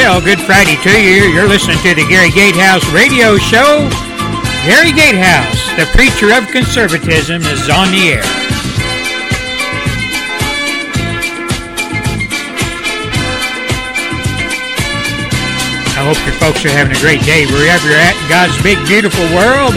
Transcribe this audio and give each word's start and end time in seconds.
Well, 0.00 0.18
good 0.18 0.40
Friday 0.40 0.80
to 0.80 0.96
you. 0.96 1.28
You're 1.28 1.46
listening 1.46 1.76
to 1.84 1.94
the 1.94 2.08
Gary 2.08 2.30
Gatehouse 2.30 2.88
radio 2.88 3.36
show. 3.36 3.84
Gary 4.64 4.96
Gatehouse, 4.96 5.60
the 5.76 5.84
preacher 5.92 6.32
of 6.32 6.48
conservatism, 6.48 7.42
is 7.42 7.68
on 7.68 7.92
the 7.92 8.16
air. 8.16 8.24
I 15.92 16.00
hope 16.08 16.16
your 16.24 16.34
folks 16.40 16.64
are 16.64 16.72
having 16.72 16.96
a 16.96 17.00
great 17.00 17.20
day 17.28 17.44
wherever 17.44 17.84
you're 17.86 18.00
at 18.00 18.16
in 18.16 18.28
God's 18.32 18.56
big, 18.64 18.80
beautiful 18.88 19.28
world. 19.36 19.76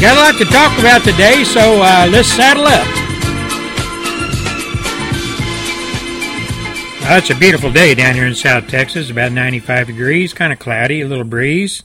Got 0.00 0.16
a 0.16 0.32
lot 0.32 0.38
to 0.40 0.46
talk 0.48 0.72
about 0.80 1.04
today, 1.04 1.44
so 1.44 1.82
uh, 1.84 2.08
let's 2.10 2.32
saddle 2.32 2.64
up. 2.64 2.99
Well, 7.10 7.18
it's 7.18 7.28
a 7.28 7.34
beautiful 7.34 7.72
day 7.72 7.96
down 7.96 8.14
here 8.14 8.24
in 8.24 8.36
South 8.36 8.68
Texas, 8.68 9.10
about 9.10 9.32
95 9.32 9.88
degrees, 9.88 10.32
kind 10.32 10.52
of 10.52 10.60
cloudy, 10.60 11.00
a 11.00 11.08
little 11.08 11.24
breeze. 11.24 11.82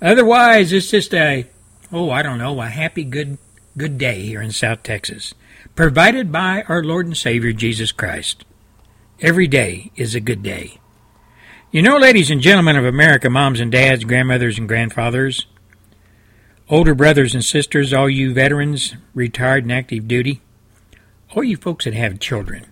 Otherwise, 0.00 0.72
it's 0.72 0.92
just 0.92 1.12
a, 1.12 1.50
oh, 1.90 2.08
I 2.08 2.22
don't 2.22 2.38
know, 2.38 2.60
a 2.60 2.68
happy, 2.68 3.02
good, 3.02 3.36
good 3.76 3.98
day 3.98 4.22
here 4.22 4.40
in 4.40 4.52
South 4.52 4.84
Texas, 4.84 5.34
provided 5.74 6.30
by 6.30 6.62
our 6.68 6.84
Lord 6.84 7.06
and 7.06 7.16
Savior 7.16 7.52
Jesus 7.52 7.90
Christ. 7.90 8.44
Every 9.20 9.48
day 9.48 9.90
is 9.96 10.14
a 10.14 10.20
good 10.20 10.44
day. 10.44 10.78
You 11.72 11.82
know, 11.82 11.96
ladies 11.96 12.30
and 12.30 12.40
gentlemen 12.40 12.76
of 12.76 12.84
America, 12.84 13.28
moms 13.28 13.58
and 13.58 13.72
dads, 13.72 14.04
grandmothers 14.04 14.56
and 14.56 14.68
grandfathers, 14.68 15.48
older 16.68 16.94
brothers 16.94 17.34
and 17.34 17.44
sisters, 17.44 17.92
all 17.92 18.08
you 18.08 18.32
veterans, 18.32 18.94
retired 19.14 19.64
and 19.64 19.72
active 19.72 20.06
duty, 20.06 20.42
all 21.34 21.42
you 21.42 21.56
folks 21.56 21.86
that 21.86 21.94
have 21.94 22.20
children, 22.20 22.66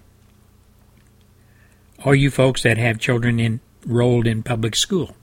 all 2.05 2.15
you 2.15 2.31
folks 2.31 2.63
that 2.63 2.79
have 2.79 2.99
children 2.99 3.41
enrolled 3.41 4.27
in 4.27 4.43
public 4.43 4.77
school, 4.77 5.15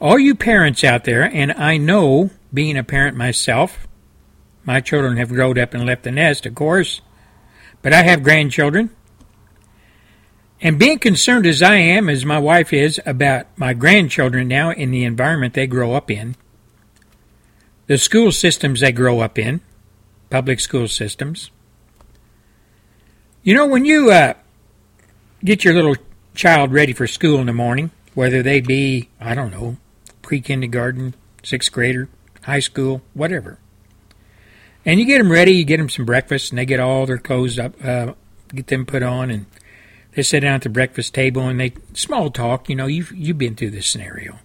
all 0.00 0.18
you 0.18 0.34
parents 0.34 0.84
out 0.84 1.04
there, 1.04 1.24
and 1.24 1.52
I 1.52 1.76
know, 1.76 2.30
being 2.54 2.76
a 2.76 2.84
parent 2.84 3.16
myself, 3.16 3.88
my 4.64 4.80
children 4.80 5.16
have 5.16 5.30
grown 5.30 5.58
up 5.58 5.74
and 5.74 5.86
left 5.86 6.04
the 6.04 6.12
nest, 6.12 6.46
of 6.46 6.54
course, 6.54 7.00
but 7.82 7.92
I 7.92 8.02
have 8.02 8.22
grandchildren. 8.22 8.90
And 10.60 10.78
being 10.78 10.98
concerned 10.98 11.46
as 11.46 11.62
I 11.62 11.76
am, 11.76 12.08
as 12.08 12.24
my 12.24 12.38
wife 12.38 12.72
is, 12.72 13.00
about 13.06 13.46
my 13.56 13.74
grandchildren 13.74 14.48
now 14.48 14.70
in 14.70 14.90
the 14.90 15.04
environment 15.04 15.54
they 15.54 15.66
grow 15.66 15.94
up 15.94 16.10
in, 16.10 16.36
the 17.86 17.98
school 17.98 18.30
systems 18.30 18.80
they 18.80 18.92
grow 18.92 19.20
up 19.20 19.38
in, 19.38 19.60
public 20.30 20.60
school 20.60 20.88
systems. 20.88 21.50
You 23.42 23.54
know, 23.54 23.66
when 23.66 23.84
you 23.84 24.10
uh, 24.10 24.34
get 25.44 25.64
your 25.64 25.74
little 25.74 25.96
child 26.34 26.72
ready 26.72 26.92
for 26.92 27.06
school 27.06 27.40
in 27.40 27.46
the 27.46 27.52
morning, 27.52 27.90
whether 28.14 28.42
they 28.42 28.60
be, 28.60 29.08
I 29.20 29.34
don't 29.34 29.50
know, 29.50 29.76
pre 30.22 30.40
kindergarten, 30.40 31.14
sixth 31.42 31.72
grader, 31.72 32.08
high 32.42 32.60
school, 32.60 33.02
whatever, 33.14 33.58
and 34.84 34.98
you 34.98 35.06
get 35.06 35.18
them 35.18 35.30
ready, 35.30 35.52
you 35.52 35.64
get 35.64 35.76
them 35.76 35.90
some 35.90 36.06
breakfast, 36.06 36.50
and 36.50 36.58
they 36.58 36.64
get 36.64 36.80
all 36.80 37.04
their 37.04 37.18
clothes 37.18 37.58
up, 37.58 37.74
uh, 37.84 38.14
get 38.54 38.68
them 38.68 38.86
put 38.86 39.02
on, 39.02 39.30
and 39.30 39.46
they 40.14 40.22
sit 40.22 40.40
down 40.40 40.54
at 40.54 40.62
the 40.62 40.68
breakfast 40.68 41.14
table 41.14 41.46
and 41.46 41.60
they 41.60 41.74
small 41.92 42.30
talk. 42.30 42.68
You 42.68 42.76
know, 42.76 42.86
you've 42.86 43.12
you've 43.12 43.38
been 43.38 43.54
through 43.54 43.72
this 43.72 43.86
scenario. 43.86 44.38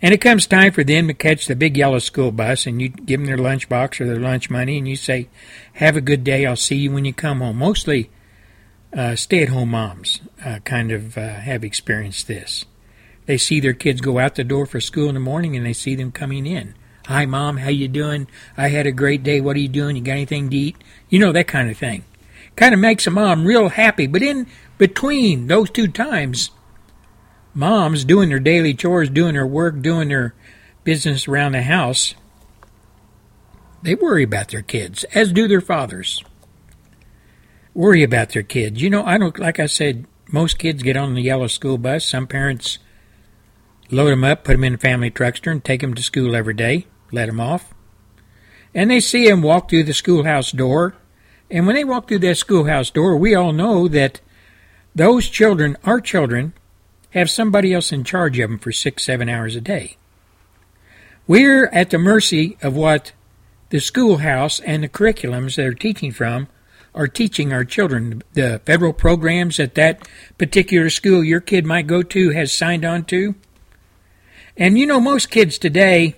And 0.00 0.14
it 0.14 0.20
comes 0.20 0.46
time 0.46 0.72
for 0.72 0.84
them 0.84 1.08
to 1.08 1.14
catch 1.14 1.46
the 1.46 1.56
big 1.56 1.76
yellow 1.76 1.98
school 1.98 2.30
bus, 2.30 2.66
and 2.66 2.80
you 2.80 2.88
give 2.88 3.20
them 3.20 3.26
their 3.26 3.38
lunchbox 3.38 4.00
or 4.00 4.06
their 4.06 4.20
lunch 4.20 4.48
money, 4.50 4.78
and 4.78 4.86
you 4.86 4.96
say, 4.96 5.28
"Have 5.72 5.96
a 5.96 6.02
good 6.02 6.22
day. 6.22 6.44
I'll 6.46 6.54
see 6.54 6.76
you 6.76 6.92
when 6.92 7.04
you 7.04 7.12
come 7.12 7.40
home." 7.40 7.56
Mostly, 7.56 8.10
uh, 8.92 9.14
stay-at-home 9.16 9.70
moms 9.70 10.20
uh, 10.44 10.58
kind 10.60 10.90
of 10.90 11.18
uh, 11.18 11.20
have 11.20 11.64
experienced 11.64 12.26
this. 12.26 12.64
They 13.26 13.36
see 13.36 13.60
their 13.60 13.74
kids 13.74 14.00
go 14.00 14.18
out 14.18 14.36
the 14.36 14.44
door 14.44 14.66
for 14.66 14.80
school 14.80 15.08
in 15.08 15.14
the 15.14 15.20
morning, 15.20 15.56
and 15.56 15.66
they 15.66 15.74
see 15.74 15.94
them 15.94 16.12
coming 16.12 16.46
in. 16.46 16.74
Hi, 17.06 17.26
mom. 17.26 17.58
How 17.58 17.70
you 17.70 17.88
doing? 17.88 18.26
I 18.56 18.68
had 18.68 18.86
a 18.86 18.92
great 18.92 19.22
day. 19.22 19.40
What 19.40 19.56
are 19.56 19.60
you 19.60 19.68
doing? 19.68 19.96
You 19.96 20.02
got 20.02 20.12
anything 20.12 20.50
to 20.50 20.56
eat? 20.56 20.76
You 21.08 21.18
know 21.18 21.32
that 21.32 21.48
kind 21.48 21.70
of 21.70 21.76
thing. 21.76 22.04
Kind 22.56 22.74
of 22.74 22.80
makes 22.80 23.06
a 23.06 23.10
mom 23.10 23.46
real 23.46 23.68
happy. 23.68 24.06
But 24.06 24.22
in 24.22 24.46
between 24.78 25.46
those 25.46 25.70
two 25.70 25.88
times, 25.88 26.50
moms 27.54 28.04
doing 28.04 28.28
their 28.28 28.38
daily 28.38 28.74
chores, 28.74 29.10
doing 29.10 29.34
their 29.34 29.46
work, 29.46 29.80
doing 29.80 30.08
their 30.08 30.34
business 30.84 31.28
around 31.28 31.52
the 31.52 31.62
house, 31.62 32.14
they 33.82 33.94
worry 33.94 34.24
about 34.24 34.48
their 34.48 34.62
kids, 34.62 35.04
as 35.14 35.32
do 35.32 35.46
their 35.46 35.60
fathers. 35.60 36.24
Worry 37.78 38.02
about 38.02 38.30
their 38.30 38.42
kids. 38.42 38.82
You 38.82 38.90
know, 38.90 39.04
I 39.04 39.18
don't, 39.18 39.38
like 39.38 39.60
I 39.60 39.66
said, 39.66 40.04
most 40.32 40.58
kids 40.58 40.82
get 40.82 40.96
on 40.96 41.14
the 41.14 41.22
yellow 41.22 41.46
school 41.46 41.78
bus. 41.78 42.04
Some 42.04 42.26
parents 42.26 42.78
load 43.88 44.10
them 44.10 44.24
up, 44.24 44.42
put 44.42 44.54
them 44.54 44.64
in 44.64 44.74
a 44.74 44.78
family 44.78 45.12
truckster, 45.12 45.52
and 45.52 45.62
take 45.62 45.82
them 45.82 45.94
to 45.94 46.02
school 46.02 46.34
every 46.34 46.54
day, 46.54 46.88
let 47.12 47.26
them 47.26 47.38
off. 47.38 47.72
And 48.74 48.90
they 48.90 48.98
see 48.98 49.28
them 49.28 49.42
walk 49.42 49.70
through 49.70 49.84
the 49.84 49.94
schoolhouse 49.94 50.50
door. 50.50 50.96
And 51.52 51.68
when 51.68 51.76
they 51.76 51.84
walk 51.84 52.08
through 52.08 52.18
that 52.18 52.38
schoolhouse 52.38 52.90
door, 52.90 53.16
we 53.16 53.36
all 53.36 53.52
know 53.52 53.86
that 53.86 54.20
those 54.92 55.28
children, 55.28 55.76
our 55.84 56.00
children, 56.00 56.54
have 57.10 57.30
somebody 57.30 57.72
else 57.72 57.92
in 57.92 58.02
charge 58.02 58.40
of 58.40 58.50
them 58.50 58.58
for 58.58 58.72
six, 58.72 59.04
seven 59.04 59.28
hours 59.28 59.54
a 59.54 59.60
day. 59.60 59.96
We're 61.28 61.66
at 61.66 61.90
the 61.90 61.98
mercy 61.98 62.58
of 62.60 62.74
what 62.74 63.12
the 63.70 63.78
schoolhouse 63.78 64.58
and 64.58 64.82
the 64.82 64.88
curriculums 64.88 65.54
they're 65.54 65.74
teaching 65.74 66.10
from 66.10 66.48
are 66.98 67.06
teaching 67.08 67.52
our 67.52 67.64
children. 67.64 68.22
The 68.32 68.60
federal 68.66 68.92
programs 68.92 69.56
that 69.56 69.76
that 69.76 70.06
particular 70.36 70.90
school 70.90 71.22
your 71.22 71.40
kid 71.40 71.64
might 71.64 71.86
go 71.86 72.02
to 72.02 72.30
has 72.30 72.52
signed 72.52 72.84
on 72.84 73.04
to. 73.04 73.36
And 74.56 74.76
you 74.76 74.84
know, 74.84 75.00
most 75.00 75.30
kids 75.30 75.56
today, 75.56 76.16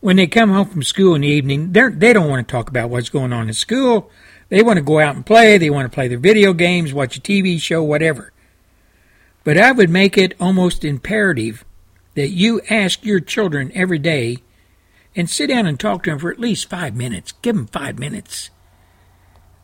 when 0.00 0.16
they 0.16 0.26
come 0.26 0.50
home 0.50 0.68
from 0.68 0.82
school 0.82 1.14
in 1.14 1.20
the 1.20 1.28
evening, 1.28 1.72
they 1.72 1.88
they 1.88 2.12
don't 2.12 2.28
want 2.28 2.46
to 2.46 2.52
talk 2.52 2.68
about 2.68 2.90
what's 2.90 3.08
going 3.08 3.32
on 3.32 3.46
in 3.46 3.54
school. 3.54 4.10
They 4.48 4.60
want 4.62 4.78
to 4.78 4.82
go 4.82 4.98
out 4.98 5.14
and 5.14 5.24
play. 5.24 5.56
They 5.56 5.70
want 5.70 5.90
to 5.90 5.94
play 5.94 6.08
their 6.08 6.18
video 6.18 6.52
games, 6.52 6.92
watch 6.92 7.16
a 7.16 7.20
TV 7.20 7.60
show, 7.60 7.82
whatever. 7.82 8.32
But 9.44 9.56
I 9.56 9.70
would 9.70 9.88
make 9.88 10.18
it 10.18 10.34
almost 10.40 10.84
imperative 10.84 11.64
that 12.14 12.30
you 12.30 12.60
ask 12.68 13.04
your 13.04 13.20
children 13.20 13.70
every 13.74 13.98
day 13.98 14.38
and 15.14 15.30
sit 15.30 15.46
down 15.46 15.66
and 15.66 15.78
talk 15.78 16.02
to 16.02 16.10
them 16.10 16.18
for 16.18 16.32
at 16.32 16.40
least 16.40 16.68
five 16.68 16.96
minutes. 16.96 17.32
Give 17.40 17.54
them 17.54 17.66
five 17.68 17.98
minutes. 17.98 18.50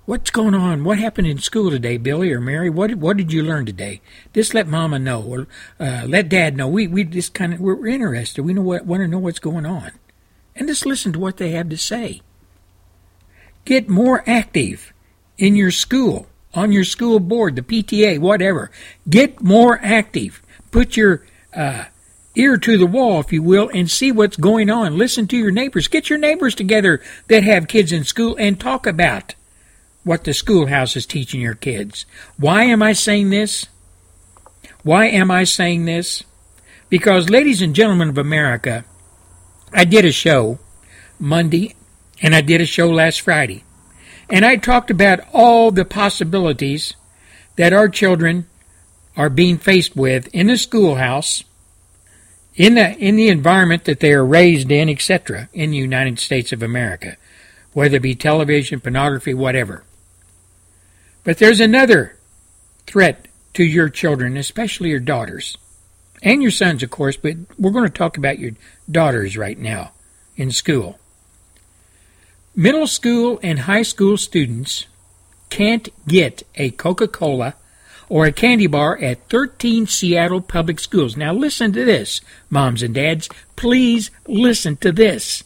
What's 0.09 0.31
going 0.31 0.55
on? 0.55 0.85
What 0.85 0.99
happened 0.99 1.27
in 1.27 1.37
school 1.37 1.71
today, 1.71 1.99
Billy 1.99 2.33
or 2.33 2.41
Mary? 2.41 2.71
What 2.71 2.95
what 2.95 3.19
did 3.19 3.31
you 3.31 3.43
learn 3.43 3.67
today? 3.67 4.01
Just 4.33 4.55
let 4.55 4.67
Mama 4.67 4.99
know, 4.99 5.21
or 5.21 5.47
uh, 5.79 6.07
let 6.07 6.31
Dad 6.31 6.57
know. 6.57 6.67
We 6.67 6.87
we 6.87 7.05
just 7.05 7.35
kind 7.35 7.53
of 7.53 7.61
we're 7.61 7.87
interested. 7.87 8.43
We 8.43 8.55
know 8.55 8.63
what 8.63 8.87
want 8.87 9.03
to 9.03 9.07
know 9.07 9.19
what's 9.19 9.39
going 9.39 9.67
on, 9.67 9.93
and 10.57 10.67
just 10.67 10.87
listen 10.87 11.13
to 11.13 11.19
what 11.19 11.37
they 11.37 11.51
have 11.51 11.69
to 11.69 11.77
say. 11.77 12.23
Get 13.67 13.91
more 13.91 14.25
active 14.27 14.95
in 15.37 15.55
your 15.55 15.71
school, 15.71 16.27
on 16.55 16.73
your 16.73 16.85
school 16.85 17.21
board, 17.21 17.55
the 17.55 17.61
PTA, 17.61 18.19
whatever. 18.19 18.71
Get 19.11 19.43
more 19.43 19.79
active. 19.83 20.41
Put 20.71 20.97
your 20.97 21.27
uh, 21.55 21.85
ear 22.35 22.57
to 22.57 22.79
the 22.79 22.87
wall, 22.87 23.21
if 23.21 23.31
you 23.31 23.43
will, 23.43 23.71
and 23.75 23.91
see 23.91 24.11
what's 24.11 24.39
going 24.39 24.71
on. 24.71 24.97
Listen 24.97 25.29
to 25.29 25.37
your 25.37 25.51
neighbors. 25.51 25.87
Get 25.87 26.09
your 26.09 26.19
neighbors 26.19 26.55
together 26.55 27.03
that 27.27 27.43
have 27.43 27.69
kids 27.69 27.93
in 27.93 28.05
school 28.05 28.37
and 28.39 28.59
talk 28.59 28.87
about 28.87 29.35
what 30.09 30.25
the 30.25 30.33
schoolhouse 30.33 30.97
is 30.97 31.05
teaching 31.05 31.39
your 31.39 31.55
kids. 31.55 32.07
Why 32.39 32.65
am 32.65 32.83
I 32.83 32.95
saying 32.95 33.29
this? 33.29 33.67
Why 34.83 35.05
am 35.05 35.31
I 35.31 35.45
saying 35.45 35.85
this? 35.85 36.25
Because, 36.89 37.29
ladies 37.29 37.61
and 37.61 37.75
gentlemen 37.75 38.09
of 38.09 38.17
America, 38.17 38.87
I 39.71 39.85
did 39.85 40.07
a 40.07 40.11
show 40.11 40.61
Monday 41.19 41.75
and 42.23 42.35
I 42.35 42.41
did 42.41 42.63
a 42.63 42.65
show 42.65 42.89
last 42.89 43.21
Friday. 43.21 43.65
And 44.31 44.47
I 44.47 44.57
talked 44.57 44.91
about 44.91 45.21
all 45.35 45.71
the 45.71 45.85
possibilities 45.85 46.95
that 47.57 47.75
our 47.75 47.91
children 47.91 48.47
are 49.15 49.29
being 49.29 49.59
faced 49.59 49.95
with 49.95 50.29
in 50.29 50.47
the 50.47 50.57
schoolhouse, 50.57 51.45
in 52.55 52.77
the 52.77 52.97
in 52.97 53.17
the 53.17 53.29
environment 53.29 53.85
that 53.85 54.01
they 54.01 54.15
are 54.15 54.25
raised 54.25 54.71
in, 54.71 54.89
etc., 54.89 55.51
in 55.53 55.73
the 55.73 55.77
United 55.77 56.19
States 56.19 56.51
of 56.51 56.63
America, 56.63 57.19
whether 57.75 57.97
it 57.97 58.03
be 58.03 58.15
television, 58.15 58.81
pornography, 58.81 59.35
whatever. 59.35 59.85
But 61.29 61.37
there's 61.37 61.61
another 61.61 62.17
threat 62.87 63.29
to 63.53 63.63
your 63.63 63.91
children, 63.91 64.39
especially 64.39 64.89
your 64.89 64.99
daughters. 64.99 65.59
And 66.23 66.41
your 66.41 66.51
sons, 66.51 66.83
of 66.83 66.89
course, 66.89 67.19
but 67.19 67.35
we're 67.59 67.71
going 67.71 67.85
to 67.85 67.91
talk 67.91 68.17
about 68.17 68.39
your 68.39 68.53
daughters 68.91 69.37
right 69.37 69.59
now 69.59 69.93
in 70.39 70.51
school. 70.53 70.99
Middle 72.57 72.87
school 72.87 73.39
and 73.43 73.59
high 73.59 73.83
school 73.83 74.17
students 74.17 74.87
can't 75.51 75.91
get 76.07 76.45
a 76.55 76.71
Coca 76.71 77.07
Cola 77.07 77.57
or 78.09 78.25
a 78.25 78.33
candy 78.33 78.67
bar 78.67 78.97
at 78.97 79.29
13 79.29 79.87
Seattle 79.87 80.41
public 80.41 80.81
schools. 80.81 81.15
Now, 81.15 81.35
listen 81.35 81.75
to 81.75 81.85
this, 81.85 82.23
moms 82.49 82.83
and 82.83 82.95
dads. 82.95 83.29
Please 83.55 84.11
listen 84.27 84.79
to 84.79 84.93
this. 84.93 85.45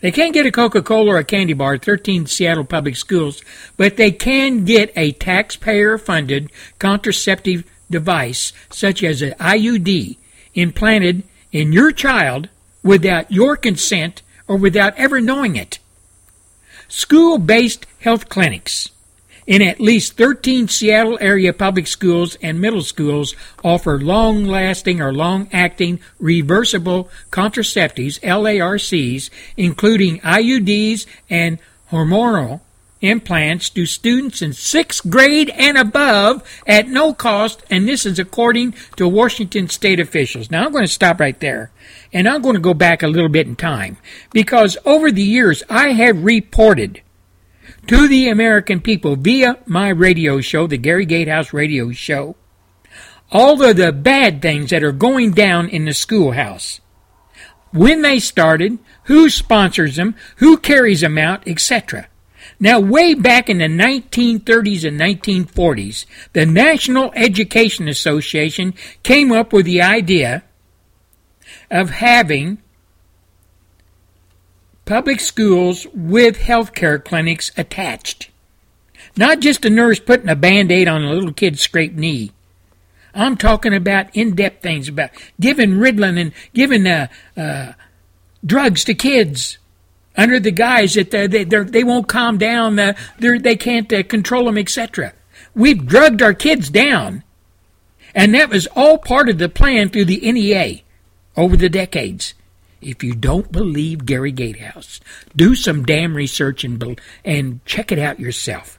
They 0.00 0.12
can't 0.12 0.34
get 0.34 0.46
a 0.46 0.52
Coca 0.52 0.82
Cola 0.82 1.14
or 1.14 1.18
a 1.18 1.24
candy 1.24 1.54
bar 1.54 1.74
at 1.74 1.84
13 1.84 2.26
Seattle 2.26 2.64
public 2.64 2.96
schools, 2.96 3.42
but 3.76 3.96
they 3.96 4.10
can 4.10 4.64
get 4.64 4.92
a 4.94 5.12
taxpayer 5.12 5.96
funded 5.96 6.50
contraceptive 6.78 7.64
device, 7.90 8.52
such 8.70 9.02
as 9.02 9.22
an 9.22 9.32
IUD, 9.40 10.18
implanted 10.54 11.22
in 11.50 11.72
your 11.72 11.92
child 11.92 12.48
without 12.82 13.30
your 13.32 13.56
consent 13.56 14.22
or 14.46 14.56
without 14.56 14.96
ever 14.96 15.20
knowing 15.20 15.56
it. 15.56 15.78
School 16.88 17.38
based 17.38 17.86
health 18.00 18.28
clinics 18.28 18.90
in 19.46 19.62
at 19.62 19.80
least 19.80 20.16
13 20.16 20.68
Seattle 20.68 21.18
area 21.20 21.52
public 21.52 21.86
schools 21.86 22.36
and 22.42 22.60
middle 22.60 22.82
schools 22.82 23.34
offer 23.62 23.98
long 23.98 24.44
lasting 24.44 25.00
or 25.00 25.12
long 25.12 25.48
acting 25.52 26.00
reversible 26.18 27.08
contraceptives, 27.30 28.20
LARCs, 28.20 29.30
including 29.56 30.20
IUDs 30.20 31.06
and 31.30 31.58
hormonal 31.90 32.60
implants 33.00 33.68
to 33.70 33.86
students 33.86 34.42
in 34.42 34.52
sixth 34.52 35.08
grade 35.08 35.50
and 35.50 35.76
above 35.76 36.42
at 36.66 36.88
no 36.88 37.12
cost, 37.12 37.62
and 37.70 37.86
this 37.86 38.06
is 38.06 38.18
according 38.18 38.72
to 38.96 39.06
Washington 39.06 39.68
state 39.68 40.00
officials. 40.00 40.50
Now 40.50 40.64
I'm 40.64 40.72
going 40.72 40.84
to 40.84 40.92
stop 40.92 41.20
right 41.20 41.38
there, 41.38 41.70
and 42.12 42.28
I'm 42.28 42.42
going 42.42 42.54
to 42.54 42.60
go 42.60 42.74
back 42.74 43.02
a 43.02 43.08
little 43.08 43.28
bit 43.28 43.46
in 43.46 43.56
time 43.56 43.98
because 44.32 44.78
over 44.84 45.10
the 45.10 45.22
years 45.22 45.62
I 45.68 45.92
have 45.92 46.24
reported 46.24 47.02
to 47.86 48.08
the 48.08 48.28
American 48.28 48.80
people 48.80 49.16
via 49.16 49.58
my 49.66 49.88
radio 49.88 50.40
show, 50.40 50.66
the 50.66 50.76
Gary 50.76 51.06
Gatehouse 51.06 51.52
Radio 51.52 51.92
Show, 51.92 52.36
all 53.30 53.62
of 53.62 53.76
the 53.76 53.92
bad 53.92 54.42
things 54.42 54.70
that 54.70 54.82
are 54.82 54.92
going 54.92 55.32
down 55.32 55.68
in 55.68 55.84
the 55.84 55.94
schoolhouse. 55.94 56.80
When 57.72 58.02
they 58.02 58.18
started, 58.18 58.78
who 59.04 59.28
sponsors 59.28 59.96
them, 59.96 60.14
who 60.36 60.56
carries 60.56 61.00
them 61.00 61.18
out, 61.18 61.46
etc. 61.46 62.08
Now, 62.58 62.80
way 62.80 63.14
back 63.14 63.48
in 63.48 63.58
the 63.58 63.64
1930s 63.64 64.86
and 64.86 64.98
1940s, 64.98 66.06
the 66.32 66.46
National 66.46 67.12
Education 67.14 67.88
Association 67.88 68.74
came 69.02 69.30
up 69.30 69.52
with 69.52 69.66
the 69.66 69.82
idea 69.82 70.44
of 71.70 71.90
having 71.90 72.58
public 74.86 75.20
schools 75.20 75.86
with 75.92 76.38
healthcare 76.38 77.04
clinics 77.04 77.50
attached. 77.58 78.30
Not 79.16 79.40
just 79.40 79.64
a 79.64 79.70
nurse 79.70 80.00
putting 80.00 80.30
a 80.30 80.36
band 80.36 80.72
aid 80.72 80.88
on 80.88 81.04
a 81.04 81.12
little 81.12 81.32
kid's 81.32 81.60
scraped 81.60 81.96
knee. 81.96 82.32
I'm 83.14 83.36
talking 83.36 83.74
about 83.74 84.14
in 84.14 84.34
depth 84.34 84.62
things 84.62 84.88
about 84.88 85.10
giving 85.40 85.72
Ritalin 85.72 86.20
and 86.20 86.32
giving 86.54 86.86
uh, 86.86 87.08
uh, 87.36 87.72
drugs 88.44 88.84
to 88.84 88.94
kids 88.94 89.58
under 90.16 90.38
the 90.38 90.50
guise 90.50 90.94
that 90.94 91.10
they, 91.10 91.26
they, 91.26 91.44
they 91.44 91.84
won't 91.84 92.08
calm 92.08 92.38
down, 92.38 92.78
uh, 92.78 92.94
they 93.18 93.56
can't 93.56 93.92
uh, 93.92 94.02
control 94.02 94.44
them, 94.46 94.58
etc. 94.58 95.12
We've 95.54 95.84
drugged 95.84 96.22
our 96.22 96.34
kids 96.34 96.70
down. 96.70 97.22
And 98.14 98.34
that 98.34 98.48
was 98.48 98.66
all 98.68 98.96
part 98.98 99.28
of 99.28 99.38
the 99.38 99.48
plan 99.48 99.90
through 99.90 100.06
the 100.06 100.32
NEA 100.32 100.80
over 101.36 101.56
the 101.56 101.68
decades. 101.68 102.34
If 102.80 103.02
you 103.02 103.14
don't 103.14 103.50
believe 103.50 104.06
Gary 104.06 104.32
Gatehouse, 104.32 105.00
do 105.34 105.54
some 105.54 105.84
damn 105.84 106.14
research 106.14 106.64
and, 106.64 107.00
and 107.24 107.64
check 107.64 107.90
it 107.90 107.98
out 107.98 108.20
yourself. 108.20 108.78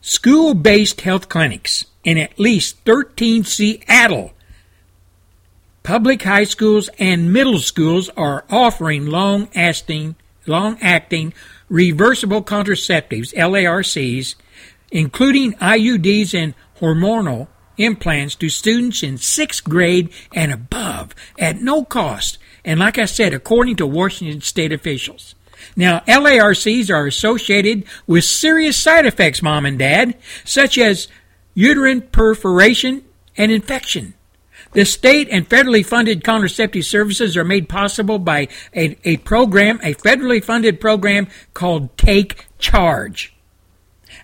School 0.00 0.54
based 0.54 1.02
health 1.02 1.28
clinics 1.28 1.84
in 2.04 2.16
at 2.18 2.38
least 2.38 2.78
13 2.84 3.44
Seattle 3.44 4.32
public 5.86 6.22
high 6.24 6.42
schools 6.42 6.90
and 6.98 7.32
middle 7.32 7.60
schools 7.60 8.08
are 8.16 8.44
offering 8.50 9.06
long 9.06 9.48
acting, 9.54 10.16
long 10.44 10.76
acting 10.80 11.32
reversible 11.68 12.42
contraceptives, 12.42 13.32
LARCs, 13.34 14.34
including 14.90 15.52
IUDs 15.54 16.34
and 16.34 16.54
hormonal 16.80 17.46
implants 17.78 18.34
to 18.36 18.48
students 18.48 19.02
in 19.02 19.18
sixth 19.18 19.64
grade 19.64 20.10
and 20.34 20.52
above 20.52 21.14
at 21.38 21.60
no 21.60 21.84
cost. 21.84 22.38
And 22.64 22.80
like 22.80 22.98
I 22.98 23.04
said, 23.04 23.32
according 23.32 23.76
to 23.76 23.86
Washington 23.86 24.40
state 24.40 24.72
officials. 24.72 25.34
Now, 25.74 26.00
LARCs 26.00 26.90
are 26.90 27.06
associated 27.06 27.84
with 28.06 28.24
serious 28.24 28.76
side 28.76 29.06
effects, 29.06 29.42
mom 29.42 29.66
and 29.66 29.78
dad, 29.78 30.16
such 30.44 30.78
as 30.78 31.08
uterine 31.54 32.02
perforation 32.02 33.02
and 33.36 33.52
infection. 33.52 34.14
The 34.72 34.84
state 34.84 35.28
and 35.30 35.48
federally 35.48 35.84
funded 35.84 36.24
contraceptive 36.24 36.84
services 36.84 37.36
are 37.36 37.44
made 37.44 37.68
possible 37.68 38.18
by 38.18 38.48
a, 38.74 38.96
a 39.04 39.16
program, 39.18 39.80
a 39.82 39.94
federally 39.94 40.42
funded 40.42 40.80
program 40.80 41.28
called 41.54 41.96
Take 41.96 42.46
Charge 42.58 43.35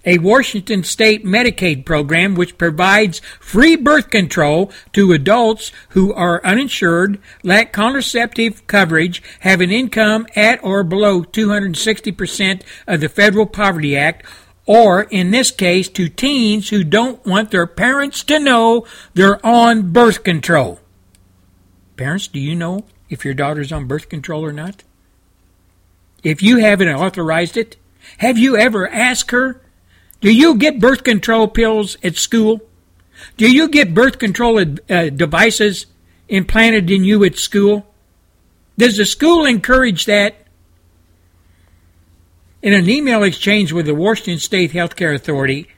a 0.04 0.19
Washington 0.19 0.82
state 0.82 1.25
Medicaid 1.25 1.84
program 1.84 2.34
which 2.34 2.58
provides 2.58 3.20
free 3.40 3.76
birth 3.76 4.10
control 4.10 4.72
to 4.93 5.12
adults 5.12 5.72
who 5.90 6.12
are 6.12 6.44
uninsured, 6.44 7.20
lack 7.43 7.72
contraceptive 7.72 8.66
coverage, 8.66 9.22
have 9.40 9.60
an 9.60 9.70
income 9.70 10.26
at 10.34 10.62
or 10.62 10.82
below 10.82 11.22
260% 11.22 12.62
of 12.87 13.00
the 13.00 13.08
Federal 13.08 13.46
Poverty 13.46 13.96
Act, 13.96 14.26
or 14.66 15.02
in 15.04 15.31
this 15.31 15.50
case, 15.50 15.88
to 15.88 16.08
teens 16.08 16.69
who 16.69 16.84
don't 16.84 17.25
want 17.26 17.50
their 17.50 17.66
parents 17.66 18.22
to 18.25 18.38
know 18.38 18.87
they're 19.14 19.44
on 19.44 19.93
birth 19.93 20.22
control. 20.22 20.81
Parents, 21.96 22.28
do 22.28 22.40
you 22.40 22.54
know 22.54 22.84
if 23.08 23.25
your 23.25 23.34
daughter's 23.34 23.72
on 23.72 23.87
birth 23.87 24.08
control 24.08 24.44
or 24.44 24.52
not? 24.52 24.82
If 26.22 26.43
you 26.43 26.58
haven't 26.58 26.88
authorized 26.88 27.56
it, 27.56 27.76
have 28.19 28.38
you 28.38 28.56
ever 28.56 28.88
asked 28.88 29.31
her 29.32 29.62
do 30.23 30.33
you 30.33 30.55
get 30.55 30.81
birth 30.81 31.03
control 31.03 31.49
pills 31.49 31.99
at 32.03 32.17
school? 32.17 32.61
Do 33.37 33.51
you 33.51 33.69
get 33.69 33.93
birth 33.93 34.19
control 34.19 34.59
uh, 34.59 35.09
devices 35.11 35.87
implanted 36.29 36.91
in 36.91 37.05
you 37.05 37.25
at 37.25 37.37
school? 37.37 37.93
Does 38.79 38.97
the 38.97 39.05
school 39.05 39.45
encourage 39.45 40.07
that? 40.07 40.37
In 42.63 42.73
an 42.73 42.89
email 42.89 43.25
exchange 43.25 43.73
with 43.73 43.87
the 43.87 43.95
Washington 43.95 44.39
State 44.39 44.71
Healthcare 44.71 45.13
Authority, 45.13 45.69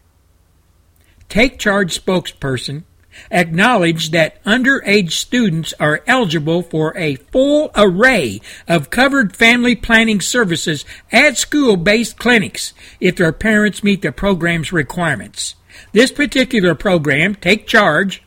Take 1.31 1.59
Charge 1.59 1.99
spokesperson 1.99 2.85
acknowledged 3.31 4.13
that 4.13 4.43
underage 4.45 5.13
students 5.13 5.75
are 5.79 6.03
eligible 6.07 6.63
for 6.63 6.97
a 6.97 7.17
full 7.17 7.71
array 7.75 8.41
of 8.69 8.91
covered 8.91 9.37
family 9.37 9.75
planning 9.75 10.21
services 10.21 10.85
at 11.13 11.37
school 11.37 11.77
based 11.77 12.19
clinics 12.19 12.73
if 13.01 13.17
their 13.17 13.33
parents 13.33 13.83
meet 13.83 14.03
the 14.03 14.13
program's 14.13 14.73
requirements. 14.73 15.55
This 15.93 16.13
particular 16.13 16.75
program, 16.75 17.35
Take 17.35 17.67
Charge, 17.67 18.23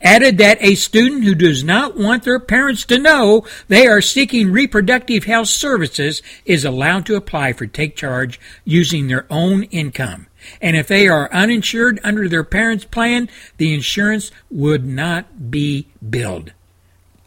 added 0.00 0.38
that 0.38 0.58
a 0.60 0.74
student 0.74 1.24
who 1.24 1.34
does 1.34 1.62
not 1.62 1.96
want 1.96 2.24
their 2.24 2.40
parents 2.40 2.84
to 2.86 2.98
know 2.98 3.46
they 3.68 3.86
are 3.86 4.00
seeking 4.00 4.50
reproductive 4.50 5.24
health 5.24 5.48
services 5.48 6.22
is 6.44 6.64
allowed 6.64 7.06
to 7.06 7.16
apply 7.16 7.52
for 7.52 7.66
Take 7.66 7.96
Charge 7.96 8.40
using 8.64 9.06
their 9.06 9.26
own 9.30 9.64
income. 9.64 10.26
And 10.60 10.76
if 10.76 10.88
they 10.88 11.08
are 11.08 11.32
uninsured 11.32 12.00
under 12.02 12.28
their 12.28 12.44
parents' 12.44 12.84
plan, 12.84 13.28
the 13.56 13.74
insurance 13.74 14.30
would 14.50 14.86
not 14.86 15.50
be 15.50 15.88
billed. 16.08 16.52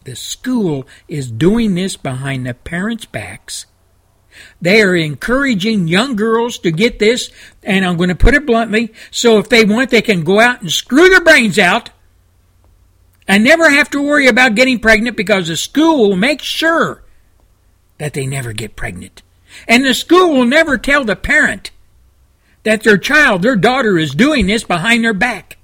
The 0.03 0.15
school 0.15 0.87
is 1.07 1.31
doing 1.31 1.75
this 1.75 1.97
behind 1.97 2.45
the 2.45 2.53
parents' 2.53 3.05
backs. 3.05 3.65
They 4.61 4.81
are 4.81 4.95
encouraging 4.95 5.87
young 5.87 6.15
girls 6.15 6.57
to 6.59 6.71
get 6.71 6.99
this, 6.99 7.31
and 7.63 7.85
I'm 7.85 7.97
going 7.97 8.09
to 8.09 8.15
put 8.15 8.33
it 8.33 8.45
bluntly, 8.45 8.93
so 9.09 9.39
if 9.39 9.49
they 9.49 9.63
want, 9.63 9.89
they 9.89 10.01
can 10.01 10.23
go 10.23 10.39
out 10.39 10.61
and 10.61 10.71
screw 10.71 11.09
their 11.09 11.23
brains 11.23 11.57
out 11.57 11.89
and 13.27 13.43
never 13.43 13.69
have 13.69 13.89
to 13.91 14.01
worry 14.01 14.27
about 14.27 14.55
getting 14.55 14.79
pregnant 14.79 15.17
because 15.17 15.47
the 15.47 15.57
school 15.57 16.09
will 16.09 16.15
make 16.15 16.41
sure 16.41 17.03
that 17.97 18.13
they 18.13 18.27
never 18.27 18.53
get 18.53 18.75
pregnant. 18.75 19.23
And 19.67 19.85
the 19.85 19.93
school 19.93 20.33
will 20.33 20.45
never 20.45 20.77
tell 20.77 21.03
the 21.05 21.15
parent 21.15 21.71
that 22.65 22.83
their 22.83 22.97
child, 22.97 23.43
their 23.43 23.55
daughter, 23.55 23.97
is 23.97 24.13
doing 24.13 24.47
this 24.47 24.63
behind 24.63 25.03
their 25.03 25.13
back. 25.13 25.57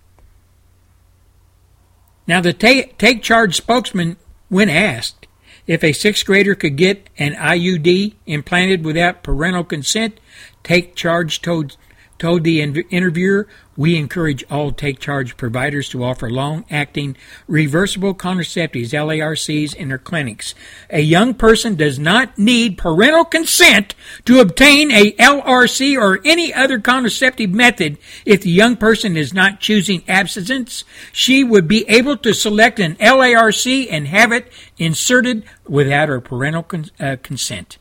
Now, 2.27 2.39
the 2.39 2.53
take, 2.53 2.97
take 2.97 3.21
charge 3.21 3.57
spokesman, 3.57 4.15
when 4.47 4.69
asked 4.69 5.27
if 5.65 5.83
a 5.83 5.93
sixth 5.93 6.25
grader 6.25 6.55
could 6.55 6.75
get 6.75 7.09
an 7.17 7.33
IUD 7.33 8.13
implanted 8.25 8.85
without 8.85 9.23
parental 9.23 9.63
consent, 9.63 10.19
take 10.63 10.95
charge 10.95 11.41
told, 11.41 11.75
told 12.21 12.43
the 12.43 12.61
interviewer, 12.61 13.47
we 13.75 13.97
encourage 13.97 14.43
all 14.51 14.71
take 14.71 14.99
charge 14.99 15.35
providers 15.37 15.89
to 15.89 16.03
offer 16.03 16.29
long 16.29 16.63
acting 16.69 17.17
reversible 17.47 18.13
contraceptives, 18.13 18.93
LARCs, 18.93 19.73
in 19.73 19.89
their 19.89 19.97
clinics. 19.97 20.53
A 20.91 21.01
young 21.01 21.33
person 21.33 21.73
does 21.73 21.97
not 21.97 22.37
need 22.37 22.77
parental 22.77 23.25
consent 23.25 23.95
to 24.25 24.39
obtain 24.39 24.91
a 24.91 25.13
LARC 25.13 25.99
or 25.99 26.19
any 26.23 26.53
other 26.53 26.79
contraceptive 26.79 27.49
method 27.49 27.97
if 28.23 28.41
the 28.41 28.51
young 28.51 28.77
person 28.77 29.17
is 29.17 29.33
not 29.33 29.59
choosing 29.59 30.03
abstinence. 30.07 30.83
She 31.11 31.43
would 31.43 31.67
be 31.67 31.89
able 31.89 32.17
to 32.17 32.35
select 32.35 32.79
an 32.79 32.97
LARC 32.97 33.87
and 33.89 34.07
have 34.09 34.31
it 34.31 34.53
inserted 34.77 35.43
without 35.67 36.07
her 36.07 36.21
parental 36.21 36.61
con- 36.61 36.91
uh, 36.99 37.15
consent. 37.23 37.79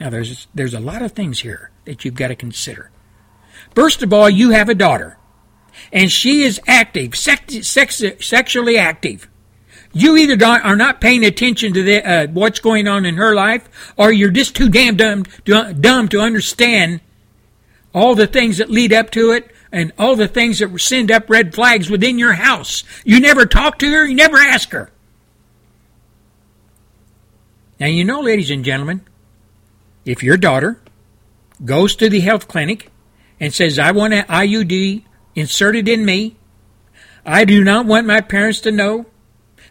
Now, 0.00 0.10
there's, 0.10 0.48
there's 0.52 0.74
a 0.74 0.80
lot 0.80 1.02
of 1.02 1.12
things 1.12 1.42
here 1.42 1.70
that 1.84 2.04
you've 2.04 2.16
got 2.16 2.28
to 2.28 2.34
consider. 2.34 2.90
First 3.74 4.02
of 4.02 4.12
all, 4.12 4.28
you 4.28 4.50
have 4.50 4.68
a 4.68 4.74
daughter, 4.74 5.18
and 5.92 6.10
she 6.10 6.42
is 6.42 6.60
active, 6.66 7.16
sex, 7.16 7.66
sex, 7.66 8.02
sexually 8.20 8.76
active. 8.76 9.28
You 9.94 10.16
either 10.16 10.42
are 10.46 10.76
not 10.76 11.00
paying 11.00 11.24
attention 11.24 11.74
to 11.74 11.82
the, 11.82 12.06
uh, 12.06 12.26
what's 12.28 12.60
going 12.60 12.88
on 12.88 13.04
in 13.04 13.16
her 13.16 13.34
life, 13.34 13.68
or 13.96 14.10
you're 14.10 14.30
just 14.30 14.56
too 14.56 14.68
damn 14.68 14.96
dumb, 14.96 15.24
dumb 15.44 16.08
to 16.08 16.20
understand 16.20 17.00
all 17.94 18.14
the 18.14 18.26
things 18.26 18.58
that 18.58 18.70
lead 18.70 18.92
up 18.92 19.10
to 19.10 19.32
it 19.32 19.50
and 19.70 19.92
all 19.98 20.16
the 20.16 20.28
things 20.28 20.60
that 20.60 20.78
send 20.80 21.10
up 21.10 21.28
red 21.28 21.54
flags 21.54 21.90
within 21.90 22.18
your 22.18 22.34
house. 22.34 22.84
You 23.04 23.20
never 23.20 23.44
talk 23.44 23.78
to 23.78 23.90
her, 23.90 24.06
you 24.06 24.14
never 24.14 24.38
ask 24.38 24.70
her. 24.70 24.90
Now, 27.78 27.88
you 27.88 28.04
know, 28.04 28.20
ladies 28.20 28.50
and 28.50 28.64
gentlemen, 28.64 29.02
if 30.04 30.22
your 30.22 30.36
daughter 30.36 30.80
goes 31.64 31.96
to 31.96 32.08
the 32.08 32.20
health 32.20 32.48
clinic 32.48 32.91
and 33.42 33.52
says, 33.52 33.76
I 33.76 33.90
want 33.90 34.14
an 34.14 34.24
IUD 34.26 35.02
inserted 35.34 35.88
in 35.88 36.04
me. 36.04 36.36
I 37.26 37.44
do 37.44 37.64
not 37.64 37.86
want 37.86 38.06
my 38.06 38.20
parents 38.20 38.60
to 38.60 38.70
know. 38.70 39.06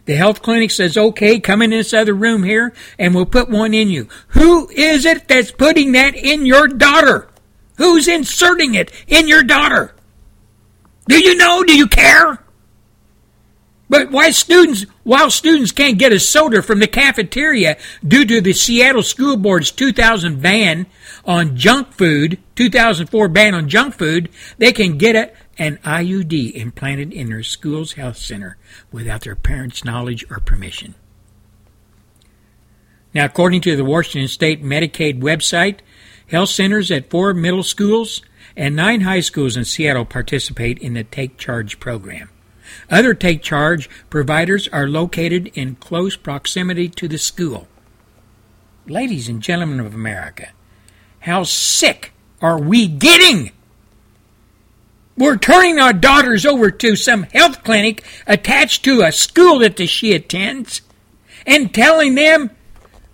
The 0.04 0.14
health 0.14 0.42
clinic 0.42 0.70
says, 0.70 0.98
okay, 0.98 1.40
come 1.40 1.62
in 1.62 1.70
this 1.70 1.94
other 1.94 2.12
room 2.12 2.42
here 2.42 2.74
and 2.98 3.14
we'll 3.14 3.24
put 3.24 3.48
one 3.48 3.72
in 3.72 3.88
you. 3.88 4.08
Who 4.28 4.68
is 4.68 5.06
it 5.06 5.26
that's 5.26 5.52
putting 5.52 5.92
that 5.92 6.14
in 6.14 6.44
your 6.44 6.68
daughter? 6.68 7.30
Who's 7.78 8.08
inserting 8.08 8.74
it 8.74 8.92
in 9.06 9.26
your 9.26 9.42
daughter? 9.42 9.94
Do 11.08 11.18
you 11.18 11.34
know? 11.34 11.64
Do 11.64 11.74
you 11.74 11.86
care? 11.86 12.44
But 13.88 14.10
why 14.10 14.32
students, 14.32 14.84
while 15.02 15.30
students 15.30 15.72
can't 15.72 15.98
get 15.98 16.12
a 16.12 16.20
soda 16.20 16.60
from 16.60 16.80
the 16.80 16.86
cafeteria 16.86 17.78
due 18.06 18.26
to 18.26 18.42
the 18.42 18.52
Seattle 18.52 19.02
School 19.02 19.38
Board's 19.38 19.70
2000 19.70 20.42
ban 20.42 20.86
on 21.24 21.56
junk 21.56 21.92
food, 21.92 22.38
2004 22.56 23.28
ban 23.28 23.54
on 23.54 23.68
junk 23.68 23.94
food, 23.94 24.28
they 24.58 24.72
can 24.72 24.98
get 24.98 25.16
a, 25.16 25.32
an 25.58 25.78
IUD 25.84 26.52
implanted 26.54 27.12
in 27.12 27.28
their 27.28 27.42
school's 27.42 27.92
health 27.92 28.16
center 28.16 28.56
without 28.90 29.22
their 29.22 29.36
parents' 29.36 29.84
knowledge 29.84 30.24
or 30.30 30.40
permission. 30.40 30.94
Now, 33.14 33.26
according 33.26 33.60
to 33.62 33.76
the 33.76 33.84
Washington 33.84 34.28
State 34.28 34.62
Medicaid 34.62 35.20
website, 35.20 35.80
health 36.28 36.48
centers 36.48 36.90
at 36.90 37.10
four 37.10 37.34
middle 37.34 37.62
schools 37.62 38.22
and 38.56 38.74
nine 38.74 39.02
high 39.02 39.20
schools 39.20 39.56
in 39.56 39.64
Seattle 39.64 40.04
participate 40.04 40.78
in 40.78 40.94
the 40.94 41.04
Take 41.04 41.36
Charge 41.36 41.78
program. 41.78 42.30
Other 42.90 43.14
take 43.14 43.42
charge 43.42 43.88
providers 44.10 44.68
are 44.68 44.88
located 44.88 45.48
in 45.54 45.76
close 45.76 46.16
proximity 46.16 46.88
to 46.88 47.08
the 47.08 47.18
school. 47.18 47.68
Ladies 48.86 49.28
and 49.28 49.42
gentlemen 49.42 49.80
of 49.80 49.94
America, 49.94 50.48
how 51.22 51.44
sick 51.44 52.12
are 52.40 52.60
we 52.60 52.88
getting? 52.88 53.52
We're 55.16 55.36
turning 55.36 55.78
our 55.78 55.92
daughters 55.92 56.44
over 56.44 56.70
to 56.70 56.96
some 56.96 57.22
health 57.24 57.62
clinic 57.62 58.02
attached 58.26 58.84
to 58.84 59.02
a 59.02 59.12
school 59.12 59.60
that 59.60 59.78
she 59.88 60.14
attends 60.14 60.82
and 61.46 61.72
telling 61.72 62.16
them 62.16 62.50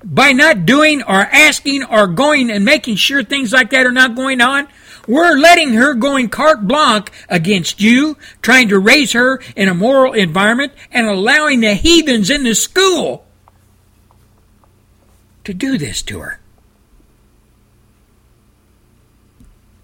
by 0.02 0.32
not 0.32 0.64
doing 0.64 1.02
or 1.02 1.20
asking 1.20 1.84
or 1.84 2.06
going 2.06 2.50
and 2.50 2.64
making 2.64 2.96
sure 2.96 3.22
things 3.22 3.52
like 3.52 3.70
that 3.70 3.84
are 3.84 3.92
not 3.92 4.14
going 4.14 4.40
on, 4.40 4.68
we're 5.06 5.36
letting 5.36 5.74
her 5.74 5.92
going 5.92 6.30
carte 6.30 6.66
blanche 6.66 7.08
against 7.28 7.80
you, 7.80 8.16
trying 8.40 8.68
to 8.68 8.78
raise 8.78 9.12
her 9.12 9.40
in 9.54 9.68
a 9.68 9.74
moral 9.74 10.14
environment 10.14 10.72
and 10.90 11.06
allowing 11.06 11.60
the 11.60 11.74
heathens 11.74 12.30
in 12.30 12.44
the 12.44 12.54
school 12.54 13.26
to 15.44 15.52
do 15.52 15.76
this 15.76 16.00
to 16.02 16.20
her. 16.20 16.40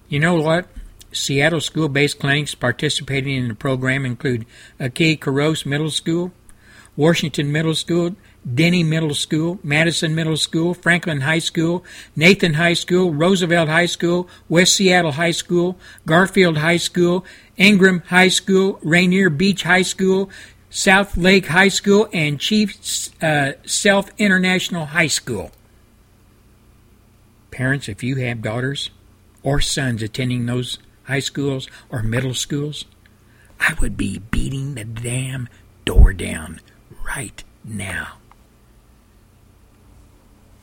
You 0.09 0.21
know 0.21 0.37
what? 0.37 0.67
Seattle 1.13 1.61
school 1.61 1.89
based 1.89 2.19
clinics 2.19 2.55
participating 2.55 3.37
in 3.37 3.49
the 3.49 3.55
program 3.55 4.05
include 4.05 4.47
Aki 4.81 5.19
Kurose 5.19 5.65
Middle 5.65 5.91
School, 5.91 6.33
Washington 6.97 7.53
Middle 7.53 7.75
School, 7.75 8.17
Denny 8.53 8.83
Middle 8.83 9.15
School, 9.15 9.59
Madison 9.63 10.15
Middle 10.15 10.37
School, 10.37 10.75
Franklin 10.75 11.23
High 11.23 11.39
School, 11.39 11.85
Nathan 12.15 12.55
High 12.55 12.75
School, 12.75 13.13
Roosevelt 13.13 13.69
High 13.69 13.87
School, 13.87 14.29
West 14.49 14.75
Seattle 14.75 15.13
High 15.13 15.31
School, 15.31 15.79
Garfield 16.05 16.59
High 16.59 16.77
School, 16.77 17.25
Ingraham 17.59 18.03
High 18.07 18.29
School, 18.29 18.79
Rainier 18.83 19.31
Beach 19.31 19.63
High 19.63 19.83
School, 19.83 20.29
South 20.69 21.17
Lake 21.17 21.47
High 21.47 21.69
School, 21.69 22.09
and 22.13 22.39
Chief 22.39 22.77
uh, 23.23 23.53
Sealth 23.65 24.11
International 24.19 24.87
High 24.87 25.07
School. 25.07 25.53
Parents, 27.51 27.89
if 27.89 28.03
you 28.03 28.17
have 28.17 28.43
daughters 28.43 28.91
or 29.45 29.61
sons 29.61 30.03
attending 30.03 30.47
those 30.47 30.79
high 31.05 31.21
schools 31.21 31.69
or 31.91 32.03
middle 32.03 32.35
schools, 32.35 32.87
I 33.61 33.75
would 33.81 33.97
be 33.97 34.19
beating 34.19 34.75
the 34.75 34.85
damn 34.85 35.49
door 35.85 36.13
down 36.13 36.61
right 37.07 37.45
now. 37.63 38.15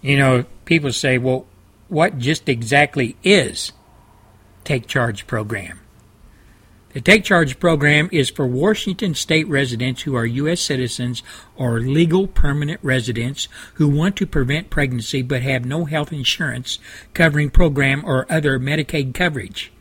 You 0.02 0.18
know, 0.18 0.46
people 0.66 0.92
say, 0.92 1.18
well, 1.18 1.46
what 1.88 2.18
just 2.18 2.50
exactly 2.50 3.16
is 3.24 3.72
Take 4.64 4.88
Charge 4.88 5.28
program? 5.28 5.81
The 6.94 7.00
Take 7.00 7.24
Charge 7.24 7.58
program 7.58 8.10
is 8.12 8.30
for 8.30 8.46
Washington 8.46 9.16
state 9.16 9.48
residents 9.48 10.02
who 10.02 10.14
are 10.14 10.26
U.S. 10.26 10.60
citizens 10.60 11.24
or 11.56 11.80
legal 11.80 12.28
permanent 12.28 12.82
residents 12.84 13.48
who 13.76 13.88
want 13.88 14.18
to 14.18 14.28
prevent 14.28 14.70
pregnancy 14.70 15.22
but 15.22 15.42
have 15.42 15.64
no 15.64 15.86
health 15.86 16.12
insurance 16.12 16.80
covering 17.14 17.50
program 17.50 18.04
or 18.04 18.30
other 18.30 18.60
Medicaid 18.60 19.14
coverage. 19.14 19.72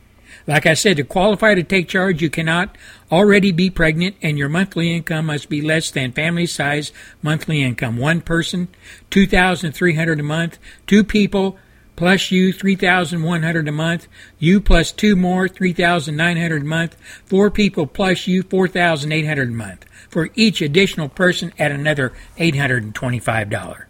Like 0.47 0.65
I 0.65 0.73
said, 0.73 0.95
to 0.97 1.03
qualify 1.03 1.53
to 1.53 1.63
take 1.63 1.89
charge, 1.89 2.21
you 2.21 2.29
cannot 2.29 2.77
already 3.11 3.51
be 3.51 3.69
pregnant 3.69 4.15
and 4.21 4.37
your 4.37 4.49
monthly 4.49 4.95
income 4.95 5.25
must 5.25 5.49
be 5.49 5.61
less 5.61 5.91
than 5.91 6.13
family 6.13 6.45
size 6.45 6.93
monthly 7.21 7.61
income. 7.61 7.97
One 7.97 8.21
person, 8.21 8.69
2300 9.09 10.17
a 10.17 10.23
month. 10.23 10.59
Two 10.87 11.03
people, 11.03 11.57
plus 12.01 12.31
you 12.31 12.51
3100 12.51 13.67
a 13.67 13.71
month 13.71 14.07
you 14.39 14.59
plus 14.59 14.91
two 14.91 15.15
more 15.15 15.47
3900 15.47 16.63
a 16.63 16.65
month 16.65 16.95
four 17.25 17.51
people 17.51 17.85
plus 17.85 18.25
you 18.25 18.41
4800 18.41 19.49
a 19.49 19.51
month 19.51 19.85
for 20.09 20.31
each 20.33 20.63
additional 20.63 21.07
person 21.07 21.53
at 21.59 21.71
another 21.71 22.11
$825 22.39 23.83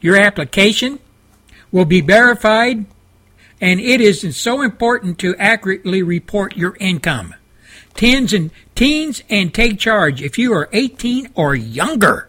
your 0.00 0.16
application 0.16 1.00
will 1.72 1.84
be 1.84 2.00
verified 2.00 2.86
and 3.60 3.80
it 3.80 4.00
is 4.00 4.36
so 4.36 4.62
important 4.62 5.18
to 5.18 5.36
accurately 5.36 6.02
report 6.02 6.56
your 6.56 6.76
income. 6.80 7.34
Teens 7.94 8.32
and 8.32 8.50
teens 8.74 9.22
and 9.28 9.52
take 9.52 9.78
charge 9.78 10.22
if 10.22 10.36
you 10.38 10.52
are 10.52 10.68
18 10.72 11.30
or 11.34 11.54
younger. 11.54 12.28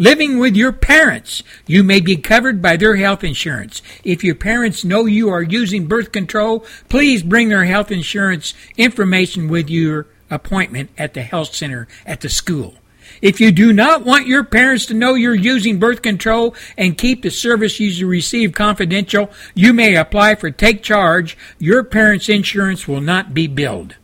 Living 0.00 0.38
with 0.38 0.56
your 0.56 0.72
parents, 0.72 1.42
you 1.66 1.84
may 1.84 2.00
be 2.00 2.16
covered 2.16 2.62
by 2.62 2.74
their 2.74 2.96
health 2.96 3.22
insurance. 3.22 3.82
If 4.02 4.24
your 4.24 4.34
parents 4.34 4.82
know 4.82 5.04
you 5.04 5.28
are 5.28 5.42
using 5.42 5.88
birth 5.88 6.10
control, 6.10 6.64
please 6.88 7.22
bring 7.22 7.50
their 7.50 7.66
health 7.66 7.92
insurance 7.92 8.54
information 8.78 9.46
with 9.46 9.68
your 9.68 10.06
appointment 10.30 10.88
at 10.96 11.12
the 11.12 11.20
health 11.20 11.54
center 11.54 11.86
at 12.06 12.22
the 12.22 12.30
school. 12.30 12.76
If 13.20 13.42
you 13.42 13.52
do 13.52 13.74
not 13.74 14.06
want 14.06 14.26
your 14.26 14.42
parents 14.42 14.86
to 14.86 14.94
know 14.94 15.16
you're 15.16 15.34
using 15.34 15.78
birth 15.78 16.00
control 16.00 16.54
and 16.78 16.96
keep 16.96 17.20
the 17.20 17.30
service 17.30 17.78
you 17.78 18.06
receive 18.06 18.54
confidential, 18.54 19.30
you 19.54 19.74
may 19.74 19.96
apply 19.96 20.36
for 20.36 20.50
Take 20.50 20.82
Charge. 20.82 21.36
Your 21.58 21.84
parents' 21.84 22.30
insurance 22.30 22.88
will 22.88 23.02
not 23.02 23.34
be 23.34 23.46
billed. 23.46 23.96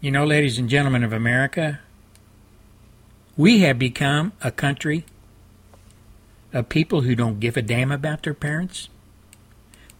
You 0.00 0.10
know, 0.10 0.24
ladies 0.24 0.58
and 0.58 0.70
gentlemen 0.70 1.04
of 1.04 1.12
America, 1.12 1.80
we 3.36 3.60
have 3.60 3.78
become 3.78 4.32
a 4.42 4.50
country 4.50 5.04
of 6.52 6.68
people 6.68 7.02
who 7.02 7.14
don't 7.14 7.40
give 7.40 7.56
a 7.56 7.62
damn 7.62 7.92
about 7.92 8.22
their 8.22 8.34
parents, 8.34 8.88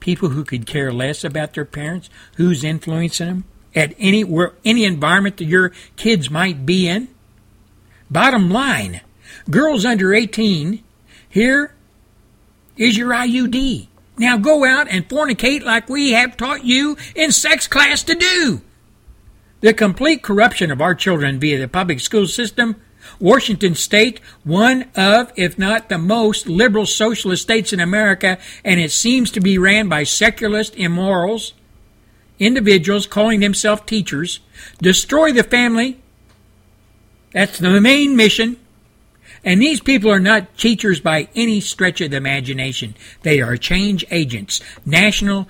people 0.01 0.31
who 0.31 0.45
could 0.45 0.67
care 0.67 0.93
less 0.93 1.25
about 1.25 1.55
their 1.55 1.65
parents, 1.65 2.09
who's 2.37 2.65
influencing 2.65 3.27
them, 3.27 3.45
at 3.75 3.95
any 3.99 4.25
where 4.25 4.55
any 4.65 4.85
environment 4.85 5.37
that 5.37 5.45
your 5.45 5.71
kids 5.97 6.31
might 6.31 6.65
be 6.65 6.89
in. 6.89 7.09
Bottom 8.11 8.51
line, 8.51 9.03
girls 9.51 9.85
under 9.85 10.15
18, 10.15 10.83
here 11.29 11.75
is 12.77 12.97
your 12.97 13.11
IUD. 13.11 13.89
Now 14.17 14.39
go 14.39 14.65
out 14.65 14.89
and 14.89 15.07
fornicate 15.07 15.63
like 15.63 15.91
we 15.91 16.13
have 16.13 16.39
taught 16.39 16.65
you 16.65 16.97
in 17.15 17.33
sex 17.33 17.67
class 17.67 18.03
to 18.05 18.15
do. 18.15 18.63
The 19.61 19.75
complete 19.75 20.23
corruption 20.23 20.71
of 20.71 20.81
our 20.81 20.95
children 20.95 21.39
via 21.39 21.59
the 21.59 21.69
public 21.69 22.01
school 22.01 22.27
system, 22.27 22.77
Washington 23.19 23.75
state, 23.75 24.21
one 24.45 24.91
of, 24.97 25.33
if 25.37 25.59
not 25.59 25.89
the 25.89 25.99
most 25.99 26.47
liberal 26.47 26.87
socialist 26.87 27.43
states 27.43 27.73
in 27.73 27.81
America, 27.81 28.39
and 28.65 28.81
it 28.81 28.93
seems 28.93 29.31
to 29.33 29.41
be 29.41 29.59
ran 29.59 29.89
by 29.89 30.03
secularist 30.03 30.75
immorals, 30.77 31.53
individuals 32.39 33.07
calling 33.07 33.41
themselves 33.41 33.83
teachers, 33.87 34.41
destroy 34.81 35.33
the 35.33 35.43
family. 35.43 35.99
That's 37.33 37.59
the 37.59 37.81
main 37.81 38.17
mission. 38.17 38.57
And 39.45 39.63
these 39.63 39.81
people 39.81 40.11
are 40.11 40.21
not 40.21 40.57
teachers 40.59 41.01
by 41.01 41.29
any 41.35 41.61
stretch 41.61 42.01
of 42.01 42.11
the 42.11 42.17
imagination. 42.17 42.95
They 43.23 43.41
are 43.41 43.57
change 43.57 44.05
agents, 44.11 44.61
National 44.85 45.49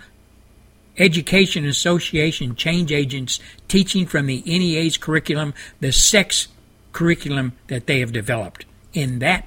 Education 0.98 1.66
Association 1.66 2.56
change 2.56 2.92
agents 2.92 3.38
teaching 3.68 4.06
from 4.06 4.26
the 4.26 4.42
NEA's 4.46 4.96
curriculum, 4.96 5.54
the 5.80 5.92
sex 5.92 6.48
curriculum 6.96 7.52
that 7.68 7.86
they 7.86 8.00
have 8.00 8.12
developed 8.12 8.64
in 8.92 9.18
that 9.20 9.46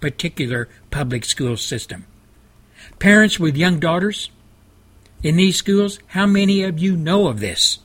particular 0.00 0.68
public 0.90 1.24
school 1.24 1.56
system. 1.56 2.06
Parents 2.98 3.40
with 3.40 3.56
young 3.56 3.80
daughters 3.80 4.30
in 5.22 5.36
these 5.36 5.56
schools, 5.56 5.98
how 6.08 6.26
many 6.26 6.62
of 6.62 6.78
you 6.78 6.96
know 6.96 7.28
of 7.28 7.40
this? 7.40 7.78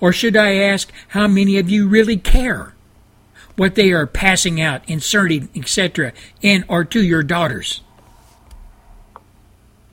Or 0.00 0.12
should 0.12 0.36
I 0.36 0.54
ask, 0.54 0.92
how 1.08 1.26
many 1.26 1.58
of 1.58 1.68
you 1.68 1.88
really 1.88 2.16
care? 2.16 2.74
what 3.56 3.74
they 3.74 3.92
are 3.92 4.06
passing 4.06 4.60
out, 4.60 4.82
inserting, 4.88 5.48
etc., 5.54 6.12
in 6.42 6.64
or 6.68 6.84
to 6.84 7.02
your 7.02 7.22
daughters. 7.22 7.82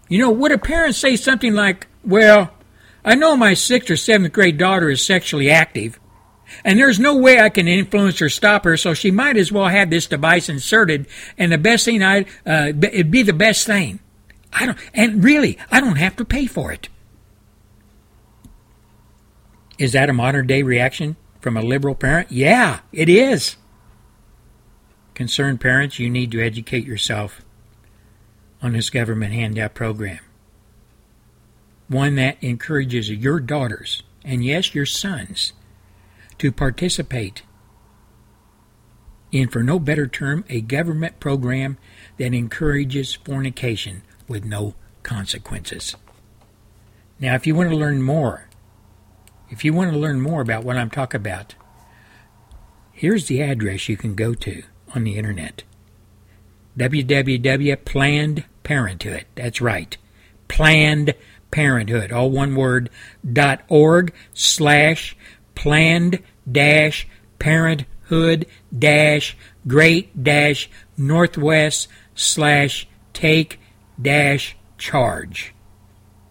You 0.10 0.18
know, 0.20 0.32
would 0.32 0.52
a 0.52 0.58
parent 0.58 0.96
say 0.96 1.16
something 1.16 1.54
like, 1.54 1.88
Well, 2.04 2.52
I 3.06 3.16
know 3.16 3.38
my 3.38 3.54
sixth 3.54 3.90
or 3.90 3.98
seventh 3.98 4.34
grade 4.34 4.58
daughter 4.58 4.90
is 4.90 5.06
sexually 5.06 5.50
active, 5.50 6.00
and 6.64 6.78
there's 6.78 7.00
no 7.00 7.16
way 7.18 7.40
I 7.40 7.50
can 7.50 7.68
influence 7.68 8.22
or 8.22 8.30
stop 8.30 8.64
her, 8.64 8.78
so 8.78 8.94
she 8.94 9.12
might 9.12 9.38
as 9.38 9.52
well 9.52 9.68
have 9.68 9.90
this 9.90 10.08
device 10.08 10.50
inserted, 10.50 11.08
and 11.38 11.52
the 11.52 11.58
best 11.58 11.86
thing 11.86 12.04
I, 12.04 12.26
uh, 12.46 12.74
it'd 12.82 13.12
be 13.12 13.24
the 13.24 13.34
best 13.34 13.66
thing. 13.66 14.00
I 14.54 14.66
don't, 14.66 14.78
and 14.94 15.24
really, 15.24 15.58
I 15.72 15.80
don't 15.80 15.98
have 15.98 16.16
to 16.18 16.26
pay 16.26 16.46
for 16.46 16.72
it. 16.72 16.90
Is 19.78 19.94
that 19.94 20.10
a 20.10 20.14
modern 20.14 20.48
day 20.48 20.62
reaction 20.62 21.16
from 21.40 21.58
a 21.58 21.62
liberal 21.62 21.96
parent? 21.96 22.32
Yeah, 22.32 22.82
it 22.92 23.10
is. 23.10 23.56
Concerned 25.16 25.60
parents, 25.60 26.00
you 26.00 26.10
need 26.10 26.32
to 26.32 26.42
educate 26.42 26.86
yourself 26.86 27.42
on 28.62 28.74
this 28.74 28.90
government 28.90 29.34
handout 29.34 29.74
program. 29.74 30.20
One 31.88 32.16
that 32.16 32.38
encourages 32.42 33.10
your 33.10 33.40
daughters, 33.40 34.04
and 34.24 34.46
yes, 34.46 34.76
your 34.76 34.86
sons, 34.86 35.54
to 36.42 36.52
participate 36.52 37.42
in, 39.32 39.48
for 39.48 39.64
no 39.64 39.80
better 39.80 40.08
term, 40.08 40.44
a 40.50 40.62
government 40.62 41.20
program 41.20 41.78
that 42.18 42.34
encourages 42.34 43.14
fornication 43.16 44.04
with 44.28 44.44
no 44.44 44.76
consequences. 45.04 45.96
Now, 47.20 47.36
if 47.36 47.48
you 47.48 47.56
want 47.56 47.70
to 47.70 47.76
learn 47.76 48.02
more 48.02 48.48
if 49.52 49.66
you 49.66 49.74
want 49.74 49.92
to 49.92 50.00
learn 50.00 50.22
more 50.22 50.42
about 50.42 50.64
what 50.64 50.78
I'm 50.78 50.90
talking 50.90 51.20
about, 51.20 51.56
here's 52.94 53.28
the 53.28 53.42
address 53.42 53.90
you 53.90 53.98
can 53.98 54.16
go 54.16 54.34
to 54.34 54.64
on 54.96 55.04
the 55.04 55.18
internet. 55.18 55.64
Www.planned 56.78 58.46
parenthood. 58.64 59.26
That's 59.36 59.60
right. 59.60 59.98
Planned 60.48 61.14
parenthood. 61.52 62.14
All 62.14 62.32
one 62.32 62.56
word. 62.56 62.90
Dot 63.30 63.64
org 63.68 64.14
slash 64.34 65.18
planned 65.54 66.24
dash 66.50 67.08
parenthood 67.40 68.46
dash 68.78 69.36
great 69.68 70.24
dash 70.24 70.70
northwest 70.98 71.88
slash 72.16 72.88
take 73.14 73.60
dash 74.02 74.56
charge 74.78 75.54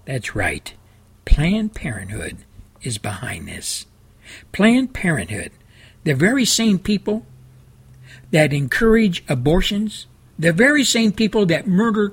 that's 0.04 0.34
right 0.34 0.74
planned 1.24 1.74
parenthood 1.74 2.38
is 2.82 2.98
behind 2.98 3.48
this. 3.48 3.86
Planned 4.52 4.94
Parenthood, 4.94 5.52
the 6.04 6.14
very 6.14 6.44
same 6.44 6.78
people 6.78 7.26
that 8.30 8.52
encourage 8.52 9.24
abortions, 9.28 10.06
the 10.38 10.52
very 10.52 10.84
same 10.84 11.12
people 11.12 11.46
that 11.46 11.66
murder 11.66 12.12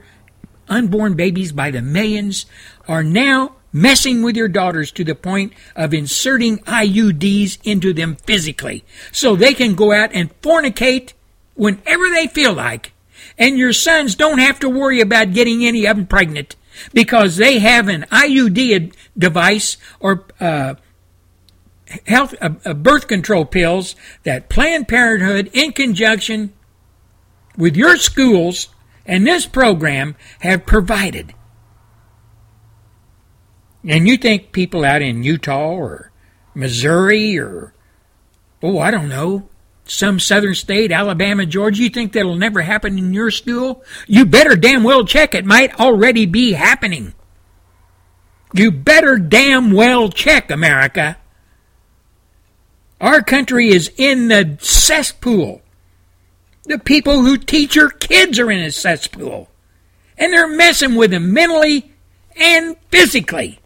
unborn 0.67 1.15
babies 1.15 1.51
by 1.51 1.71
the 1.71 1.81
millions, 1.81 2.45
are 2.87 3.03
now 3.03 3.55
messing 3.81 4.21
with 4.21 4.35
your 4.35 4.47
daughters 4.47 4.91
to 4.91 5.03
the 5.03 5.15
point 5.15 5.53
of 5.75 5.93
inserting 5.93 6.59
IUDs 6.59 7.59
into 7.63 7.93
them 7.93 8.15
physically 8.15 8.83
so 9.11 9.35
they 9.35 9.53
can 9.53 9.75
go 9.75 9.91
out 9.91 10.09
and 10.13 10.39
fornicate 10.41 11.13
whenever 11.55 12.09
they 12.09 12.27
feel 12.27 12.53
like. 12.53 12.93
And 13.37 13.57
your 13.57 13.73
sons 13.73 14.15
don't 14.15 14.39
have 14.39 14.59
to 14.61 14.69
worry 14.69 14.99
about 15.01 15.33
getting 15.33 15.65
any 15.65 15.85
of 15.85 15.97
them 15.97 16.07
pregnant 16.07 16.55
because 16.93 17.37
they 17.37 17.59
have 17.59 17.87
an 17.87 18.03
IUD 18.11 18.93
device 19.17 19.77
or 19.99 20.25
uh, 20.39 20.75
health 22.05 22.35
uh, 22.41 22.49
uh, 22.65 22.73
birth 22.73 23.07
control 23.07 23.45
pills 23.45 23.95
that 24.23 24.49
Planned 24.49 24.87
Parenthood, 24.87 25.49
in 25.53 25.71
conjunction 25.71 26.53
with 27.57 27.75
your 27.75 27.97
schools 27.97 28.69
and 29.05 29.25
this 29.25 29.45
program, 29.45 30.15
have 30.41 30.65
provided. 30.65 31.33
And 33.87 34.05
you 34.05 34.17
think 34.17 34.51
people 34.51 34.83
out 34.83 35.01
in 35.01 35.23
Utah 35.23 35.71
or 35.71 36.11
Missouri 36.53 37.39
or, 37.39 37.73
oh, 38.61 38.79
I 38.79 38.91
don't 38.91 39.07
know, 39.07 39.47
some 39.85 40.19
southern 40.19 40.55
state, 40.55 40.91
Alabama, 40.91 41.45
Georgia, 41.45 41.83
you 41.83 41.89
think 41.89 42.11
that'll 42.11 42.35
never 42.35 42.61
happen 42.61 42.97
in 42.97 43.13
your 43.13 43.31
school? 43.31 43.83
You 44.05 44.25
better 44.25 44.57
damn 44.57 44.83
well 44.83 45.05
check. 45.05 45.33
It 45.33 45.45
might 45.45 45.79
already 45.79 46.25
be 46.25 46.51
happening. 46.51 47.13
You 48.53 48.71
better 48.71 49.17
damn 49.17 49.71
well 49.71 50.09
check, 50.09 50.51
America. 50.51 51.17
Our 52.99 53.21
country 53.21 53.69
is 53.69 53.91
in 53.97 54.27
the 54.27 54.57
cesspool. 54.59 55.61
The 56.65 56.79
people 56.79 57.21
who 57.21 57.37
teach 57.37 57.77
your 57.77 57.89
kids 57.89 58.37
are 58.39 58.51
in 58.51 58.59
a 58.59 58.71
cesspool. 58.71 59.49
And 60.17 60.33
they're 60.33 60.49
messing 60.49 60.95
with 60.95 61.11
them 61.11 61.31
mentally 61.31 61.93
and 62.35 62.75
physically. 62.89 63.59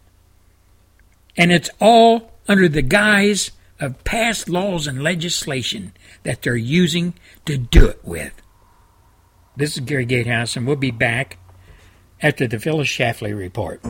And 1.38 1.52
it's 1.52 1.70
all 1.80 2.32
under 2.48 2.67
the 2.67 2.82
guise 2.82 3.52
of 3.80 4.04
past 4.04 4.50
laws 4.50 4.88
and 4.88 5.02
legislation 5.02 5.94
that 6.24 6.41
they're 6.41 6.56
using 6.56 7.13
to 7.46 7.58
do 7.58 7.88
it 7.88 8.00
with. 8.04 8.34
This 9.56 9.76
is 9.76 9.82
Gary 9.82 10.06
Gatehouse, 10.06 10.56
and 10.56 10.65
we'll 10.65 10.76
be 10.76 10.91
back 10.91 11.38
after 12.22 12.48
the 12.48 12.60
Phyllis 12.60 12.88
Schlafly 12.88 13.38
report. 13.38 13.82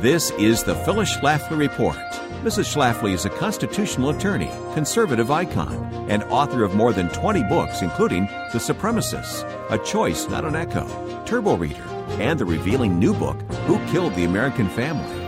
This 0.00 0.30
is 0.32 0.62
the 0.62 0.74
Phyllis 0.74 1.16
Schlafly 1.16 1.58
report. 1.58 1.96
Mrs. 2.42 2.72
Schlafly 2.72 3.12
is 3.12 3.24
a 3.24 3.30
constitutional 3.30 4.10
attorney, 4.10 4.50
conservative 4.72 5.30
icon, 5.30 5.76
and 6.08 6.22
author 6.24 6.62
of 6.62 6.74
more 6.74 6.92
than 6.92 7.08
20 7.10 7.42
books, 7.44 7.82
including 7.82 8.26
The 8.52 8.58
Supremacists, 8.58 9.42
A 9.70 9.78
Choice 9.78 10.28
Not 10.28 10.44
an 10.44 10.54
Echo, 10.54 10.86
Turbo 11.26 11.56
Reader, 11.56 11.82
and 12.20 12.38
the 12.38 12.44
revealing 12.44 12.98
new 12.98 13.12
book, 13.12 13.40
Who 13.66 13.84
Killed 13.90 14.14
the 14.14 14.24
American 14.24 14.68
Family. 14.68 15.20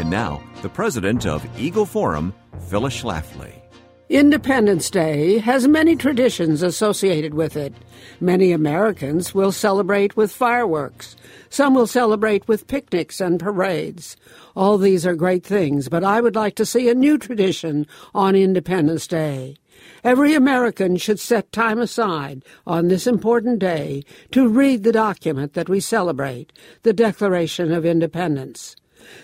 And 0.00 0.08
now, 0.08 0.40
the 0.62 0.68
president 0.68 1.26
of 1.26 1.46
Eagle 1.58 1.84
Forum, 1.84 2.32
Phyllis 2.68 3.02
Schlafly. 3.02 3.52
Independence 4.08 4.90
Day 4.90 5.38
has 5.38 5.66
many 5.66 5.96
traditions 5.96 6.62
associated 6.62 7.32
with 7.32 7.56
it. 7.56 7.72
Many 8.20 8.52
Americans 8.52 9.34
will 9.34 9.52
celebrate 9.52 10.16
with 10.16 10.30
fireworks. 10.30 11.16
Some 11.48 11.74
will 11.74 11.86
celebrate 11.86 12.46
with 12.46 12.66
picnics 12.66 13.20
and 13.20 13.40
parades. 13.40 14.16
All 14.54 14.76
these 14.76 15.06
are 15.06 15.14
great 15.14 15.44
things, 15.44 15.88
but 15.88 16.04
I 16.04 16.20
would 16.20 16.36
like 16.36 16.56
to 16.56 16.66
see 16.66 16.88
a 16.88 16.94
new 16.94 17.16
tradition 17.16 17.86
on 18.14 18.36
Independence 18.36 19.06
Day. 19.06 19.56
Every 20.04 20.34
American 20.34 20.96
should 20.98 21.18
set 21.18 21.50
time 21.50 21.78
aside 21.78 22.44
on 22.66 22.88
this 22.88 23.06
important 23.06 23.60
day 23.60 24.04
to 24.32 24.46
read 24.46 24.82
the 24.82 24.92
document 24.92 25.54
that 25.54 25.70
we 25.70 25.80
celebrate, 25.80 26.52
the 26.82 26.92
Declaration 26.92 27.72
of 27.72 27.86
Independence. 27.86 28.76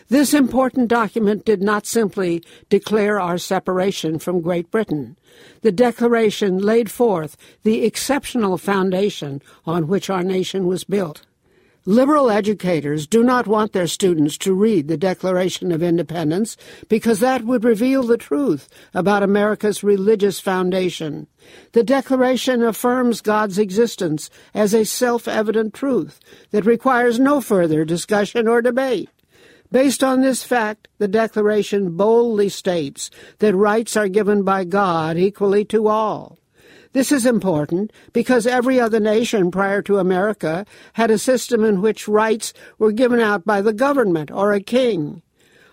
This 0.08 0.34
important 0.34 0.88
document 0.88 1.44
did 1.44 1.62
not 1.62 1.86
simply 1.86 2.42
declare 2.68 3.20
our 3.20 3.38
separation 3.38 4.18
from 4.18 4.40
Great 4.40 4.70
Britain. 4.70 5.16
The 5.62 5.72
Declaration 5.72 6.58
laid 6.58 6.90
forth 6.90 7.36
the 7.62 7.84
exceptional 7.84 8.58
foundation 8.58 9.42
on 9.66 9.88
which 9.88 10.10
our 10.10 10.22
nation 10.22 10.66
was 10.66 10.84
built. 10.84 11.22
Liberal 11.88 12.28
educators 12.28 13.06
do 13.06 13.22
not 13.24 13.46
want 13.46 13.72
their 13.72 13.86
students 13.86 14.36
to 14.38 14.52
read 14.52 14.88
the 14.88 14.98
Declaration 14.98 15.72
of 15.72 15.82
Independence 15.82 16.54
because 16.90 17.20
that 17.20 17.44
would 17.44 17.64
reveal 17.64 18.02
the 18.02 18.18
truth 18.18 18.68
about 18.92 19.22
America's 19.22 19.82
religious 19.82 20.38
foundation. 20.38 21.28
The 21.72 21.82
Declaration 21.82 22.62
affirms 22.62 23.22
God's 23.22 23.58
existence 23.58 24.28
as 24.52 24.74
a 24.74 24.84
self-evident 24.84 25.72
truth 25.72 26.20
that 26.50 26.66
requires 26.66 27.18
no 27.18 27.40
further 27.40 27.86
discussion 27.86 28.46
or 28.46 28.60
debate. 28.60 29.08
Based 29.70 30.02
on 30.02 30.20
this 30.22 30.42
fact, 30.42 30.88
the 30.98 31.08
Declaration 31.08 31.96
boldly 31.96 32.48
states 32.48 33.10
that 33.38 33.54
rights 33.54 33.96
are 33.96 34.08
given 34.08 34.42
by 34.42 34.64
God 34.64 35.18
equally 35.18 35.64
to 35.66 35.88
all. 35.88 36.38
This 36.92 37.12
is 37.12 37.26
important 37.26 37.92
because 38.14 38.46
every 38.46 38.80
other 38.80 38.98
nation 38.98 39.50
prior 39.50 39.82
to 39.82 39.98
America 39.98 40.64
had 40.94 41.10
a 41.10 41.18
system 41.18 41.64
in 41.64 41.82
which 41.82 42.08
rights 42.08 42.54
were 42.78 42.92
given 42.92 43.20
out 43.20 43.44
by 43.44 43.60
the 43.60 43.74
government 43.74 44.30
or 44.30 44.52
a 44.52 44.60
king. 44.60 45.22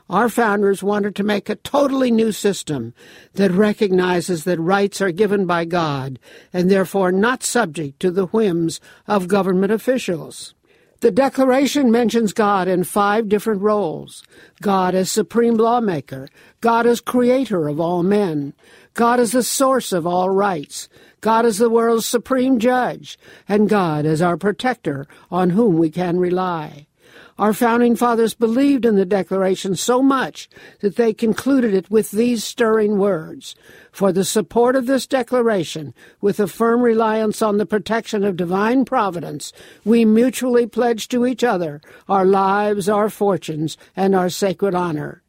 Our 0.10 0.29
founders 0.29 0.84
wanted 0.84 1.15
to 1.15 1.23
make 1.23 1.49
a 1.49 1.55
totally 1.55 2.12
new 2.12 2.31
system 2.31 2.93
that 3.34 3.51
recognizes 3.51 4.43
that 4.43 4.60
rights 4.60 5.01
are 5.01 5.12
given 5.12 5.45
by 5.45 5.65
God 5.65 6.19
and 6.53 6.69
therefore 6.69 7.12
not 7.12 7.43
subject 7.43 7.99
to 8.01 8.12
the 8.12 8.27
whims 8.27 8.79
of 9.08 9.27
government 9.27 9.71
officials. 9.71 10.53
The 11.01 11.12
Declaration 11.12 11.91
mentions 11.91 12.31
God 12.31 12.67
in 12.67 12.84
five 12.84 13.27
different 13.27 13.62
roles. 13.62 14.23
God 14.62 14.95
as 14.95 15.12
supreme 15.12 15.55
lawmaker, 15.55 16.29
God 16.62 16.88
as 16.88 17.01
creator 17.01 17.67
of 17.67 17.79
all 17.79 18.01
men, 18.01 18.53
God 18.93 19.19
as 19.19 19.34
the 19.34 19.43
source 19.43 19.91
of 19.91 20.08
all 20.08 20.29
rights, 20.29 20.88
God 21.19 21.45
is 21.45 21.58
the 21.58 21.69
world's 21.69 22.05
supreme 22.05 22.60
judge, 22.60 23.19
and 23.47 23.67
God 23.67 24.05
is 24.05 24.21
our 24.21 24.38
protector 24.38 25.05
on 25.29 25.49
whom 25.49 25.77
we 25.77 25.89
can 25.89 26.17
rely. 26.17 26.88
Our 27.37 27.51
founding 27.51 27.97
fathers 27.97 28.33
believed 28.33 28.85
in 28.85 28.95
the 28.95 29.05
Declaration 29.05 29.75
so 29.75 30.01
much 30.01 30.47
that 30.79 30.95
they 30.95 31.13
concluded 31.13 31.73
it 31.73 31.91
with 31.91 32.11
these 32.11 32.45
stirring 32.45 32.97
words 32.97 33.55
For 33.91 34.13
the 34.13 34.23
support 34.23 34.77
of 34.77 34.85
this 34.85 35.05
Declaration, 35.05 35.93
with 36.21 36.39
a 36.39 36.47
firm 36.47 36.81
reliance 36.81 37.41
on 37.41 37.57
the 37.57 37.65
protection 37.65 38.23
of 38.23 38.37
divine 38.37 38.85
providence, 38.85 39.51
we 39.83 40.05
mutually 40.05 40.65
pledge 40.65 41.09
to 41.09 41.25
each 41.25 41.43
other 41.43 41.81
our 42.07 42.25
lives, 42.25 42.87
our 42.87 43.09
fortunes, 43.09 43.77
and 43.97 44.15
our 44.15 44.29
sacred 44.29 44.73
honor. 44.73 45.21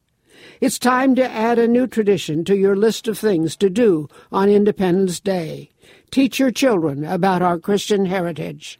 It's 0.61 0.79
time 0.79 1.13
to 1.15 1.29
add 1.29 1.59
a 1.59 1.67
new 1.67 1.87
tradition 1.87 2.45
to 2.45 2.55
your 2.55 2.77
list 2.77 3.09
of 3.09 3.19
things 3.19 3.57
to 3.57 3.69
do 3.69 4.07
on 4.31 4.47
Independence 4.49 5.19
Day. 5.19 5.71
Teach 6.09 6.39
your 6.39 6.51
children 6.51 7.03
about 7.03 7.41
our 7.41 7.59
Christian 7.59 8.05
heritage. 8.05 8.79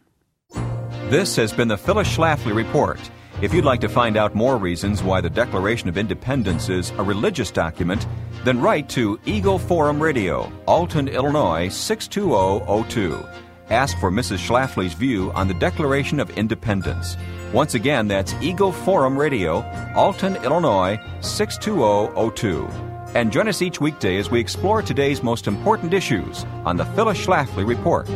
This 1.10 1.36
has 1.36 1.52
been 1.52 1.68
the 1.68 1.78
Phyllis 1.78 2.08
Schlafly 2.08 2.56
Report. 2.56 3.00
If 3.40 3.54
you'd 3.54 3.66
like 3.66 3.82
to 3.82 3.90
find 3.90 4.18
out 4.18 4.34
more 4.34 4.58
reasons 4.58 5.04
why 5.04 5.22
the 5.22 5.30
Declaration 5.30 5.88
of 5.88 5.96
Independence 5.96 6.70
is 6.70 6.90
a 6.98 7.04
religious 7.04 7.52
document, 7.52 8.08
then 8.44 8.60
write 8.60 8.90
to 8.90 9.20
Eagle 9.28 9.60
Forum 9.60 10.02
Radio, 10.02 10.52
Alton, 10.66 11.08
Illinois 11.08 11.70
62002. 11.70 13.24
Ask 13.70 13.96
for 14.00 14.10
Mrs. 14.10 14.40
Schlafly's 14.40 14.94
view 14.96 15.32
on 15.34 15.48
the 15.48 15.54
Declaration 15.54 16.20
of 16.20 16.32
Independence. 16.32 17.16
Once 17.54 17.76
again, 17.76 18.08
that's 18.08 18.34
Eagle 18.42 18.72
Forum 18.72 19.16
Radio, 19.16 19.62
Alton, 19.96 20.38
Illinois 20.38 21.00
62002. 21.22 22.66
And 23.14 23.32
join 23.32 23.48
us 23.48 23.62
each 23.62 23.80
weekday 23.80 24.18
as 24.18 24.32
we 24.32 24.40
explore 24.40 24.82
today's 24.82 25.22
most 25.22 25.46
important 25.46 25.94
issues 25.94 26.44
on 26.66 26.76
the 26.76 26.86
Phyllis 26.86 27.24
Schlafly 27.24 27.68
Report. 27.68 28.10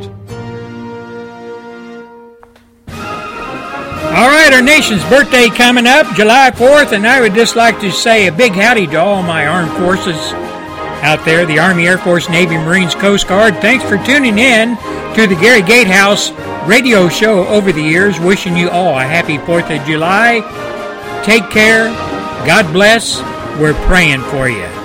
All 4.12 4.28
right, 4.28 4.52
our 4.52 4.62
nation's 4.62 5.04
birthday 5.06 5.48
coming 5.48 5.88
up, 5.88 6.06
July 6.18 6.52
4th, 6.52 6.92
and 6.92 7.08
I 7.08 7.22
would 7.22 7.34
just 7.34 7.56
like 7.56 7.80
to 7.80 7.90
say 7.90 8.28
a 8.28 8.32
big 8.32 8.52
howdy 8.52 8.86
to 8.88 8.98
all 8.98 9.24
my 9.24 9.48
armed 9.48 9.72
forces 9.78 10.18
out 11.02 11.24
there 11.24 11.46
the 11.46 11.60
Army, 11.60 11.88
Air 11.88 11.98
Force, 11.98 12.28
Navy, 12.28 12.58
Marines, 12.58 12.94
Coast 12.94 13.30
Guard. 13.30 13.56
Thanks 13.62 13.86
for 13.86 13.98
tuning 14.06 14.38
in 14.38 14.76
to 15.16 15.28
the 15.28 15.38
Gary 15.40 15.62
Gatehouse 15.62 16.32
radio 16.68 17.08
show 17.08 17.48
over 17.48 17.72
the 17.72 17.82
years. 17.82 18.20
Wishing 18.20 18.58
you 18.58 18.70
all 18.70 19.00
a 19.00 19.02
happy 19.02 19.38
4th 19.38 19.80
of 19.80 19.88
July. 19.88 20.42
Take 21.24 21.50
care. 21.50 21.86
God 22.46 22.72
bless. 22.74 23.22
We're 23.62 23.74
praying 23.86 24.24
for 24.24 24.50
you. 24.50 24.81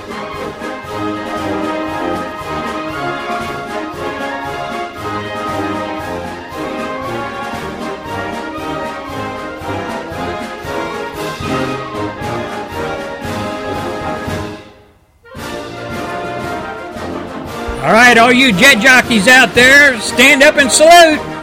All 18.18 18.32
you 18.32 18.50
jet 18.52 18.80
jockeys 18.80 19.28
out 19.28 19.54
there, 19.54 20.00
stand 20.00 20.42
up 20.42 20.56
and 20.56 20.72
salute. 20.72 21.35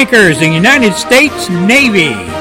Clankers, 0.00 0.38
the 0.38 0.48
United 0.48 0.94
States 0.94 1.50
Navy. 1.50 2.39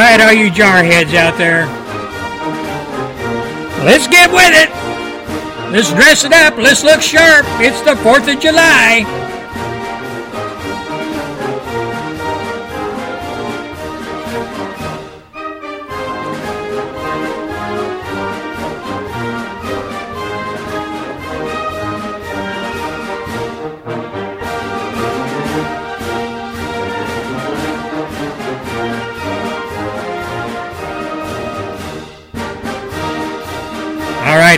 All 0.00 0.06
right, 0.06 0.18
all 0.18 0.32
you 0.32 0.50
jarheads 0.50 1.14
out 1.14 1.36
there. 1.36 1.66
Let's 3.84 4.08
get 4.08 4.30
with 4.32 4.50
it. 4.54 4.70
Let's 5.74 5.92
dress 5.92 6.24
it 6.24 6.32
up. 6.32 6.56
Let's 6.56 6.82
look 6.82 7.02
sharp. 7.02 7.44
It's 7.60 7.82
the 7.82 7.96
4th 7.96 8.32
of 8.34 8.40
July. 8.40 9.19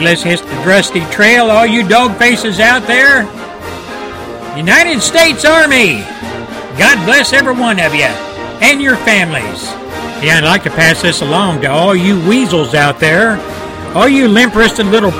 Let's 0.02 0.22
hit 0.22 0.40
the 0.40 0.54
Dusty 0.64 1.00
Trail. 1.12 1.50
All 1.50 1.66
you 1.66 1.86
dog 1.86 2.16
faces 2.18 2.60
out 2.60 2.86
there. 2.86 3.22
United 4.56 5.00
States 5.00 5.44
Army. 5.44 6.00
God 6.78 7.04
bless 7.06 7.32
every 7.32 7.54
one 7.54 7.78
of 7.78 7.94
you 7.94 8.10
and 8.60 8.82
your 8.82 8.96
families. 8.96 9.64
Yeah, 10.22 10.38
I'd 10.38 10.44
like 10.44 10.62
to 10.64 10.70
pass 10.70 11.02
this 11.02 11.20
along 11.20 11.62
to 11.62 11.68
all 11.68 11.94
you 11.94 12.20
weasels 12.28 12.74
out 12.74 12.98
there. 12.98 13.36
All 13.94 14.08
you 14.08 14.28
limp 14.28 14.54
wristed 14.54 14.86
little 14.86 15.10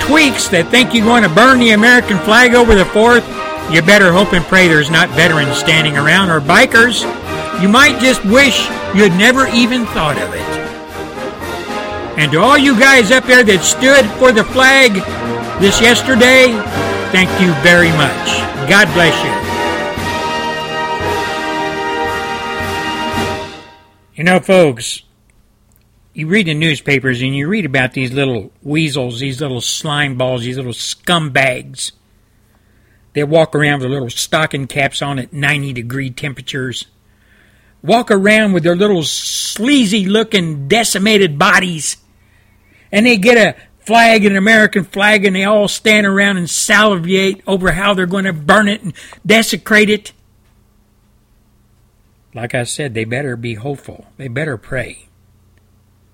tweaks 0.00 0.48
that 0.48 0.68
think 0.70 0.94
you're 0.94 1.04
going 1.04 1.22
to 1.22 1.28
burn 1.28 1.58
the 1.58 1.70
American 1.70 2.18
flag 2.18 2.54
over 2.54 2.74
the 2.74 2.84
4th. 2.84 3.26
You 3.72 3.82
better 3.82 4.12
hope 4.12 4.32
and 4.32 4.44
pray 4.44 4.68
there's 4.68 4.90
not 4.90 5.08
veterans 5.10 5.56
standing 5.56 5.96
around 5.96 6.30
or 6.30 6.40
bikers. 6.40 7.02
You 7.62 7.68
might 7.68 8.00
just 8.00 8.24
wish 8.24 8.68
you'd 8.94 9.12
never 9.12 9.46
even 9.48 9.84
thought 9.86 10.16
of 10.16 10.32
it. 10.34 10.67
And 12.18 12.32
to 12.32 12.40
all 12.40 12.58
you 12.58 12.76
guys 12.76 13.12
up 13.12 13.26
there 13.26 13.44
that 13.44 13.62
stood 13.62 14.04
for 14.18 14.32
the 14.32 14.42
flag 14.42 14.92
this 15.62 15.80
yesterday, 15.80 16.50
thank 17.12 17.30
you 17.40 17.54
very 17.62 17.92
much. 17.92 18.26
God 18.68 18.92
bless 18.92 19.14
you. 19.22 19.30
You 24.16 24.24
know, 24.24 24.40
folks, 24.40 25.02
you 26.12 26.26
read 26.26 26.48
the 26.48 26.54
newspapers 26.54 27.22
and 27.22 27.36
you 27.36 27.46
read 27.46 27.64
about 27.64 27.92
these 27.92 28.12
little 28.12 28.50
weasels, 28.64 29.20
these 29.20 29.40
little 29.40 29.60
slime 29.60 30.18
balls, 30.18 30.42
these 30.42 30.56
little 30.56 30.72
scumbags. 30.72 31.92
They 33.12 33.22
walk 33.22 33.54
around 33.54 33.82
with 33.82 33.92
little 33.92 34.10
stocking 34.10 34.66
caps 34.66 35.02
on 35.02 35.20
at 35.20 35.32
90 35.32 35.72
degree 35.72 36.10
temperatures. 36.10 36.86
Walk 37.80 38.10
around 38.10 38.54
with 38.54 38.64
their 38.64 38.74
little 38.74 39.04
sleazy 39.04 40.04
looking 40.04 40.66
decimated 40.66 41.38
bodies. 41.38 41.96
And 42.90 43.06
they 43.06 43.16
get 43.16 43.36
a 43.36 43.60
flag, 43.88 44.24
an 44.24 44.36
American 44.36 44.84
flag, 44.84 45.24
and 45.24 45.34
they 45.34 45.44
all 45.44 45.66
stand 45.66 46.06
around 46.06 46.36
and 46.36 46.48
salivate 46.48 47.42
over 47.46 47.72
how 47.72 47.94
they're 47.94 48.06
going 48.06 48.26
to 48.26 48.34
burn 48.34 48.68
it 48.68 48.82
and 48.82 48.92
desecrate 49.24 49.88
it. 49.88 50.12
Like 52.34 52.54
I 52.54 52.64
said, 52.64 52.92
they 52.92 53.04
better 53.04 53.36
be 53.36 53.54
hopeful. 53.54 54.06
They 54.18 54.28
better 54.28 54.58
pray 54.58 55.08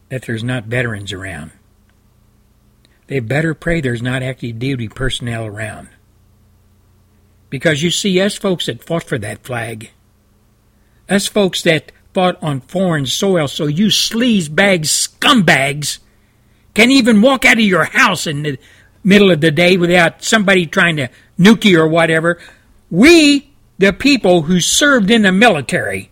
that 0.09 0.23
there's 0.23 0.45
not 0.45 0.65
veterans 0.65 1.13
around. 1.13 1.51
They 3.09 3.19
better 3.19 3.55
pray 3.55 3.81
there's 3.81 4.03
not 4.03 4.23
active 4.23 4.61
duty 4.61 4.89
personnel 4.89 5.45
around. 5.45 5.89
Because 7.51 7.83
you 7.83 7.91
see, 7.91 8.21
us 8.21 8.37
folks 8.37 8.67
that 8.67 8.85
fought 8.85 9.03
for 9.03 9.19
that 9.19 9.43
flag, 9.45 9.91
us 11.09 11.27
folks 11.27 11.63
that 11.63 11.91
fought 12.13 12.41
on 12.41 12.61
foreign 12.61 13.07
soil, 13.07 13.49
so 13.49 13.67
you 13.67 13.87
sleaze 13.87 14.49
sleazebag 14.49 14.81
scumbags 14.83 15.99
can 16.75 16.91
even 16.91 17.23
walk 17.23 17.45
out 17.45 17.59
of 17.59 17.65
your 17.65 17.85
house 17.85 18.27
in 18.27 18.43
the 18.43 18.59
middle 19.03 19.31
of 19.31 19.41
the 19.41 19.51
day 19.51 19.77
without 19.77 20.23
somebody 20.23 20.67
trying 20.67 20.97
to 20.97 21.09
nuke 21.39 21.65
you 21.65 21.81
or 21.81 21.89
whatever. 21.89 22.39
We, 22.91 23.51
the 23.79 23.93
people 23.93 24.43
who 24.43 24.61
served 24.61 25.11
in 25.11 25.23
the 25.23 25.33
military, 25.33 26.11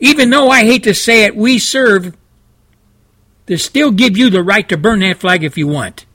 even 0.00 0.30
though 0.30 0.50
I 0.50 0.64
hate 0.64 0.84
to 0.84 0.94
say 0.94 1.24
it, 1.24 1.36
we 1.36 1.58
serve 1.58 2.16
to 3.46 3.56
still 3.56 3.90
give 3.90 4.16
you 4.16 4.30
the 4.30 4.42
right 4.42 4.68
to 4.68 4.76
burn 4.76 5.00
that 5.00 5.18
flag 5.18 5.44
if 5.44 5.56
you 5.58 5.66
want. 5.66 6.06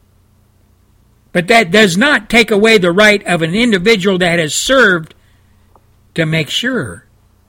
But 1.32 1.48
that 1.48 1.72
does 1.72 1.98
not 1.98 2.30
take 2.30 2.52
away 2.52 2.78
the 2.78 2.92
right 2.92 3.26
of 3.26 3.42
an 3.42 3.54
individual 3.54 4.18
that 4.18 4.40
has 4.40 4.56
served 4.56 5.14
to 6.16 6.26
make 6.26 6.50
sure 6.50 7.06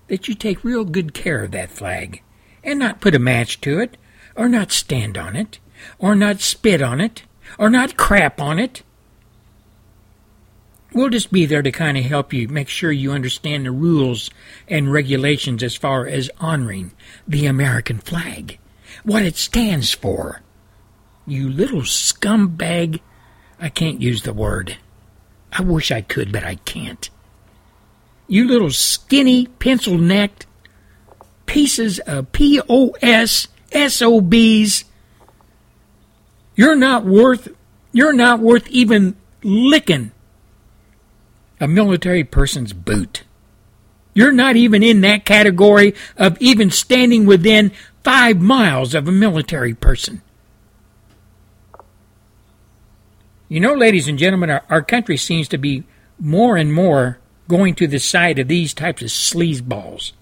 that 0.09 0.29
you 0.29 0.35
take 0.35 0.65
real 0.65 0.85
good 0.85 1.15
care 1.15 1.45
of 1.45 1.53
that 1.53 1.71
flag 1.71 2.23
and 2.63 2.79
not 2.79 3.01
put 3.01 3.15
a 3.15 3.19
match 3.19 3.61
to 3.63 3.79
it, 3.79 3.97
or 4.39 4.49
not 4.49 4.71
stand 4.71 5.19
on 5.19 5.35
it, 5.35 5.59
or 5.99 6.15
not 6.15 6.41
spit 6.41 6.81
on 6.81 7.01
it, 7.01 7.25
or 7.59 7.69
not 7.69 7.97
crap 7.97 8.41
on 8.41 8.59
it. 8.61 8.83
We'll 10.95 11.11
just 11.11 11.33
be 11.33 11.45
there 11.45 11.61
to 11.61 11.73
kind 11.73 11.99
of 11.99 12.05
help 12.05 12.33
you 12.33 12.49
make 12.49 12.69
sure 12.69 12.93
you 12.93 13.11
understand 13.13 13.67
the 13.67 13.73
rules 13.73 14.31
and 14.69 14.93
regulations 14.93 15.63
as 15.63 15.75
far 15.75 16.07
as 16.07 16.31
honoring 16.39 16.93
the 17.27 17.47
American 17.47 17.99
flag, 17.99 18.59
what 19.03 19.25
it 19.25 19.37
stands 19.37 19.93
for. 19.93 20.41
You 21.27 21.51
little 21.51 21.83
scumbag. 21.83 23.01
I 23.61 23.69
can't 23.69 24.01
use 24.01 24.23
the 24.23 24.33
word. 24.33 24.77
I 25.53 25.63
wish 25.63 25.91
I 25.91 26.01
could, 26.01 26.33
but 26.33 26.45
I 26.45 26.55
can't. 26.55 27.11
You 28.29 28.47
little 28.47 28.71
skinny, 28.71 29.47
pencil 29.47 29.99
necked 29.99 30.47
pieces 31.47 31.99
of 32.01 32.31
POS 32.33 33.49
SOBs. 33.73 34.85
You're 36.57 36.77
not 36.77 37.05
worth 37.05 37.49
you're 37.93 38.13
not 38.13 38.41
worth 38.41 38.69
even 38.69 39.17
licking 39.43 40.13
a 41.61 41.67
military 41.67 42.25
person's 42.25 42.73
boot. 42.73 43.25
You're 44.15 44.33
not 44.33 44.57
even 44.57 44.83
in 44.83 45.01
that 45.03 45.25
category 45.25 45.95
of 46.17 46.37
even 46.41 46.71
standing 46.71 47.27
within 47.27 47.73
five 48.03 48.41
miles 48.41 48.95
of 48.95 49.07
a 49.07 49.13
military 49.13 49.75
person. 49.75 50.23
You 53.49 53.61
know, 53.61 53.75
ladies 53.75 54.09
and 54.09 54.19
gentlemen, 54.19 54.51
our, 54.51 54.65
our 54.69 54.83
country 54.83 55.17
seems 55.17 55.49
to 55.49 55.59
be 55.59 55.85
more 56.19 56.57
and 56.57 56.73
more 56.73 57.19
going 57.49 57.75
to 57.77 57.87
the 57.87 57.99
side 57.99 58.39
of 58.39 58.49
these 58.49 58.75
types 58.75 59.03
of 59.03 59.09
sleazeballs. 59.09 60.13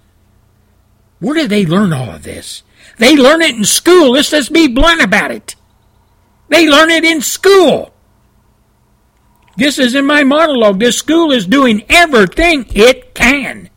Where 1.19 1.35
did 1.35 1.51
they 1.51 1.67
learn 1.67 1.93
all 1.93 2.11
of 2.11 2.23
this? 2.23 2.63
They 2.99 3.17
learn 3.17 3.43
it 3.43 3.55
in 3.55 3.65
school. 3.65 4.13
Let's 4.13 4.31
just 4.31 4.53
be 4.53 4.69
blunt 4.69 5.03
about 5.03 5.31
it. 5.31 5.57
They 6.49 6.69
learn 6.69 6.91
it 6.91 7.05
in 7.05 7.21
school. 7.21 7.93
This 9.57 9.79
is 9.79 9.95
in 9.95 10.07
my 10.07 10.23
monologue. 10.23 10.79
This 10.79 10.99
school 10.99 11.33
is 11.33 11.47
doing 11.47 11.85
everything 11.89 12.67
it 12.71 13.15
can 13.15 13.71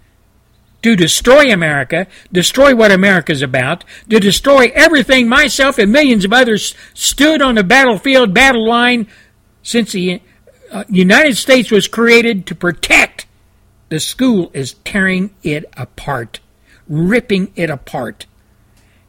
to 0.81 0.95
destroy 0.95 1.51
America, 1.51 2.07
destroy 2.31 2.75
what 2.75 2.91
America's 2.91 3.41
about, 3.41 3.83
to 4.09 4.19
destroy 4.19 4.71
everything 4.73 5.27
myself 5.27 5.77
and 5.77 5.91
millions 5.91 6.25
of 6.25 6.33
others 6.33 6.73
stood 6.93 7.41
on 7.41 7.55
the 7.55 7.63
battlefield, 7.63 8.33
battle 8.33 8.67
line 8.67 9.07
since 9.61 9.91
the 9.91 10.21
uh, 10.71 10.83
United 10.89 11.35
States 11.35 11.71
was 11.71 11.87
created 11.87 12.45
to 12.45 12.55
protect. 12.55 13.25
The 13.89 13.99
school 13.99 14.51
is 14.53 14.73
tearing 14.85 15.31
it 15.43 15.65
apart, 15.75 16.39
ripping 16.87 17.51
it 17.55 17.69
apart. 17.69 18.25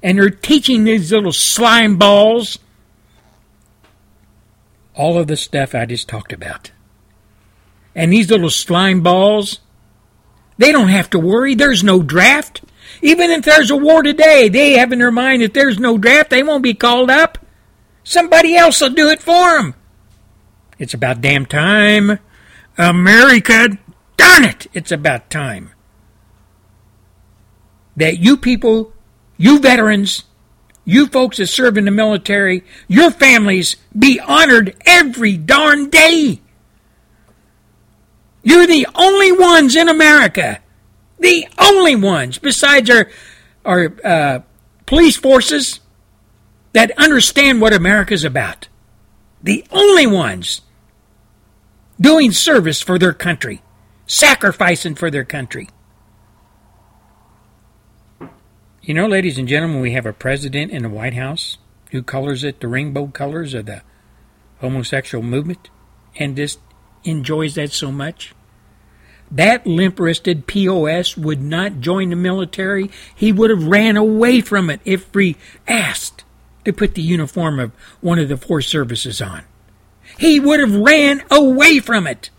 And 0.02 0.18
they're 0.18 0.30
teaching 0.30 0.84
these 0.84 1.12
little 1.12 1.32
slime 1.32 1.96
balls 1.96 2.58
all 4.94 5.18
of 5.18 5.26
the 5.28 5.36
stuff 5.36 5.74
I 5.74 5.86
just 5.86 6.08
talked 6.08 6.32
about. 6.32 6.70
And 7.94 8.12
these 8.12 8.30
little 8.30 8.50
slime 8.50 9.02
balls, 9.02 9.60
they 10.58 10.72
don't 10.72 10.88
have 10.88 11.10
to 11.10 11.18
worry. 11.18 11.54
There's 11.54 11.82
no 11.82 12.02
draft. 12.02 12.62
Even 13.02 13.30
if 13.30 13.44
there's 13.44 13.70
a 13.70 13.76
war 13.76 14.02
today, 14.02 14.48
they 14.48 14.72
have 14.72 14.92
in 14.92 14.98
their 14.98 15.10
mind 15.10 15.42
that 15.42 15.54
there's 15.54 15.78
no 15.78 15.96
draft, 15.96 16.30
they 16.30 16.42
won't 16.42 16.62
be 16.62 16.74
called 16.74 17.10
up. 17.10 17.38
Somebody 18.04 18.56
else 18.56 18.80
will 18.80 18.90
do 18.90 19.08
it 19.08 19.22
for 19.22 19.56
them. 19.56 19.74
It's 20.78 20.94
about 20.94 21.20
damn 21.20 21.46
time. 21.46 22.18
America, 22.76 23.78
darn 24.16 24.44
it, 24.44 24.66
it's 24.72 24.92
about 24.92 25.30
time. 25.30 25.70
That 27.96 28.18
you 28.18 28.36
people, 28.36 28.92
you 29.40 29.58
veterans, 29.58 30.24
you 30.84 31.06
folks 31.06 31.38
that 31.38 31.46
serve 31.46 31.78
in 31.78 31.86
the 31.86 31.90
military, 31.90 32.62
your 32.88 33.10
families 33.10 33.76
be 33.98 34.20
honored 34.20 34.76
every 34.84 35.38
darn 35.38 35.88
day. 35.88 36.42
You're 38.42 38.66
the 38.66 38.86
only 38.94 39.32
ones 39.32 39.76
in 39.76 39.88
America, 39.88 40.60
the 41.18 41.48
only 41.58 41.96
ones 41.96 42.36
besides 42.36 42.90
our 42.90 43.08
our 43.64 43.96
uh, 44.04 44.40
police 44.84 45.16
forces 45.16 45.80
that 46.74 46.90
understand 46.98 47.62
what 47.62 47.72
America's 47.72 48.24
about. 48.24 48.68
The 49.42 49.64
only 49.70 50.06
ones 50.06 50.60
doing 51.98 52.32
service 52.32 52.82
for 52.82 52.98
their 52.98 53.14
country, 53.14 53.62
sacrificing 54.06 54.96
for 54.96 55.10
their 55.10 55.24
country. 55.24 55.70
You 58.82 58.94
know, 58.94 59.06
ladies 59.06 59.36
and 59.36 59.46
gentlemen, 59.46 59.82
we 59.82 59.92
have 59.92 60.06
a 60.06 60.12
president 60.14 60.72
in 60.72 60.84
the 60.84 60.88
White 60.88 61.12
House 61.12 61.58
who 61.90 62.02
colors 62.02 62.42
it 62.42 62.60
the 62.60 62.68
rainbow 62.68 63.08
colors 63.08 63.52
of 63.52 63.66
the 63.66 63.82
homosexual 64.60 65.22
movement 65.22 65.68
and 66.16 66.34
just 66.34 66.60
enjoys 67.04 67.56
that 67.56 67.72
so 67.72 67.92
much. 67.92 68.34
That 69.30 69.66
limp 69.66 70.00
wristed 70.00 70.46
POS 70.46 71.14
would 71.18 71.42
not 71.42 71.80
join 71.80 72.08
the 72.08 72.16
military. 72.16 72.90
He 73.14 73.32
would 73.32 73.50
have 73.50 73.66
ran 73.66 73.98
away 73.98 74.40
from 74.40 74.70
it 74.70 74.80
if 74.86 75.14
we 75.14 75.36
asked 75.68 76.24
to 76.64 76.72
put 76.72 76.94
the 76.94 77.02
uniform 77.02 77.60
of 77.60 77.72
one 78.00 78.18
of 78.18 78.30
the 78.30 78.38
four 78.38 78.62
services 78.62 79.20
on. 79.20 79.42
He 80.18 80.40
would 80.40 80.58
have 80.58 80.74
ran 80.74 81.22
away 81.30 81.80
from 81.80 82.06
it. 82.06 82.30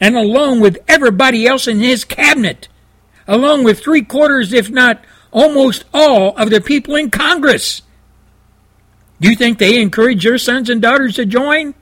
And 0.00 0.16
along 0.16 0.60
with 0.60 0.78
everybody 0.86 1.44
else 1.44 1.66
in 1.66 1.80
his 1.80 2.04
cabinet 2.04 2.68
along 3.30 3.62
with 3.62 3.80
three 3.80 4.02
quarters, 4.02 4.52
if 4.52 4.68
not 4.70 5.02
almost 5.30 5.84
all, 5.94 6.36
of 6.36 6.50
the 6.50 6.60
people 6.60 6.96
in 6.96 7.10
Congress. 7.10 7.80
Do 9.20 9.30
you 9.30 9.36
think 9.36 9.58
they 9.58 9.80
encourage 9.80 10.24
your 10.24 10.36
sons 10.36 10.68
and 10.68 10.82
daughters 10.82 11.14
to 11.14 11.24
join? 11.24 11.74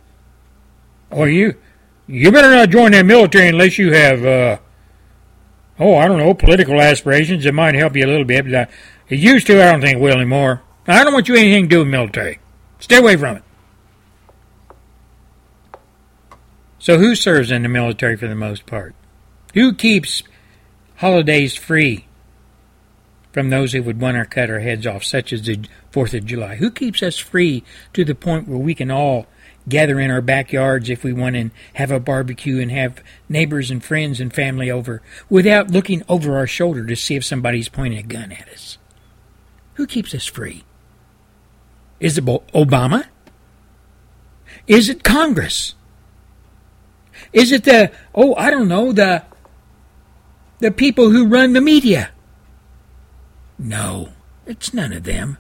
Or 1.11 1.27
you, 1.27 1.55
you 2.07 2.31
better 2.31 2.51
not 2.51 2.69
join 2.69 2.93
that 2.93 3.07
military 3.07 3.49
unless 3.49 3.79
you 3.79 3.93
have, 3.93 4.25
uh, 4.25 4.59
oh, 5.81 5.97
I 5.97 6.07
don't 6.07 6.19
know, 6.19 6.35
political 6.35 6.81
aspirations. 6.83 7.47
It 7.47 7.55
might 7.55 7.75
help 7.75 7.97
you 7.97 8.05
a 8.05 8.07
little 8.07 8.27
bit, 8.27 8.45
but 8.45 8.55
uh, 8.55 8.67
it 9.09 9.19
used 9.19 9.47
to. 9.47 9.63
I 9.63 9.73
don't 9.73 9.81
think 9.81 9.97
it 9.97 10.03
will 10.03 10.17
anymore. 10.17 10.63
I 10.87 11.03
don't 11.03 11.15
want 11.15 11.29
you 11.29 11.35
anything 11.35 11.65
to 11.65 11.69
do 11.69 11.79
with 11.79 11.89
military. 11.89 12.41
Stay 12.79 12.99
away 12.99 13.17
from 13.17 13.37
it. 13.37 13.43
So, 16.79 16.99
who 16.99 17.15
serves 17.15 17.51
in 17.51 17.63
the 17.63 17.69
military 17.69 18.17
for 18.17 18.29
the 18.29 18.35
most 18.35 18.67
part? 18.67 18.95
Who 19.55 19.73
keeps 19.73 20.23
holidays 20.99 21.57
free 21.57 22.07
from 23.33 23.51
those 23.51 23.73
who 23.73 23.83
would 23.83 24.01
want 24.01 24.17
to 24.17 24.25
cut 24.25 24.51
our 24.51 24.61
heads 24.61 24.87
off, 24.87 25.05
such 25.05 25.33
as 25.33 25.43
the 25.43 25.61
4th 25.93 26.17
of 26.17 26.27
July? 26.27 26.57
Who 26.57 26.71
keeps 26.71 27.03
us 27.03 27.19
free 27.19 27.65
to 27.93 28.05
the 28.05 28.15
point 28.15 28.49
where 28.49 28.59
we 28.59 28.75
can 28.75 28.91
all 28.91 29.27
gather 29.69 30.01
in 30.01 30.11
our 30.11 30.23
backyards 30.23 30.89
if 30.89 31.05
we 31.05 31.13
want 31.13 31.37
and 31.37 31.51
have 31.75 31.91
a 31.91 32.01
barbecue 32.01 32.61
and 32.61 32.71
have 32.71 33.03
neighbors 33.29 33.71
and 33.71 33.85
friends 33.85 34.21
and 34.21 34.33
family 34.33 34.71
over 34.71 35.03
without 35.29 35.71
looking 35.71 36.03
over 36.09 36.37
our 36.37 36.47
shoulder 36.47 36.87
to 36.87 36.97
see 36.97 37.17
if 37.17 37.25
somebody's 37.25 37.69
pointing 37.69 37.99
a 37.99 38.03
gun 38.03 38.33
at 38.33 38.49
us. 38.49 38.79
Who 39.75 39.87
keeps 39.87 40.15
us 40.15 40.25
free? 40.25 40.65
Is 42.01 42.17
it 42.17 42.25
Obama? 42.25 43.07
Is 44.67 44.89
it 44.89 45.05
Congress? 45.05 45.75
Is 47.33 47.53
it 47.53 47.65
the 47.65 47.93
oh 48.15 48.35
I 48.37 48.51
don't 48.51 48.69
know 48.69 48.93
the 48.93 49.25
the 50.61 50.71
people 50.71 51.11
who 51.11 51.27
run 51.27 51.53
the 51.53 51.61
media? 51.61 52.11
No, 53.59 54.11
it's 54.47 54.73
none 54.73 54.93
of 54.93 55.05
them. 55.05 55.39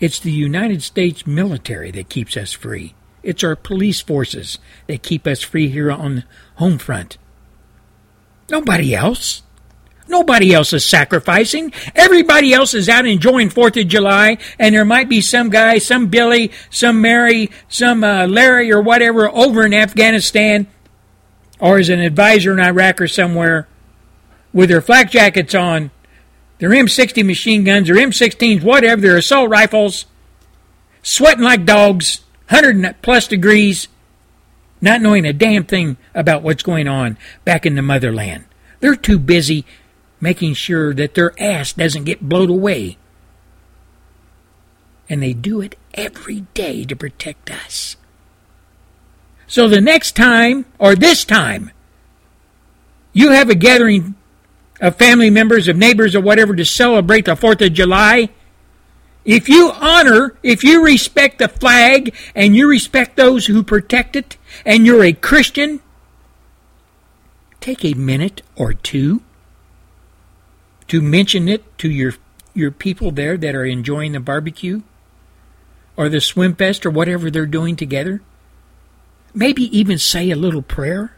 It's 0.00 0.18
the 0.18 0.32
United 0.32 0.82
States 0.82 1.26
military 1.26 1.90
that 1.92 2.08
keeps 2.08 2.36
us 2.36 2.52
free. 2.52 2.94
It's 3.22 3.44
our 3.44 3.54
police 3.54 4.00
forces 4.00 4.58
that 4.88 5.02
keep 5.02 5.26
us 5.26 5.42
free 5.42 5.68
here 5.68 5.92
on 5.92 6.24
home 6.56 6.78
front. 6.78 7.18
Nobody 8.50 8.94
else. 8.94 9.42
Nobody 10.08 10.52
else 10.52 10.72
is 10.72 10.84
sacrificing. 10.84 11.72
Everybody 11.94 12.52
else 12.52 12.74
is 12.74 12.88
out 12.88 13.06
enjoying 13.06 13.50
Fourth 13.50 13.76
of 13.76 13.86
July, 13.86 14.38
and 14.58 14.74
there 14.74 14.84
might 14.84 15.08
be 15.08 15.20
some 15.20 15.48
guy, 15.48 15.78
some 15.78 16.08
Billy, 16.08 16.50
some 16.68 17.00
Mary, 17.00 17.50
some 17.68 18.02
uh, 18.02 18.26
Larry, 18.26 18.72
or 18.72 18.82
whatever 18.82 19.30
over 19.30 19.64
in 19.64 19.72
Afghanistan, 19.72 20.66
or 21.62 21.78
as 21.78 21.88
an 21.88 22.00
advisor 22.00 22.52
in 22.52 22.58
Iraq 22.58 23.00
or 23.00 23.06
somewhere, 23.06 23.68
with 24.52 24.68
their 24.68 24.80
flak 24.80 25.12
jackets 25.12 25.54
on, 25.54 25.92
their 26.58 26.70
M60 26.70 27.24
machine 27.24 27.62
guns, 27.62 27.86
their 27.86 27.96
M16s, 27.96 28.64
whatever, 28.64 29.00
their 29.00 29.16
assault 29.16 29.48
rifles, 29.48 30.06
sweating 31.04 31.44
like 31.44 31.64
dogs, 31.64 32.22
100 32.48 33.00
plus 33.00 33.28
degrees, 33.28 33.86
not 34.80 35.00
knowing 35.00 35.24
a 35.24 35.32
damn 35.32 35.62
thing 35.62 35.96
about 36.16 36.42
what's 36.42 36.64
going 36.64 36.88
on 36.88 37.16
back 37.44 37.64
in 37.64 37.76
the 37.76 37.82
motherland. 37.82 38.44
They're 38.80 38.96
too 38.96 39.20
busy 39.20 39.64
making 40.20 40.54
sure 40.54 40.92
that 40.92 41.14
their 41.14 41.32
ass 41.40 41.72
doesn't 41.72 42.04
get 42.04 42.28
blown 42.28 42.50
away. 42.50 42.98
And 45.08 45.22
they 45.22 45.32
do 45.32 45.60
it 45.60 45.76
every 45.94 46.40
day 46.54 46.84
to 46.86 46.96
protect 46.96 47.52
us. 47.52 47.96
So 49.52 49.68
the 49.68 49.82
next 49.82 50.16
time, 50.16 50.64
or 50.78 50.94
this 50.94 51.26
time, 51.26 51.72
you 53.12 53.32
have 53.32 53.50
a 53.50 53.54
gathering 53.54 54.14
of 54.80 54.96
family 54.96 55.28
members, 55.28 55.68
of 55.68 55.76
neighbors, 55.76 56.16
or 56.16 56.22
whatever 56.22 56.56
to 56.56 56.64
celebrate 56.64 57.26
the 57.26 57.34
4th 57.34 57.66
of 57.66 57.74
July, 57.74 58.30
if 59.26 59.50
you 59.50 59.70
honor, 59.74 60.38
if 60.42 60.64
you 60.64 60.82
respect 60.82 61.36
the 61.36 61.48
flag 61.48 62.14
and 62.34 62.56
you 62.56 62.66
respect 62.66 63.16
those 63.16 63.44
who 63.44 63.62
protect 63.62 64.16
it, 64.16 64.38
and 64.64 64.86
you're 64.86 65.04
a 65.04 65.12
Christian, 65.12 65.80
take 67.60 67.84
a 67.84 67.92
minute 67.92 68.40
or 68.56 68.72
two 68.72 69.20
to 70.88 71.02
mention 71.02 71.46
it 71.46 71.76
to 71.76 71.90
your 71.90 72.14
your 72.54 72.70
people 72.70 73.10
there 73.10 73.36
that 73.36 73.54
are 73.54 73.66
enjoying 73.66 74.12
the 74.12 74.20
barbecue 74.20 74.80
or 75.94 76.08
the 76.08 76.22
swim 76.22 76.54
fest 76.54 76.86
or 76.86 76.90
whatever 76.90 77.30
they're 77.30 77.44
doing 77.44 77.76
together. 77.76 78.22
Maybe 79.34 79.76
even 79.76 79.98
say 79.98 80.30
a 80.30 80.36
little 80.36 80.62
prayer 80.62 81.16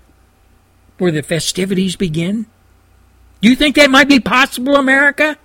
where 0.99 1.13
the 1.13 1.23
festivities 1.23 1.97
begin. 1.97 2.47
Do 3.41 3.49
you 3.49 3.57
think 3.57 3.77
that 3.77 3.91
might 3.91 4.09
be 4.09 4.21
possible, 4.21 4.77
America? 4.77 5.37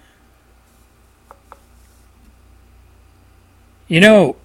You 3.87 3.99
know, 3.99 4.35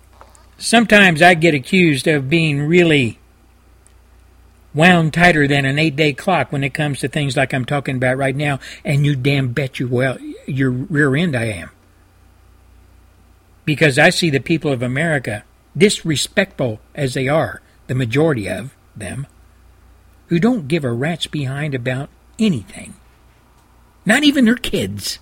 sometimes 0.56 1.20
I 1.20 1.34
get 1.34 1.54
accused 1.54 2.06
of 2.06 2.30
being 2.30 2.62
really 2.62 3.18
wound 4.72 5.14
tighter 5.14 5.46
than 5.46 5.64
an 5.64 5.78
eight 5.78 5.96
day 5.96 6.12
clock 6.12 6.50
when 6.50 6.64
it 6.64 6.74
comes 6.74 6.98
to 7.00 7.08
things 7.08 7.36
like 7.36 7.54
I'm 7.54 7.64
talking 7.64 7.96
about 7.96 8.16
right 8.16 8.34
now, 8.34 8.58
and 8.84 9.06
you 9.06 9.14
damn 9.14 9.52
bet 9.52 9.78
you 9.78 9.86
well 9.86 10.18
your 10.46 10.70
rear 10.70 11.14
end 11.14 11.36
I 11.36 11.44
am. 11.44 11.70
Because 13.64 13.98
I 13.98 14.10
see 14.10 14.30
the 14.30 14.40
people 14.40 14.72
of 14.72 14.82
America, 14.82 15.44
disrespectful 15.76 16.80
as 16.94 17.14
they 17.14 17.28
are, 17.28 17.62
the 17.86 17.94
majority 17.94 18.48
of 18.48 18.74
them, 18.96 19.26
who 20.28 20.38
don't 20.38 20.68
give 20.68 20.84
a 20.84 20.92
rat's 20.92 21.26
behind 21.26 21.74
about 21.74 22.08
anything. 22.38 22.94
Not 24.06 24.24
even 24.24 24.44
their 24.44 24.56
kids. 24.56 25.18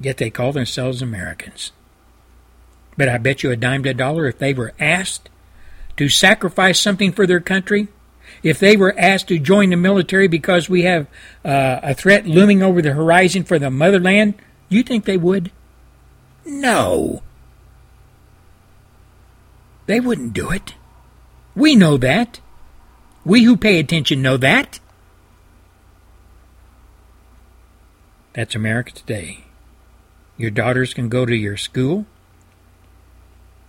Yet 0.00 0.16
they 0.16 0.30
call 0.30 0.52
themselves 0.52 1.02
Americans. 1.02 1.72
But 2.96 3.08
I 3.08 3.18
bet 3.18 3.42
you 3.42 3.50
a 3.50 3.56
dime 3.56 3.82
to 3.84 3.90
a 3.90 3.94
dollar 3.94 4.26
if 4.26 4.38
they 4.38 4.52
were 4.52 4.74
asked 4.78 5.28
to 5.96 6.08
sacrifice 6.08 6.80
something 6.80 7.12
for 7.12 7.26
their 7.26 7.40
country, 7.40 7.88
if 8.42 8.58
they 8.58 8.76
were 8.76 8.94
asked 8.98 9.28
to 9.28 9.38
join 9.38 9.70
the 9.70 9.76
military 9.76 10.26
because 10.26 10.68
we 10.68 10.82
have 10.82 11.06
uh, 11.44 11.80
a 11.82 11.94
threat 11.94 12.26
looming 12.26 12.62
over 12.62 12.82
the 12.82 12.92
horizon 12.92 13.44
for 13.44 13.58
the 13.58 13.70
motherland, 13.70 14.34
you 14.68 14.82
think 14.82 15.04
they 15.04 15.16
would? 15.16 15.50
No. 16.44 17.22
They 19.86 20.00
wouldn't 20.00 20.32
do 20.32 20.50
it. 20.50 20.74
We 21.54 21.74
know 21.74 21.96
that. 21.98 22.40
We 23.24 23.44
who 23.44 23.56
pay 23.56 23.78
attention 23.78 24.22
know 24.22 24.36
that. 24.36 24.80
That's 28.34 28.54
America 28.54 28.92
today. 28.92 29.44
Your 30.36 30.50
daughters 30.50 30.94
can 30.94 31.08
go 31.08 31.26
to 31.26 31.36
your 31.36 31.56
school. 31.56 32.06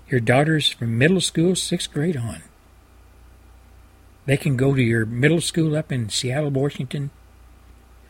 Your 0.10 0.20
daughters 0.20 0.72
from 0.72 0.98
middle 0.98 1.22
school, 1.22 1.56
sixth 1.56 1.92
grade 1.92 2.18
on. 2.18 2.44
They 4.26 4.38
can 4.38 4.56
go 4.56 4.74
to 4.74 4.82
your 4.82 5.06
middle 5.06 5.42
school 5.42 5.76
up 5.76 5.92
in 5.92 6.10
Seattle, 6.10 6.50
Washington, 6.50 7.12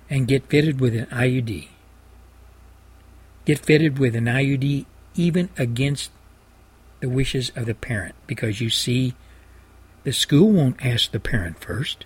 and 0.10 0.28
get 0.28 0.48
fitted 0.48 0.80
with 0.80 0.96
an 0.96 1.08
IUD. 1.08 1.70
Get 3.46 3.60
fitted 3.60 3.98
with 3.98 4.16
an 4.16 4.26
IUD 4.26 4.86
even 5.16 5.50
against 5.58 6.12
the 7.04 7.10
wishes 7.10 7.52
of 7.58 7.66
the 7.66 7.76
parent 7.76 8.16
because 8.28 8.62
you 8.62 8.70
see, 8.70 9.14
the 10.06 10.14
school 10.14 10.50
won't 10.50 10.86
ask 10.86 11.12
the 11.12 11.20
parent 11.20 11.60
first. 11.60 12.06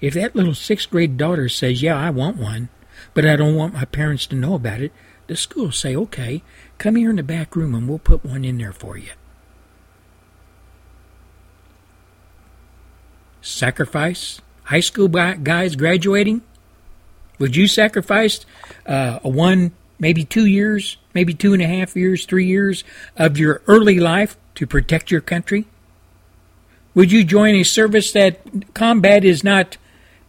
If 0.00 0.14
that 0.14 0.34
little 0.34 0.52
sixth 0.52 0.90
grade 0.90 1.16
daughter 1.16 1.48
says, 1.48 1.80
Yeah, 1.80 1.96
I 1.96 2.10
want 2.10 2.36
one, 2.36 2.68
but 3.14 3.24
I 3.24 3.36
don't 3.36 3.54
want 3.54 3.74
my 3.74 3.84
parents 3.84 4.26
to 4.26 4.34
know 4.34 4.54
about 4.54 4.80
it, 4.80 4.90
the 5.28 5.36
school 5.36 5.70
say, 5.70 5.94
okay, 5.94 6.42
come 6.76 6.96
here 6.96 7.08
in 7.10 7.16
the 7.16 7.22
back 7.22 7.54
room 7.54 7.72
and 7.72 7.88
we'll 7.88 8.00
put 8.00 8.24
one 8.24 8.44
in 8.44 8.58
there 8.58 8.72
for 8.72 8.98
you. 8.98 9.10
Sacrifice? 13.40 14.40
High 14.64 14.80
school 14.80 15.06
guys 15.06 15.76
graduating? 15.76 16.42
Would 17.38 17.54
you 17.54 17.68
sacrifice 17.68 18.44
uh, 18.86 19.20
a 19.22 19.28
one, 19.28 19.70
maybe 20.00 20.24
two 20.24 20.46
years, 20.46 20.96
maybe 21.16 21.32
two 21.32 21.54
and 21.54 21.62
a 21.62 21.66
half 21.66 21.96
years, 21.96 22.26
three 22.26 22.46
years 22.46 22.84
of 23.16 23.38
your 23.38 23.62
early 23.66 23.98
life 23.98 24.36
to 24.54 24.66
protect 24.66 25.10
your 25.10 25.22
country? 25.22 25.64
Would 26.94 27.10
you 27.10 27.24
join 27.24 27.54
a 27.54 27.62
service 27.62 28.12
that 28.12 28.74
combat 28.74 29.24
is 29.24 29.42
not 29.42 29.78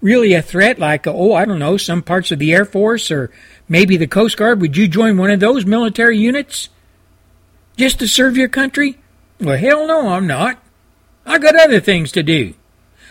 really 0.01 0.33
a 0.33 0.41
threat, 0.41 0.79
like, 0.79 1.05
oh, 1.05 1.33
I 1.33 1.43
don't 1.43 1.59
know, 1.59 1.75
some 1.75 2.01
parts 2.01 2.31
of 2.31 2.39
the 2.39 2.53
Air 2.53 2.63
Force 2.63 3.11
or 3.11 3.29
maybe 3.67 3.97
the 3.97 4.07
Coast 4.07 4.37
Guard, 4.37 4.61
would 4.61 4.77
you 4.77 4.87
join 4.87 5.17
one 5.17 5.29
of 5.29 5.41
those 5.41 5.65
military 5.65 6.17
units 6.17 6.69
just 7.75 7.99
to 7.99 8.07
serve 8.07 8.37
your 8.37 8.47
country? 8.47 8.97
Well, 9.41 9.57
hell 9.57 9.87
no, 9.87 10.09
I'm 10.09 10.25
not. 10.25 10.57
I 11.25 11.37
got 11.37 11.59
other 11.59 11.81
things 11.81 12.13
to 12.13 12.23
do. 12.23 12.53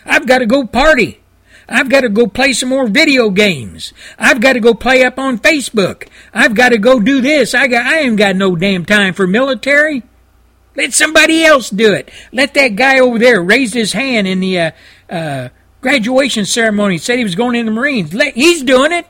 I've 0.03 0.25
got 0.25 0.39
to 0.39 0.47
go 0.47 0.65
party. 0.65 1.21
I've 1.69 1.89
got 1.89 2.01
to 2.01 2.09
go 2.09 2.27
play 2.27 2.53
some 2.53 2.69
more 2.69 2.87
video 2.87 3.29
games. 3.29 3.93
I've 4.17 4.39
got 4.39 4.53
to 4.53 4.59
go 4.59 4.73
play 4.73 5.03
up 5.03 5.19
on 5.19 5.37
Facebook. 5.37 6.07
I've 6.33 6.55
got 6.55 6.69
to 6.69 6.77
go 6.77 6.99
do 6.99 7.19
this. 7.21 7.53
I 7.53 7.67
got 7.67 7.85
I 7.85 7.99
ain't 7.99 8.17
got 8.17 8.35
no 8.35 8.55
damn 8.55 8.85
time 8.85 9.13
for 9.13 9.27
military. 9.27 10.03
Let 10.75 10.93
somebody 10.93 11.43
else 11.43 11.69
do 11.69 11.93
it. 11.93 12.09
Let 12.31 12.53
that 12.53 12.75
guy 12.75 12.99
over 12.99 13.17
there 13.17 13.41
raise 13.41 13.73
his 13.73 13.93
hand 13.93 14.27
in 14.27 14.39
the 14.39 14.59
uh, 14.59 14.71
uh, 15.09 15.49
graduation 15.81 16.45
ceremony 16.45 16.99
said 16.99 17.17
he 17.17 17.23
was 17.23 17.35
going 17.35 17.55
in 17.55 17.65
the 17.65 17.71
Marines. 17.71 18.13
Let, 18.13 18.35
he's 18.35 18.63
doing 18.63 18.91
it. 18.91 19.07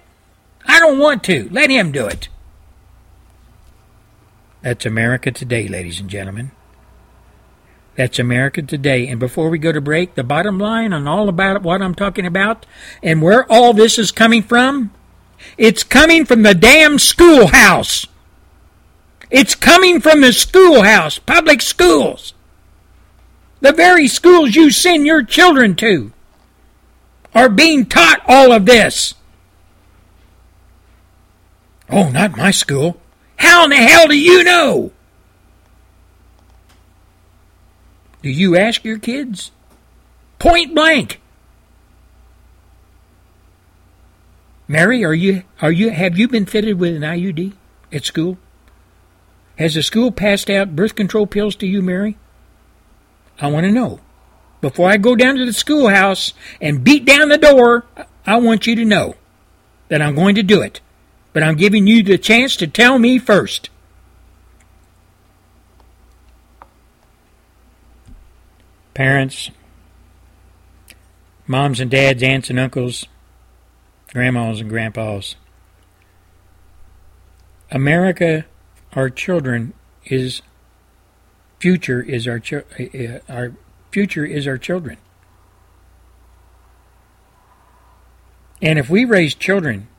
I 0.66 0.80
don't 0.80 0.98
want 0.98 1.24
to. 1.26 1.50
Let 1.52 1.70
him 1.70 1.92
do 1.92 2.08
it. 2.08 2.30
That's 4.62 4.86
America 4.86 5.32
today, 5.32 5.68
ladies 5.68 6.00
and 6.00 6.10
gentlemen. 6.10 6.52
That's 7.98 8.20
America 8.20 8.62
today. 8.62 9.08
And 9.08 9.20
before 9.20 9.50
we 9.50 9.58
go 9.58 9.72
to 9.72 9.82
break, 9.82 10.14
the 10.14 10.24
bottom 10.24 10.60
line 10.60 10.94
on 10.94 11.08
all 11.08 11.28
about 11.28 11.64
what 11.64 11.82
I'm 11.82 11.96
talking 11.96 12.28
about 12.28 12.66
and 13.02 13.24
where 13.24 13.52
all 13.52 13.74
this 13.74 13.98
is 13.98 14.12
coming 14.12 14.44
from, 14.44 14.92
it's 15.58 15.84
coming 15.84 16.24
from 16.24 16.44
the 16.44 16.54
damn 16.54 17.00
schoolhouse. 17.00 18.06
It's 19.32 19.56
coming 19.56 20.00
from 20.00 20.22
the 20.22 20.32
schoolhouse, 20.32 21.18
public 21.18 21.60
schools. 21.60 22.36
The 23.62 23.74
very 23.74 24.08
schools 24.08 24.56
you 24.56 24.70
send 24.70 25.08
your 25.08 25.24
children 25.24 25.76
to 25.78 26.14
are 27.34 27.50
being 27.50 27.88
taught 27.88 28.22
all 28.28 28.52
of 28.52 28.68
this. 28.68 29.16
Oh, 31.90 32.10
not 32.12 32.38
my 32.38 32.52
school. 32.52 33.02
How 33.38 33.64
in 33.64 33.72
the 33.72 33.78
hell 33.78 34.08
do 34.08 34.18
you 34.18 34.44
know? 34.44 34.92
Do 38.28 38.34
you 38.34 38.58
ask 38.58 38.84
your 38.84 39.00
kids? 39.00 39.52
Point 40.38 40.76
blank. 40.76 41.22
Mary, 44.68 45.06
are 45.06 45.14
you 45.14 45.44
are 45.62 45.72
you 45.72 45.92
have 45.92 46.18
you 46.18 46.28
been 46.28 46.46
fitted 46.46 46.78
with 46.78 46.94
an 46.94 47.04
IUD 47.04 47.54
at 47.90 48.04
school? 48.04 48.38
Has 49.58 49.76
the 49.76 49.82
school 49.82 50.12
passed 50.12 50.50
out 50.50 50.76
birth 50.76 50.94
control 50.94 51.26
pills 51.26 51.56
to 51.56 51.68
you, 51.68 51.82
Mary? 51.82 52.18
I 53.40 53.48
want 53.48 53.66
to 53.66 53.72
know. 53.72 54.02
Before 54.60 54.90
I 54.90 54.98
go 54.98 55.16
down 55.16 55.38
to 55.38 55.46
the 55.46 55.54
schoolhouse 55.54 56.34
and 56.60 56.84
beat 56.84 57.06
down 57.06 57.30
the 57.30 57.38
door, 57.38 57.86
I 58.26 58.36
want 58.42 58.68
you 58.68 58.76
to 58.76 58.84
know 58.84 59.16
that 59.88 60.02
I'm 60.02 60.16
going 60.16 60.36
to 60.36 60.44
do 60.44 60.62
it. 60.62 60.82
But 61.32 61.44
I'm 61.44 61.56
giving 61.56 61.88
you 61.88 62.04
the 62.04 62.18
chance 62.18 62.58
to 62.58 62.68
tell 62.68 63.00
me 63.00 63.20
first. 63.20 63.70
Parents, 68.98 69.52
moms 71.46 71.80
and 71.80 71.92
dads, 71.92 72.24
aunts 72.24 72.50
and 72.50 72.60
uncles, 72.60 73.06
grandmas 74.12 74.60
and 74.60 74.72
grandpas. 74.72 75.36
America, 77.70 78.46
our 78.94 79.12
children, 79.12 79.74
is 80.06 80.42
future 81.60 82.02
is 82.02 82.28
our 82.28 82.42
uh, 82.52 82.84
uh, 82.84 83.20
our 83.30 83.54
future 83.92 84.26
is 84.26 84.48
our 84.48 84.58
children. 84.58 84.98
And 88.64 88.80
if 88.80 88.90
we 88.90 89.06
raise 89.06 89.36
children 89.36 89.90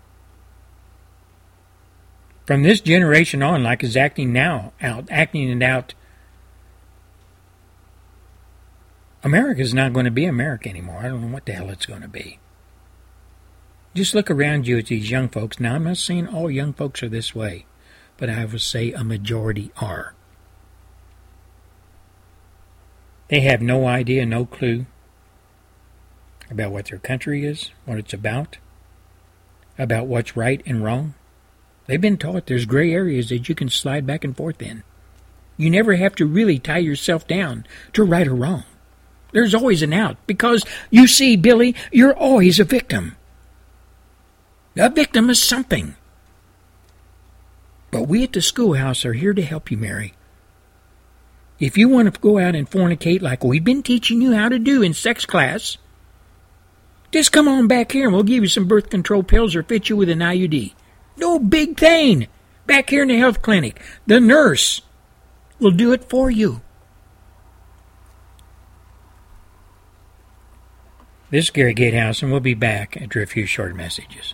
from 2.46 2.64
this 2.64 2.80
generation 2.80 3.44
on, 3.44 3.62
like 3.62 3.84
is 3.84 3.96
acting 3.96 4.32
now 4.32 4.72
out, 4.82 5.06
acting 5.08 5.48
it 5.48 5.64
out, 5.64 5.94
America 9.28 9.60
is 9.60 9.74
not 9.74 9.92
going 9.92 10.06
to 10.06 10.10
be 10.10 10.24
America 10.24 10.70
anymore. 10.70 11.00
I 11.00 11.08
don't 11.08 11.20
know 11.20 11.34
what 11.34 11.44
the 11.44 11.52
hell 11.52 11.68
it's 11.68 11.84
going 11.84 12.00
to 12.00 12.08
be. 12.08 12.38
Just 13.94 14.14
look 14.14 14.30
around 14.30 14.66
you 14.66 14.78
at 14.78 14.86
these 14.86 15.10
young 15.10 15.28
folks. 15.28 15.60
Now, 15.60 15.74
I'm 15.74 15.84
not 15.84 15.98
saying 15.98 16.28
all 16.28 16.50
young 16.50 16.72
folks 16.72 17.02
are 17.02 17.10
this 17.10 17.34
way, 17.34 17.66
but 18.16 18.30
I 18.30 18.46
would 18.46 18.62
say 18.62 18.90
a 18.92 19.04
majority 19.04 19.70
are. 19.82 20.14
They 23.28 23.40
have 23.40 23.60
no 23.60 23.86
idea, 23.86 24.24
no 24.24 24.46
clue 24.46 24.86
about 26.50 26.72
what 26.72 26.86
their 26.86 26.98
country 26.98 27.44
is, 27.44 27.70
what 27.84 27.98
it's 27.98 28.14
about, 28.14 28.56
about 29.78 30.06
what's 30.06 30.38
right 30.38 30.62
and 30.64 30.82
wrong. 30.82 31.12
They've 31.86 32.00
been 32.00 32.16
taught 32.16 32.46
there's 32.46 32.64
gray 32.64 32.94
areas 32.94 33.28
that 33.28 33.46
you 33.46 33.54
can 33.54 33.68
slide 33.68 34.06
back 34.06 34.24
and 34.24 34.34
forth 34.34 34.62
in. 34.62 34.84
You 35.58 35.68
never 35.68 35.96
have 35.96 36.14
to 36.14 36.24
really 36.24 36.58
tie 36.58 36.78
yourself 36.78 37.26
down 37.26 37.66
to 37.92 38.04
right 38.04 38.26
or 38.26 38.34
wrong. 38.34 38.64
There's 39.32 39.54
always 39.54 39.82
an 39.82 39.92
out 39.92 40.16
because 40.26 40.64
you 40.90 41.06
see, 41.06 41.36
Billy, 41.36 41.74
you're 41.92 42.16
always 42.16 42.58
a 42.58 42.64
victim. 42.64 43.16
A 44.76 44.88
victim 44.88 45.28
is 45.28 45.42
something. 45.42 45.96
But 47.90 48.02
we 48.02 48.22
at 48.24 48.32
the 48.32 48.42
schoolhouse 48.42 49.04
are 49.04 49.14
here 49.14 49.34
to 49.34 49.42
help 49.42 49.70
you, 49.70 49.76
Mary. 49.76 50.14
If 51.58 51.76
you 51.76 51.88
want 51.88 52.12
to 52.12 52.20
go 52.20 52.38
out 52.38 52.54
and 52.54 52.70
fornicate 52.70 53.20
like 53.20 53.42
we've 53.42 53.64
been 53.64 53.82
teaching 53.82 54.22
you 54.22 54.32
how 54.32 54.48
to 54.48 54.58
do 54.58 54.82
in 54.82 54.94
sex 54.94 55.26
class, 55.26 55.76
just 57.10 57.32
come 57.32 57.48
on 57.48 57.66
back 57.66 57.92
here 57.92 58.04
and 58.04 58.14
we'll 58.14 58.22
give 58.22 58.44
you 58.44 58.48
some 58.48 58.68
birth 58.68 58.90
control 58.90 59.22
pills 59.22 59.56
or 59.56 59.62
fit 59.62 59.88
you 59.88 59.96
with 59.96 60.08
an 60.08 60.20
IUD. 60.20 60.74
No 61.16 61.38
big 61.38 61.78
thing. 61.78 62.28
Back 62.66 62.90
here 62.90 63.02
in 63.02 63.08
the 63.08 63.18
health 63.18 63.42
clinic, 63.42 63.80
the 64.06 64.20
nurse 64.20 64.82
will 65.58 65.70
do 65.70 65.92
it 65.92 66.08
for 66.08 66.30
you. 66.30 66.60
This 71.30 71.44
is 71.44 71.50
Gary 71.50 71.74
Gatehouse, 71.74 72.22
and 72.22 72.30
we'll 72.30 72.40
be 72.40 72.54
back 72.54 72.96
after 72.96 73.20
a 73.20 73.26
few 73.26 73.44
short 73.44 73.76
messages. 73.76 74.32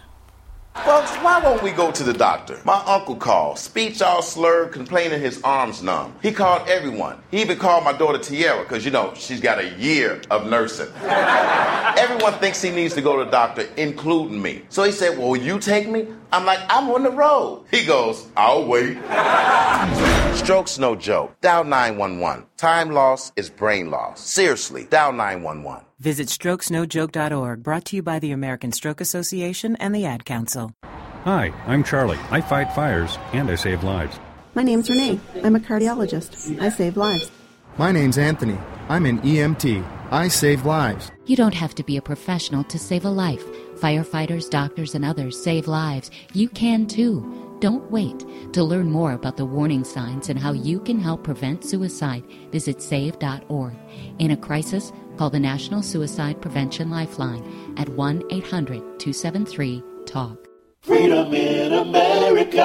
Folks, 0.84 1.10
why 1.16 1.40
won't 1.42 1.60
we 1.60 1.72
go 1.72 1.90
to 1.90 2.04
the 2.04 2.12
doctor? 2.12 2.60
My 2.64 2.80
uncle 2.86 3.16
called, 3.16 3.58
speech 3.58 4.00
all 4.00 4.22
slurred, 4.22 4.70
complaining 4.70 5.20
his 5.20 5.42
arms 5.42 5.82
numb. 5.82 6.14
He 6.22 6.30
called 6.30 6.68
everyone. 6.68 7.20
He 7.32 7.40
even 7.40 7.58
called 7.58 7.82
my 7.82 7.94
daughter 7.94 8.18
Tiara, 8.18 8.62
because, 8.62 8.84
you 8.84 8.92
know, 8.92 9.12
she's 9.16 9.40
got 9.40 9.58
a 9.58 9.70
year 9.70 10.22
of 10.30 10.46
nursing. 10.48 10.86
everyone 11.02 12.34
thinks 12.34 12.62
he 12.62 12.70
needs 12.70 12.94
to 12.94 13.02
go 13.02 13.18
to 13.18 13.24
the 13.24 13.30
doctor, 13.32 13.66
including 13.76 14.40
me. 14.40 14.62
So 14.68 14.84
he 14.84 14.92
said, 14.92 15.18
Well, 15.18 15.30
will 15.30 15.42
you 15.42 15.58
take 15.58 15.88
me? 15.88 16.06
I'm 16.30 16.44
like, 16.44 16.60
I'm 16.68 16.88
on 16.90 17.02
the 17.02 17.10
road. 17.10 17.64
He 17.72 17.84
goes, 17.84 18.28
I'll 18.36 18.66
wait. 18.66 18.98
Stroke's 20.36 20.78
no 20.78 20.94
joke. 20.94 21.40
Dial 21.40 21.64
911. 21.64 22.46
Time 22.56 22.90
loss 22.90 23.32
is 23.34 23.50
brain 23.50 23.90
loss. 23.90 24.20
Seriously, 24.20 24.84
dial 24.90 25.12
911. 25.12 25.84
Visit 26.04 26.28
strokesnojoke.org, 26.28 27.62
brought 27.62 27.86
to 27.86 27.96
you 27.96 28.02
by 28.02 28.18
the 28.18 28.30
American 28.30 28.72
Stroke 28.72 29.00
Association 29.00 29.74
and 29.76 29.94
the 29.94 30.04
Ad 30.04 30.26
Council. 30.26 30.74
Hi, 31.24 31.50
I'm 31.66 31.82
Charlie. 31.82 32.18
I 32.30 32.42
fight 32.42 32.74
fires 32.74 33.16
and 33.32 33.50
I 33.50 33.54
save 33.54 33.82
lives. 33.82 34.20
My 34.54 34.62
name's 34.62 34.90
Renee. 34.90 35.18
I'm 35.42 35.56
a 35.56 35.60
cardiologist. 35.60 36.60
I 36.60 36.68
save 36.68 36.98
lives. 36.98 37.30
My 37.78 37.90
name's 37.90 38.18
Anthony. 38.18 38.58
I'm 38.90 39.06
an 39.06 39.22
EMT. 39.22 39.82
I 40.10 40.28
save 40.28 40.66
lives. 40.66 41.10
You 41.24 41.36
don't 41.36 41.54
have 41.54 41.74
to 41.76 41.82
be 41.82 41.96
a 41.96 42.02
professional 42.02 42.64
to 42.64 42.78
save 42.78 43.06
a 43.06 43.10
life. 43.10 43.42
Firefighters, 43.76 44.50
doctors, 44.50 44.94
and 44.94 45.06
others 45.06 45.42
save 45.42 45.66
lives. 45.66 46.10
You 46.34 46.50
can 46.50 46.86
too. 46.86 47.56
Don't 47.60 47.90
wait. 47.90 48.26
To 48.52 48.62
learn 48.62 48.90
more 48.90 49.12
about 49.12 49.38
the 49.38 49.46
warning 49.46 49.84
signs 49.84 50.28
and 50.28 50.38
how 50.38 50.52
you 50.52 50.80
can 50.80 51.00
help 51.00 51.24
prevent 51.24 51.64
suicide, 51.64 52.24
visit 52.52 52.82
save.org. 52.82 53.74
In 54.18 54.32
a 54.32 54.36
crisis, 54.36 54.92
call 55.16 55.30
the 55.30 55.40
National 55.40 55.82
Suicide 55.82 56.40
Prevention 56.42 56.90
Lifeline 56.90 57.74
at 57.76 57.88
1 57.88 58.24
800 58.30 58.78
273 58.98 59.82
TALK. 60.06 60.48
Freedom 60.82 61.32
in 61.32 61.72
America. 61.72 62.64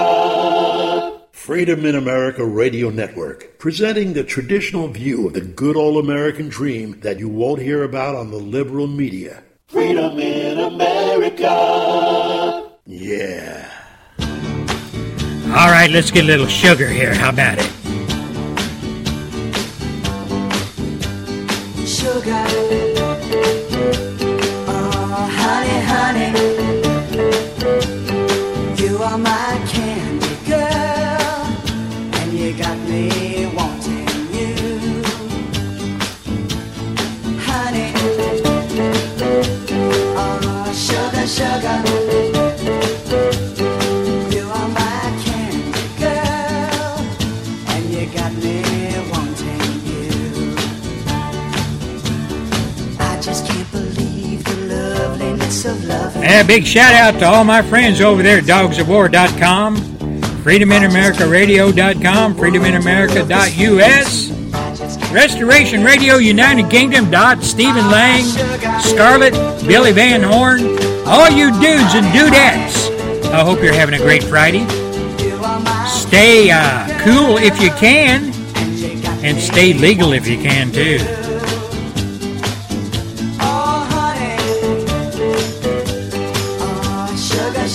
Freedom 1.32 1.86
in 1.86 1.96
America 1.96 2.46
Radio 2.46 2.90
Network, 2.90 3.58
presenting 3.60 4.14
the 4.14 4.24
traditional 4.24 4.88
view 4.88 5.28
of 5.28 5.34
the 5.34 5.42
good 5.42 5.78
old 5.78 6.04
American 6.04 6.50
dream 6.50 7.00
that 7.00 7.18
you 7.18 7.30
won't 7.30 7.62
hear 7.62 7.84
about 7.84 8.16
on 8.16 8.30
the 8.30 8.38
liberal 8.38 8.88
media. 8.88 9.44
Freedom 9.68 10.20
in 10.20 10.60
America. 10.60 11.50
Yeah. 12.86 13.72
All 14.20 15.72
right, 15.72 15.90
let's 15.90 16.12
get 16.12 16.26
a 16.26 16.28
little 16.28 16.48
sugar 16.48 16.88
here. 16.88 17.14
How 17.14 17.30
about 17.30 17.58
it? 17.60 17.99
Sugar. 22.00 22.46
Oh, 24.68 25.28
honey, 25.40 25.80
honey. 25.92 26.30
You 28.82 28.94
are 29.04 29.18
my 29.18 29.60
candy 29.68 30.36
girl. 30.48 31.40
And 32.20 32.30
you 32.32 32.50
got 32.58 32.78
me 32.88 33.04
wanting 33.54 34.08
you. 34.38 34.54
Honey. 37.48 37.92
Oh, 40.16 40.72
sugar, 40.74 41.28
sugar. 41.28 41.80
You 44.34 44.46
are 44.50 44.70
my 44.70 45.02
candy 45.26 45.86
girl, 46.00 46.96
and 47.68 47.84
a 56.38 56.44
big 56.46 56.66
shout 56.66 56.94
out 56.94 57.20
to 57.20 57.26
all 57.26 57.44
my 57.44 57.62
friends 57.62 58.00
over 58.02 58.22
there 58.22 58.38
at 58.38 58.44
dogsofwar.com, 58.44 59.78
freedominamericaradio.com, 60.44 62.36
freedominamerica.us, 62.36 65.12
Restoration 65.12 65.84
Radio 65.84 66.18
United 66.18 66.70
Kingdom. 66.70 67.10
Doc 67.10 67.42
Stephen 67.42 67.90
Lang, 67.90 68.24
Scarlett, 68.82 69.34
Billy 69.66 69.92
Van 69.92 70.22
Horn, 70.22 70.62
all 71.08 71.32
you 71.32 71.50
dudes 71.54 71.96
and 71.96 72.06
dudettes. 72.08 72.92
I 73.32 73.44
hope 73.44 73.64
you're 73.64 73.74
having 73.74 73.96
a 73.96 74.04
great 74.04 74.24
Friday. 74.24 74.68
Stay 75.88 76.52
uh, 76.52 76.88
cool 77.04 77.38
if 77.38 77.60
you 77.62 77.72
can, 77.72 78.32
and 79.24 79.40
stay 79.40 79.74
legal 79.74 80.14
if 80.14 80.28
you 80.28 80.38
can 80.38 80.72
too. 80.72 81.19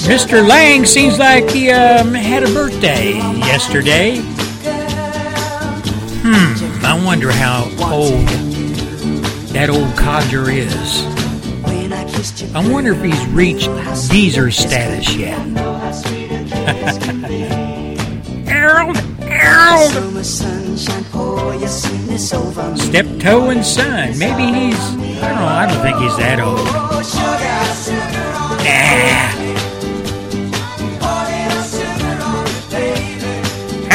Mr. 0.04 0.46
Lang 0.46 0.84
seems 0.84 1.18
like 1.18 1.48
he 1.50 1.70
um, 1.70 2.12
had 2.12 2.42
a 2.42 2.46
birthday 2.52 3.14
yesterday. 3.14 4.20
Hmm, 6.22 6.84
I 6.84 7.02
wonder 7.02 7.32
how 7.32 7.64
old 7.80 8.28
that 9.54 9.70
old 9.70 9.96
codger 9.96 10.50
is. 10.50 11.02
I 12.54 12.68
wonder 12.68 12.92
if 12.92 13.02
he's 13.02 13.26
reached 13.28 13.70
geezer 14.10 14.50
status 14.50 15.14
yet. 15.14 15.38
Harold, 18.46 18.96
Harold. 19.22 19.90
Steptoe 22.78 23.48
and 23.50 23.64
Son. 23.64 24.18
Maybe 24.18 24.44
he's, 24.52 24.78
I 24.78 25.28
don't 25.28 25.38
know, 25.38 25.46
I 25.46 25.66
don't 25.66 25.82
think 25.82 25.96
he's 25.96 26.16
that 26.18 26.40
old. 26.40 26.58
Nah. 28.64 29.33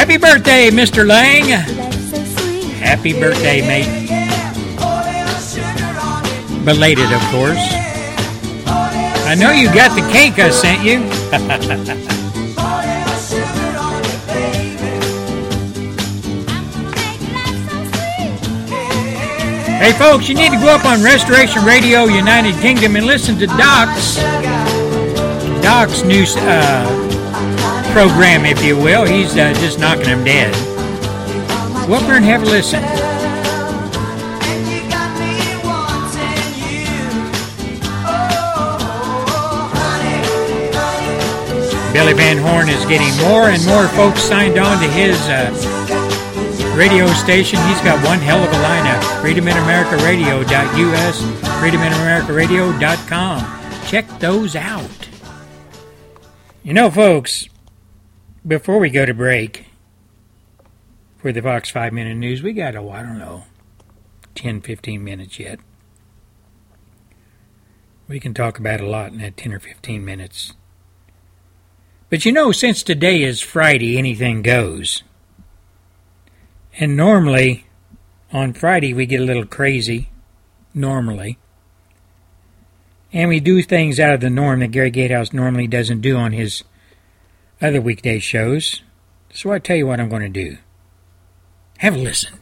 Happy 0.10 0.22
birthday, 0.22 0.72
Mr. 0.72 1.06
Lang. 1.06 1.50
Happy 2.82 3.14
birthday, 3.14 3.62
mate. 3.62 4.10
Belated, 6.66 7.14
of 7.14 7.22
course. 7.30 7.62
I 9.28 9.36
know 9.38 9.52
you 9.52 9.72
got 9.72 9.94
the 9.94 10.02
cake 10.12 10.40
I 10.40 10.50
sent 10.50 10.84
you. 10.84 10.98
hey, 19.78 19.94
folks, 19.94 20.28
you 20.28 20.34
need 20.34 20.52
to 20.52 20.58
go 20.58 20.70
up 20.70 20.86
on 20.86 21.04
Restoration 21.04 21.64
Radio 21.64 22.06
United 22.06 22.56
Kingdom 22.62 22.96
and 22.96 23.06
listen 23.06 23.38
to 23.38 23.46
Doc's 23.46 24.16
Doc's 25.62 26.04
new 26.04 26.26
uh, 26.40 27.09
program, 27.92 28.46
if 28.46 28.64
you 28.64 28.78
will. 28.78 29.06
He's 29.06 29.36
uh, 29.38 29.54
just 29.56 29.80
knocking 29.80 30.06
them 30.06 30.24
dead. 30.24 30.54
Up 31.90 32.04
and 32.04 32.24
have 32.24 32.44
a 32.44 32.46
listen. 32.46 32.84
Billy 41.92 42.14
Van 42.14 42.38
Horn 42.38 42.70
is 42.70 42.86
getting 42.86 43.12
more 43.28 43.50
and 43.50 43.66
more 43.66 43.88
folks 43.90 44.22
signed 44.22 44.58
on 44.60 44.80
to 44.82 44.88
his 44.90 45.20
uh, 45.28 45.50
radio 46.78 47.08
station. 47.08 47.60
He's 47.68 47.82
got 47.82 48.02
one 48.06 48.20
hell 48.20 48.44
of 48.44 48.50
a 48.50 48.56
lineup. 48.56 49.02
FreedomInAmericaRadio.us, 49.22 51.22
FreedomInAmericaRadio.com. 51.60 53.60
Check 53.88 54.08
those 54.20 54.56
out. 54.56 55.10
You 56.64 56.74
know, 56.74 56.90
folks, 56.92 57.50
before 58.50 58.80
we 58.80 58.90
go 58.90 59.06
to 59.06 59.14
break 59.14 59.66
for 61.18 61.32
the 61.32 61.42
Fox 61.42 61.70
5 61.70 61.94
Minute 61.94 62.18
News, 62.18 62.42
we 62.42 62.52
got, 62.52 62.76
oh, 62.76 62.90
I 62.90 63.04
don't 63.04 63.20
know, 63.20 63.44
10, 64.34 64.62
15 64.62 65.04
minutes 65.04 65.38
yet. 65.38 65.60
We 68.08 68.20
can 68.20 68.34
talk 68.34 68.58
about 68.58 68.82
a 68.82 68.88
lot 68.88 69.12
in 69.12 69.20
that 69.20 69.38
10 69.38 69.54
or 69.54 69.60
15 69.60 70.04
minutes. 70.04 70.54
But 72.10 72.26
you 72.26 72.32
know, 72.32 72.52
since 72.52 72.82
today 72.82 73.22
is 73.22 73.40
Friday, 73.40 74.00
anything 74.00 74.42
goes. 74.42 75.04
And 76.80 76.98
normally, 76.98 77.68
on 78.34 78.54
Friday, 78.54 78.96
we 78.96 79.06
get 79.06 79.22
a 79.22 79.26
little 79.26 79.46
crazy. 79.46 80.10
Normally. 80.74 81.38
And 83.14 83.30
we 83.30 83.40
do 83.40 83.62
things 83.62 84.00
out 84.00 84.14
of 84.14 84.22
the 84.22 84.30
norm 84.32 84.62
that 84.62 84.72
Gary 84.72 84.90
Gatehouse 84.90 85.34
normally 85.34 85.68
doesn't 85.68 86.02
do 86.02 86.18
on 86.18 86.32
his 86.32 86.64
other 87.62 87.82
weekday 87.82 88.20
shows. 88.20 88.82
So 89.34 89.52
I 89.52 89.60
tell 89.60 89.76
you 89.76 89.88
what 89.88 90.00
I'm 90.00 90.10
going 90.10 90.22
to 90.22 90.30
do. 90.30 90.58
Have 91.78 91.96
a 91.96 91.98
listen. 91.98 92.34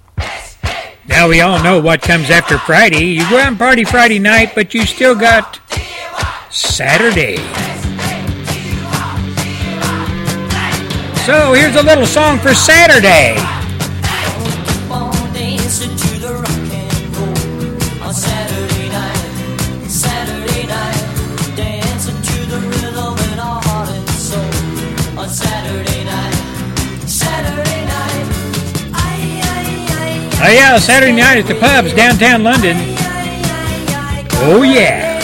Now 1.08 1.30
we 1.30 1.42
all 1.42 1.64
know 1.64 1.80
what 1.80 2.02
comes 2.02 2.30
after 2.30 2.58
Friday. 2.58 3.06
You 3.06 3.30
go 3.30 3.38
out 3.38 3.48
and 3.48 3.58
party 3.58 3.84
Friday 3.84 4.20
night, 4.20 4.54
but 4.56 4.74
you 4.74 4.86
still 4.86 5.16
got 5.16 5.60
Saturday. 6.52 7.38
So 11.26 11.54
here's 11.54 11.76
a 11.76 11.84
little 11.84 12.06
song 12.06 12.40
for 12.40 12.54
Saturday. 12.54 13.38
Oh 30.48 30.50
yeah, 30.50 30.80
Saturday 30.80 31.12
night 31.12 31.44
at 31.44 31.46
the 31.46 31.60
pubs 31.60 31.92
downtown 31.92 32.42
London. 32.42 32.80
Oh 34.48 34.64
yeah. 34.64 35.20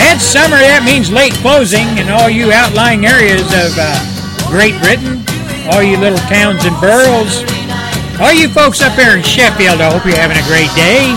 Add 0.00 0.16
summer, 0.16 0.56
that 0.56 0.80
means 0.88 1.12
late 1.12 1.36
closing 1.44 1.84
in 2.00 2.08
all 2.08 2.32
you 2.32 2.56
outlying 2.56 3.04
areas 3.04 3.44
of 3.52 3.76
uh, 3.76 4.00
Great 4.48 4.80
Britain, 4.80 5.20
all 5.68 5.84
you 5.84 6.00
little 6.00 6.16
towns 6.32 6.64
and 6.64 6.72
boroughs, 6.80 7.44
all 8.16 8.32
you 8.32 8.48
folks 8.48 8.80
up 8.80 8.96
there 8.96 9.12
in 9.12 9.20
Sheffield, 9.20 9.84
I 9.84 9.92
hope 9.92 10.08
you're 10.08 10.16
having 10.16 10.40
a 10.40 10.46
great 10.48 10.72
day. 10.72 11.12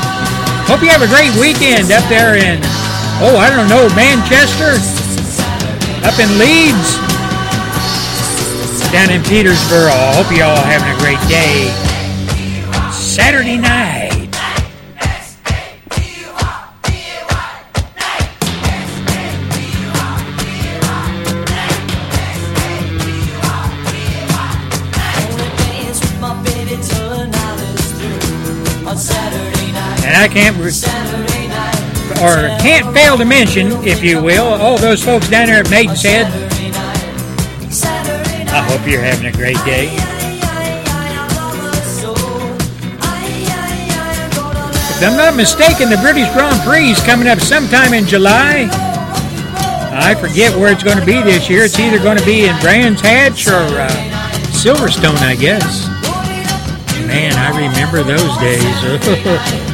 Hope 0.67 0.83
you 0.83 0.91
have 0.91 0.99
a 0.99 1.07
great 1.07 1.31
weekend 1.39 1.95
up 1.95 2.03
there 2.11 2.35
in, 2.35 2.59
oh, 3.23 3.39
I 3.39 3.47
don't 3.47 3.71
know, 3.71 3.87
Manchester, 3.95 4.75
up 6.03 6.19
in 6.19 6.27
Leeds, 6.35 7.08
down 8.91 9.11
in 9.11 9.21
Petersboro. 9.21 9.91
I 9.91 10.15
hope 10.15 10.35
you 10.35 10.43
all 10.43 10.57
are 10.57 10.65
having 10.65 10.89
a 10.89 10.97
great 10.99 11.19
day. 11.29 11.69
Saturday 12.91 13.57
night. 13.57 14.09
And 30.01 30.17
I 30.17 30.27
can't 30.27 30.57
or 32.19 32.49
can't 32.59 32.93
fail 32.95 33.17
to 33.17 33.25
mention, 33.25 33.67
if 33.85 34.03
you 34.03 34.21
will, 34.21 34.45
all 34.45 34.77
those 34.77 35.03
folks 35.03 35.29
down 35.29 35.47
there 35.47 35.59
at 35.59 35.69
Maidenhead. 35.69 36.48
I 38.51 38.61
hope 38.67 38.87
you're 38.89 39.01
having 39.01 39.27
a 39.27 39.31
great 39.31 39.57
day. 39.65 39.89
If 44.99 45.03
I'm 45.03 45.15
not 45.15 45.35
mistaken, 45.35 45.89
the 45.89 45.97
British 46.01 46.27
Grand 46.33 46.59
Prix 46.67 46.89
is 46.89 46.99
coming 47.03 47.27
up 47.27 47.39
sometime 47.39 47.93
in 47.93 48.05
July. 48.05 48.67
I 49.91 50.15
forget 50.15 50.55
where 50.57 50.71
it's 50.71 50.83
going 50.83 50.97
to 50.97 51.05
be 51.05 51.21
this 51.21 51.49
year. 51.49 51.63
It's 51.63 51.79
either 51.79 51.99
going 51.99 52.17
to 52.17 52.25
be 52.25 52.45
in 52.45 52.59
Brands 52.59 53.01
Hatch 53.01 53.47
or 53.47 53.53
uh, 53.53 53.89
Silverstone, 54.51 55.19
I 55.19 55.35
guess. 55.35 55.87
Man, 57.07 57.33
I 57.35 57.49
remember 57.55 58.03
those 58.03 58.37
days. 58.39 59.65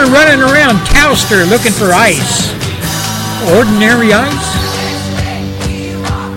remember 0.00 0.16
running 0.16 0.40
around 0.40 0.76
Towcester 0.86 1.48
looking 1.50 1.72
for 1.72 1.92
ice. 1.92 2.52
Ordinary 3.56 4.12
ice? 4.12 4.50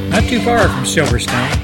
Not 0.09 0.23
too 0.23 0.41
far 0.41 0.67
from 0.67 0.83
Silverstone. 0.83 1.59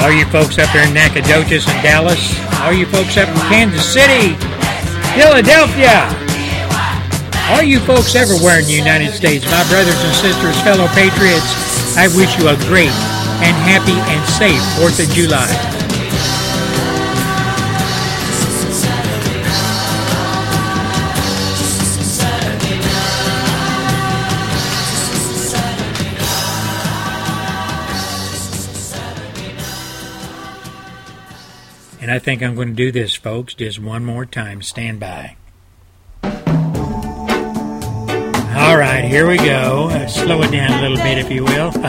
All 0.00 0.12
you 0.12 0.26
folks 0.26 0.58
up 0.58 0.70
there 0.72 0.86
in 0.86 0.92
Nacogdoches 0.92 1.66
and 1.66 1.82
Dallas, 1.82 2.38
all 2.60 2.72
you 2.72 2.84
folks 2.86 3.16
up 3.16 3.28
in 3.28 3.34
Kansas 3.48 3.90
City, 3.90 4.34
Philadelphia, 5.16 6.06
all 7.48 7.62
you 7.62 7.80
folks 7.80 8.14
everywhere 8.14 8.58
in 8.58 8.66
the 8.66 8.72
United 8.72 9.12
States, 9.12 9.46
my 9.46 9.66
brothers 9.68 9.96
and 10.04 10.14
sisters, 10.14 10.60
fellow 10.60 10.88
patriots, 10.88 11.63
I 11.96 12.08
wish 12.08 12.36
you 12.38 12.48
a 12.48 12.56
great 12.66 12.90
and 12.90 13.56
happy 13.56 13.92
and 13.92 14.28
safe 14.28 14.60
4th 14.78 15.02
of 15.02 15.14
July. 15.14 15.48
And 32.00 32.10
I 32.10 32.18
think 32.18 32.42
I'm 32.42 32.54
going 32.54 32.68
to 32.68 32.74
do 32.74 32.92
this, 32.92 33.14
folks, 33.14 33.54
just 33.54 33.78
one 33.78 34.04
more 34.04 34.26
time. 34.26 34.60
Stand 34.60 35.00
by. 35.00 35.36
right, 39.04 39.12
here 39.12 39.28
we 39.28 39.36
go. 39.36 39.88
Uh, 39.90 40.06
slow 40.06 40.40
it 40.42 40.50
down 40.50 40.78
a 40.78 40.82
little 40.82 40.96
bit, 40.96 41.18
if 41.18 41.30
you 41.30 41.44
will. 41.44 41.70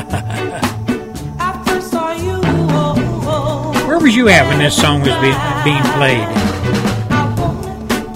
Where 3.87 3.99
was 3.99 4.15
you 4.15 4.27
at 4.29 4.47
when 4.47 4.59
this 4.59 4.75
song 4.75 5.01
was 5.01 5.13
be- 5.15 5.33
being 5.63 5.83
played? 5.93 6.27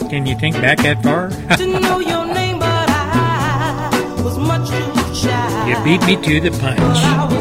Can 0.10 0.26
you 0.26 0.36
think 0.38 0.56
back 0.56 0.80
that 0.80 1.04
far? 1.04 1.30
you 5.68 5.76
beat 5.84 6.02
me 6.06 6.16
to 6.26 6.40
the 6.42 6.52
punch. 6.60 7.39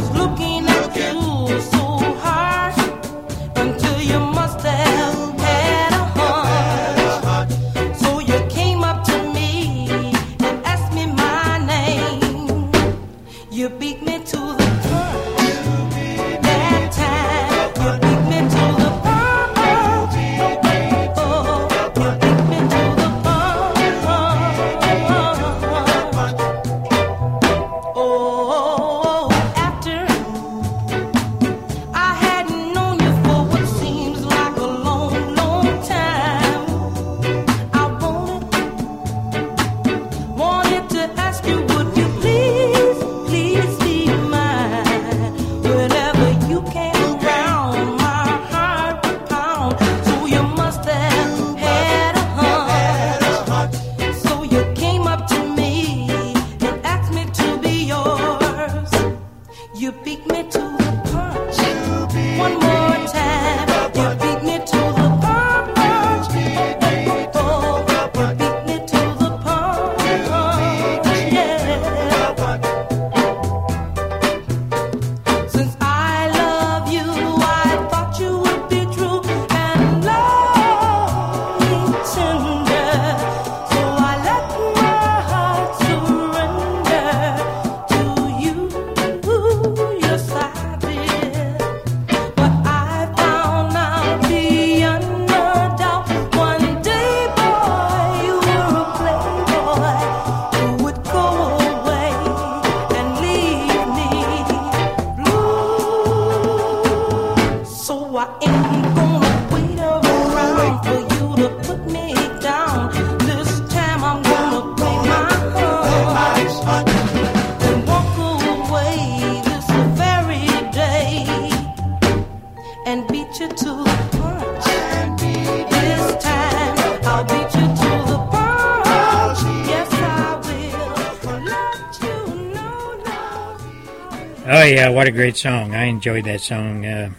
Yeah, 134.89 134.95
what 134.95 135.07
a 135.07 135.12
great 135.12 135.36
song! 135.36 135.74
I 135.74 135.84
enjoyed 135.84 136.24
that 136.24 136.41
song. 136.41 136.86
Uh, 136.86 137.11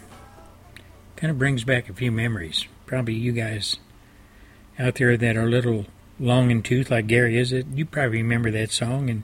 kind 1.14 1.30
of 1.30 1.38
brings 1.38 1.62
back 1.62 1.88
a 1.88 1.92
few 1.92 2.10
memories. 2.10 2.66
Probably 2.84 3.14
you 3.14 3.30
guys 3.30 3.76
out 4.76 4.96
there 4.96 5.16
that 5.16 5.36
are 5.36 5.44
a 5.44 5.50
little 5.50 5.86
long 6.18 6.50
in 6.50 6.62
tooth 6.64 6.90
like 6.90 7.06
Gary 7.06 7.38
is, 7.38 7.52
it 7.52 7.66
you 7.72 7.86
probably 7.86 8.18
remember 8.18 8.50
that 8.50 8.72
song, 8.72 9.08
and 9.08 9.22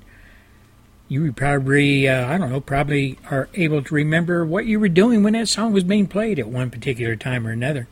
you 1.08 1.32
probably 1.32 2.08
uh, 2.08 2.28
I 2.28 2.38
don't 2.38 2.50
know 2.50 2.60
probably 2.60 3.18
are 3.30 3.48
able 3.54 3.82
to 3.82 3.94
remember 3.94 4.46
what 4.46 4.66
you 4.66 4.78
were 4.78 4.88
doing 4.88 5.24
when 5.24 5.32
that 5.32 5.48
song 5.48 5.72
was 5.72 5.82
being 5.82 6.06
played 6.06 6.38
at 6.38 6.46
one 6.46 6.70
particular 6.70 7.16
time 7.16 7.48
or 7.48 7.50
another. 7.50 7.88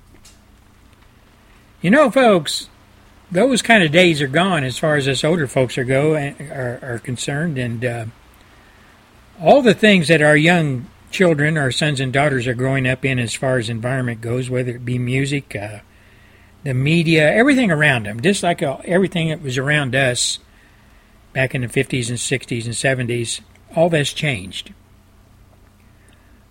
You 1.83 1.91
know, 1.91 2.13
folks, 2.13 2.69
those 3.29 3.61
kind 3.61 3.83
of 3.83 3.91
days 3.91 4.23
are 4.23 4.29
gone 4.29 4.63
as 4.63 4.79
far 4.79 4.95
as 4.95 5.09
us 5.09 5.25
older 5.25 5.49
folks 5.49 5.77
are 5.79 5.85
go 5.85 6.15
are, 6.15 6.79
are 6.81 7.01
concerned, 7.01 7.59
and. 7.59 7.85
Uh, 7.85 8.05
all 9.41 9.63
the 9.63 9.75
things 9.75 10.09
that 10.09 10.23
our 10.23 10.37
young 10.37 10.87
children, 11.11 11.57
our 11.57 11.71
sons 11.71 12.01
and 12.01 12.13
daughters, 12.13 12.47
are 12.47 12.55
growing 12.55 12.89
up 12.89 13.05
in 13.05 13.19
as 13.19 13.35
far 13.35 13.59
as 13.59 13.69
environment 13.69 14.21
goes, 14.21 14.51
whether 14.51 14.73
it 14.73 14.85
be 14.85 14.99
music, 14.99 15.55
uh, 15.57 15.81
the 16.63 16.75
media, 16.75 17.31
everything 17.31 17.71
around 17.71 18.07
them, 18.07 18.21
just 18.21 18.43
like 18.43 18.63
uh, 18.63 18.79
everything 18.85 19.29
that 19.29 19.43
was 19.43 19.59
around 19.59 19.95
us 19.95 20.39
back 21.33 21.55
in 21.55 21.61
the 21.61 21.69
50s 21.69 22.09
and 22.09 22.19
60s 22.19 22.65
and 22.65 23.09
70s, 23.09 23.41
all 23.77 23.89
that's 23.89 24.13
changed. 24.13 24.73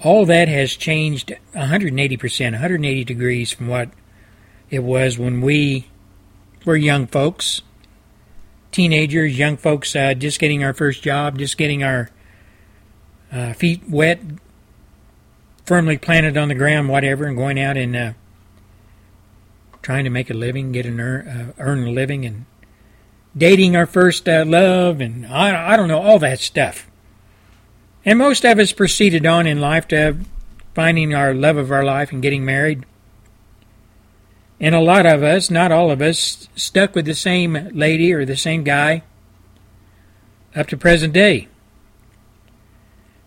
All 0.01 0.25
that 0.25 0.49
has 0.49 0.75
changed 0.75 1.33
180%, 1.55 2.51
180 2.51 3.03
degrees 3.05 3.51
from 3.51 3.67
what 3.67 3.89
it 4.69 4.83
was 4.83 5.17
when 5.17 5.41
we 5.41 5.87
were 6.65 6.75
young 6.75 7.07
folks, 7.07 7.61
teenagers, 8.71 9.37
young 9.37 9.55
folks, 9.55 9.95
uh, 9.95 10.13
just 10.13 10.39
getting 10.39 10.63
our 10.63 10.73
first 10.73 11.01
job, 11.01 11.37
just 11.37 11.57
getting 11.57 11.83
our 11.83 12.09
uh, 13.33 13.53
feet 13.53 13.81
wet, 13.89 14.21
firmly 15.65 15.97
planted 15.97 16.37
on 16.37 16.49
the 16.49 16.55
ground, 16.55 16.89
whatever, 16.89 17.25
and 17.25 17.35
going 17.35 17.59
out 17.59 17.75
and 17.75 17.95
uh, 17.95 18.13
trying 19.81 20.03
to 20.03 20.09
make 20.09 20.29
a 20.29 20.33
living, 20.33 20.71
get 20.71 20.85
an 20.85 20.99
earn, 20.99 21.27
uh, 21.27 21.53
earn 21.57 21.87
a 21.87 21.91
living, 21.91 22.25
and 22.25 22.45
dating 23.35 23.75
our 23.75 23.85
first 23.85 24.29
uh, 24.29 24.43
love, 24.45 25.01
and 25.01 25.25
I, 25.25 25.73
I 25.73 25.77
don't 25.77 25.87
know, 25.87 26.01
all 26.01 26.19
that 26.19 26.39
stuff. 26.39 26.87
And 28.05 28.19
most 28.19 28.45
of 28.45 28.59
us 28.59 28.71
proceeded 28.71 29.25
on 29.25 29.47
in 29.47 29.61
life 29.61 29.87
to 29.89 30.17
finding 30.75 31.13
our 31.13 31.33
love 31.33 31.57
of 31.57 31.71
our 31.71 31.83
life 31.83 32.11
and 32.11 32.21
getting 32.21 32.45
married. 32.45 32.85
And 34.59 34.75
a 34.75 34.81
lot 34.81 35.05
of 35.05 35.23
us, 35.23 35.49
not 35.49 35.71
all 35.71 35.91
of 35.91 36.01
us, 36.01 36.47
stuck 36.55 36.95
with 36.95 37.05
the 37.05 37.15
same 37.15 37.69
lady 37.73 38.13
or 38.13 38.25
the 38.25 38.37
same 38.37 38.63
guy 38.63 39.03
up 40.55 40.67
to 40.67 40.77
present 40.77 41.13
day. 41.13 41.47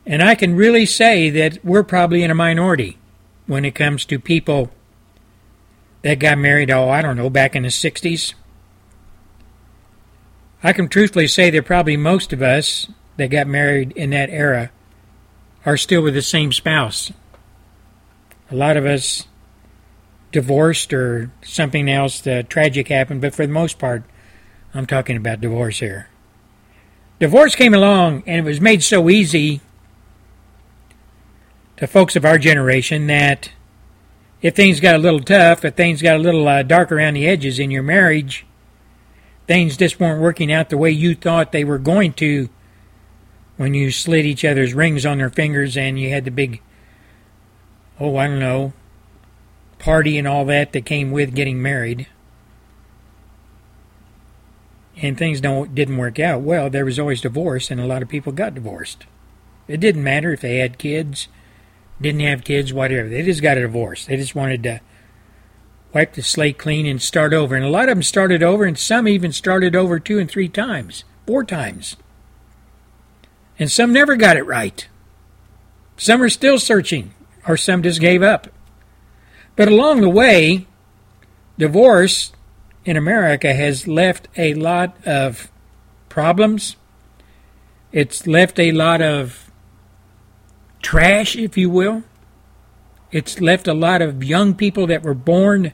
And 0.06 0.22
I 0.22 0.36
can 0.36 0.54
really 0.54 0.86
say 0.86 1.30
that 1.30 1.64
we're 1.64 1.82
probably 1.82 2.22
in 2.22 2.30
a 2.30 2.34
minority 2.34 2.96
when 3.46 3.64
it 3.64 3.74
comes 3.74 4.04
to 4.04 4.20
people 4.20 4.70
that 6.02 6.20
got 6.20 6.38
married, 6.38 6.70
oh, 6.70 6.88
I 6.88 7.02
don't 7.02 7.16
know, 7.16 7.28
back 7.28 7.56
in 7.56 7.64
the 7.64 7.68
60s. 7.68 8.34
I 10.62 10.72
can 10.72 10.88
truthfully 10.88 11.26
say 11.26 11.50
that 11.50 11.66
probably 11.66 11.96
most 11.96 12.32
of 12.32 12.40
us 12.40 12.86
that 13.16 13.30
got 13.30 13.48
married 13.48 13.92
in 13.92 14.10
that 14.10 14.30
era 14.30 14.70
are 15.64 15.76
still 15.76 16.02
with 16.02 16.14
the 16.14 16.22
same 16.22 16.52
spouse. 16.52 17.12
A 18.50 18.54
lot 18.54 18.76
of 18.76 18.86
us 18.86 19.26
divorced 20.30 20.92
or 20.92 21.32
something 21.42 21.90
else 21.90 22.24
uh, 22.26 22.44
tragic 22.48 22.88
happened, 22.88 23.20
but 23.20 23.34
for 23.34 23.46
the 23.46 23.52
most 23.52 23.78
part, 23.78 24.04
I'm 24.72 24.86
talking 24.86 25.16
about 25.16 25.40
divorce 25.40 25.80
here. 25.80 26.08
Divorce 27.18 27.56
came 27.56 27.74
along 27.74 28.22
and 28.26 28.46
it 28.46 28.48
was 28.48 28.60
made 28.60 28.84
so 28.84 29.08
easy 29.10 29.60
to 31.76 31.86
folks 31.86 32.16
of 32.16 32.24
our 32.24 32.38
generation 32.38 33.06
that 33.06 33.50
if 34.42 34.54
things 34.54 34.80
got 34.80 34.94
a 34.94 34.98
little 34.98 35.20
tough, 35.20 35.64
if 35.64 35.74
things 35.74 36.02
got 36.02 36.16
a 36.16 36.22
little 36.22 36.46
uh, 36.46 36.62
dark 36.62 36.92
around 36.92 37.14
the 37.14 37.26
edges 37.26 37.58
in 37.58 37.70
your 37.70 37.82
marriage, 37.82 38.46
things 39.46 39.76
just 39.76 40.00
weren't 40.00 40.20
working 40.20 40.52
out 40.52 40.70
the 40.70 40.78
way 40.78 40.90
you 40.90 41.14
thought 41.14 41.52
they 41.52 41.64
were 41.64 41.78
going 41.78 42.12
to 42.14 42.48
when 43.56 43.74
you 43.74 43.90
slid 43.90 44.26
each 44.26 44.44
other's 44.44 44.74
rings 44.74 45.06
on 45.06 45.18
their 45.18 45.30
fingers 45.30 45.76
and 45.76 45.98
you 45.98 46.10
had 46.10 46.24
the 46.24 46.30
big, 46.30 46.60
oh, 47.98 48.16
I 48.16 48.26
don't 48.26 48.38
know, 48.38 48.72
party 49.78 50.18
and 50.18 50.28
all 50.28 50.44
that 50.46 50.72
that 50.72 50.84
came 50.84 51.10
with 51.10 51.34
getting 51.34 51.60
married. 51.60 52.06
And 54.98 55.18
things 55.18 55.42
don't 55.42 55.74
didn't 55.74 55.98
work 55.98 56.18
out 56.18 56.40
well. 56.40 56.70
There 56.70 56.86
was 56.86 56.98
always 56.98 57.20
divorce, 57.20 57.70
and 57.70 57.78
a 57.78 57.86
lot 57.86 58.00
of 58.00 58.08
people 58.08 58.32
got 58.32 58.54
divorced. 58.54 59.04
It 59.68 59.78
didn't 59.78 60.02
matter 60.02 60.32
if 60.32 60.40
they 60.40 60.56
had 60.56 60.78
kids, 60.78 61.28
didn't 62.00 62.20
have 62.20 62.44
kids, 62.44 62.72
whatever. 62.72 63.08
They 63.08 63.22
just 63.22 63.42
got 63.42 63.58
a 63.58 63.62
divorce. 63.62 64.06
They 64.06 64.16
just 64.16 64.34
wanted 64.34 64.62
to 64.64 64.80
wipe 65.92 66.12
the 66.12 66.22
slate 66.22 66.58
clean 66.58 66.86
and 66.86 67.00
start 67.00 67.32
over. 67.32 67.54
And 67.54 67.64
a 67.64 67.70
lot 67.70 67.88
of 67.88 67.96
them 67.96 68.02
started 68.02 68.42
over, 68.42 68.64
and 68.64 68.78
some 68.78 69.08
even 69.08 69.32
started 69.32 69.74
over 69.74 69.98
two 69.98 70.18
and 70.18 70.30
three 70.30 70.48
times, 70.48 71.04
four 71.26 71.44
times. 71.44 71.96
And 73.58 73.70
some 73.70 73.92
never 73.92 74.16
got 74.16 74.36
it 74.36 74.42
right. 74.42 74.86
Some 75.96 76.22
are 76.22 76.28
still 76.28 76.58
searching, 76.58 77.14
or 77.48 77.56
some 77.56 77.82
just 77.82 78.00
gave 78.00 78.22
up. 78.22 78.48
But 79.54 79.68
along 79.68 80.02
the 80.02 80.10
way, 80.10 80.66
divorce 81.58 82.32
in 82.84 82.98
America 82.98 83.54
has 83.54 83.88
left 83.88 84.28
a 84.36 84.52
lot 84.52 84.94
of 85.06 85.50
problems. 86.10 86.76
It's 87.90 88.26
left 88.26 88.58
a 88.58 88.72
lot 88.72 89.00
of 89.00 89.45
trash, 90.82 91.36
if 91.36 91.56
you 91.56 91.70
will. 91.70 92.02
It's 93.12 93.40
left 93.40 93.68
a 93.68 93.74
lot 93.74 94.02
of 94.02 94.24
young 94.24 94.54
people 94.54 94.86
that 94.88 95.02
were 95.02 95.14
born 95.14 95.72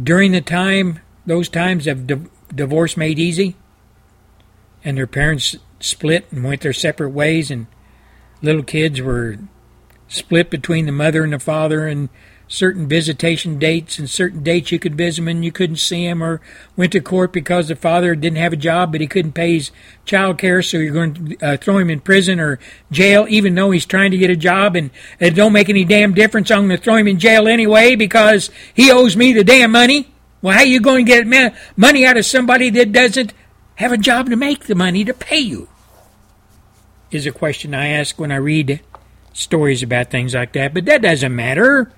during 0.00 0.32
the 0.32 0.40
time, 0.40 1.00
those 1.26 1.48
times 1.48 1.86
of 1.86 2.06
di- 2.06 2.26
divorce 2.54 2.96
made 2.96 3.18
easy, 3.18 3.56
and 4.84 4.96
their 4.96 5.06
parents 5.06 5.56
split 5.80 6.26
and 6.30 6.44
went 6.44 6.62
their 6.62 6.72
separate 6.72 7.10
ways, 7.10 7.50
and 7.50 7.66
little 8.42 8.62
kids 8.62 9.00
were 9.00 9.36
split 10.08 10.50
between 10.50 10.86
the 10.86 10.92
mother 10.92 11.24
and 11.24 11.32
the 11.32 11.38
father, 11.38 11.86
and 11.86 12.08
certain 12.48 12.88
visitation 12.88 13.58
dates 13.58 13.98
and 13.98 14.08
certain 14.08 14.42
dates 14.42 14.72
you 14.72 14.78
could 14.78 14.96
visit 14.96 15.20
them 15.20 15.28
and 15.28 15.44
you 15.44 15.52
couldn't 15.52 15.76
see 15.76 16.06
him, 16.06 16.22
or 16.22 16.40
went 16.76 16.92
to 16.92 17.00
court 17.00 17.32
because 17.32 17.68
the 17.68 17.76
father 17.76 18.14
didn't 18.14 18.38
have 18.38 18.52
a 18.52 18.56
job 18.56 18.90
but 18.90 19.00
he 19.00 19.06
couldn't 19.06 19.32
pay 19.32 19.54
his 19.54 19.70
child 20.04 20.38
care, 20.38 20.62
so 20.62 20.78
you're 20.78 20.92
going 20.92 21.14
to 21.14 21.46
uh, 21.46 21.56
throw 21.58 21.78
him 21.78 21.90
in 21.90 22.00
prison 22.00 22.40
or 22.40 22.58
jail, 22.90 23.26
even 23.28 23.54
though 23.54 23.70
he's 23.70 23.86
trying 23.86 24.10
to 24.10 24.18
get 24.18 24.30
a 24.30 24.36
job, 24.36 24.74
and 24.74 24.90
it 25.20 25.30
don't 25.30 25.52
make 25.52 25.68
any 25.68 25.84
damn 25.84 26.14
difference. 26.14 26.50
I'm 26.50 26.66
going 26.66 26.78
to 26.78 26.82
throw 26.82 26.96
him 26.96 27.06
in 27.06 27.18
jail 27.18 27.46
anyway 27.46 27.94
because 27.94 28.50
he 28.74 28.90
owes 28.90 29.16
me 29.16 29.32
the 29.32 29.44
damn 29.44 29.70
money. 29.70 30.08
Well, 30.40 30.56
how 30.56 30.62
you 30.62 30.80
going 30.80 31.04
to 31.04 31.12
get 31.12 31.54
money 31.76 32.06
out 32.06 32.16
of 32.16 32.24
somebody 32.24 32.70
that 32.70 32.92
doesn't 32.92 33.34
have 33.74 33.92
a 33.92 33.98
job 33.98 34.30
to 34.30 34.36
make 34.36 34.64
the 34.64 34.74
money 34.74 35.04
to 35.04 35.12
pay 35.12 35.38
you? 35.38 35.68
Is 37.10 37.26
a 37.26 37.32
question 37.32 37.74
I 37.74 37.88
ask 37.88 38.18
when 38.18 38.30
I 38.30 38.36
read 38.36 38.80
stories 39.32 39.82
about 39.82 40.10
things 40.10 40.34
like 40.34 40.52
that. 40.52 40.74
But 40.74 40.84
that 40.86 41.02
doesn't 41.02 41.34
matter. 41.34 41.92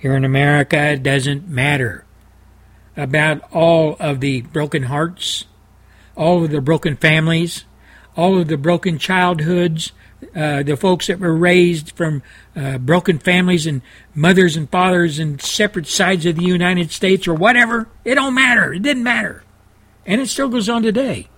Here 0.00 0.16
in 0.16 0.24
America, 0.24 0.78
it 0.92 1.02
doesn't 1.02 1.46
matter 1.46 2.06
about 2.96 3.42
all 3.52 3.96
of 4.00 4.20
the 4.20 4.40
broken 4.40 4.84
hearts, 4.84 5.44
all 6.16 6.42
of 6.42 6.50
the 6.50 6.62
broken 6.62 6.96
families, 6.96 7.66
all 8.16 8.40
of 8.40 8.48
the 8.48 8.56
broken 8.56 8.98
childhoods, 8.98 9.92
uh, 10.34 10.62
the 10.62 10.76
folks 10.76 11.06
that 11.08 11.20
were 11.20 11.36
raised 11.36 11.92
from 11.92 12.22
uh, 12.56 12.78
broken 12.78 13.18
families 13.18 13.66
and 13.66 13.82
mothers 14.14 14.56
and 14.56 14.70
fathers 14.70 15.18
in 15.18 15.38
separate 15.38 15.86
sides 15.86 16.24
of 16.24 16.36
the 16.36 16.44
United 16.44 16.90
States 16.90 17.28
or 17.28 17.34
whatever. 17.34 17.86
It 18.02 18.14
don't 18.14 18.34
matter. 18.34 18.72
It 18.72 18.80
didn't 18.82 19.02
matter. 19.02 19.44
And 20.06 20.18
it 20.18 20.28
still 20.28 20.48
goes 20.48 20.70
on 20.70 20.82
today. 20.82 21.28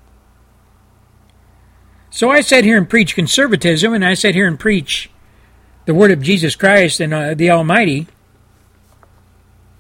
So 2.11 2.31
I 2.31 2.43
sat 2.43 2.63
here 2.63 2.79
and 2.79 2.89
preach 2.89 3.17
conservatism, 3.17 3.93
and 3.93 4.05
I 4.05 4.15
sat 4.15 4.37
here 4.37 4.47
and 4.47 4.61
preach 4.61 5.11
the 5.87 5.95
word 5.95 6.13
of 6.13 6.23
Jesus 6.23 6.55
Christ 6.55 7.01
and 7.01 7.13
uh, 7.13 7.35
the 7.35 7.51
Almighty, 7.51 8.07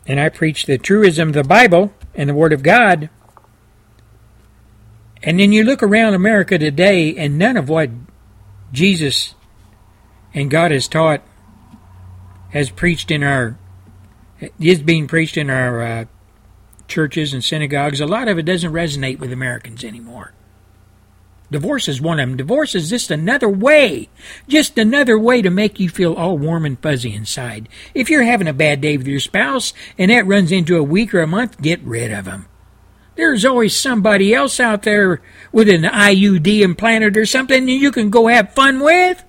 and 0.06 0.20
I 0.20 0.28
preach 0.28 0.66
the 0.66 0.78
truism 0.78 1.28
of 1.28 1.34
the 1.34 1.44
Bible 1.44 1.92
and 2.14 2.28
the 2.28 2.34
Word 2.34 2.52
of 2.52 2.62
God. 2.62 3.08
And 5.22 5.38
then 5.38 5.52
you 5.52 5.62
look 5.62 5.82
around 5.82 6.14
America 6.14 6.58
today, 6.58 7.16
and 7.16 7.38
none 7.38 7.56
of 7.56 7.68
what 7.68 7.90
Jesus 8.72 9.34
and 10.34 10.50
God 10.50 10.70
has 10.70 10.88
taught 10.88 11.22
has 12.50 12.70
preached 12.70 13.10
in 13.10 13.22
our 13.22 13.56
is 14.58 14.82
being 14.82 15.06
preached 15.06 15.36
in 15.36 15.48
our 15.48 15.80
uh, 15.80 16.04
churches 16.88 17.32
and 17.32 17.44
synagogues. 17.44 18.00
A 18.00 18.06
lot 18.06 18.26
of 18.26 18.38
it 18.38 18.42
doesn't 18.42 18.72
resonate 18.72 19.20
with 19.20 19.32
Americans 19.32 19.84
anymore. 19.84 20.32
Divorce 21.52 21.86
is 21.86 22.00
one 22.00 22.18
of 22.18 22.28
them. 22.28 22.36
Divorce 22.38 22.74
is 22.74 22.88
just 22.88 23.10
another 23.10 23.48
way, 23.48 24.08
just 24.48 24.78
another 24.78 25.18
way 25.18 25.42
to 25.42 25.50
make 25.50 25.78
you 25.78 25.90
feel 25.90 26.14
all 26.14 26.38
warm 26.38 26.64
and 26.64 26.80
fuzzy 26.80 27.14
inside. 27.14 27.68
If 27.94 28.08
you're 28.08 28.22
having 28.22 28.48
a 28.48 28.54
bad 28.54 28.80
day 28.80 28.96
with 28.96 29.06
your 29.06 29.20
spouse 29.20 29.74
and 29.98 30.10
that 30.10 30.26
runs 30.26 30.50
into 30.50 30.78
a 30.78 30.82
week 30.82 31.12
or 31.12 31.20
a 31.20 31.26
month, 31.26 31.60
get 31.60 31.82
rid 31.82 32.10
of 32.10 32.24
them. 32.24 32.46
There's 33.16 33.44
always 33.44 33.76
somebody 33.76 34.34
else 34.34 34.58
out 34.58 34.84
there 34.84 35.20
with 35.52 35.68
an 35.68 35.82
IUD 35.82 36.62
implanted 36.62 37.18
or 37.18 37.26
something 37.26 37.66
that 37.66 37.72
you 37.72 37.92
can 37.92 38.08
go 38.08 38.28
have 38.28 38.54
fun 38.54 38.80
with. 38.80 39.22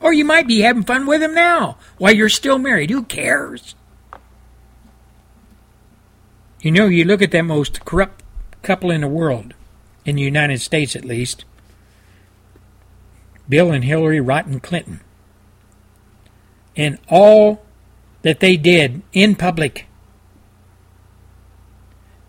Or 0.00 0.12
you 0.12 0.26
might 0.26 0.46
be 0.46 0.60
having 0.60 0.82
fun 0.82 1.06
with 1.06 1.22
them 1.22 1.34
now 1.34 1.78
while 1.96 2.14
you're 2.14 2.28
still 2.28 2.58
married. 2.58 2.90
Who 2.90 3.04
cares? 3.04 3.74
You 6.60 6.72
know, 6.72 6.88
you 6.88 7.06
look 7.06 7.22
at 7.22 7.30
that 7.30 7.42
most 7.42 7.86
corrupt 7.86 8.22
couple 8.60 8.90
in 8.90 9.00
the 9.00 9.08
world, 9.08 9.54
in 10.04 10.16
the 10.16 10.22
United 10.22 10.60
States 10.60 10.94
at 10.94 11.06
least, 11.06 11.46
Bill 13.48 13.70
and 13.70 13.84
Hillary 13.84 14.20
Rotten 14.20 14.60
Clinton. 14.60 15.00
And 16.76 16.98
all 17.08 17.64
that 18.22 18.40
they 18.40 18.56
did 18.56 19.02
in 19.12 19.34
public 19.34 19.86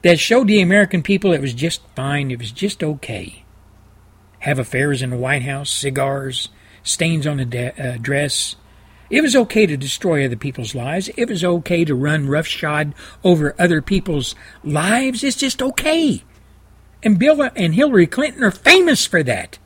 that 0.02 0.20
showed 0.20 0.48
the 0.48 0.62
American 0.62 1.02
people 1.02 1.34
it 1.34 1.42
was 1.42 1.54
just 1.54 1.82
fine, 1.96 2.30
it 2.30 2.40
was 2.40 2.52
just 2.52 2.84
okay. 2.84 3.44
Have 4.40 4.60
affairs 4.60 5.02
in 5.02 5.10
the 5.10 5.18
White 5.18 5.42
House, 5.42 5.72
cigars, 5.72 6.50
stains 6.84 7.26
on 7.26 7.38
the 7.38 7.46
de- 7.46 7.82
uh, 7.82 7.98
dress. 8.00 8.56
It 9.10 9.22
was 9.22 9.36
okay 9.36 9.66
to 9.66 9.78
destroy 9.78 10.24
other 10.24 10.36
people's 10.36 10.76
lives. 10.76 11.10
It 11.18 11.30
was 11.30 11.44
okay 11.44 11.86
to 11.86 11.96
run 11.96 12.28
roughshod 12.28 12.94
over 13.24 13.56
other 13.58 13.82
people's 13.82 14.36
lives. 14.64 15.24
It's 15.24 15.38
just 15.38 15.62
okay. 15.62 16.24
And 17.02 17.18
Bill 17.18 17.50
and 17.56 17.74
Hillary 17.74 18.08
Clinton 18.08 18.44
are 18.44 18.52
famous 18.52 19.08
for 19.08 19.24
that 19.24 19.58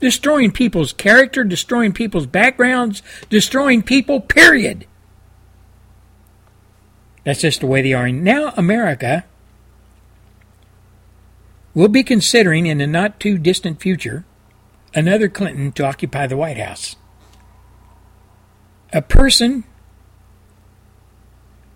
destroying 0.00 0.52
people's 0.52 0.92
character, 0.92 1.44
destroying 1.44 1.92
people's 1.92 2.26
backgrounds, 2.26 3.02
destroying 3.30 3.82
people, 3.82 4.20
period. 4.20 4.86
That's 7.24 7.40
just 7.40 7.60
the 7.60 7.66
way 7.66 7.82
they 7.82 7.92
are. 7.92 8.08
Now, 8.10 8.52
America 8.56 9.24
will 11.74 11.88
be 11.88 12.02
considering 12.02 12.66
in 12.66 12.78
the 12.78 12.86
not 12.86 13.20
too 13.20 13.36
distant 13.36 13.80
future 13.80 14.24
another 14.94 15.28
Clinton 15.28 15.72
to 15.72 15.84
occupy 15.84 16.26
the 16.26 16.36
White 16.36 16.56
House. 16.56 16.96
A 18.92 19.02
person 19.02 19.64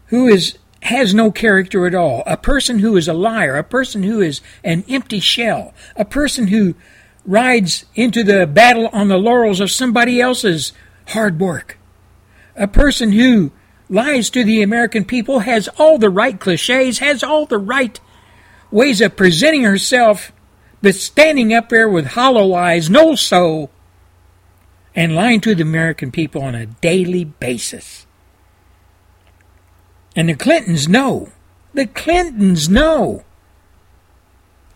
who 0.07 0.27
is 0.27 0.57
has 0.83 1.13
no 1.13 1.31
character 1.31 1.87
at 1.87 1.95
all, 1.95 2.23
a 2.27 2.39
person 2.39 2.79
who 2.79 2.97
is 2.97 3.07
a 3.07 3.13
liar, 3.13 3.57
a 3.57 3.65
person 3.65 4.03
who 4.03 4.21
is 4.23 4.41
an 4.65 4.83
empty 4.89 5.21
shell, 5.21 5.75
a 5.95 6.05
person 6.07 6.47
who 6.47 6.75
rides 7.31 7.85
into 7.95 8.25
the 8.25 8.45
battle 8.45 8.89
on 8.93 9.07
the 9.07 9.17
laurels 9.17 9.61
of 9.61 9.71
somebody 9.71 10.21
else's 10.21 10.73
hard 11.09 11.39
work. 11.39 11.79
A 12.57 12.67
person 12.67 13.13
who 13.13 13.53
lies 13.89 14.31
to 14.31 14.43
the 14.43 14.63
American 14.63 15.05
people 15.05 15.41
has 15.41 15.69
all 15.79 15.97
the 15.97 16.11
right 16.11 16.41
cliches, 16.41 16.99
has 16.99 17.23
all 17.23 17.47
the 17.47 17.59
right 17.59 18.01
ways 18.73 19.01
of 19.01 19.15
presenting 19.15 19.63
herself, 19.63 20.33
but 20.83 20.97
standing 20.97 21.55
up 21.55 21.69
there 21.69 21.89
with 21.89 22.07
hollow 22.07 22.53
eyes, 22.53 22.91
no 22.91 23.15
soul, 23.15 23.71
and 24.97 25.15
lying 25.15 25.41
to 25.41 25.55
the 25.55 25.63
American 25.63 26.11
people 26.11 26.43
on 26.43 26.57
a 26.57 26.67
daily 26.67 27.25
basis. 27.25 28.07
And 30.17 30.29
the 30.29 30.35
Clintons 30.35 30.89
know. 30.89 31.31
The 31.75 31.87
Clintons 31.87 32.69
know 32.69 33.23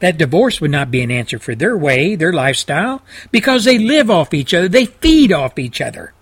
that 0.01 0.18
divorce 0.18 0.61
would 0.61 0.70
not 0.70 0.90
be 0.90 1.03
an 1.03 1.11
answer 1.11 1.38
for 1.38 1.55
their 1.55 1.76
way, 1.76 2.14
their 2.14 2.32
lifestyle, 2.32 3.03
because 3.30 3.64
they 3.64 3.78
live 3.78 4.11
off 4.11 4.34
each 4.34 4.53
other, 4.53 4.68
they 4.68 4.86
feed 4.86 5.32
off 5.32 5.59
each 5.59 5.80
other. 5.80 6.12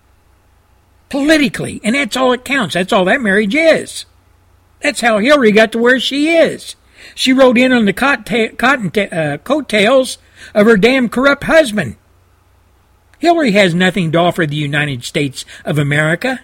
Politically, 1.09 1.79
and 1.83 1.95
that's 1.95 2.17
all 2.17 2.33
it 2.33 2.45
counts. 2.45 2.73
That's 2.73 2.93
all 2.93 3.05
that 3.05 3.21
marriage 3.21 3.55
is. 3.55 4.05
That's 4.81 5.01
how 5.01 5.19
Hillary 5.19 5.51
got 5.51 5.71
to 5.73 5.77
where 5.77 5.99
she 5.99 6.35
is. 6.35 6.75
She 7.15 7.33
rode 7.33 7.57
in 7.57 7.71
on 7.71 7.85
the 7.85 7.93
cotton, 7.93 8.55
cotton 8.55 8.91
uh, 9.11 9.37
coattails 9.43 10.17
of 10.53 10.65
her 10.65 10.77
damn 10.77 11.09
corrupt 11.09 11.43
husband. 11.43 11.97
Hillary 13.19 13.51
has 13.51 13.73
nothing 13.73 14.11
to 14.11 14.17
offer 14.17 14.45
the 14.45 14.55
United 14.55 15.03
States 15.03 15.45
of 15.63 15.77
America 15.77 16.41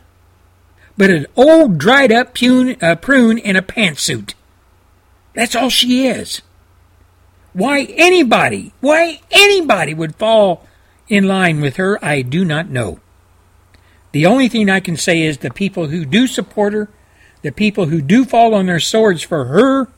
but 1.00 1.10
an 1.10 1.26
old 1.38 1.78
dried 1.78 2.12
up 2.12 2.36
uh, 2.44 2.96
prune 2.96 3.38
in 3.38 3.56
a 3.56 3.62
pantsuit. 3.62 4.34
That's 5.34 5.56
all 5.56 5.70
she 5.70 6.08
is. 6.08 6.42
Why 7.60 7.82
anybody, 7.98 8.72
why 8.80 9.20
anybody 9.30 9.94
would 9.94 10.16
fall 10.16 10.66
in 11.10 11.28
line 11.28 11.60
with 11.60 11.76
her, 11.76 12.00
I 12.02 12.22
do 12.22 12.46
not 12.46 12.70
know. 12.70 13.02
The 14.14 14.26
only 14.26 14.48
thing 14.48 14.70
I 14.70 14.80
can 14.80 14.96
say 14.96 15.24
is 15.24 15.40
the 15.40 15.50
people 15.50 15.88
who 15.88 16.06
do 16.06 16.26
support 16.26 16.72
her, 16.72 16.88
the 17.42 17.52
people 17.52 17.88
who 17.88 18.02
do 18.02 18.24
fall 18.24 18.56
on 18.56 18.68
their 18.68 18.80
swords 18.80 19.24
for 19.24 19.44
her, 19.46 19.90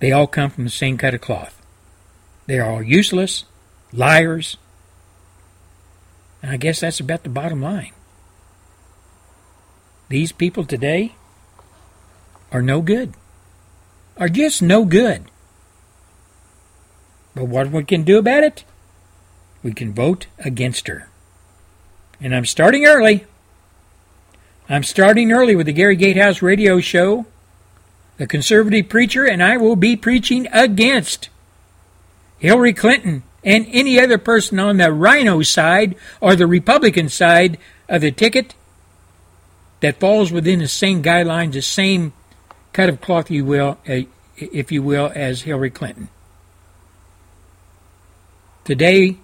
they 0.00 0.12
all 0.12 0.26
come 0.26 0.50
from 0.50 0.64
the 0.64 0.70
same 0.70 0.98
cut 0.98 1.14
of 1.14 1.22
cloth. 1.22 1.58
They 2.44 2.58
are 2.58 2.70
all 2.70 2.82
useless, 2.82 3.46
liars. 3.90 4.58
And 6.42 6.52
I 6.52 6.58
guess 6.58 6.80
that's 6.80 7.00
about 7.00 7.22
the 7.22 7.30
bottom 7.30 7.62
line. 7.62 7.92
These 10.10 10.32
people 10.32 10.66
today 10.66 11.14
are 12.52 12.60
no 12.60 12.82
good, 12.82 13.14
are 14.18 14.28
just 14.28 14.60
no 14.60 14.84
good. 14.84 15.30
But 17.36 17.44
what 17.44 17.70
we 17.70 17.84
can 17.84 18.02
do 18.02 18.18
about 18.18 18.42
it? 18.42 18.64
we 19.66 19.72
can 19.72 19.92
vote 19.92 20.28
against 20.38 20.86
her. 20.86 21.08
And 22.20 22.32
I'm 22.32 22.44
starting 22.44 22.86
early. 22.86 23.26
I'm 24.68 24.84
starting 24.84 25.32
early 25.32 25.56
with 25.56 25.66
the 25.66 25.72
Gary 25.72 25.96
Gatehouse 25.96 26.40
radio 26.40 26.78
show, 26.78 27.26
The 28.16 28.28
Conservative 28.28 28.88
Preacher, 28.88 29.24
and 29.24 29.42
I 29.42 29.56
will 29.56 29.74
be 29.74 29.96
preaching 29.96 30.46
against 30.52 31.30
Hillary 32.38 32.72
Clinton 32.72 33.24
and 33.42 33.66
any 33.70 33.98
other 33.98 34.18
person 34.18 34.60
on 34.60 34.76
the 34.76 34.92
RINO 34.92 35.42
side 35.42 35.96
or 36.20 36.36
the 36.36 36.46
Republican 36.46 37.08
side 37.08 37.58
of 37.88 38.02
the 38.02 38.12
ticket 38.12 38.54
that 39.80 39.98
falls 39.98 40.30
within 40.30 40.60
the 40.60 40.68
same 40.68 41.02
guidelines, 41.02 41.54
the 41.54 41.60
same 41.60 42.12
cut 42.72 42.88
of 42.88 43.00
cloth, 43.00 43.32
you 43.32 43.44
will, 43.44 43.78
uh, 43.88 44.02
if 44.36 44.70
you 44.70 44.80
will, 44.80 45.10
as 45.12 45.42
Hillary 45.42 45.70
Clinton. 45.70 46.08
Today, 48.66 49.18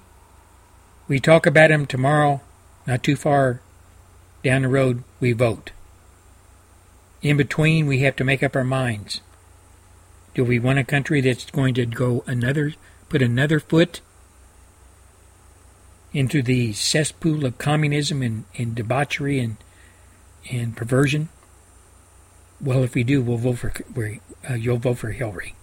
we 1.09 1.18
talk 1.18 1.47
about 1.47 1.72
him. 1.72 1.84
Tomorrow, 1.84 2.43
not 2.86 3.03
too 3.03 3.16
far 3.16 3.61
down 4.45 4.62
the 4.62 4.68
road, 4.68 5.03
we 5.18 5.32
vote. 5.32 5.72
In 7.22 7.36
between, 7.36 7.88
we 7.88 7.99
have 8.03 8.14
to 8.14 8.24
make 8.24 8.45
up 8.45 8.55
our 8.55 8.62
minds. 8.62 9.20
Do 10.36 10.45
we 10.45 10.61
want 10.61 10.78
a 10.78 10.84
country 10.84 11.20
that's 11.20 11.51
going 11.51 11.74
to 11.74 11.86
go 11.86 12.22
another, 12.28 12.74
put 13.09 13.20
another 13.20 13.59
foot 13.59 14.01
into 16.12 16.40
the 16.40 16.72
cesspool 16.72 17.45
of 17.45 17.59
communism 17.59 18.22
and, 18.22 18.45
and 18.57 18.76
debauchery 18.76 19.40
and 19.40 19.57
and 20.53 20.76
perversion? 20.76 21.30
Well, 22.61 22.84
if 22.84 22.95
we 22.95 23.03
do, 23.03 23.20
we'll 23.20 23.38
vote 23.38 23.59
for 23.59 23.72
uh, 24.49 24.55
you'll 24.55 24.78
vote 24.78 24.99
for 24.99 25.11
Hillary. 25.11 25.57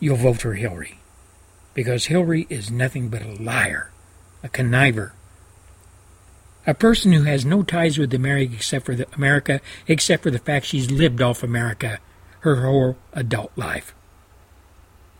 You'll 0.00 0.16
vote 0.16 0.40
for 0.40 0.54
Hillary 0.54 0.98
because 1.76 2.06
Hillary 2.06 2.46
is 2.48 2.70
nothing 2.70 3.10
but 3.10 3.20
a 3.20 3.34
liar, 3.34 3.90
a 4.42 4.48
conniver, 4.48 5.10
a 6.66 6.72
person 6.72 7.12
who 7.12 7.24
has 7.24 7.44
no 7.44 7.62
ties 7.62 7.98
with 7.98 8.14
America 8.14 8.54
except 8.54 8.86
for 8.86 8.94
the 8.94 9.06
America, 9.14 9.60
except 9.86 10.22
for 10.22 10.30
the 10.30 10.38
fact 10.38 10.64
she's 10.64 10.90
lived 10.90 11.20
off 11.20 11.42
America 11.42 12.00
her 12.40 12.62
whole 12.62 12.96
adult 13.12 13.52
life. 13.56 13.94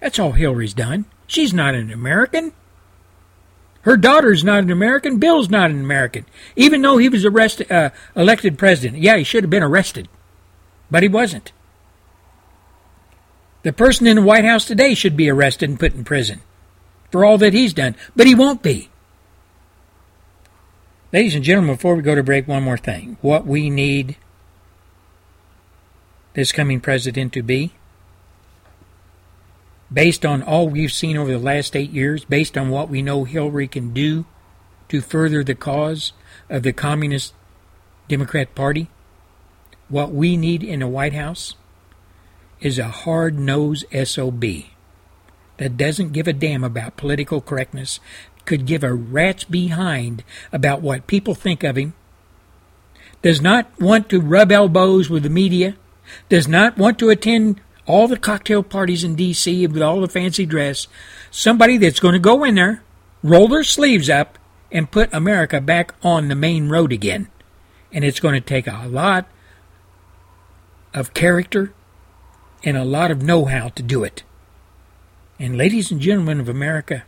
That's 0.01 0.19
all 0.19 0.33
Hillary's 0.33 0.73
done. 0.73 1.05
She's 1.27 1.53
not 1.53 1.75
an 1.75 1.93
American. 1.93 2.53
Her 3.83 3.99
daughter's 3.99 4.43
not 4.43 4.65
an 4.65 4.71
American. 4.71 5.19
Bill's 5.19 5.51
not 5.51 5.71
an 5.71 5.81
American. 5.81 6.25
Even 6.57 6.81
though 6.81 6.97
he 6.97 7.11
was 7.11 7.27
arrested, 7.27 7.71
uh, 7.71 7.91
elected 8.17 8.57
president. 8.59 9.03
Yeah, 9.03 9.19
he 9.19 9.25
should 9.25 9.45
have 9.45 9.51
been 9.51 9.63
arrested. 9.63 10.09
But 10.91 11.03
he 11.03 11.09
wasn't. 11.11 11.53
The 13.63 13.75
person 13.75 14.07
in 14.07 14.17
the 14.17 14.23
White 14.23 14.45
House 14.45 14.65
today 14.65 14.95
should 14.95 15.17
be 15.17 15.29
arrested 15.29 15.69
and 15.69 15.79
put 15.79 15.93
in 15.93 16.05
prison 16.05 16.41
for 17.17 17.25
all 17.25 17.39
that 17.39 17.55
he's 17.55 17.73
done. 17.73 17.97
But 18.15 18.27
he 18.27 18.35
won't 18.35 18.63
be. 18.63 18.91
Ladies 21.15 21.35
and 21.35 21.43
gentlemen, 21.43 21.77
before 21.77 21.95
we 21.95 22.03
go 22.03 22.15
to 22.15 22.23
break, 22.23 22.47
one 22.47 22.63
more 22.63 22.77
thing. 22.77 23.17
What 23.23 23.47
we 23.47 23.71
need 23.71 24.19
this 26.35 26.53
coming 26.53 26.79
president 26.79 27.33
to 27.33 27.43
be 27.43 27.73
based 29.91 30.27
on 30.27 30.43
all 30.43 30.69
we've 30.69 30.93
seen 30.93 31.17
over 31.17 31.31
the 31.31 31.39
last 31.39 31.75
eight 31.75 31.91
years, 31.91 32.27
based 32.27 32.59
on 32.59 32.69
what 32.69 32.91
we 32.91 33.01
know 33.01 33.25
Hillary 33.25 33.67
can 33.67 33.95
do 33.95 34.27
to 34.91 35.01
further 35.01 35.43
the 35.43 35.55
cause 35.55 36.13
of 36.51 36.65
the 36.65 36.73
Communist 36.75 37.33
Democrat 38.09 38.55
Party, 38.55 38.91
what 39.89 40.13
we 40.13 40.37
need 40.37 40.63
in 40.63 40.81
the 40.81 40.87
White 40.87 41.15
House 41.15 41.55
is 42.61 42.79
a 42.79 42.89
hard 42.89 43.39
nosed 43.39 43.87
SOB 44.05 44.45
that 45.59 45.77
doesn't 45.77 46.13
give 46.13 46.29
a 46.29 46.33
damn 46.33 46.65
about 46.65 46.97
political 46.97 47.41
correctness, 47.41 48.01
could 48.45 48.67
give 48.67 48.85
a 48.85 48.95
rat's 48.95 49.45
behind 49.45 50.25
about 50.53 50.83
what 50.83 51.07
people 51.07 51.35
think 51.35 51.65
of 51.65 51.77
him, 51.77 51.95
does 53.23 53.41
not 53.41 53.67
want 53.81 54.09
to 54.09 54.21
rub 54.21 54.53
elbows 54.53 55.11
with 55.11 55.23
the 55.23 55.31
media, 55.31 55.77
does 56.29 56.47
not 56.47 56.79
want 56.79 56.99
to 56.99 57.11
attend 57.11 57.61
all 57.87 58.09
the 58.09 58.17
cocktail 58.17 58.63
parties 58.63 59.05
in 59.05 59.15
D.C. 59.15 59.67
with 59.67 59.83
all 59.83 60.01
the 60.01 60.09
fancy 60.09 60.47
dress, 60.47 60.87
somebody 61.31 61.79
that's 61.79 62.01
going 62.01 62.13
to 62.13 62.19
go 62.19 62.45
in 62.45 62.57
there, 62.57 62.83
roll 63.23 63.49
their 63.49 63.65
sleeves 63.65 64.11
up, 64.11 64.39
and 64.73 64.91
put 64.91 65.13
America 65.13 65.61
back 65.61 65.95
on 66.03 66.29
the 66.29 66.35
main 66.35 66.69
road 66.69 66.93
again. 66.93 67.29
And 67.93 68.05
it's 68.05 68.21
going 68.21 68.35
to 68.35 68.41
take 68.41 68.67
a 68.67 68.87
lot 68.89 69.27
of 70.93 71.15
character 71.15 71.73
and 72.65 72.77
a 72.77 72.85
lot 72.85 73.11
of 73.11 73.23
know 73.23 73.45
how 73.45 73.69
to 73.71 73.83
do 73.83 74.03
it. 74.03 74.25
And, 75.39 75.59
ladies 75.59 75.91
and 75.91 76.01
gentlemen 76.01 76.41
of 76.41 76.49
America, 76.49 77.05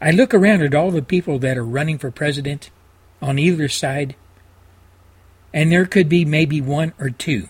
I 0.00 0.12
look 0.12 0.32
around 0.32 0.62
at 0.62 0.74
all 0.74 0.90
the 0.90 1.02
people 1.02 1.38
that 1.40 1.58
are 1.58 1.64
running 1.64 1.98
for 1.98 2.10
president 2.10 2.70
on 3.20 3.38
either 3.38 3.68
side, 3.68 4.14
and 5.52 5.72
there 5.72 5.86
could 5.86 6.08
be 6.08 6.24
maybe 6.24 6.60
one 6.60 6.92
or 6.98 7.10
two 7.10 7.48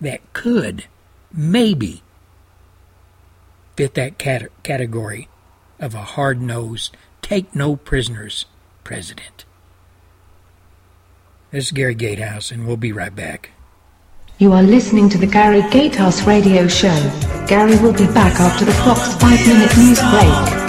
that 0.00 0.20
could, 0.32 0.86
maybe, 1.32 2.02
fit 3.76 3.94
that 3.94 4.16
cat- 4.16 4.50
category 4.62 5.28
of 5.78 5.94
a 5.94 6.02
hard 6.02 6.40
nosed, 6.40 6.96
take 7.20 7.54
no 7.54 7.76
prisoners 7.76 8.46
president. 8.84 9.44
This 11.50 11.66
is 11.66 11.72
Gary 11.72 11.94
Gatehouse, 11.94 12.50
and 12.50 12.66
we'll 12.66 12.78
be 12.78 12.92
right 12.92 13.14
back. 13.14 13.50
You 14.42 14.52
are 14.54 14.62
listening 14.64 15.08
to 15.10 15.18
the 15.18 15.26
Gary 15.28 15.62
Gatehouse 15.70 16.24
Radio 16.24 16.66
Show. 16.66 16.88
Gary 17.46 17.76
will 17.78 17.92
be 17.92 18.06
back 18.06 18.40
after 18.40 18.64
the 18.64 18.72
clock's 18.72 19.14
five 19.14 19.38
minute 19.46 19.76
news 19.76 20.00
break. 20.00 20.62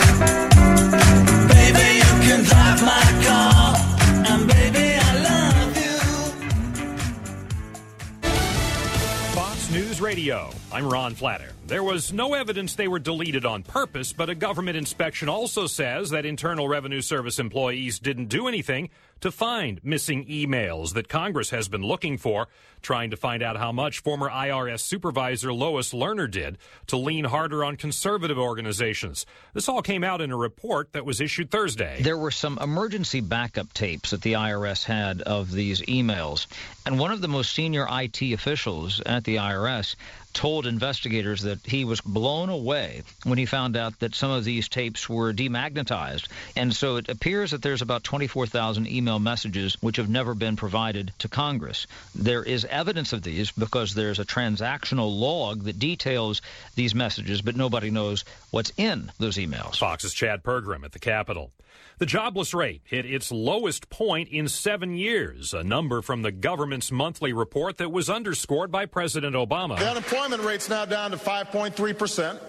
Fox 9.33 9.71
News 9.71 9.99
Radio. 9.99 10.51
I'm 10.71 10.87
Ron 10.87 11.15
Flatter. 11.15 11.53
There 11.65 11.83
was 11.83 12.13
no 12.13 12.35
evidence 12.35 12.75
they 12.75 12.87
were 12.87 12.99
deleted 12.99 13.43
on 13.43 13.63
purpose, 13.63 14.13
but 14.13 14.29
a 14.29 14.35
government 14.35 14.77
inspection 14.77 15.29
also 15.29 15.65
says 15.65 16.11
that 16.11 16.27
Internal 16.27 16.67
Revenue 16.67 17.01
Service 17.01 17.39
employees 17.39 17.97
didn't 17.97 18.27
do 18.27 18.47
anything 18.47 18.89
to 19.21 19.31
find 19.31 19.79
missing 19.83 20.25
emails 20.25 20.93
that 20.93 21.07
Congress 21.07 21.49
has 21.51 21.67
been 21.67 21.81
looking 21.81 22.17
for, 22.17 22.47
trying 22.81 23.11
to 23.11 23.17
find 23.17 23.41
out 23.41 23.57
how 23.57 23.71
much 23.71 23.99
former 23.99 24.29
IRS 24.29 24.81
Supervisor 24.81 25.53
Lois 25.53 25.93
Lerner 25.93 26.29
did 26.29 26.57
to 26.87 26.97
lean 26.97 27.25
harder 27.25 27.63
on 27.63 27.77
conservative 27.77 28.37
organizations. 28.37 29.25
This 29.53 29.69
all 29.69 29.81
came 29.81 30.03
out 30.03 30.21
in 30.21 30.31
a 30.31 30.37
report 30.37 30.93
that 30.93 31.05
was 31.05 31.21
issued 31.21 31.49
Thursday. 31.49 32.01
There 32.01 32.17
were 32.17 32.31
some 32.31 32.57
emergency 32.61 33.21
backup 33.21 33.71
tapes 33.73 34.11
that 34.11 34.21
the 34.21 34.33
IRS 34.33 34.83
had 34.83 35.21
of 35.21 35.51
these 35.51 35.81
emails, 35.83 36.47
and 36.85 36.99
one 36.99 37.11
of 37.11 37.21
the 37.21 37.27
most 37.27 37.53
senior 37.53 37.87
IT 37.89 38.21
officials 38.33 39.01
at 39.05 39.23
the 39.23 39.37
IRS 39.37 39.95
told 40.33 40.65
investigators 40.65 41.41
that 41.43 41.59
he 41.65 41.85
was 41.85 42.01
blown 42.01 42.49
away 42.49 43.03
when 43.23 43.37
he 43.37 43.45
found 43.45 43.77
out 43.77 43.99
that 43.99 44.15
some 44.15 44.31
of 44.31 44.43
these 44.43 44.67
tapes 44.67 45.07
were 45.07 45.33
demagnetized. 45.33 46.27
And 46.55 46.75
so 46.75 46.97
it 46.97 47.09
appears 47.09 47.51
that 47.51 47.61
there's 47.61 47.81
about 47.81 48.03
24,000 48.03 48.87
email 48.87 49.19
messages 49.19 49.77
which 49.81 49.97
have 49.97 50.09
never 50.09 50.33
been 50.33 50.55
provided 50.55 51.13
to 51.19 51.27
Congress. 51.27 51.87
There 52.15 52.43
is 52.43 52.65
evidence 52.65 53.13
of 53.13 53.21
these 53.21 53.51
because 53.51 53.93
there's 53.93 54.19
a 54.19 54.25
transactional 54.25 55.17
log 55.17 55.63
that 55.63 55.79
details 55.79 56.41
these 56.75 56.95
messages, 56.95 57.41
but 57.41 57.55
nobody 57.55 57.91
knows 57.91 58.25
what's 58.51 58.71
in 58.77 59.11
those 59.19 59.37
emails. 59.37 59.77
Fox's 59.77 60.13
Chad 60.13 60.43
Pergram 60.43 60.83
at 60.83 60.91
the 60.91 60.99
Capitol. 60.99 61.51
The 62.03 62.07
jobless 62.07 62.53
rate 62.53 62.81
hit 62.83 63.05
its 63.05 63.31
lowest 63.31 63.89
point 63.89 64.27
in 64.27 64.49
seven 64.49 64.97
years, 64.97 65.53
a 65.53 65.63
number 65.63 66.01
from 66.01 66.21
the 66.21 66.33
government's 66.33 66.91
monthly 66.91 67.31
report 67.31 67.77
that 67.77 67.93
was 67.93 68.09
underscored 68.09 68.73
by 68.73 68.87
President 68.87 69.37
Obama. 69.37 69.79
The 69.79 69.89
unemployment 69.89 70.43
rate's 70.43 70.67
now 70.67 70.83
down 70.83 71.11
to 71.11 71.17
5.3 71.17 71.97
percent. 71.97 72.41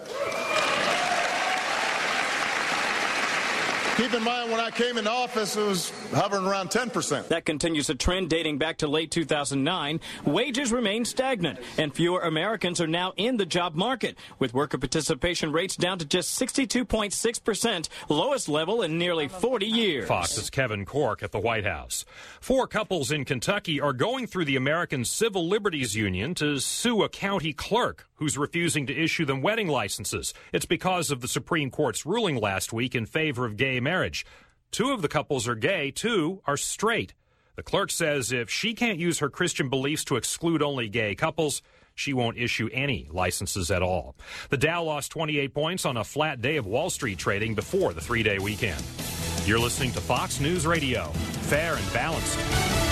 Keep 3.97 4.13
in 4.13 4.23
mind, 4.23 4.51
when 4.51 4.59
I 4.59 4.71
came 4.71 4.97
into 4.97 5.09
office, 5.09 5.55
it 5.55 5.65
was 5.65 5.89
hovering 6.11 6.45
around 6.45 6.69
10%. 6.69 7.29
That 7.29 7.45
continues 7.45 7.89
a 7.89 7.95
trend 7.95 8.29
dating 8.29 8.57
back 8.57 8.79
to 8.79 8.89
late 8.89 9.09
2009. 9.09 10.01
Wages 10.25 10.73
remain 10.73 11.05
stagnant, 11.05 11.59
and 11.77 11.95
fewer 11.95 12.19
Americans 12.19 12.81
are 12.81 12.87
now 12.87 13.13
in 13.15 13.37
the 13.37 13.45
job 13.45 13.73
market, 13.73 14.17
with 14.37 14.53
worker 14.53 14.77
participation 14.77 15.53
rates 15.53 15.77
down 15.77 15.97
to 15.99 16.05
just 16.05 16.37
62.6%, 16.37 17.87
lowest 18.09 18.49
level 18.49 18.81
in 18.81 18.97
nearly 18.97 19.29
40 19.29 19.65
years. 19.65 20.09
Fox's 20.09 20.49
Kevin 20.49 20.85
Corke 20.85 21.23
at 21.23 21.31
the 21.31 21.39
White 21.39 21.65
House. 21.65 22.03
Four 22.41 22.67
couples 22.67 23.11
in 23.11 23.23
Kentucky 23.23 23.79
are 23.79 23.93
going 23.93 24.27
through 24.27 24.45
the 24.45 24.57
American 24.57 25.05
Civil 25.05 25.47
Liberties 25.47 25.95
Union 25.95 26.35
to 26.35 26.59
sue 26.59 27.01
a 27.01 27.07
county 27.07 27.53
clerk 27.53 28.09
who's 28.15 28.37
refusing 28.37 28.87
to 28.87 28.93
issue 28.95 29.25
them 29.25 29.41
wedding 29.41 29.67
licenses. 29.67 30.33
It's 30.53 30.65
because 30.65 31.11
of 31.11 31.21
the 31.21 31.27
Supreme 31.27 31.69
Court's 31.69 32.05
ruling 32.05 32.37
last 32.37 32.71
week 32.71 32.95
in 32.95 33.05
favor 33.05 33.45
of 33.45 33.57
gay 33.57 33.79
marriage. 33.85 34.25
Two 34.71 34.91
of 34.91 35.01
the 35.01 35.07
couples 35.07 35.47
are 35.47 35.55
gay, 35.55 35.91
two 35.91 36.41
are 36.45 36.57
straight. 36.57 37.13
The 37.55 37.63
clerk 37.63 37.89
says 37.89 38.33
if 38.33 38.49
she 38.49 38.73
can't 38.73 38.99
use 38.99 39.19
her 39.19 39.29
Christian 39.29 39.69
beliefs 39.69 40.03
to 40.05 40.17
exclude 40.17 40.61
only 40.61 40.89
gay 40.89 41.15
couples, 41.15 41.61
she 41.93 42.11
won't 42.11 42.37
issue 42.37 42.69
any 42.73 43.07
licenses 43.09 43.71
at 43.71 43.81
all. 43.81 44.17
The 44.49 44.57
Dow 44.57 44.83
lost 44.83 45.11
28 45.11 45.53
points 45.53 45.85
on 45.85 45.95
a 45.95 46.03
flat 46.03 46.41
day 46.41 46.57
of 46.57 46.65
Wall 46.65 46.89
Street 46.89 47.17
trading 47.17 47.55
before 47.55 47.93
the 47.93 48.01
three 48.01 48.23
day 48.23 48.37
weekend. 48.37 48.83
You're 49.45 49.59
listening 49.59 49.93
to 49.93 50.01
Fox 50.01 50.41
News 50.41 50.67
Radio, 50.67 51.05
fair 51.47 51.75
and 51.75 51.93
balanced. 51.93 52.84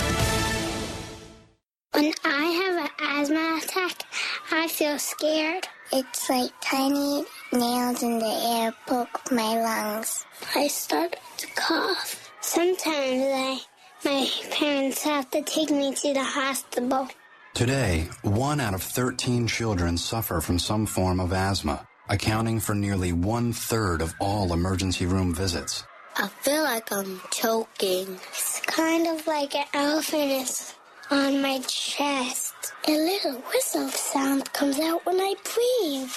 When 1.94 2.12
I 2.24 2.44
have 2.44 2.86
an 2.86 2.90
asthma 2.98 3.60
attack, 3.62 4.02
I 4.50 4.66
feel 4.66 4.98
scared. 4.98 5.68
It's 5.92 6.28
like 6.28 6.50
tiny 6.60 7.24
nails 7.52 8.02
in 8.02 8.18
the 8.18 8.26
air 8.26 8.74
poke 8.84 9.30
my 9.30 9.60
lungs. 9.60 10.26
I 10.56 10.66
start 10.66 11.14
to 11.36 11.46
cough. 11.54 12.32
Sometimes 12.40 12.88
I, 12.90 13.60
my 14.04 14.28
parents 14.50 15.04
have 15.04 15.30
to 15.30 15.42
take 15.42 15.70
me 15.70 15.94
to 15.94 16.12
the 16.12 16.24
hospital. 16.24 17.06
Today, 17.54 18.08
one 18.22 18.58
out 18.58 18.74
of 18.74 18.82
13 18.82 19.46
children 19.46 19.96
suffer 19.96 20.40
from 20.40 20.58
some 20.58 20.86
form 20.86 21.20
of 21.20 21.32
asthma, 21.32 21.86
accounting 22.08 22.58
for 22.58 22.74
nearly 22.74 23.12
one 23.12 23.52
third 23.52 24.02
of 24.02 24.12
all 24.18 24.52
emergency 24.52 25.06
room 25.06 25.32
visits. 25.32 25.84
I 26.16 26.26
feel 26.26 26.64
like 26.64 26.90
I'm 26.90 27.20
choking. 27.30 28.18
It's 28.30 28.60
kind 28.62 29.06
of 29.06 29.24
like 29.28 29.54
an 29.54 29.66
elephant 29.72 30.32
is 30.32 30.74
on 31.14 31.40
my 31.40 31.60
chest. 31.68 32.54
A 32.88 32.90
little 32.90 33.40
whistle 33.52 33.88
sound 33.88 34.52
comes 34.52 34.80
out 34.80 35.06
when 35.06 35.20
I 35.20 35.34
breathe. 35.54 36.10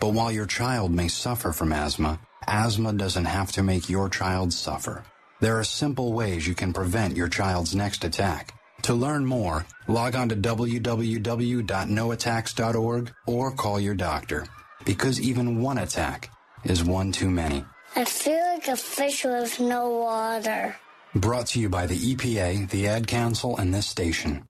But 0.00 0.12
while 0.12 0.32
your 0.32 0.46
child 0.46 0.90
may 0.90 1.06
suffer 1.06 1.52
from 1.52 1.72
asthma, 1.72 2.18
asthma 2.48 2.92
doesn't 2.92 3.26
have 3.26 3.52
to 3.52 3.62
make 3.62 3.88
your 3.88 4.08
child 4.08 4.52
suffer. 4.52 5.04
There 5.38 5.56
are 5.58 5.64
simple 5.64 6.12
ways 6.12 6.48
you 6.48 6.56
can 6.56 6.72
prevent 6.72 7.16
your 7.16 7.28
child's 7.28 7.76
next 7.76 8.02
attack. 8.02 8.54
To 8.82 8.94
learn 8.94 9.24
more, 9.24 9.66
log 9.86 10.16
on 10.16 10.28
to 10.30 10.36
www.noattacks.org 10.36 13.12
or 13.26 13.52
call 13.52 13.78
your 13.78 13.94
doctor. 13.94 14.46
Because 14.84 15.20
even 15.20 15.62
one 15.62 15.78
attack 15.78 16.28
is 16.64 16.82
one 16.82 17.12
too 17.12 17.30
many. 17.30 17.64
I 17.94 18.04
feel 18.04 18.42
like 18.52 18.66
a 18.68 18.76
fish 18.76 19.24
with 19.24 19.60
no 19.60 19.90
water. 19.90 20.74
Brought 21.14 21.46
to 21.48 21.60
you 21.60 21.68
by 21.68 21.86
the 21.86 22.14
EPA, 22.14 22.70
the 22.70 22.86
Ad 22.86 23.08
Council, 23.08 23.56
and 23.56 23.74
this 23.74 23.86
station. 23.86 24.46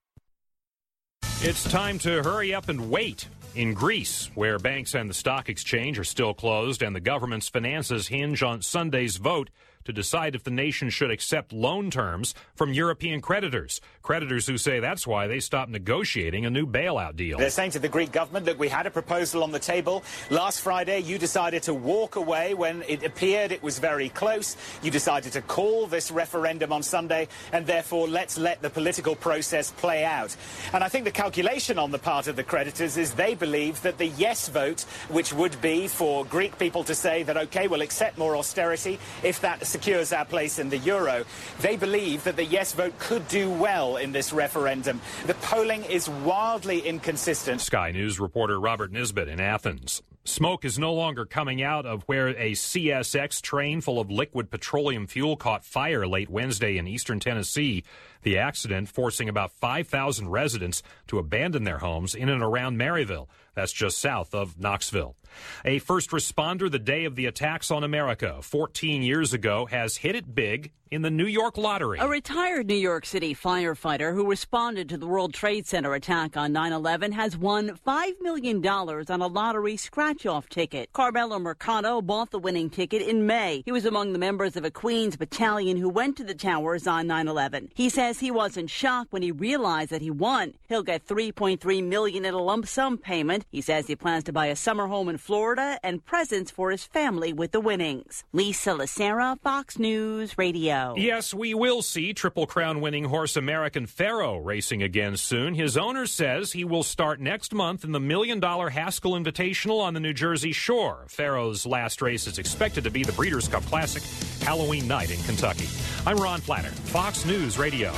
It's 1.40 1.64
time 1.64 1.98
to 2.00 2.22
hurry 2.22 2.54
up 2.54 2.68
and 2.68 2.90
wait. 2.90 3.28
In 3.54 3.72
Greece, 3.72 4.30
where 4.34 4.58
banks 4.58 4.94
and 4.94 5.08
the 5.08 5.14
stock 5.14 5.48
exchange 5.48 5.98
are 5.98 6.04
still 6.04 6.34
closed 6.34 6.82
and 6.82 6.94
the 6.94 7.00
government's 7.00 7.48
finances 7.48 8.08
hinge 8.08 8.42
on 8.42 8.61
Sunday's 8.61 9.16
vote 9.16 9.48
to 9.85 9.93
decide 9.93 10.35
if 10.35 10.45
the 10.45 10.51
nation 10.51 10.91
should 10.91 11.11
accept 11.11 11.53
loan 11.53 11.91
terms 11.91 12.35
from 12.55 12.72
European 12.72 13.20
creditors. 13.20 13.81
Creditors 14.03 14.47
who 14.47 14.59
say 14.59 14.81
that's 14.81 15.07
why 15.07 15.26
they 15.26 15.41
stopped 15.41 15.70
negotiating 15.70 16.47
a 16.47 16.51
new 16.51 16.66
bailout 16.66 17.16
deal. 17.16 17.39
They're 17.39 17.51
saying 17.51 17.72
to 17.72 17.78
the 17.78 17.89
Greek 17.89 18.12
government, 18.12 18.47
look, 18.47 18.59
we 18.59 18.68
had 18.68 18.87
a 18.87 18.91
proposal 18.91 19.43
on 19.43 19.53
the 19.53 19.59
table. 19.59 20.03
Last 20.31 20.61
Friday, 20.61 21.01
you 21.01 21.18
decided 21.18 21.62
to 21.64 21.74
walk 21.74 22.16
away 22.16 22.55
when 22.55 22.83
it 22.89 23.05
appeared 23.05 23.53
it 23.53 23.62
was 23.62 23.78
very 23.78 24.09
close. 24.09 24.57
You 24.83 24.91
decided 24.91 25.33
to 25.33 25.43
call 25.43 25.87
this 25.87 26.11
referendum 26.11 26.72
on 26.72 26.83
Sunday, 26.83 27.28
and 27.53 27.66
therefore 27.66 28.09
let's 28.09 28.39
let 28.39 28.62
the 28.62 28.70
political 28.70 29.16
process 29.16 29.70
play 29.72 30.05
out. 30.05 30.37
And 30.72 30.85
I 30.85 30.89
think 30.89 31.05
the 31.05 31.11
calculation 31.11 31.78
on 31.78 31.91
the 31.91 31.99
part 31.99 32.26
of 32.26 32.37
the 32.37 32.45
creditors 32.45 32.97
is 32.97 33.14
they 33.14 33.35
believe 33.35 33.81
that 33.83 33.99
the 33.99 34.07
yes 34.07 34.49
vote, 34.49 34.83
which 35.09 35.33
would 35.33 35.61
be 35.61 35.89
for 35.89 36.24
Greek 36.24 36.59
people 36.59 36.85
to 36.85 36.95
say 36.95 37.22
that, 37.24 37.37
OK, 37.37 37.68
we'll 37.68 37.83
accept 37.83 38.18
more 38.18 38.37
austerity 38.37 38.99
if 39.22 39.41
that 39.41 39.66
secures 39.70 40.12
our 40.12 40.24
place 40.24 40.58
in 40.58 40.68
the 40.68 40.78
euro, 40.78 41.24
they 41.60 41.76
believe 41.76 42.24
that 42.24 42.36
the 42.36 42.44
yes 42.44 42.72
vote 42.72 42.98
could 42.98 43.26
do 43.28 43.50
well 43.50 43.96
in 43.96 44.12
this 44.12 44.32
referendum. 44.32 45.00
The 45.26 45.34
polling 45.34 45.84
is 45.84 46.08
wildly 46.08 46.80
inconsistent. 46.80 47.60
Sky 47.60 47.92
News 47.92 48.20
reporter 48.20 48.60
Robert 48.60 48.92
Nisbet 48.92 49.28
in 49.28 49.40
Athens. 49.40 50.02
Smoke 50.24 50.66
is 50.66 50.78
no 50.78 50.92
longer 50.92 51.24
coming 51.24 51.62
out 51.62 51.86
of 51.86 52.02
where 52.02 52.28
a 52.28 52.52
CSX 52.52 53.40
train 53.40 53.80
full 53.80 53.98
of 53.98 54.10
liquid 54.10 54.50
petroleum 54.50 55.06
fuel 55.06 55.34
caught 55.34 55.64
fire 55.64 56.06
late 56.06 56.28
Wednesday 56.28 56.76
in 56.76 56.86
eastern 56.86 57.20
Tennessee. 57.20 57.84
The 58.22 58.36
accident 58.36 58.90
forcing 58.90 59.30
about 59.30 59.50
5,000 59.52 60.28
residents 60.28 60.82
to 61.06 61.18
abandon 61.18 61.64
their 61.64 61.78
homes 61.78 62.14
in 62.14 62.28
and 62.28 62.42
around 62.42 62.76
Maryville. 62.76 63.28
That's 63.54 63.72
just 63.72 63.98
south 63.98 64.34
of 64.34 64.58
Knoxville. 64.60 65.16
A 65.64 65.78
first 65.78 66.11
responder 66.11 66.70
the 66.70 66.78
day 66.78 67.05
of 67.05 67.16
the 67.16 67.26
attacks 67.26 67.70
on 67.70 67.85
America 67.85 68.39
14 68.43 69.03
years 69.03 69.33
ago 69.33 69.66
has 69.66 69.97
hit 69.97 70.14
it 70.14 70.35
big 70.35 70.72
in 70.91 71.03
the 71.03 71.11
New 71.11 71.26
York 71.26 71.57
lottery. 71.57 71.99
A 72.01 72.09
retired 72.09 72.66
New 72.66 72.74
York 72.74 73.07
City 73.07 73.35
firefighter 73.35 74.12
who 74.12 74.28
responded 74.28 74.89
to 74.89 74.99
the 74.99 75.07
World 75.07 75.33
Trade 75.33 75.66
Center 75.66 75.95
attack 75.95 76.37
on 76.37 76.53
9 76.53 76.72
11 76.72 77.12
has 77.12 77.37
won 77.37 77.78
$5 77.87 78.20
million 78.20 78.66
on 78.66 79.20
a 79.20 79.26
lottery 79.26 79.76
scratch 79.76 80.26
off 80.26 80.49
ticket. 80.49 80.93
Carmelo 80.93 81.39
Mercado 81.39 82.03
bought 82.03 82.31
the 82.31 82.39
winning 82.39 82.70
ticket 82.70 83.03
in 83.03 83.26
May. 83.26 83.62
He 83.64 83.72
was 83.72 83.85
among 83.85 84.12
the 84.12 84.18
members 84.18 84.57
of 84.57 84.64
a 84.64 84.70
Queens 84.70 85.16
battalion 85.16 85.76
who 85.76 85.89
went 85.89 86.16
to 86.16 86.24
the 86.24 86.35
towers 86.35 86.87
on 86.87 87.07
9 87.07 87.28
11. 87.28 87.70
He 87.74 87.89
says 87.89 88.18
he 88.18 88.33
was 88.33 88.57
in 88.57 88.66
shock 88.66 89.07
when 89.11 89.22
he 89.22 89.31
realized 89.31 89.91
that 89.91 90.03
he 90.03 90.11
won. 90.11 90.55
He'll 90.68 90.83
get 90.83 91.07
3.3 91.07 91.85
million 91.85 92.24
in 92.24 92.35
a 92.35 92.39
lump 92.39 92.66
sum 92.66 92.99
payment. 92.99 93.47
He 93.51 93.61
says 93.61 93.87
he 93.87 93.95
plans 93.95 94.24
to 94.24 94.33
buy 94.33 94.47
a 94.47 94.57
summer 94.57 94.89
home 94.89 95.09
in 95.09 95.18
Florida 95.20 95.78
and 95.82 96.04
presents 96.04 96.50
for 96.50 96.70
his 96.70 96.84
family 96.84 97.32
with 97.32 97.52
the 97.52 97.60
winnings. 97.60 98.24
Lisa 98.32 98.70
Lacera, 98.70 99.38
Fox 99.40 99.78
News 99.78 100.36
Radio. 100.38 100.94
Yes, 100.96 101.32
we 101.32 101.54
will 101.54 101.82
see 101.82 102.12
Triple 102.12 102.46
Crown 102.46 102.80
winning 102.80 103.04
horse 103.04 103.36
American 103.36 103.86
Pharoah 103.86 104.40
racing 104.40 104.82
again 104.82 105.16
soon. 105.16 105.54
His 105.54 105.76
owner 105.76 106.06
says 106.06 106.52
he 106.52 106.64
will 106.64 106.82
start 106.82 107.20
next 107.20 107.52
month 107.54 107.84
in 107.84 107.92
the 107.92 108.00
million 108.00 108.40
dollar 108.40 108.70
Haskell 108.70 109.12
Invitational 109.12 109.80
on 109.80 109.94
the 109.94 110.00
New 110.00 110.12
Jersey 110.14 110.52
shore. 110.52 111.06
Pharoah's 111.08 111.66
last 111.66 112.02
race 112.02 112.26
is 112.26 112.38
expected 112.38 112.84
to 112.84 112.90
be 112.90 113.04
the 113.04 113.12
Breeders' 113.12 113.48
Cup 113.48 113.64
Classic 113.64 114.02
Halloween 114.44 114.88
night 114.88 115.10
in 115.10 115.22
Kentucky. 115.24 115.68
I'm 116.06 116.16
Ron 116.16 116.40
Flatter, 116.40 116.70
Fox 116.70 117.24
News 117.26 117.58
Radio. 117.58 117.92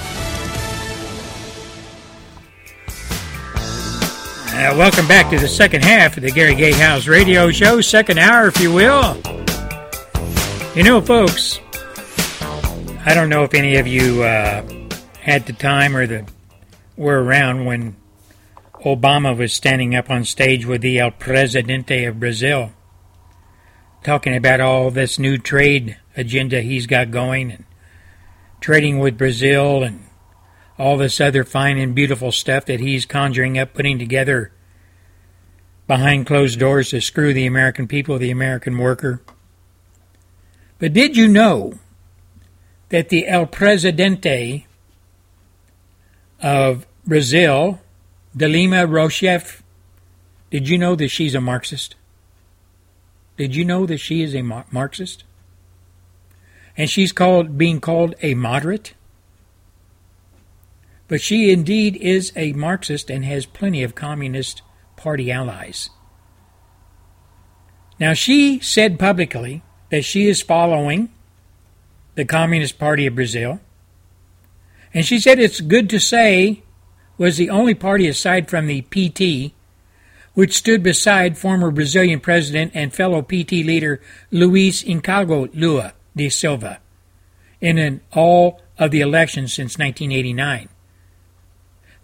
Uh, 4.55 4.74
welcome 4.76 5.09
back 5.09 5.30
to 5.30 5.38
the 5.38 5.48
second 5.48 5.82
half 5.82 6.18
of 6.18 6.22
the 6.22 6.30
Gary 6.30 6.55
Gatehouse 6.55 7.09
radio 7.09 7.50
show, 7.50 7.80
second 7.80 8.18
hour, 8.18 8.48
if 8.48 8.61
you 8.61 8.70
will. 8.70 9.16
You 10.76 10.82
know, 10.82 11.00
folks, 11.00 11.59
I 13.07 13.14
don't 13.14 13.30
know 13.30 13.44
if 13.44 13.55
any 13.55 13.76
of 13.76 13.86
you 13.86 14.22
uh, 14.22 14.62
had 15.18 15.46
the 15.46 15.55
time 15.55 15.96
or 15.96 16.07
the 16.07 16.26
were 16.98 17.24
around 17.24 17.64
when 17.64 17.96
Obama 18.84 19.34
was 19.34 19.55
standing 19.55 19.94
up 19.94 20.11
on 20.11 20.22
stage 20.22 20.66
with 20.66 20.82
the 20.82 20.98
El 20.98 21.12
Presidente 21.12 22.05
of 22.05 22.20
Brazil, 22.20 22.72
talking 24.05 24.36
about 24.36 24.61
all 24.61 24.90
this 24.90 25.18
new 25.18 25.38
trade 25.38 25.96
agenda 26.14 26.61
he's 26.61 26.86
got 26.86 27.11
going 27.11 27.53
and 27.53 27.64
trading 28.61 28.98
with 28.98 29.16
Brazil 29.16 29.82
and 29.82 30.05
all 30.78 30.96
this 30.96 31.20
other 31.20 31.44
fine 31.44 31.78
and 31.78 31.94
beautiful 31.94 32.32
stuff 32.32 32.64
that 32.66 32.80
he's 32.80 33.06
conjuring 33.06 33.58
up, 33.58 33.74
putting 33.74 33.98
together 33.98 34.52
behind 35.86 36.26
closed 36.26 36.58
doors 36.58 36.90
to 36.90 37.00
screw 37.00 37.34
the 37.34 37.46
American 37.46 37.86
people, 37.86 38.18
the 38.18 38.30
American 38.30 38.78
worker. 38.78 39.22
But 40.78 40.92
did 40.92 41.16
you 41.16 41.28
know 41.28 41.74
that 42.88 43.08
the 43.08 43.26
El 43.28 43.46
Presidente 43.46 44.66
of 46.40 46.86
Brazil, 47.06 47.80
Dilma 48.36 48.88
Rousseff, 48.88 49.62
did 50.50 50.68
you 50.68 50.76
know 50.76 50.94
that 50.96 51.08
she's 51.08 51.34
a 51.34 51.40
Marxist? 51.40 51.94
Did 53.36 53.56
you 53.56 53.64
know 53.64 53.86
that 53.86 53.98
she 53.98 54.22
is 54.22 54.34
a 54.34 54.42
Marxist? 54.42 55.24
And 56.76 56.88
she's 56.90 57.12
called 57.12 57.56
being 57.56 57.80
called 57.80 58.14
a 58.22 58.34
moderate? 58.34 58.94
But 61.12 61.20
she 61.20 61.52
indeed 61.52 61.96
is 61.96 62.32
a 62.36 62.54
Marxist 62.54 63.10
and 63.10 63.22
has 63.26 63.44
plenty 63.44 63.82
of 63.82 63.94
Communist 63.94 64.62
Party 64.96 65.30
allies. 65.30 65.90
Now, 68.00 68.14
she 68.14 68.60
said 68.60 68.98
publicly 68.98 69.62
that 69.90 70.06
she 70.06 70.26
is 70.26 70.40
following 70.40 71.12
the 72.14 72.24
Communist 72.24 72.78
Party 72.78 73.06
of 73.06 73.14
Brazil. 73.14 73.60
And 74.94 75.04
she 75.04 75.20
said 75.20 75.38
it's 75.38 75.60
good 75.60 75.90
to 75.90 76.00
say 76.00 76.62
was 77.18 77.36
the 77.36 77.50
only 77.50 77.74
party 77.74 78.08
aside 78.08 78.48
from 78.48 78.66
the 78.66 78.80
PT 78.80 79.52
which 80.32 80.56
stood 80.56 80.82
beside 80.82 81.36
former 81.36 81.70
Brazilian 81.70 82.20
president 82.20 82.72
and 82.74 82.94
fellow 82.94 83.20
PT 83.20 83.52
leader 83.52 84.00
Luiz 84.30 84.82
Inacio 84.82 85.50
Lula 85.52 85.92
da 86.16 86.30
Silva 86.30 86.80
in 87.60 88.00
all 88.12 88.62
of 88.78 88.90
the 88.90 89.02
elections 89.02 89.52
since 89.52 89.76
1989. 89.76 90.70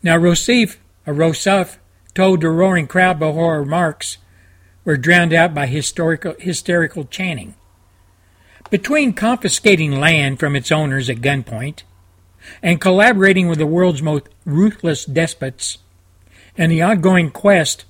Now, 0.03 0.17
Rousseff, 0.17 0.77
or 1.07 1.15
Rousseff 1.15 1.79
told 2.15 2.41
the 2.41 2.49
roaring 2.49 2.87
crowd 2.87 3.19
before 3.19 3.55
her 3.55 3.61
remarks 3.61 4.19
were 4.85 4.97
drowned 4.97 5.33
out 5.33 5.55
by 5.55 5.67
hysterical 5.67 7.05
chanting. 7.05 7.55
Between 8.71 9.13
confiscating 9.13 9.99
land 9.99 10.39
from 10.39 10.55
its 10.55 10.71
owners 10.71 11.11
at 11.11 11.19
gunpoint 11.19 11.83
and 12.63 12.81
collaborating 12.81 13.49
with 13.49 13.59
the 13.59 13.67
world's 13.67 14.03
most 14.03 14.29
ruthless 14.45 15.05
despots 15.05 15.79
and 16.57 16.71
the 16.71 16.83
ongoing 16.83 17.31
quest 17.31 17.85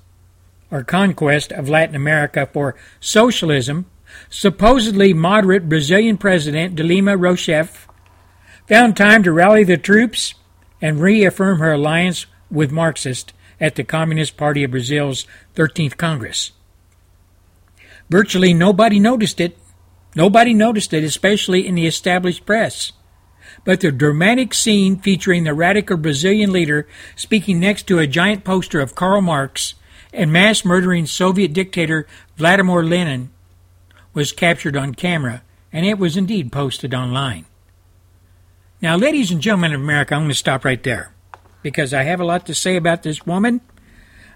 or 0.71 0.83
conquest 0.83 1.51
of 1.51 1.69
Latin 1.69 1.95
America 1.95 2.47
for 2.51 2.75
socialism, 2.99 3.85
supposedly 4.29 5.13
moderate 5.13 5.69
Brazilian 5.69 6.17
President 6.17 6.75
Dilma 6.75 7.17
Rousseff 7.19 7.87
found 8.67 8.95
time 8.95 9.23
to 9.23 9.31
rally 9.31 9.63
the 9.63 9.77
troops 9.77 10.33
and 10.81 11.01
reaffirm 11.01 11.59
her 11.59 11.73
alliance 11.73 12.25
with 12.49 12.71
Marxists 12.71 13.33
at 13.59 13.75
the 13.75 13.83
Communist 13.83 14.37
Party 14.37 14.63
of 14.63 14.71
Brazil's 14.71 15.25
13th 15.55 15.97
Congress. 15.97 16.51
Virtually 18.09 18.53
nobody 18.53 18.99
noticed 18.99 19.39
it. 19.39 19.57
Nobody 20.15 20.53
noticed 20.53 20.93
it, 20.93 21.03
especially 21.03 21.67
in 21.67 21.75
the 21.75 21.85
established 21.85 22.45
press. 22.45 22.93
But 23.65 23.81
the 23.81 23.91
dramatic 23.91 24.53
scene 24.53 24.97
featuring 24.97 25.43
the 25.43 25.53
radical 25.53 25.97
Brazilian 25.97 26.51
leader 26.51 26.87
speaking 27.15 27.59
next 27.59 27.87
to 27.87 27.99
a 27.99 28.07
giant 28.07 28.43
poster 28.43 28.79
of 28.79 28.95
Karl 28.95 29.21
Marx 29.21 29.75
and 30.13 30.31
mass 30.31 30.65
murdering 30.65 31.05
Soviet 31.05 31.53
dictator 31.53 32.07
Vladimir 32.37 32.83
Lenin 32.83 33.29
was 34.13 34.31
captured 34.31 34.75
on 34.75 34.95
camera, 34.95 35.43
and 35.71 35.85
it 35.85 35.99
was 35.99 36.17
indeed 36.17 36.51
posted 36.51 36.93
online. 36.93 37.45
Now, 38.81 38.95
ladies 38.95 39.29
and 39.29 39.41
gentlemen 39.41 39.73
of 39.73 39.81
America, 39.81 40.15
I'm 40.15 40.21
going 40.21 40.29
to 40.29 40.35
stop 40.35 40.63
right 40.63 40.81
there 40.81 41.11
because 41.61 41.93
I 41.93 42.03
have 42.03 42.21
a 42.21 42.25
lot 42.25 42.45
to 42.45 42.55
say 42.55 42.77
about 42.77 43.03
this 43.03 43.25
woman. 43.25 43.59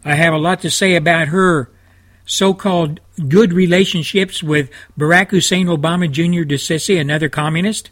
I 0.04 0.16
have 0.16 0.34
a 0.34 0.38
lot 0.38 0.62
to 0.62 0.70
say 0.70 0.98
about 0.98 1.30
her 1.30 1.72
so 2.26 2.54
called 2.54 3.00
good 3.30 3.54
relationships 3.54 4.44
with 4.44 4.70
Barack 5.00 5.30
Hussein 5.30 5.68
Obama 5.68 6.12
Jr. 6.12 6.44
de 6.44 6.58
Sisi, 6.58 7.00
another 7.00 7.30
communist. 7.30 7.90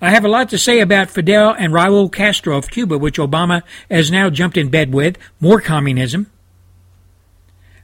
I 0.00 0.10
have 0.10 0.24
a 0.24 0.28
lot 0.28 0.48
to 0.50 0.58
say 0.58 0.80
about 0.80 1.10
Fidel 1.10 1.54
and 1.58 1.74
Raul 1.74 2.10
Castro 2.10 2.56
of 2.56 2.70
Cuba, 2.70 2.96
which 2.96 3.18
Obama 3.18 3.62
has 3.90 4.10
now 4.10 4.30
jumped 4.30 4.56
in 4.56 4.70
bed 4.70 4.94
with, 4.94 5.18
more 5.40 5.60
communism. 5.60 6.30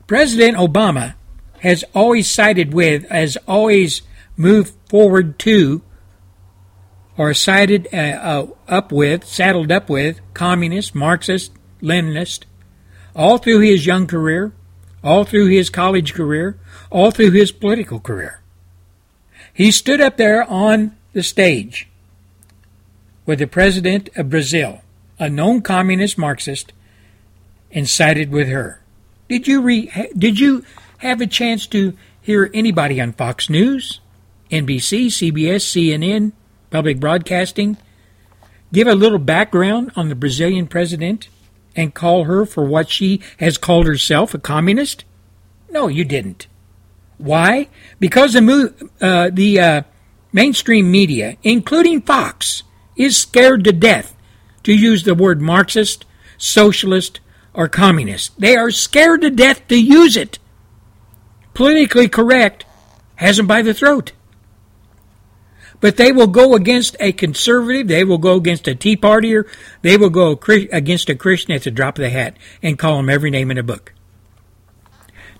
President 0.06 0.56
Obama 0.56 1.14
has 1.60 1.84
always 1.94 2.30
sided 2.30 2.72
with, 2.72 3.06
has 3.10 3.36
always 3.46 4.00
moved 4.34 4.72
forward 4.88 5.38
to 5.40 5.82
or 7.16 7.32
sided 7.34 7.88
uh, 7.92 7.96
uh, 7.96 8.46
up 8.68 8.90
with, 8.90 9.24
saddled 9.24 9.70
up 9.70 9.88
with 9.88 10.20
communist, 10.34 10.94
Marxist, 10.94 11.52
Leninist, 11.80 12.44
all 13.14 13.38
through 13.38 13.60
his 13.60 13.86
young 13.86 14.06
career, 14.06 14.52
all 15.02 15.24
through 15.24 15.46
his 15.46 15.70
college 15.70 16.14
career, 16.14 16.58
all 16.90 17.10
through 17.10 17.30
his 17.30 17.52
political 17.52 18.00
career. 18.00 18.40
He 19.52 19.70
stood 19.70 20.00
up 20.00 20.16
there 20.16 20.42
on 20.44 20.96
the 21.12 21.22
stage 21.22 21.88
with 23.24 23.38
the 23.38 23.46
president 23.46 24.08
of 24.16 24.30
Brazil, 24.30 24.82
a 25.18 25.28
known 25.28 25.62
communist 25.62 26.18
Marxist, 26.18 26.72
and 27.70 27.88
sided 27.88 28.30
with 28.30 28.48
her. 28.48 28.80
Did 29.28 29.46
you 29.46 29.62
re- 29.62 30.10
did 30.16 30.40
you 30.40 30.64
have 30.98 31.20
a 31.20 31.26
chance 31.26 31.66
to 31.68 31.96
hear 32.20 32.50
anybody 32.52 33.00
on 33.00 33.12
Fox 33.12 33.48
News, 33.48 34.00
NBC, 34.50 35.06
CBS, 35.06 35.62
CNN, 35.62 36.32
public 36.74 36.98
broadcasting, 36.98 37.76
give 38.72 38.88
a 38.88 38.96
little 38.96 39.20
background 39.20 39.92
on 39.94 40.08
the 40.08 40.14
Brazilian 40.16 40.66
president 40.66 41.28
and 41.76 41.94
call 41.94 42.24
her 42.24 42.44
for 42.44 42.64
what 42.64 42.90
she 42.90 43.20
has 43.38 43.56
called 43.56 43.86
herself, 43.86 44.34
a 44.34 44.38
communist? 44.40 45.04
No, 45.70 45.86
you 45.86 46.04
didn't. 46.04 46.48
Why? 47.16 47.68
Because 48.00 48.32
the, 48.32 48.74
uh, 49.00 49.30
the 49.32 49.60
uh, 49.60 49.82
mainstream 50.32 50.90
media, 50.90 51.36
including 51.44 52.02
Fox, 52.02 52.64
is 52.96 53.16
scared 53.16 53.62
to 53.62 53.72
death 53.72 54.16
to 54.64 54.74
use 54.74 55.04
the 55.04 55.14
word 55.14 55.40
Marxist, 55.40 56.04
socialist, 56.38 57.20
or 57.52 57.68
communist. 57.68 58.40
They 58.40 58.56
are 58.56 58.72
scared 58.72 59.20
to 59.20 59.30
death 59.30 59.68
to 59.68 59.80
use 59.80 60.16
it. 60.16 60.40
Politically 61.54 62.08
correct 62.08 62.66
has 63.14 63.36
them 63.36 63.46
by 63.46 63.62
the 63.62 63.74
throat. 63.74 64.10
But 65.84 65.98
they 65.98 66.12
will 66.12 66.28
go 66.28 66.54
against 66.54 66.96
a 66.98 67.12
conservative, 67.12 67.88
they 67.88 68.04
will 68.04 68.16
go 68.16 68.36
against 68.36 68.66
a 68.66 68.74
Tea 68.74 68.96
Partier, 68.96 69.46
they 69.82 69.98
will 69.98 70.08
go 70.08 70.30
against 70.72 71.10
a 71.10 71.14
Christian 71.14 71.52
at 71.52 71.64
the 71.64 71.70
drop 71.70 71.98
of 71.98 72.04
the 72.04 72.08
hat 72.08 72.38
and 72.62 72.78
call 72.78 72.96
them 72.96 73.10
every 73.10 73.28
name 73.28 73.50
in 73.50 73.58
the 73.58 73.62
book. 73.62 73.92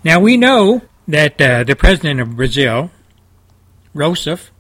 Now 0.05 0.21
we 0.21 0.37
know 0.37 0.83
that 1.09 1.41
uh, 1.41 1.65
the 1.65 1.75
president 1.75 2.21
of 2.21 2.37
Brazil, 2.37 2.91
Rousseff, 3.95 4.51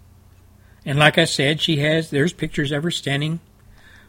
and 0.87 0.99
like 0.99 1.19
I 1.19 1.27
said, 1.27 1.61
she 1.61 1.77
has, 1.81 2.09
there's 2.09 2.33
pictures 2.33 2.73
of 2.73 2.83
her 2.83 2.91
standing 2.91 3.41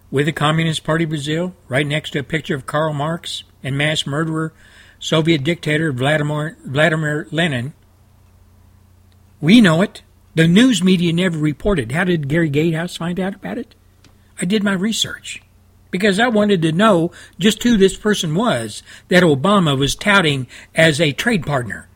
with 0.10 0.28
the 0.28 0.32
Communist 0.32 0.86
Party 0.86 1.04
Brazil, 1.04 1.58
right 1.68 1.86
next 1.86 2.12
to 2.12 2.20
a 2.20 2.24
picture 2.24 2.56
of 2.56 2.66
Karl 2.66 2.94
Marx 2.94 3.44
and 3.62 3.78
mass 3.78 4.08
murderer, 4.08 4.54
Soviet 4.98 5.44
dictator 5.44 5.92
Vladimir, 5.92 6.58
Vladimir 6.64 7.28
Lenin. 7.32 7.74
We 9.42 9.60
know 9.60 9.82
it. 9.82 10.04
The 10.36 10.48
news 10.50 10.84
media 10.84 11.14
never 11.14 11.38
reported. 11.38 11.94
How 11.94 12.04
did 12.04 12.28
Gary 12.28 12.50
Gatehouse 12.50 12.98
find 12.98 13.20
out 13.20 13.36
about 13.36 13.58
it? 13.58 13.74
I 14.40 14.46
did 14.46 14.64
my 14.64 14.74
research 14.74 15.42
because 15.92 16.20
I 16.20 16.28
wanted 16.28 16.62
to 16.62 16.74
know 16.74 17.12
just 17.40 17.64
who 17.64 17.78
this 17.78 17.96
person 17.96 18.36
was 18.36 18.84
that 19.08 19.24
Obama 19.24 19.78
was 19.78 19.96
touting 19.96 20.48
as 20.76 21.00
a 21.00 21.14
trade 21.14 21.46
partner. 21.46 21.88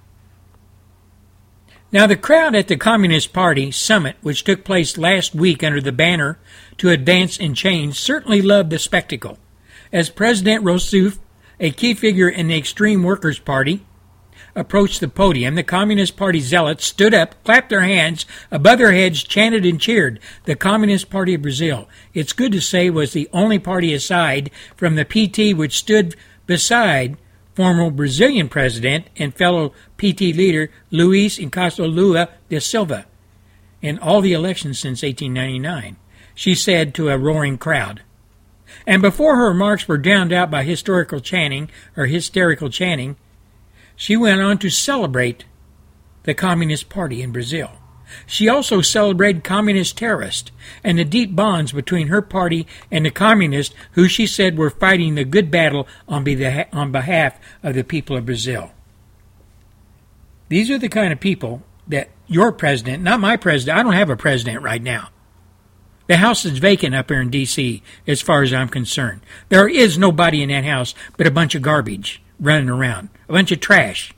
Now, 1.91 2.07
the 2.07 2.15
crowd 2.15 2.55
at 2.55 2.69
the 2.69 2.77
Communist 2.77 3.33
Party 3.33 3.71
summit, 3.71 4.15
which 4.21 4.45
took 4.45 4.63
place 4.63 4.97
last 4.97 5.35
week 5.35 5.63
under 5.63 5.81
the 5.81 5.91
banner 5.91 6.37
to 6.77 6.91
advance 6.91 7.37
and 7.37 7.57
change, 7.57 7.99
certainly 7.99 8.41
loved 8.41 8.69
the 8.69 8.79
spectacle. 8.79 9.37
As 9.91 10.09
President 10.09 10.63
Rousseff, 10.63 11.17
a 11.59 11.71
key 11.71 11.93
figure 11.93 12.29
in 12.29 12.47
the 12.47 12.57
Extreme 12.57 13.03
Workers' 13.03 13.39
Party, 13.39 13.85
approached 14.59 14.99
the 14.99 15.07
podium, 15.07 15.55
the 15.55 15.63
Communist 15.63 16.17
Party 16.17 16.39
zealots 16.39 16.85
stood 16.85 17.13
up, 17.13 17.41
clapped 17.43 17.69
their 17.69 17.81
hands 17.81 18.25
above 18.51 18.77
their 18.77 18.91
heads, 18.91 19.23
chanted 19.23 19.65
and 19.65 19.79
cheered. 19.79 20.19
The 20.43 20.55
Communist 20.55 21.09
Party 21.09 21.33
of 21.35 21.41
Brazil, 21.41 21.87
it's 22.13 22.33
good 22.33 22.51
to 22.51 22.61
say, 22.61 22.89
was 22.89 23.13
the 23.13 23.29
only 23.33 23.57
party 23.57 23.93
aside 23.93 24.51
from 24.75 24.95
the 24.95 25.05
PT 25.05 25.57
which 25.57 25.77
stood 25.77 26.15
beside 26.45 27.17
former 27.55 27.89
Brazilian 27.89 28.49
president 28.49 29.07
and 29.17 29.33
fellow 29.33 29.69
PT 29.97 30.21
leader 30.21 30.69
Luiz 30.91 31.37
Inácio 31.37 31.91
Lula 31.91 32.29
da 32.49 32.59
Silva 32.59 33.05
in 33.81 33.97
all 33.99 34.21
the 34.21 34.33
elections 34.33 34.79
since 34.79 35.03
1899. 35.03 35.95
She 36.35 36.55
said 36.55 36.93
to 36.93 37.09
a 37.09 37.17
roaring 37.17 37.57
crowd. 37.57 38.01
And 38.85 39.01
before 39.01 39.35
her 39.35 39.49
remarks 39.49 39.87
were 39.87 39.97
drowned 39.97 40.31
out 40.31 40.51
by 40.51 40.63
historical 40.63 41.19
chanting 41.19 41.69
or 41.97 42.05
hysterical 42.05 42.69
chanting, 42.69 43.17
she 43.99 44.15
went 44.15 44.39
on 44.39 44.57
to 44.57 44.69
celebrate 44.69 45.43
the 46.23 46.33
Communist 46.33 46.87
Party 46.87 47.21
in 47.21 47.33
Brazil. 47.33 47.69
She 48.25 48.47
also 48.47 48.79
celebrated 48.79 49.43
communist 49.43 49.97
terrorists 49.97 50.53
and 50.85 50.97
the 50.97 51.03
deep 51.03 51.35
bonds 51.35 51.73
between 51.73 52.07
her 52.07 52.21
party 52.21 52.65
and 52.89 53.05
the 53.05 53.11
communists 53.11 53.75
who 53.91 54.07
she 54.07 54.25
said 54.25 54.57
were 54.57 54.69
fighting 54.69 55.15
the 55.15 55.25
good 55.25 55.51
battle 55.51 55.85
on, 56.07 56.23
behalf 56.23 57.39
of 57.61 57.75
the 57.75 57.83
people 57.83 58.15
of 58.15 58.25
Brazil. 58.25 58.71
These 60.47 60.71
are 60.71 60.77
the 60.77 60.87
kind 60.87 61.11
of 61.11 61.19
people 61.19 61.61
that 61.85 62.09
your 62.25 62.53
president, 62.53 63.03
not 63.03 63.19
my 63.19 63.35
president, 63.35 63.77
I 63.77 63.83
don't 63.83 63.91
have 63.91 64.09
a 64.09 64.15
president 64.15 64.63
right 64.63 64.81
now. 64.81 65.09
The 66.07 66.17
house 66.17 66.45
is 66.45 66.57
vacant 66.57 66.95
up 66.95 67.09
here 67.09 67.19
in 67.19 67.29
D.C., 67.29 67.83
as 68.07 68.21
far 68.21 68.43
as 68.43 68.53
I'm 68.53 68.69
concerned. 68.69 69.19
There 69.49 69.67
is 69.67 69.97
nobody 69.97 70.41
in 70.41 70.49
that 70.49 70.63
house 70.63 70.95
but 71.17 71.27
a 71.27 71.31
bunch 71.31 71.53
of 71.53 71.61
garbage 71.61 72.21
running 72.39 72.69
around, 72.69 73.09
a 73.27 73.33
bunch 73.33 73.51
of 73.51 73.59
trash. 73.59 74.13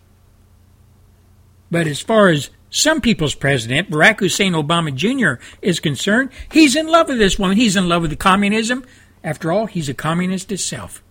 But 1.69 1.88
as 1.88 2.01
far 2.01 2.30
as 2.30 2.49
some 2.69 3.01
people's 3.01 3.36
president, 3.36 3.89
Barack 3.89 4.19
Hussein 4.19 4.53
Obama 4.53 4.93
Jr., 4.93 5.43
is 5.61 5.80
concerned, 5.80 6.30
he's 6.51 6.76
in 6.76 6.88
love 6.88 7.09
with 7.09 7.17
this 7.17 7.38
woman. 7.38 7.57
He's 7.57 7.76
in 7.76 7.89
love 7.89 8.01
with 8.01 8.17
communism. 8.19 8.86
After 9.24 9.51
all, 9.51 9.65
he's 9.67 9.89
a 9.89 9.93
communist 9.93 10.49
himself. 10.49 11.03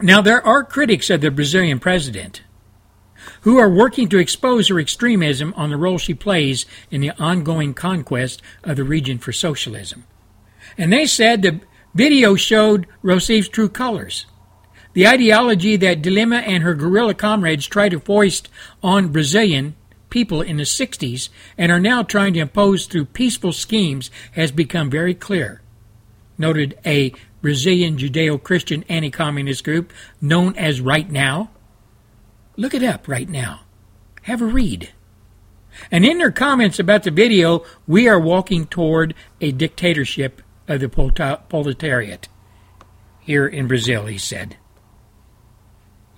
Now, 0.00 0.20
there 0.20 0.44
are 0.44 0.64
critics 0.64 1.08
of 1.08 1.20
the 1.20 1.30
Brazilian 1.30 1.78
president 1.78 2.42
who 3.42 3.58
are 3.58 3.70
working 3.70 4.08
to 4.08 4.18
expose 4.18 4.68
her 4.68 4.78
extremism 4.78 5.54
on 5.56 5.70
the 5.70 5.76
role 5.76 5.98
she 5.98 6.14
plays 6.14 6.66
in 6.90 7.00
the 7.00 7.12
ongoing 7.12 7.74
conquest 7.74 8.42
of 8.62 8.76
the 8.76 8.84
region 8.84 9.18
for 9.18 9.32
socialism. 9.32 10.04
And 10.76 10.92
they 10.92 11.06
said 11.06 11.42
the 11.42 11.60
video 11.94 12.34
showed 12.34 12.86
Rousseff's 13.02 13.48
true 13.48 13.68
colors. 13.68 14.26
The 14.96 15.06
ideology 15.06 15.76
that 15.76 16.00
Dilma 16.00 16.42
and 16.46 16.62
her 16.62 16.72
guerrilla 16.72 17.12
comrades 17.12 17.66
tried 17.66 17.90
to 17.90 18.00
foist 18.00 18.48
on 18.82 19.12
Brazilian 19.12 19.76
people 20.08 20.40
in 20.40 20.56
the 20.56 20.62
60s 20.62 21.28
and 21.58 21.70
are 21.70 21.78
now 21.78 22.02
trying 22.02 22.32
to 22.32 22.40
impose 22.40 22.86
through 22.86 23.04
peaceful 23.04 23.52
schemes 23.52 24.10
has 24.32 24.50
become 24.50 24.88
very 24.88 25.12
clear, 25.12 25.60
noted 26.38 26.78
a 26.86 27.12
Brazilian 27.42 27.98
Judeo 27.98 28.42
Christian 28.42 28.86
anti 28.88 29.10
communist 29.10 29.64
group 29.64 29.92
known 30.22 30.56
as 30.56 30.80
Right 30.80 31.10
Now. 31.10 31.50
Look 32.56 32.72
it 32.72 32.82
up 32.82 33.06
right 33.06 33.28
now. 33.28 33.64
Have 34.22 34.40
a 34.40 34.46
read. 34.46 34.94
And 35.90 36.06
in 36.06 36.16
their 36.16 36.32
comments 36.32 36.78
about 36.78 37.02
the 37.02 37.10
video, 37.10 37.66
we 37.86 38.08
are 38.08 38.18
walking 38.18 38.64
toward 38.64 39.14
a 39.42 39.52
dictatorship 39.52 40.40
of 40.66 40.80
the 40.80 40.88
proletariat. 40.88 42.28
here 43.20 43.46
in 43.46 43.68
Brazil, 43.68 44.06
he 44.06 44.16
said. 44.16 44.56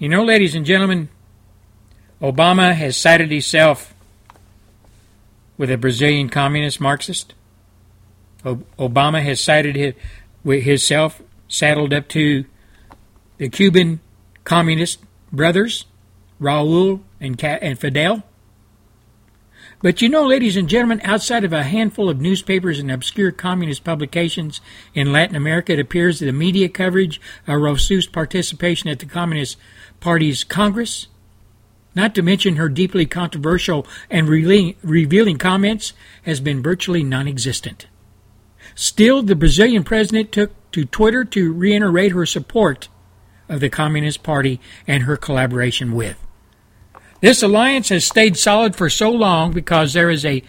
You 0.00 0.08
know, 0.08 0.22
ladies 0.22 0.54
and 0.54 0.64
gentlemen, 0.64 1.08
Obama 2.22 2.72
has 2.72 2.96
sided 2.96 3.32
himself 3.32 3.94
with 5.56 5.72
a 5.72 5.76
Brazilian 5.76 6.28
communist 6.28 6.80
Marxist. 6.80 7.34
Obama 8.44 9.20
has 9.20 9.40
sided 9.40 9.74
his, 9.74 9.94
himself 10.44 11.20
saddled 11.48 11.92
up 11.92 12.06
to 12.10 12.44
the 13.38 13.48
Cuban 13.48 13.98
communist 14.44 15.00
brothers, 15.32 15.84
Raul 16.40 17.00
and 17.20 17.36
Fidel. 17.80 18.22
But 19.80 20.02
you 20.02 20.08
know, 20.08 20.26
ladies 20.26 20.56
and 20.56 20.68
gentlemen, 20.68 21.00
outside 21.04 21.44
of 21.44 21.52
a 21.52 21.62
handful 21.62 22.08
of 22.08 22.20
newspapers 22.20 22.80
and 22.80 22.90
obscure 22.90 23.30
communist 23.30 23.84
publications 23.84 24.60
in 24.92 25.12
Latin 25.12 25.36
America, 25.36 25.72
it 25.72 25.78
appears 25.78 26.18
that 26.18 26.26
the 26.26 26.32
media 26.32 26.68
coverage 26.68 27.20
of 27.46 27.60
Rousseau's 27.60 28.08
participation 28.08 28.90
at 28.90 28.98
the 28.98 29.06
Communist 29.06 29.56
Party's 30.00 30.42
Congress, 30.42 31.06
not 31.94 32.12
to 32.16 32.22
mention 32.22 32.56
her 32.56 32.68
deeply 32.68 33.06
controversial 33.06 33.86
and 34.10 34.28
revealing 34.28 35.38
comments, 35.38 35.92
has 36.22 36.40
been 36.40 36.60
virtually 36.60 37.04
non 37.04 37.28
existent. 37.28 37.86
Still, 38.74 39.22
the 39.22 39.36
Brazilian 39.36 39.84
president 39.84 40.32
took 40.32 40.52
to 40.72 40.86
Twitter 40.86 41.24
to 41.24 41.52
reiterate 41.52 42.12
her 42.12 42.26
support 42.26 42.88
of 43.48 43.60
the 43.60 43.70
Communist 43.70 44.24
Party 44.24 44.60
and 44.88 45.04
her 45.04 45.16
collaboration 45.16 45.92
with. 45.92 46.27
This 47.20 47.42
alliance 47.42 47.88
has 47.88 48.04
stayed 48.04 48.36
solid 48.36 48.76
for 48.76 48.88
so 48.88 49.10
long 49.10 49.52
because 49.52 49.92
there 49.92 50.10
is 50.10 50.24
a 50.24 50.42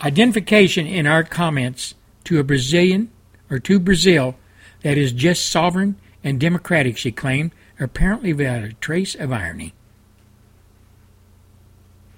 identification 0.00 0.86
in 0.86 1.06
our 1.06 1.22
comments 1.22 1.94
to 2.24 2.38
a 2.38 2.44
Brazilian 2.44 3.10
or 3.50 3.58
to 3.58 3.78
Brazil 3.78 4.36
that 4.82 4.96
is 4.96 5.12
just 5.12 5.50
sovereign 5.50 5.96
and 6.24 6.40
democratic, 6.40 6.96
she 6.96 7.12
claimed, 7.12 7.50
apparently 7.78 8.32
without 8.32 8.62
a 8.62 8.72
trace 8.74 9.14
of 9.14 9.32
irony. 9.32 9.74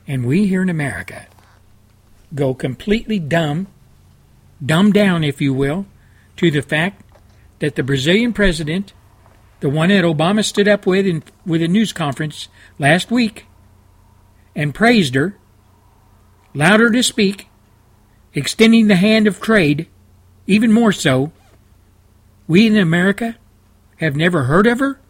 And 0.06 0.26
we 0.26 0.46
here 0.46 0.62
in 0.62 0.68
America 0.68 1.26
go 2.34 2.54
completely 2.54 3.18
dumb, 3.18 3.66
dumbed 4.64 4.94
down, 4.94 5.24
if 5.24 5.40
you 5.40 5.52
will, 5.52 5.86
to 6.36 6.50
the 6.50 6.62
fact 6.62 7.02
that 7.58 7.74
the 7.74 7.82
Brazilian 7.82 8.32
president, 8.32 8.92
the 9.60 9.68
one 9.68 9.88
that 9.90 10.04
Obama 10.04 10.44
stood 10.44 10.68
up 10.68 10.86
with 10.86 11.06
in 11.06 11.22
with 11.44 11.62
a 11.62 11.68
news 11.68 11.92
conference 11.92 12.48
last 12.78 13.10
week, 13.10 13.46
and 14.54 14.74
praised 14.74 15.14
her, 15.14 15.36
louder 16.54 16.90
to 16.90 17.02
speak, 17.02 17.48
extending 18.34 18.88
the 18.88 18.96
hand 18.96 19.26
of 19.26 19.40
trade, 19.40 19.88
even 20.46 20.72
more 20.72 20.92
so. 20.92 21.32
We 22.46 22.66
in 22.66 22.76
America 22.76 23.36
have 23.96 24.16
never 24.16 24.44
heard 24.44 24.66
of 24.66 24.78
her. 24.80 25.00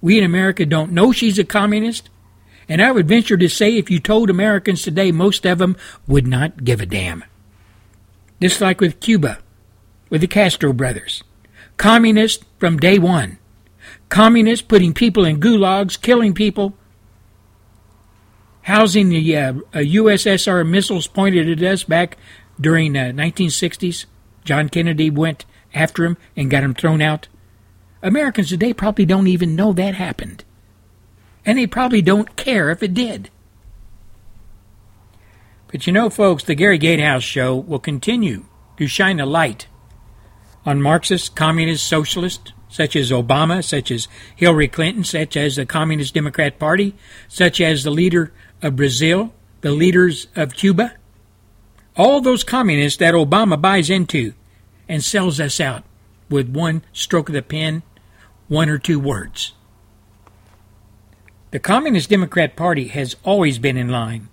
We 0.00 0.18
in 0.18 0.24
America 0.24 0.66
don't 0.66 0.92
know 0.92 1.12
she's 1.12 1.38
a 1.38 1.44
communist. 1.44 2.08
And 2.68 2.80
I 2.80 2.92
would 2.92 3.08
venture 3.08 3.36
to 3.36 3.48
say 3.48 3.76
if 3.76 3.90
you 3.90 3.98
told 3.98 4.30
Americans 4.30 4.82
today, 4.82 5.10
most 5.12 5.44
of 5.44 5.58
them 5.58 5.76
would 6.06 6.26
not 6.26 6.64
give 6.64 6.80
a 6.80 6.86
damn. 6.86 7.24
Just 8.40 8.60
like 8.60 8.80
with 8.80 9.00
Cuba, 9.00 9.38
with 10.08 10.20
the 10.20 10.26
Castro 10.26 10.72
brothers. 10.72 11.22
Communist 11.76 12.44
from 12.58 12.78
day 12.78 12.98
one. 12.98 13.38
Communist 14.08 14.68
putting 14.68 14.94
people 14.94 15.24
in 15.24 15.40
gulags, 15.40 16.00
killing 16.00 16.34
people, 16.34 16.74
housing 18.62 19.08
the 19.08 19.36
uh, 19.36 19.52
USSR 19.74 20.68
missiles 20.68 21.06
pointed 21.06 21.48
at 21.48 21.62
us 21.62 21.84
back 21.84 22.16
during 22.60 22.92
the 22.92 23.00
uh, 23.00 23.12
1960s. 23.12 24.06
John 24.44 24.68
Kennedy 24.68 25.10
went 25.10 25.44
after 25.74 26.04
him 26.04 26.16
and 26.36 26.50
got 26.50 26.64
him 26.64 26.74
thrown 26.74 27.02
out. 27.02 27.28
Americans 28.02 28.48
today 28.48 28.72
probably 28.72 29.04
don't 29.04 29.26
even 29.26 29.56
know 29.56 29.72
that 29.72 29.94
happened. 29.94 30.44
And 31.44 31.58
they 31.58 31.66
probably 31.66 32.02
don't 32.02 32.36
care 32.36 32.70
if 32.70 32.82
it 32.82 32.94
did. 32.94 33.30
But 35.68 35.86
you 35.86 35.92
know, 35.92 36.10
folks, 36.10 36.42
the 36.42 36.54
Gary 36.54 36.78
Gatehouse 36.78 37.22
Show 37.22 37.56
will 37.56 37.78
continue 37.78 38.46
to 38.76 38.86
shine 38.86 39.20
a 39.20 39.26
light 39.26 39.68
on 40.66 40.82
Marxist, 40.82 41.36
communist, 41.36 41.86
socialist, 41.86 42.52
such 42.68 42.96
as 42.96 43.10
Obama, 43.10 43.64
such 43.64 43.90
as 43.90 44.08
Hillary 44.34 44.68
Clinton, 44.68 45.04
such 45.04 45.36
as 45.36 45.56
the 45.56 45.66
Communist 45.66 46.14
Democrat 46.14 46.58
Party, 46.58 46.94
such 47.28 47.60
as 47.60 47.82
the 47.82 47.90
leader 47.90 48.32
of 48.62 48.76
Brazil, 48.76 49.32
the 49.60 49.72
leaders 49.72 50.26
of 50.36 50.54
Cuba, 50.54 50.94
all 51.96 52.20
those 52.20 52.44
communists 52.44 52.98
that 52.98 53.14
Obama 53.14 53.60
buys 53.60 53.90
into 53.90 54.32
and 54.88 55.02
sells 55.02 55.40
us 55.40 55.60
out 55.60 55.84
with 56.28 56.48
one 56.48 56.82
stroke 56.92 57.28
of 57.28 57.34
the 57.34 57.42
pen, 57.42 57.82
one 58.48 58.68
or 58.68 58.78
two 58.78 58.98
words. 58.98 59.52
The 61.50 61.58
Communist 61.58 62.08
Democrat 62.08 62.54
Party 62.54 62.88
has 62.88 63.16
always 63.24 63.58
been 63.58 63.76
in 63.76 63.88
line 63.88 64.28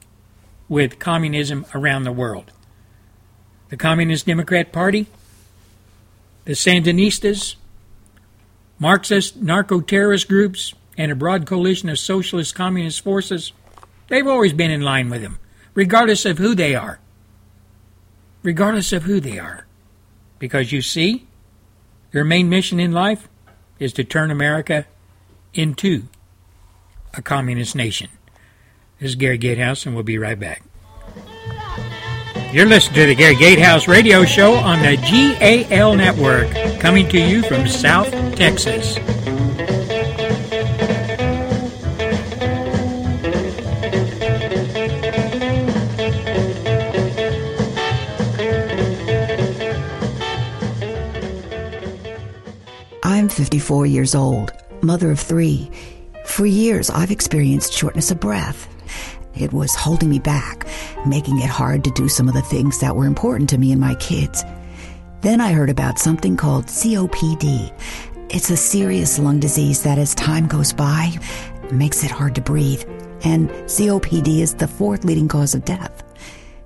with 0.69 0.99
communism 0.99 1.65
around 1.73 2.03
the 2.03 2.11
world. 2.11 2.51
The 3.69 3.77
Communist 3.77 4.25
Democrat 4.25 4.71
Party, 4.71 5.07
the 6.45 6.53
Sandinistas, 6.53 7.55
Marxist 8.79 9.37
narco 9.37 9.81
terrorist 9.81 10.27
groups, 10.27 10.75
and 10.97 11.11
a 11.11 11.15
broad 11.15 11.47
coalition 11.47 11.89
of 11.89 11.97
socialist 11.97 12.53
communist 12.53 13.01
forces 13.01 13.51
They've 14.07 14.27
always 14.27 14.53
been 14.53 14.71
in 14.71 14.81
line 14.81 15.09
with 15.09 15.21
him, 15.21 15.39
regardless 15.73 16.25
of 16.25 16.37
who 16.37 16.55
they 16.55 16.75
are. 16.75 16.99
Regardless 18.43 18.93
of 18.93 19.03
who 19.03 19.19
they 19.19 19.39
are. 19.39 19.65
Because 20.39 20.71
you 20.71 20.81
see, 20.81 21.27
their 22.11 22.23
main 22.23 22.49
mission 22.49 22.79
in 22.79 22.91
life 22.91 23.27
is 23.79 23.93
to 23.93 24.03
turn 24.03 24.31
America 24.31 24.85
into 25.53 26.03
a 27.13 27.21
communist 27.21 27.75
nation. 27.75 28.09
This 28.99 29.09
is 29.09 29.15
Gary 29.15 29.37
Gatehouse, 29.37 29.85
and 29.85 29.93
we'll 29.93 30.03
be 30.03 30.17
right 30.17 30.39
back. 30.39 30.63
You're 32.51 32.65
listening 32.65 32.95
to 32.95 33.05
the 33.07 33.15
Gary 33.15 33.35
Gatehouse 33.35 33.87
Radio 33.87 34.23
Show 34.23 34.53
on 34.55 34.79
the 34.79 34.95
GAL 34.95 35.95
Network, 35.95 36.49
coming 36.79 37.07
to 37.09 37.19
you 37.19 37.43
from 37.43 37.67
South 37.67 38.09
Texas. 38.35 38.97
54 53.37 53.85
years 53.85 54.15
old, 54.15 54.51
mother 54.81 55.11
of 55.11 55.19
three. 55.19 55.69
For 56.25 56.47
years, 56.47 56.89
I've 56.89 57.11
experienced 57.11 57.71
shortness 57.71 58.09
of 58.09 58.19
breath. 58.19 58.67
It 59.35 59.53
was 59.53 59.75
holding 59.75 60.09
me 60.09 60.17
back, 60.17 60.65
making 61.05 61.37
it 61.37 61.49
hard 61.49 61.83
to 61.83 61.91
do 61.91 62.09
some 62.09 62.27
of 62.27 62.33
the 62.33 62.41
things 62.41 62.79
that 62.79 62.95
were 62.95 63.05
important 63.05 63.47
to 63.51 63.59
me 63.59 63.71
and 63.71 63.79
my 63.79 63.93
kids. 63.95 64.43
Then 65.21 65.39
I 65.39 65.51
heard 65.51 65.69
about 65.69 65.99
something 65.99 66.35
called 66.35 66.65
COPD. 66.65 67.71
It's 68.31 68.49
a 68.49 68.57
serious 68.57 69.19
lung 69.19 69.39
disease 69.39 69.83
that, 69.83 69.99
as 69.99 70.15
time 70.15 70.47
goes 70.47 70.73
by, 70.73 71.11
makes 71.71 72.03
it 72.03 72.09
hard 72.09 72.33
to 72.35 72.41
breathe. 72.41 72.83
And 73.23 73.51
COPD 73.67 74.39
is 74.39 74.55
the 74.55 74.67
fourth 74.67 75.05
leading 75.05 75.27
cause 75.27 75.53
of 75.53 75.63
death. 75.63 76.03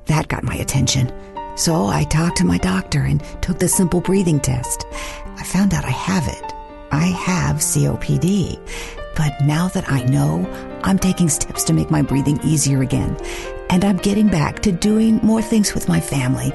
That 0.06 0.30
got 0.30 0.46
my 0.46 0.56
attention. 0.56 1.12
So 1.58 1.88
I 1.88 2.06
talked 2.06 2.38
to 2.38 2.46
my 2.46 2.60
doctor 2.60 3.02
and 3.02 3.22
took 3.42 3.60
the 3.60 3.68
simple 3.68 4.00
breathing 4.00 4.40
test. 4.40 4.86
I 5.36 5.44
found 5.44 5.74
out 5.74 5.84
I 5.84 5.90
have 5.90 6.30
it. 6.30 6.51
I 6.92 7.08
have 7.08 7.58
COPD. 7.58 8.60
But 9.16 9.42
now 9.42 9.68
that 9.70 9.92
I 9.92 10.04
know, 10.04 10.46
I'm 10.84 11.00
taking 11.00 11.30
steps 11.30 11.64
to 11.66 11.74
make 11.74 11.92
my 11.92 12.02
breathing 12.02 12.40
easier 12.44 12.82
again. 12.82 13.18
And 13.70 13.86
I'm 13.86 13.98
getting 13.98 14.28
back 14.28 14.62
to 14.62 14.72
doing 14.72 15.20
more 15.24 15.42
things 15.42 15.74
with 15.74 15.88
my 15.88 16.00
family, 16.00 16.54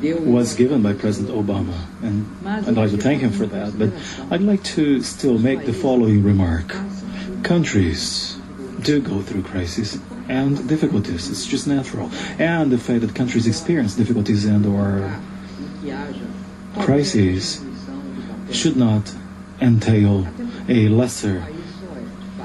was 0.00 0.54
given 0.54 0.82
by 0.82 0.92
President 0.92 1.34
Obama, 1.34 1.74
and 2.02 2.46
I'd 2.46 2.76
like 2.76 2.92
to 2.92 2.96
thank 2.96 3.22
him 3.22 3.32
for 3.32 3.46
that. 3.46 3.76
But 3.76 3.90
I'd 4.32 4.42
like 4.42 4.62
to 4.76 5.02
still 5.02 5.36
make 5.36 5.66
the 5.66 5.72
following 5.72 6.22
remark. 6.22 6.68
Countries 7.42 8.38
do 8.82 9.00
go 9.00 9.20
through 9.20 9.42
crises 9.42 9.98
and 10.28 10.68
difficulties. 10.68 11.30
It's 11.30 11.46
just 11.46 11.66
natural. 11.66 12.10
And 12.38 12.70
the 12.70 12.78
fact 12.78 13.00
that 13.02 13.14
countries 13.14 13.46
experience 13.46 13.94
difficulties 13.94 14.44
and 14.44 14.66
or 14.66 15.18
crises 16.78 17.64
should 18.50 18.76
not 18.76 19.14
entail 19.60 20.26
a 20.68 20.88
lesser 20.88 21.44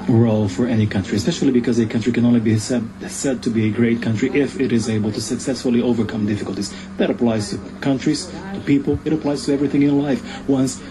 role 0.07 0.47
for 0.47 0.67
any 0.67 0.87
country, 0.87 1.17
especially 1.17 1.51
because 1.51 1.79
a 1.79 1.85
country 1.85 2.11
can 2.11 2.25
only 2.25 2.39
be 2.39 2.57
said, 2.57 2.83
said 3.07 3.43
to 3.43 3.49
be 3.49 3.67
a 3.67 3.71
great 3.71 4.01
country 4.01 4.29
if 4.33 4.59
it 4.59 4.71
is 4.71 4.89
able 4.89 5.11
to 5.11 5.21
successfully 5.21 5.81
overcome 5.81 6.25
difficulties. 6.25 6.73
That 6.97 7.09
applies 7.09 7.51
to 7.51 7.57
countries, 7.81 8.31
to 8.53 8.59
people, 8.65 8.99
it 9.05 9.13
applies 9.13 9.45
to 9.45 9.53
everything 9.53 9.83
in 9.83 10.01
life. 10.01 10.21
One's 10.49 10.81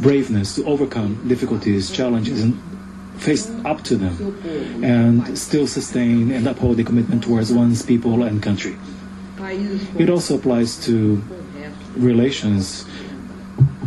braveness 0.00 0.54
to 0.56 0.64
overcome 0.64 1.26
difficulties, 1.28 1.90
challenges, 1.90 2.42
and 2.42 2.58
face 3.18 3.50
up 3.64 3.82
to 3.84 3.96
them, 3.96 4.14
and 4.82 5.38
still 5.38 5.66
sustain 5.66 6.30
and 6.30 6.46
uphold 6.46 6.76
the 6.76 6.84
commitment 6.84 7.22
towards 7.22 7.52
one's 7.52 7.82
people 7.82 8.22
and 8.22 8.42
country. 8.42 8.76
It 9.98 10.08
also 10.10 10.36
applies 10.36 10.76
to 10.86 11.22
relations 11.96 12.84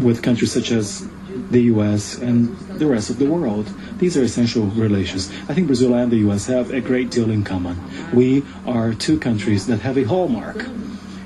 with 0.01 0.21
countries 0.21 0.51
such 0.51 0.71
as 0.71 1.07
the 1.51 1.63
US 1.73 2.17
and 2.17 2.55
the 2.79 2.85
rest 2.85 3.09
of 3.09 3.19
the 3.19 3.25
world. 3.25 3.67
These 3.97 4.17
are 4.17 4.23
essential 4.23 4.65
relations. 4.67 5.31
I 5.49 5.53
think 5.53 5.67
Brazil 5.67 5.93
and 5.95 6.11
the 6.11 6.17
US 6.29 6.47
have 6.47 6.71
a 6.71 6.81
great 6.81 7.11
deal 7.11 7.29
in 7.29 7.43
common. 7.43 7.77
We 8.13 8.43
are 8.65 8.93
two 8.93 9.19
countries 9.19 9.67
that 9.67 9.79
have 9.79 9.97
a 9.97 10.03
hallmark 10.03 10.65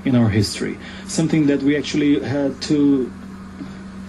in 0.05 0.15
our 0.15 0.29
history, 0.29 0.77
something 1.07 1.47
that 1.47 1.61
we 1.61 1.75
actually 1.75 2.19
had 2.19 2.61
to 2.63 3.11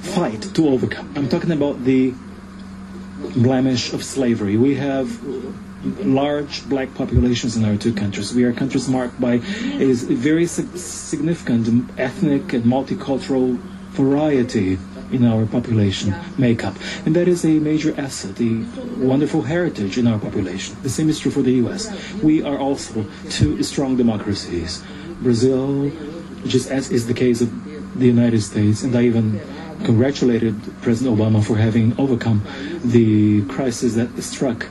fight 0.01 0.43
to 0.55 0.69
overcome. 0.69 1.13
I'm 1.17 1.29
talking 1.29 1.51
about 1.51 1.85
the 1.85 2.15
blemish 3.37 3.93
of 3.93 4.05
slavery. 4.05 4.57
We 4.57 4.75
have 4.77 5.09
large 6.05 6.69
black 6.69 6.95
populations 6.95 7.57
in 7.57 7.65
our 7.65 7.77
two 7.77 7.95
countries. 7.95 8.35
We 8.35 8.45
are 8.45 8.53
countries 8.53 8.89
marked 8.89 9.21
by 9.21 9.35
a 9.35 9.93
very 9.93 10.47
significant 10.47 11.91
ethnic 11.99 12.53
and 12.53 12.65
multicultural 12.65 13.59
variety 13.93 14.79
in 15.11 15.25
our 15.25 15.45
population 15.47 16.15
makeup. 16.39 16.75
And 17.05 17.17
that 17.17 17.27
is 17.29 17.45
a 17.45 17.59
major 17.59 17.99
asset, 18.01 18.41
a 18.41 18.65
wonderful 18.97 19.43
heritage 19.43 19.99
in 19.99 20.07
our 20.07 20.19
population. 20.19 20.77
The 20.83 20.91
same 20.91 21.09
is 21.09 21.19
true 21.19 21.31
for 21.31 21.43
the 21.43 21.53
US. 21.65 21.91
We 22.23 22.43
are 22.43 22.59
also 22.59 23.07
two 23.29 23.63
strong 23.63 23.97
democracies. 23.97 24.83
Brazil, 25.21 25.91
just 26.47 26.71
as 26.71 26.91
is 26.91 27.07
the 27.07 27.15
case 27.15 27.41
of 27.41 27.51
the 27.99 28.07
United 28.07 28.41
States, 28.41 28.83
and 28.83 28.95
I 28.97 29.03
even 29.03 29.41
congratulated 29.85 30.55
President 30.81 31.19
Obama 31.19 31.45
for 31.45 31.57
having 31.57 31.99
overcome 31.99 32.43
the 32.85 33.43
crisis 33.47 33.95
that 33.95 34.23
struck 34.23 34.67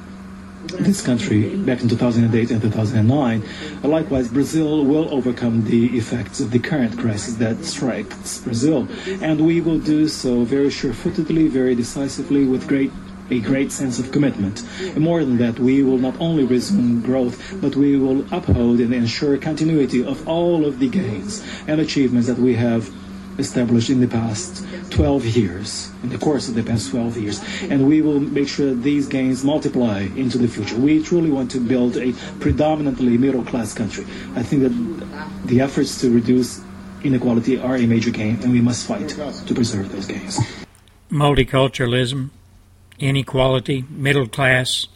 this 0.78 1.02
country 1.02 1.56
back 1.58 1.82
in 1.82 1.90
2008 1.90 2.52
and 2.52 2.62
2009. 2.62 3.44
Likewise, 3.84 4.28
Brazil 4.28 4.86
will 4.86 5.12
overcome 5.14 5.64
the 5.66 5.98
effects 5.98 6.40
of 6.40 6.52
the 6.52 6.60
current 6.60 6.98
crisis 6.98 7.36
that 7.36 7.64
strikes 7.64 8.40
Brazil, 8.40 8.88
and 9.22 9.46
we 9.46 9.62
will 9.62 9.80
do 9.80 10.08
so 10.08 10.44
very 10.44 10.70
sure-footedly, 10.70 11.48
very 11.48 11.76
decisively, 11.76 12.46
with 12.46 12.68
great 12.68 12.92
a 13.32 13.40
great 13.40 13.72
sense 13.72 14.00
of 14.00 14.12
commitment. 14.12 14.64
And 14.82 15.02
more 15.02 15.24
than 15.24 15.38
that, 15.38 15.60
we 15.60 15.84
will 15.84 16.00
not 16.00 16.20
only 16.20 16.44
resume 16.44 17.02
growth, 17.02 17.38
but 17.62 17.76
we 17.76 17.96
will 17.96 18.26
uphold 18.34 18.80
and 18.80 18.92
ensure 18.92 19.38
continuity 19.38 20.04
of 20.04 20.28
all 20.28 20.66
of 20.66 20.80
the 20.80 20.90
gains 20.90 21.44
and 21.68 21.80
achievements 21.80 22.28
that 22.28 22.40
we 22.40 22.56
have 22.56 22.90
established 23.40 23.90
in 23.90 24.00
the 24.02 24.08
past 24.08 24.66
12 24.92 25.26
years, 25.26 25.90
in 26.04 26.10
the 26.10 26.18
course 26.18 26.50
of 26.50 26.56
the 26.56 26.64
past 26.64 26.92
12 26.92 27.18
years, 27.18 27.42
and 27.64 27.88
we 27.88 28.02
will 28.02 28.20
make 28.20 28.48
sure 28.48 28.74
these 28.74 29.08
gains 29.08 29.44
multiply 29.44 30.02
into 30.16 30.38
the 30.38 30.48
future. 30.48 30.76
We 30.78 31.02
truly 31.04 31.32
want 31.32 31.50
to 31.52 31.60
build 31.60 31.98
a 31.98 32.14
predominantly 32.40 33.18
middle 33.18 33.44
class 33.44 33.74
country. 33.74 34.06
I 34.36 34.44
think 34.44 34.64
that 34.64 35.48
the 35.48 35.62
efforts 35.62 36.00
to 36.02 36.12
reduce 36.12 36.62
inequality 37.04 37.58
are 37.58 37.78
a 37.78 37.86
major 37.86 38.12
gain, 38.12 38.40
and 38.44 38.52
we 38.52 38.62
must 38.62 38.86
fight 38.86 39.10
to 39.10 39.54
preserve 39.54 39.92
those 39.92 40.06
gains. 40.06 40.40
Multiculturalism, 41.10 42.30
inequality, 43.00 43.86
middle 43.90 44.28
class, 44.28 44.88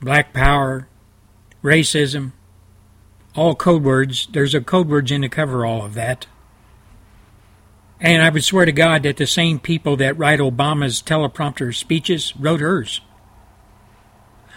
black 0.00 0.32
power, 0.32 0.88
racism, 1.62 2.32
all 3.36 3.54
code 3.54 3.82
words. 3.82 4.28
There's 4.30 4.54
a 4.54 4.60
code 4.60 4.88
words 4.88 5.10
in 5.10 5.22
to 5.22 5.28
cover 5.28 5.64
all 5.64 5.84
of 5.84 5.94
that. 5.94 6.26
And 8.00 8.22
I 8.22 8.28
would 8.28 8.44
swear 8.44 8.66
to 8.66 8.72
God 8.72 9.02
that 9.04 9.16
the 9.16 9.26
same 9.26 9.58
people 9.58 9.96
that 9.96 10.18
write 10.18 10.40
Obama's 10.40 11.02
teleprompter 11.02 11.74
speeches 11.74 12.36
wrote 12.36 12.60
hers. 12.60 13.00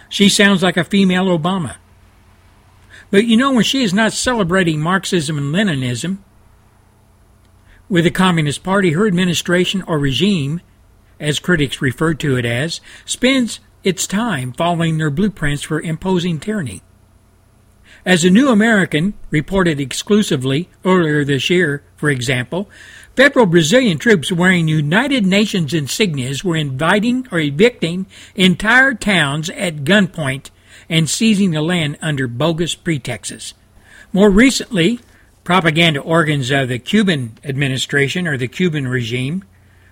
She 0.10 0.28
sounds 0.28 0.64
like 0.64 0.76
a 0.76 0.84
female 0.84 1.26
Obama. 1.26 1.76
But 3.12 3.26
you 3.26 3.38
know, 3.38 3.54
when 3.54 3.64
she 3.64 3.84
is 3.84 3.94
not 3.94 4.14
celebrating 4.14 4.82
Marxism 4.82 5.38
and 5.38 5.54
Leninism 5.54 6.20
with 7.88 8.04
the 8.04 8.12
Communist 8.12 8.64
Party, 8.64 8.92
her 8.92 9.08
administration 9.08 9.84
or 9.84 9.98
regime, 9.98 10.62
as 11.20 11.40
critics 11.40 11.82
refer 11.82 12.14
to 12.16 12.38
it 12.38 12.46
as, 12.46 12.82
spends 13.06 13.60
its 13.84 14.06
time 14.06 14.52
following 14.52 14.98
their 14.98 15.10
blueprints 15.10 15.64
for 15.64 15.82
imposing 15.82 16.40
tyranny. 16.40 16.82
As 18.10 18.26
a 18.26 18.32
New 18.32 18.50
American 18.50 19.14
reported 19.30 19.80
exclusively 19.80 20.68
earlier 20.84 21.24
this 21.24 21.48
year, 21.48 21.84
for 21.96 22.10
example, 22.10 22.68
federal 23.16 23.46
Brazilian 23.46 24.00
troops 24.00 24.32
wearing 24.32 24.68
United 24.68 25.28
Nations 25.28 25.74
insignias 25.74 26.44
were 26.44 26.56
inviting 26.56 27.28
or 27.32 27.38
evicting 27.38 28.08
entire 28.34 28.96
towns 28.96 29.52
at 29.52 29.84
gunpoint 29.84 30.50
and 30.90 31.08
seizing 31.08 31.52
the 31.52 31.62
land 31.62 32.00
under 32.02 32.28
bogus 32.28 32.74
pretexts. 32.74 33.54
More 34.12 34.32
recently, 34.32 35.02
propaganda 35.44 36.02
organs 36.02 36.50
of 36.50 36.68
the 36.68 36.80
Cuban 36.80 37.38
administration 37.44 38.28
or 38.28 38.38
the 38.38 38.48
Cuban 38.48 38.88
regime 38.88 39.44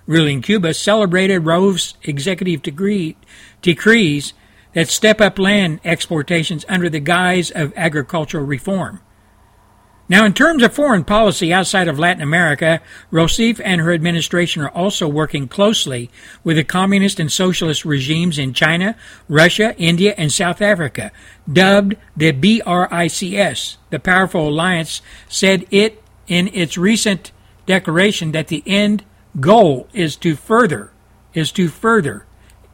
ruling 0.07 0.41
Cuba 0.41 0.73
celebrated 0.73 1.41
Rove's 1.41 1.93
executive 2.01 2.63
degree, 2.63 3.15
decrees 3.61 4.33
that 4.73 4.89
step 4.89 5.21
up 5.21 5.39
land 5.39 5.79
exportations 5.83 6.65
under 6.69 6.89
the 6.89 6.99
guise 6.99 7.51
of 7.51 7.73
agricultural 7.75 8.45
reform. 8.45 9.01
Now, 10.09 10.25
in 10.25 10.33
terms 10.33 10.63
of 10.63 10.73
foreign 10.73 11.03
policy 11.03 11.51
outside 11.51 11.89
of 11.89 11.99
Latin 11.99 12.21
America, 12.21 12.81
Rousseff 13.11 13.59
and 13.63 13.81
her 13.81 13.91
administration 13.91 14.61
are 14.61 14.69
also 14.69 15.05
working 15.05 15.49
closely 15.49 16.09
with 16.45 16.55
the 16.55 16.63
communist 16.63 17.19
and 17.19 17.29
socialist 17.29 17.83
regimes 17.83 18.39
in 18.39 18.53
China, 18.53 18.95
Russia, 19.27 19.75
India, 19.77 20.15
and 20.17 20.31
South 20.31 20.61
Africa. 20.61 21.11
Dubbed 21.51 21.95
the 22.15 22.31
BRICS, 22.31 23.77
the 23.89 23.99
Powerful 23.99 24.47
Alliance 24.47 25.01
said 25.27 25.65
it 25.71 26.01
in 26.27 26.47
its 26.53 26.77
recent 26.77 27.33
declaration 27.65 28.31
that 28.31 28.47
the 28.47 28.63
end 28.65 29.03
goal 29.41 29.89
is 29.93 30.15
to 30.17 30.35
further 30.35 30.91
is 31.33 31.51
to 31.51 31.67
further 31.67 32.25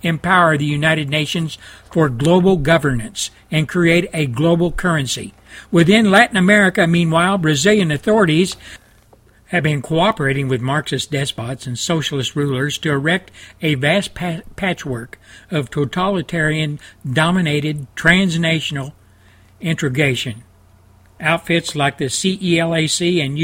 empower 0.03 0.57
the 0.57 0.65
United 0.65 1.09
Nations 1.09 1.57
for 1.91 2.09
global 2.09 2.57
governance 2.57 3.31
and 3.49 3.67
create 3.67 4.09
a 4.13 4.27
global 4.27 4.71
currency. 4.71 5.33
Within 5.71 6.11
Latin 6.11 6.37
America, 6.37 6.85
meanwhile, 6.85 7.37
Brazilian 7.37 7.91
authorities 7.91 8.55
have 9.47 9.63
been 9.63 9.81
cooperating 9.83 10.47
with 10.47 10.61
Marxist 10.61 11.11
despots 11.11 11.67
and 11.67 11.77
socialist 11.77 12.35
rulers 12.35 12.77
to 12.79 12.89
erect 12.89 13.29
a 13.61 13.75
vast 13.75 14.15
pa- 14.15 14.41
patchwork 14.55 15.19
of 15.51 15.69
totalitarian 15.69 16.79
dominated 17.07 17.85
transnational 17.95 18.95
integration. 19.61 20.43
Outfits 21.19 21.75
like 21.75 21.99
the 21.99 22.05
CELAC 22.05 23.23
and 23.23 23.37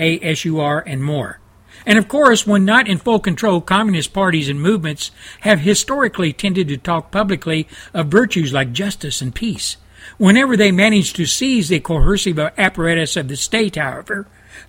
UNASUR 0.00 0.82
and 0.86 1.04
more. 1.04 1.40
And 1.88 1.98
of 1.98 2.06
course, 2.06 2.46
when 2.46 2.66
not 2.66 2.86
in 2.86 2.98
full 2.98 3.18
control, 3.18 3.62
communist 3.62 4.12
parties 4.12 4.50
and 4.50 4.60
movements 4.60 5.10
have 5.40 5.60
historically 5.60 6.34
tended 6.34 6.68
to 6.68 6.76
talk 6.76 7.10
publicly 7.10 7.66
of 7.94 8.08
virtues 8.08 8.52
like 8.52 8.74
justice 8.74 9.22
and 9.22 9.34
peace. 9.34 9.78
Whenever 10.18 10.54
they 10.54 10.70
manage 10.70 11.14
to 11.14 11.24
seize 11.24 11.70
the 11.70 11.80
coercive 11.80 12.38
apparatus 12.38 13.16
of 13.16 13.28
the 13.28 13.36
state, 13.36 13.76
however, 13.76 14.26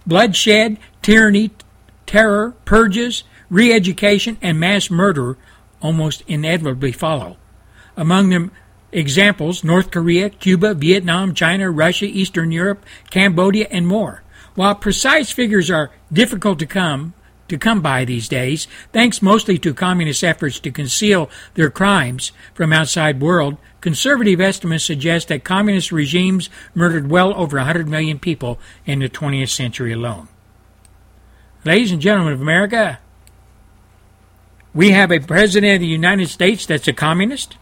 bloodshed, 0.07 0.77
tyranny, 1.01 1.51
terror, 2.05 2.55
purges, 2.63 3.25
re 3.49 3.73
education, 3.73 4.37
and 4.41 4.57
mass 4.57 4.89
murder 4.89 5.37
almost 5.81 6.23
inevitably 6.25 6.93
follow. 6.93 7.35
Among 7.97 8.29
them 8.29 8.49
Examples 8.93 9.61
North 9.61 9.91
Korea, 9.91 10.29
Cuba, 10.29 10.73
Vietnam, 10.73 11.33
China, 11.33 11.69
Russia, 11.69 12.05
Eastern 12.05 12.53
Europe, 12.53 12.85
Cambodia, 13.09 13.67
and 13.69 13.85
more. 13.85 14.23
While 14.59 14.75
precise 14.75 15.31
figures 15.31 15.71
are 15.71 15.89
difficult 16.11 16.59
to 16.59 16.65
come 16.65 17.13
to 17.47 17.57
come 17.57 17.81
by 17.81 18.03
these 18.03 18.27
days, 18.27 18.67
thanks 18.91 19.21
mostly 19.21 19.57
to 19.57 19.73
communist 19.73 20.21
efforts 20.21 20.59
to 20.59 20.69
conceal 20.69 21.29
their 21.53 21.69
crimes 21.69 22.33
from 22.53 22.73
outside 22.73 23.21
world, 23.21 23.55
conservative 23.79 24.41
estimates 24.41 24.83
suggest 24.83 25.29
that 25.29 25.45
communist 25.45 25.93
regimes 25.93 26.49
murdered 26.75 27.09
well 27.09 27.33
over 27.35 27.55
100 27.55 27.87
million 27.87 28.19
people 28.19 28.59
in 28.85 28.99
the 28.99 29.07
20th 29.07 29.47
century 29.47 29.93
alone. 29.93 30.27
Ladies 31.63 31.93
and 31.93 32.01
gentlemen 32.01 32.33
of 32.33 32.41
America, 32.41 32.99
we 34.73 34.91
have 34.91 35.09
a 35.09 35.19
president 35.19 35.75
of 35.75 35.79
the 35.79 35.87
United 35.87 36.27
States 36.27 36.65
that's 36.65 36.89
a 36.89 36.91
communist. 36.91 37.55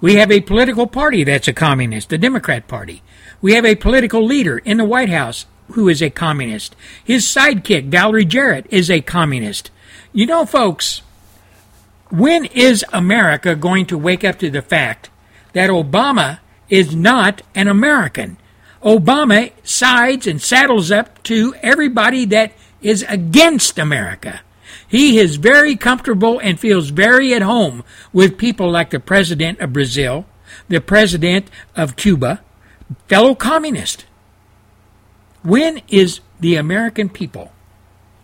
We 0.00 0.14
have 0.14 0.30
a 0.30 0.40
political 0.40 0.86
party 0.86 1.24
that's 1.24 1.46
a 1.46 1.52
communist, 1.52 2.08
the 2.08 2.16
Democrat 2.16 2.68
Party. 2.68 3.02
We 3.42 3.52
have 3.52 3.66
a 3.66 3.74
political 3.74 4.24
leader 4.24 4.56
in 4.56 4.78
the 4.78 4.86
White 4.86 5.10
House 5.10 5.44
who 5.72 5.88
is 5.88 6.02
a 6.02 6.10
communist. 6.10 6.76
His 7.04 7.24
sidekick, 7.24 7.88
Valerie 7.88 8.24
Jarrett, 8.24 8.66
is 8.70 8.90
a 8.90 9.00
communist. 9.00 9.70
You 10.12 10.26
know, 10.26 10.44
folks, 10.46 11.02
when 12.10 12.44
is 12.46 12.84
America 12.92 13.54
going 13.54 13.86
to 13.86 13.98
wake 13.98 14.24
up 14.24 14.38
to 14.40 14.50
the 14.50 14.62
fact 14.62 15.10
that 15.54 15.70
Obama 15.70 16.40
is 16.68 16.94
not 16.94 17.42
an 17.54 17.68
American? 17.68 18.36
Obama 18.82 19.52
sides 19.62 20.26
and 20.26 20.42
saddles 20.42 20.90
up 20.90 21.22
to 21.22 21.54
everybody 21.62 22.24
that 22.26 22.52
is 22.80 23.04
against 23.08 23.78
America. 23.78 24.40
He 24.86 25.18
is 25.18 25.36
very 25.36 25.76
comfortable 25.76 26.38
and 26.38 26.60
feels 26.60 26.90
very 26.90 27.32
at 27.32 27.42
home 27.42 27.84
with 28.12 28.36
people 28.36 28.70
like 28.70 28.90
the 28.90 29.00
president 29.00 29.60
of 29.60 29.72
Brazil, 29.72 30.26
the 30.68 30.80
president 30.80 31.48
of 31.74 31.96
Cuba, 31.96 32.42
fellow 33.08 33.34
communist. 33.34 34.04
When 35.44 35.82
is 35.88 36.20
the 36.38 36.54
American 36.54 37.08
people 37.08 37.50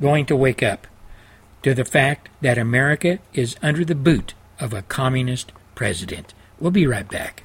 going 0.01 0.25
to 0.27 0.37
wake 0.37 0.63
up 0.63 0.87
to 1.65 1.75
the 1.75 1.85
fact 1.85 2.29
that 2.43 2.59
America 2.59 3.19
is 3.35 3.57
under 3.61 3.85
the 3.85 3.97
boot 3.97 4.35
of 4.61 4.73
a 4.73 4.83
communist 4.83 5.51
president? 5.75 6.33
We'll 6.61 6.71
be 6.71 6.87
right 6.87 7.09
back. 7.09 7.43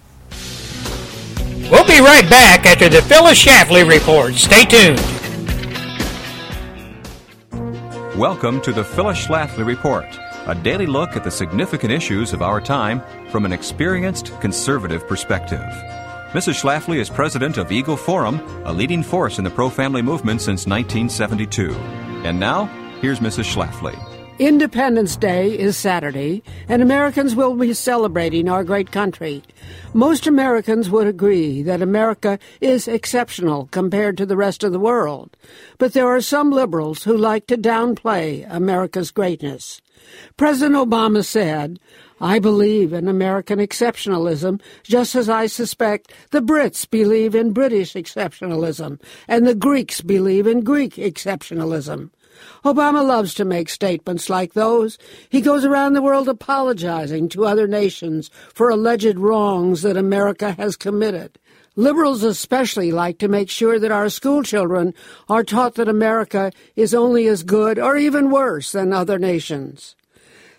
We'll 1.71 1.87
be 1.87 1.99
right 2.01 2.29
back 2.29 2.67
after 2.67 2.87
the 2.87 3.01
Phyllis 3.01 3.43
Schlafly 3.43 3.89
report. 3.89 4.35
Stay 4.35 4.65
tuned. 4.65 4.99
Welcome 8.15 8.61
to 8.61 8.71
the 8.71 8.83
Phyllis 8.83 9.25
Schlafly 9.25 9.65
Report, 9.65 10.05
a 10.45 10.53
daily 10.53 10.85
look 10.85 11.15
at 11.15 11.23
the 11.23 11.31
significant 11.31 11.91
issues 11.91 12.31
of 12.31 12.43
our 12.43 12.61
time 12.61 13.01
from 13.31 13.43
an 13.43 13.51
experienced 13.51 14.39
conservative 14.39 15.07
perspective. 15.07 15.63
Mrs. 16.33 16.59
Schlafly 16.59 16.97
is 16.97 17.11
president 17.11 17.59
of 17.59 17.71
Eagle 17.71 17.95
Forum, 17.95 18.39
a 18.65 18.73
leading 18.73 19.03
force 19.03 19.37
in 19.37 19.43
the 19.43 19.51
pro 19.51 19.69
family 19.69 20.01
movement 20.01 20.41
since 20.41 20.65
1972. 20.65 21.71
And 22.25 22.39
now, 22.39 22.65
here's 23.01 23.19
Mrs. 23.19 23.45
Schlafly. 23.45 23.95
Independence 24.39 25.15
Day 25.15 25.55
is 25.55 25.77
Saturday, 25.77 26.41
and 26.67 26.81
Americans 26.81 27.35
will 27.35 27.55
be 27.55 27.71
celebrating 27.75 28.49
our 28.49 28.63
great 28.63 28.91
country. 28.91 29.43
Most 29.93 30.25
Americans 30.25 30.89
would 30.89 31.05
agree 31.05 31.61
that 31.61 31.83
America 31.83 32.39
is 32.59 32.87
exceptional 32.87 33.67
compared 33.67 34.17
to 34.17 34.25
the 34.25 34.35
rest 34.35 34.63
of 34.63 34.71
the 34.71 34.79
world, 34.79 35.37
but 35.77 35.93
there 35.93 36.07
are 36.07 36.19
some 36.19 36.49
liberals 36.49 37.03
who 37.03 37.15
like 37.15 37.45
to 37.45 37.57
downplay 37.57 38.43
America's 38.49 39.11
greatness. 39.11 39.81
President 40.35 40.75
Obama 40.75 41.23
said, 41.23 41.79
I 42.23 42.39
believe 42.39 42.93
in 42.93 43.09
American 43.09 43.59
exceptionalism, 43.59 44.61
just 44.81 45.13
as 45.13 45.27
I 45.27 45.47
suspect 45.47 46.13
the 46.31 46.41
Brits 46.41 46.89
believe 46.89 47.35
in 47.35 47.51
British 47.51 47.95
exceptionalism, 47.95 49.01
and 49.27 49.45
the 49.45 49.53
Greeks 49.53 49.99
believe 49.99 50.47
in 50.47 50.63
Greek 50.63 50.93
exceptionalism. 50.95 52.11
Obama 52.63 53.05
loves 53.05 53.33
to 53.33 53.43
make 53.43 53.67
statements 53.67 54.29
like 54.29 54.53
those. 54.53 54.97
He 55.27 55.41
goes 55.41 55.65
around 55.65 55.93
the 55.93 56.01
world 56.01 56.29
apologizing 56.29 57.27
to 57.27 57.45
other 57.45 57.67
nations 57.67 58.31
for 58.53 58.69
alleged 58.69 59.17
wrongs 59.17 59.81
that 59.81 59.97
America 59.97 60.53
has 60.53 60.77
committed. 60.77 61.37
Liberals 61.75 62.23
especially 62.23 62.93
like 62.93 63.17
to 63.17 63.27
make 63.27 63.49
sure 63.49 63.79
that 63.79 63.91
our 63.91 64.07
schoolchildren 64.07 64.93
are 65.27 65.43
taught 65.43 65.75
that 65.75 65.89
America 65.89 66.53
is 66.77 66.93
only 66.93 67.27
as 67.27 67.43
good 67.43 67.77
or 67.77 67.97
even 67.97 68.31
worse 68.31 68.71
than 68.71 68.93
other 68.93 69.19
nations. 69.19 69.97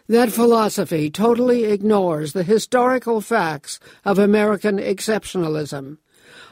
That 0.06 0.30
philosophy 0.30 1.10
totally 1.10 1.64
ignores 1.64 2.34
the 2.34 2.42
historical 2.42 3.22
facts 3.22 3.80
of 4.04 4.18
American 4.18 4.76
exceptionalism. 4.76 5.96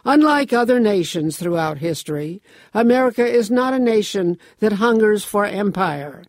Unlike 0.07 0.55
other 0.55 0.81
nations 0.81 1.37
throughout 1.37 1.77
history, 1.77 2.41
America 2.73 3.27
is 3.27 3.51
not 3.51 3.75
a 3.75 3.79
nation 3.79 4.39
that 4.61 4.75
hungers 4.75 5.23
for 5.23 5.45
empire. 5.45 6.25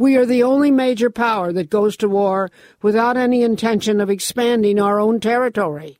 We 0.00 0.16
are 0.16 0.26
the 0.26 0.42
only 0.42 0.72
major 0.72 1.10
power 1.10 1.52
that 1.52 1.70
goes 1.70 1.96
to 1.98 2.08
war 2.08 2.50
without 2.82 3.16
any 3.16 3.42
intention 3.42 4.00
of 4.00 4.10
expanding 4.10 4.80
our 4.80 4.98
own 4.98 5.20
territory. 5.20 5.96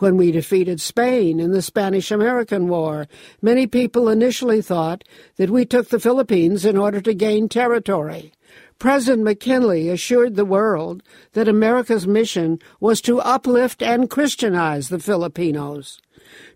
When 0.00 0.18
we 0.18 0.32
defeated 0.32 0.82
Spain 0.82 1.40
in 1.40 1.52
the 1.52 1.62
Spanish 1.62 2.10
American 2.10 2.68
War, 2.68 3.08
many 3.40 3.66
people 3.66 4.10
initially 4.10 4.60
thought 4.60 5.02
that 5.36 5.48
we 5.48 5.64
took 5.64 5.88
the 5.88 5.98
Philippines 5.98 6.66
in 6.66 6.76
order 6.76 7.00
to 7.00 7.14
gain 7.14 7.48
territory. 7.48 8.32
President 8.80 9.22
McKinley 9.24 9.90
assured 9.90 10.36
the 10.36 10.44
world 10.46 11.02
that 11.34 11.48
America's 11.48 12.06
mission 12.06 12.58
was 12.80 13.02
to 13.02 13.20
uplift 13.20 13.82
and 13.82 14.08
Christianize 14.08 14.88
the 14.88 14.98
Filipinos. 14.98 16.00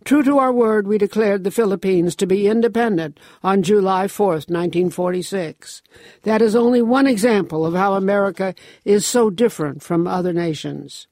True 0.05 0.23
to 0.23 0.39
our 0.39 0.51
word, 0.51 0.89
we 0.89 0.97
declared 0.97 1.45
the 1.45 1.51
Philippines 1.51 2.17
to 2.17 2.27
be 2.27 2.49
independent 2.49 3.21
on 3.43 3.63
July 3.63 4.07
4th, 4.07 4.49
1946. 4.49 5.83
That 6.23 6.41
is 6.41 6.57
only 6.57 6.81
one 6.81 7.07
example 7.07 7.67
of 7.67 7.75
how 7.75 7.93
America 7.93 8.55
is 8.87 9.05
so 9.05 9.29
different 9.29 9.83
from 9.83 10.07
other 10.07 10.33
nations. 10.33 11.07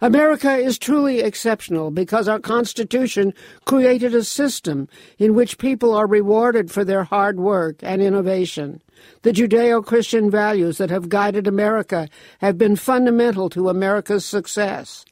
America 0.00 0.54
is 0.54 0.78
truly 0.78 1.18
exceptional 1.18 1.90
because 1.90 2.28
our 2.28 2.38
Constitution 2.38 3.34
created 3.64 4.14
a 4.14 4.22
system 4.22 4.88
in 5.18 5.34
which 5.34 5.58
people 5.58 5.92
are 5.92 6.06
rewarded 6.06 6.70
for 6.70 6.84
their 6.84 7.02
hard 7.02 7.40
work 7.40 7.80
and 7.82 8.00
innovation. 8.00 8.80
The 9.22 9.32
Judeo 9.32 9.84
Christian 9.84 10.30
values 10.30 10.78
that 10.78 10.90
have 10.90 11.08
guided 11.08 11.46
America 11.46 12.08
have 12.38 12.58
been 12.58 12.76
fundamental 12.76 13.48
to 13.50 13.68
America's 13.68 14.24
success. 14.24 15.04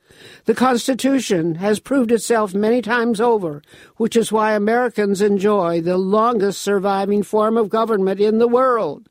The 0.45 0.55
Constitution 0.55 1.57
has 1.57 1.81
proved 1.81 2.13
itself 2.13 2.55
many 2.55 2.83
times 2.83 3.21
over, 3.21 3.63
which 3.97 4.17
is 4.17 4.31
why 4.31 4.53
Americans 4.53 5.23
enjoy 5.23 5.81
the 5.81 5.97
longest 5.97 6.61
surviving 6.61 7.23
form 7.23 7.57
of 7.57 7.71
government 7.71 8.21
in 8.21 8.39
the 8.39 8.49
world. 8.49 9.09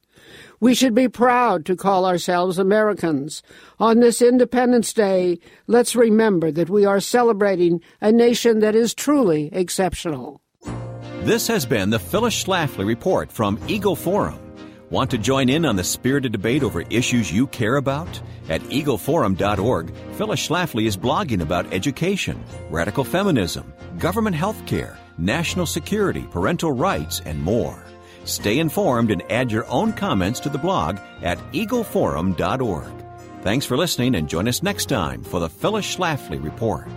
We 0.59 0.75
should 0.75 0.93
be 0.93 1.09
proud 1.09 1.65
to 1.65 1.75
call 1.75 2.05
ourselves 2.05 2.59
Americans. 2.59 3.41
On 3.79 3.99
this 3.99 4.21
Independence 4.21 4.93
Day, 4.93 5.39
let's 5.65 5.95
remember 5.95 6.51
that 6.51 6.69
we 6.69 6.85
are 6.85 6.99
celebrating 6.99 7.81
a 7.99 8.11
nation 8.11 8.59
that 8.59 8.75
is 8.75 8.93
truly 8.93 9.49
exceptional. 9.51 10.39
This 11.23 11.47
has 11.47 11.65
been 11.65 11.89
the 11.89 11.97
Phyllis 11.97 12.43
Schlafly 12.43 12.85
Report 12.85 13.31
from 13.31 13.59
Eagle 13.67 13.95
Forum. 13.95 14.37
Want 14.91 15.09
to 15.11 15.17
join 15.17 15.47
in 15.47 15.65
on 15.65 15.77
the 15.77 15.85
spirited 15.85 16.33
debate 16.33 16.63
over 16.63 16.81
issues 16.81 17.31
you 17.31 17.47
care 17.47 17.77
about? 17.77 18.21
At 18.49 18.59
eagleforum.org, 18.63 19.93
Phyllis 20.17 20.47
Schlafly 20.47 20.85
is 20.85 20.97
blogging 20.97 21.41
about 21.41 21.71
education, 21.73 22.43
radical 22.69 23.05
feminism, 23.05 23.71
government 23.97 24.35
health 24.35 24.65
care, 24.65 24.99
national 25.17 25.65
security, 25.65 26.27
parental 26.29 26.73
rights, 26.73 27.21
and 27.25 27.41
more. 27.41 27.81
Stay 28.25 28.59
informed 28.59 29.11
and 29.11 29.23
add 29.31 29.49
your 29.49 29.65
own 29.67 29.93
comments 29.93 30.41
to 30.41 30.49
the 30.49 30.57
blog 30.57 30.99
at 31.21 31.37
eagleforum.org. 31.53 32.91
Thanks 33.43 33.65
for 33.65 33.77
listening 33.77 34.15
and 34.15 34.27
join 34.27 34.49
us 34.49 34.61
next 34.61 34.87
time 34.87 35.23
for 35.23 35.39
the 35.39 35.49
Phyllis 35.49 35.95
Schlafly 35.95 36.43
Report. 36.43 36.89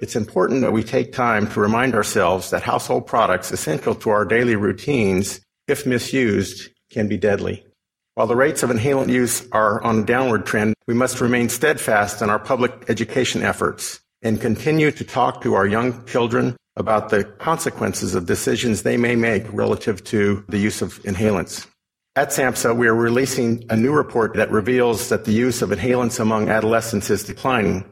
It's 0.00 0.16
important 0.16 0.62
that 0.62 0.72
we 0.72 0.82
take 0.82 1.12
time 1.12 1.46
to 1.52 1.60
remind 1.60 1.94
ourselves 1.94 2.50
that 2.50 2.62
household 2.62 3.06
products 3.06 3.52
essential 3.52 3.94
to 3.96 4.10
our 4.10 4.24
daily 4.24 4.56
routines, 4.56 5.40
if 5.68 5.86
misused, 5.86 6.70
can 6.90 7.08
be 7.08 7.16
deadly. 7.16 7.64
While 8.14 8.26
the 8.26 8.36
rates 8.36 8.62
of 8.62 8.70
inhalant 8.70 9.08
use 9.08 9.46
are 9.52 9.82
on 9.82 10.00
a 10.00 10.04
downward 10.04 10.46
trend, 10.46 10.74
we 10.86 10.94
must 10.94 11.20
remain 11.20 11.48
steadfast 11.48 12.22
in 12.22 12.30
our 12.30 12.38
public 12.38 12.84
education 12.88 13.42
efforts 13.42 14.00
and 14.22 14.40
continue 14.40 14.90
to 14.90 15.04
talk 15.04 15.42
to 15.42 15.54
our 15.54 15.66
young 15.66 16.04
children 16.06 16.56
about 16.76 17.08
the 17.08 17.24
consequences 17.24 18.14
of 18.14 18.26
decisions 18.26 18.82
they 18.82 18.96
may 18.96 19.16
make 19.16 19.44
relative 19.52 20.02
to 20.04 20.44
the 20.48 20.58
use 20.58 20.82
of 20.82 21.02
inhalants. 21.02 21.66
At 22.16 22.28
SAMHSA, 22.28 22.76
we 22.76 22.86
are 22.86 22.94
releasing 22.94 23.64
a 23.70 23.76
new 23.76 23.92
report 23.92 24.34
that 24.34 24.50
reveals 24.50 25.08
that 25.08 25.24
the 25.24 25.32
use 25.32 25.62
of 25.62 25.70
inhalants 25.70 26.20
among 26.20 26.48
adolescents 26.48 27.10
is 27.10 27.24
declining. 27.24 27.84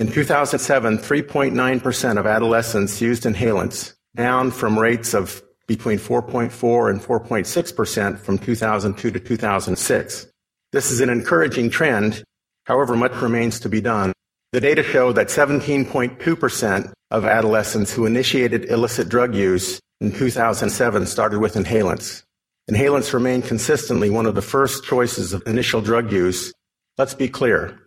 In 0.00 0.10
2007, 0.10 0.96
3.9% 0.96 2.18
of 2.18 2.26
adolescents 2.26 3.02
used 3.02 3.24
inhalants, 3.24 3.92
down 4.16 4.50
from 4.50 4.78
rates 4.78 5.12
of 5.12 5.42
between 5.66 5.98
4.4 5.98 6.90
and 6.90 7.02
4.6% 7.02 8.18
from 8.18 8.38
2002 8.38 9.10
to 9.10 9.20
2006. 9.20 10.26
This 10.72 10.90
is 10.90 11.00
an 11.00 11.10
encouraging 11.10 11.68
trend. 11.68 12.24
However, 12.64 12.96
much 12.96 13.12
remains 13.20 13.60
to 13.60 13.68
be 13.68 13.82
done. 13.82 14.14
The 14.52 14.62
data 14.62 14.82
show 14.82 15.12
that 15.12 15.26
17.2% 15.26 16.92
of 17.10 17.26
adolescents 17.26 17.92
who 17.92 18.06
initiated 18.06 18.70
illicit 18.70 19.10
drug 19.10 19.34
use 19.34 19.80
in 20.00 20.12
2007 20.12 21.04
started 21.04 21.40
with 21.40 21.56
inhalants. 21.56 22.22
Inhalants 22.70 23.12
remain 23.12 23.42
consistently 23.42 24.08
one 24.08 24.24
of 24.24 24.34
the 24.34 24.40
first 24.40 24.82
choices 24.82 25.34
of 25.34 25.42
initial 25.46 25.82
drug 25.82 26.10
use. 26.10 26.54
Let's 26.96 27.12
be 27.12 27.28
clear. 27.28 27.78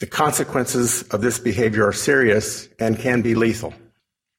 The 0.00 0.06
consequences 0.06 1.02
of 1.04 1.22
this 1.22 1.38
behavior 1.38 1.86
are 1.86 1.92
serious 1.92 2.68
and 2.78 2.98
can 2.98 3.22
be 3.22 3.34
lethal. 3.34 3.72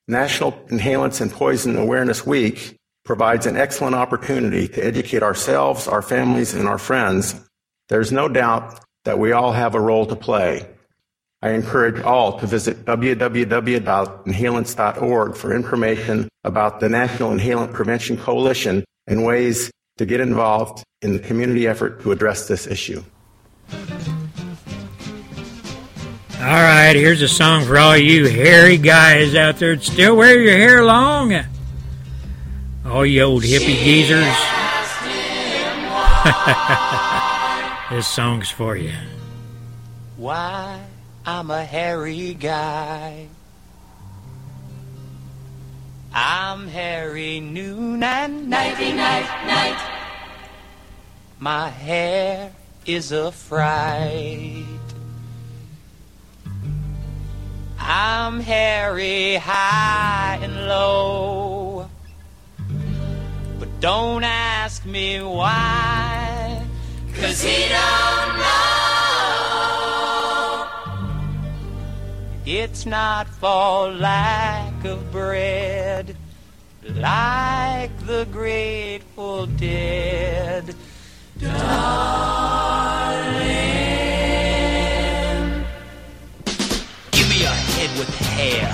National 0.07 0.53
Inhalants 0.69 1.21
and 1.21 1.31
Poison 1.31 1.75
Awareness 1.75 2.25
Week 2.25 2.77
provides 3.03 3.45
an 3.45 3.57
excellent 3.57 3.95
opportunity 3.95 4.67
to 4.69 4.85
educate 4.85 5.21
ourselves, 5.21 5.87
our 5.87 6.01
families, 6.01 6.53
and 6.53 6.67
our 6.67 6.77
friends. 6.77 7.35
There's 7.89 8.11
no 8.11 8.29
doubt 8.29 8.79
that 9.03 9.19
we 9.19 9.31
all 9.31 9.51
have 9.51 9.75
a 9.75 9.81
role 9.81 10.05
to 10.05 10.15
play. 10.15 10.67
I 11.41 11.51
encourage 11.51 12.01
all 12.03 12.37
to 12.39 12.47
visit 12.47 12.85
www.inhalants.org 12.85 15.35
for 15.35 15.55
information 15.55 16.29
about 16.43 16.79
the 16.79 16.89
National 16.89 17.31
Inhalant 17.31 17.73
Prevention 17.73 18.17
Coalition 18.17 18.83
and 19.07 19.25
ways 19.25 19.71
to 19.97 20.05
get 20.05 20.19
involved 20.19 20.83
in 21.01 21.13
the 21.13 21.19
community 21.19 21.67
effort 21.67 22.01
to 22.01 22.11
address 22.11 22.47
this 22.47 22.67
issue. 22.67 23.03
All 26.39 26.45
right, 26.45 26.95
here's 26.95 27.21
a 27.21 27.27
song 27.27 27.65
for 27.65 27.77
all 27.77 27.97
you 27.97 28.29
hairy 28.29 28.77
guys 28.77 29.35
out 29.35 29.57
there 29.57 29.75
that 29.75 29.83
still 29.83 30.15
wear 30.15 30.39
your 30.39 30.53
hair 30.53 30.85
long. 30.85 31.33
All 32.85 33.05
you 33.05 33.23
old 33.23 33.43
hippie 33.43 33.83
geezers. 33.83 34.23
this 37.89 38.07
song's 38.07 38.49
for 38.49 38.77
you. 38.77 38.93
Why, 40.15 40.81
I'm 41.25 41.51
a 41.51 41.65
hairy 41.65 42.35
guy. 42.35 43.27
I'm 46.13 46.69
hairy 46.69 47.41
noon 47.41 48.01
and 48.01 48.49
nighty 48.49 48.93
night, 48.93 49.45
night. 49.45 49.89
My 51.37 51.67
hair 51.67 52.53
is 52.85 53.11
a 53.11 53.33
fright. 53.33 54.78
I'm 57.79 58.39
hairy 58.41 59.35
high 59.35 60.39
and 60.41 60.67
low. 60.67 61.89
But 63.59 63.79
don't 63.79 64.23
ask 64.23 64.85
me 64.85 65.21
why. 65.21 66.65
Cause 67.15 67.41
he 67.41 67.67
don't 67.69 68.37
know. 68.37 68.59
It's 72.45 72.85
not 72.85 73.27
for 73.27 73.91
lack 73.91 74.85
of 74.85 75.11
bread, 75.11 76.15
like 76.95 77.91
the 78.05 78.25
Grateful 78.31 79.45
Dead. 79.45 80.75
Darling. 81.39 82.39
Hair, 88.39 88.73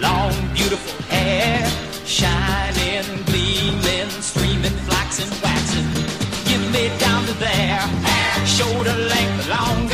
long, 0.00 0.32
beautiful 0.54 0.96
hair, 1.14 1.60
shining, 2.06 3.04
gleaming, 3.26 4.10
streaming, 4.30 4.76
flaxen, 4.88 5.28
waxing. 5.42 5.88
Give 6.48 6.64
me 6.72 6.84
down 6.98 7.26
to 7.26 7.34
there, 7.34 7.82
shoulder 8.46 8.96
length 9.12 9.48
longer. 9.48 9.91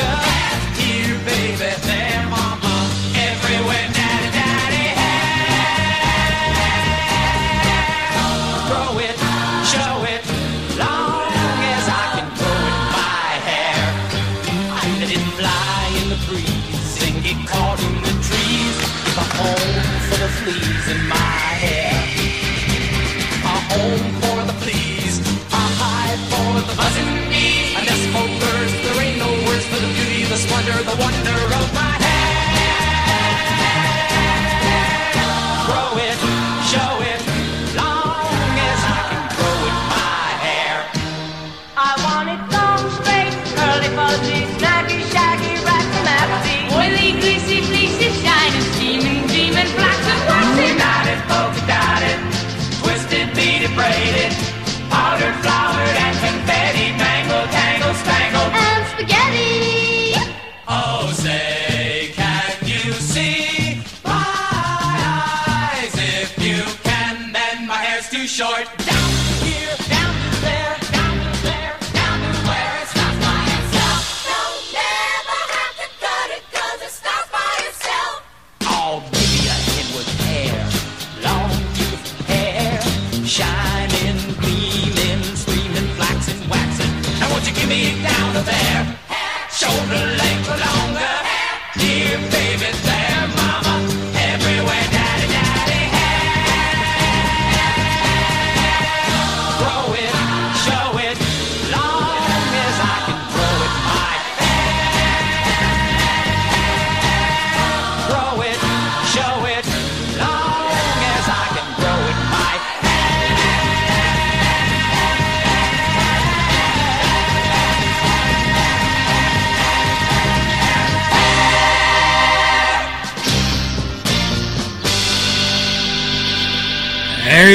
Short. 68.38 68.77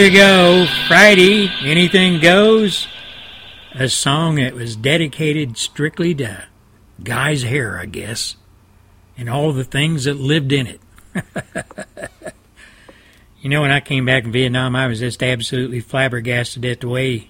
Go. 0.09 0.65
Friday, 0.87 1.49
Anything 1.61 2.19
Goes. 2.19 2.87
A 3.73 3.89
song 3.89 4.35
that 4.35 4.53
was 4.53 4.75
dedicated 4.75 5.57
strictly 5.57 6.13
to 6.15 6.45
Guy's 7.03 7.43
hair, 7.43 7.79
I 7.79 7.85
guess, 7.85 8.35
and 9.17 9.29
all 9.29 9.51
the 9.51 9.63
things 9.63 10.03
that 10.05 10.15
lived 10.15 10.51
in 10.51 10.67
it. 10.67 10.81
you 13.41 13.49
know, 13.49 13.61
when 13.61 13.71
I 13.71 13.79
came 13.79 14.05
back 14.05 14.23
from 14.23 14.31
Vietnam, 14.31 14.75
I 14.75 14.87
was 14.87 14.99
just 14.99 15.23
absolutely 15.23 15.79
flabbergasted 15.79 16.65
at 16.65 16.81
the 16.81 16.89
way 16.89 17.29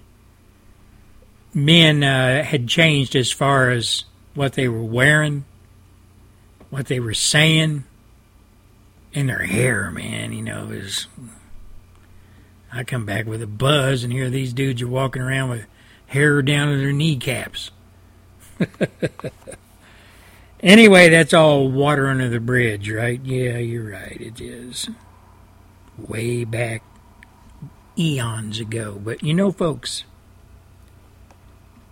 men 1.53 2.03
uh, 2.03 2.43
had 2.43 2.67
changed 2.67 3.15
as 3.15 3.31
far 3.31 3.69
as 3.69 4.05
what 4.33 4.53
they 4.53 4.67
were 4.67 4.83
wearing, 4.83 5.45
what 6.69 6.87
they 6.87 6.99
were 6.99 7.13
saying, 7.13 7.83
and 9.13 9.29
their 9.29 9.43
hair, 9.43 9.91
man. 9.91 10.33
You 10.33 10.41
know, 10.41 10.71
it 10.71 10.83
was 10.83 11.07
I 12.73 12.83
come 12.83 13.05
back 13.05 13.25
with 13.27 13.41
a 13.43 13.47
buzz 13.47 14.03
and 14.03 14.11
hear 14.11 14.29
these 14.29 14.51
dudes 14.51 14.81
are 14.81 14.87
walking 14.87 15.21
around 15.21 15.51
with 15.51 15.65
hair 16.07 16.41
down 16.41 16.69
to 16.69 16.77
their 16.77 16.91
kneecaps. 16.91 17.69
anyway, 20.59 21.09
that's 21.09 21.33
all 21.33 21.69
water 21.69 22.07
under 22.07 22.29
the 22.29 22.39
bridge, 22.39 22.89
right? 22.89 23.21
Yeah, 23.23 23.59
you're 23.59 23.91
right, 23.91 24.19
it 24.19 24.41
is. 24.41 24.89
Way 25.97 26.43
back 26.45 26.81
eons 27.97 28.59
ago. 28.59 28.99
But 29.03 29.21
you 29.21 29.35
know, 29.35 29.51
folks, 29.51 30.03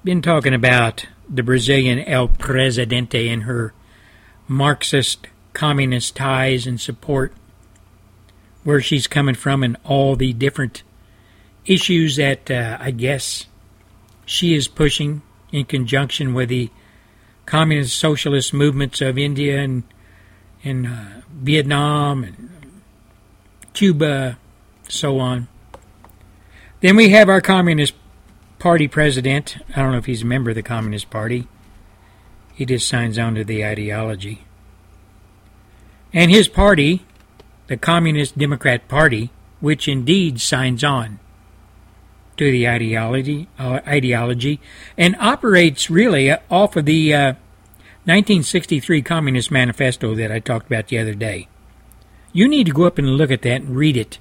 been 0.04 0.24
talking 0.24 0.54
about 0.54 1.06
the 1.30 1.44
Brazilian 1.44 2.00
El 2.00 2.28
Presidente 2.28 3.30
and 3.30 3.44
her 3.44 3.74
Marxist 4.48 5.28
communist 5.54 6.16
ties 6.16 6.66
and 6.66 6.82
support, 6.82 7.34
where 8.64 8.82
she's 8.82 9.08
coming 9.08 9.36
from, 9.36 9.64
and 9.64 9.78
all 9.84 10.16
the 10.16 10.34
different 10.34 10.84
issues 11.66 12.16
that 12.16 12.50
uh, 12.50 12.78
I 12.80 12.92
guess 12.92 13.46
she 14.26 14.56
is 14.56 14.68
pushing 14.68 15.22
in 15.52 15.66
conjunction 15.66 16.34
with 16.34 16.50
the 16.50 16.70
communist 17.46 17.98
socialist 17.98 18.54
movements 18.54 19.02
of 19.02 19.18
India 19.18 19.60
and 19.60 19.84
and 20.64 20.88
uh, 20.88 21.06
Vietnam 21.32 22.24
and 22.24 22.82
Cuba, 23.74 24.38
so 24.88 25.20
on. 25.20 25.48
Then 26.82 26.96
we 26.96 27.10
have 27.10 27.30
our 27.30 27.42
Communist 27.42 27.94
Party 28.60 28.88
president. 28.88 29.58
I 29.76 29.82
don't 29.82 29.92
know 29.92 29.98
if 29.98 30.06
he's 30.06 30.24
a 30.24 30.26
member 30.26 30.52
of 30.52 30.56
the 30.56 30.64
Communist 30.64 31.10
Party. 31.10 31.48
He 32.54 32.66
just 32.66 32.88
signs 32.88 33.18
on 33.18 33.36
to 33.36 33.44
the 33.44 33.66
ideology. 33.66 34.44
And 36.14 36.30
his 36.30 36.48
party, 36.48 37.06
the 37.72 37.78
Communist 37.78 38.38
Democrat 38.38 38.90
Party, 38.90 39.32
which 39.62 39.88
indeed 39.88 40.42
signs 40.42 40.84
on 40.84 41.20
to 42.36 42.52
the 42.52 42.68
ideology, 42.68 43.48
uh, 43.58 43.80
ideology 43.88 44.60
and 44.98 45.16
operates 45.16 45.90
really 45.90 46.34
off 46.50 46.76
of 46.76 46.84
the 46.84 47.14
uh, 47.14 47.28
1963 48.04 49.02
Communist 49.04 49.52
Manifesto 49.52 50.14
that 50.16 50.34
I 50.34 50.40
talked 50.40 50.66
about 50.68 50.90
the 50.90 51.00
other 51.00 51.16
day. 51.16 51.48
You 52.34 52.50
need 52.50 52.66
to 52.66 52.74
go 52.74 52.84
up 52.84 52.98
and 52.98 53.08
look 53.08 53.32
at 53.32 53.42
that 53.44 53.62
and 53.62 53.78
read 53.78 53.96
it 53.96 54.20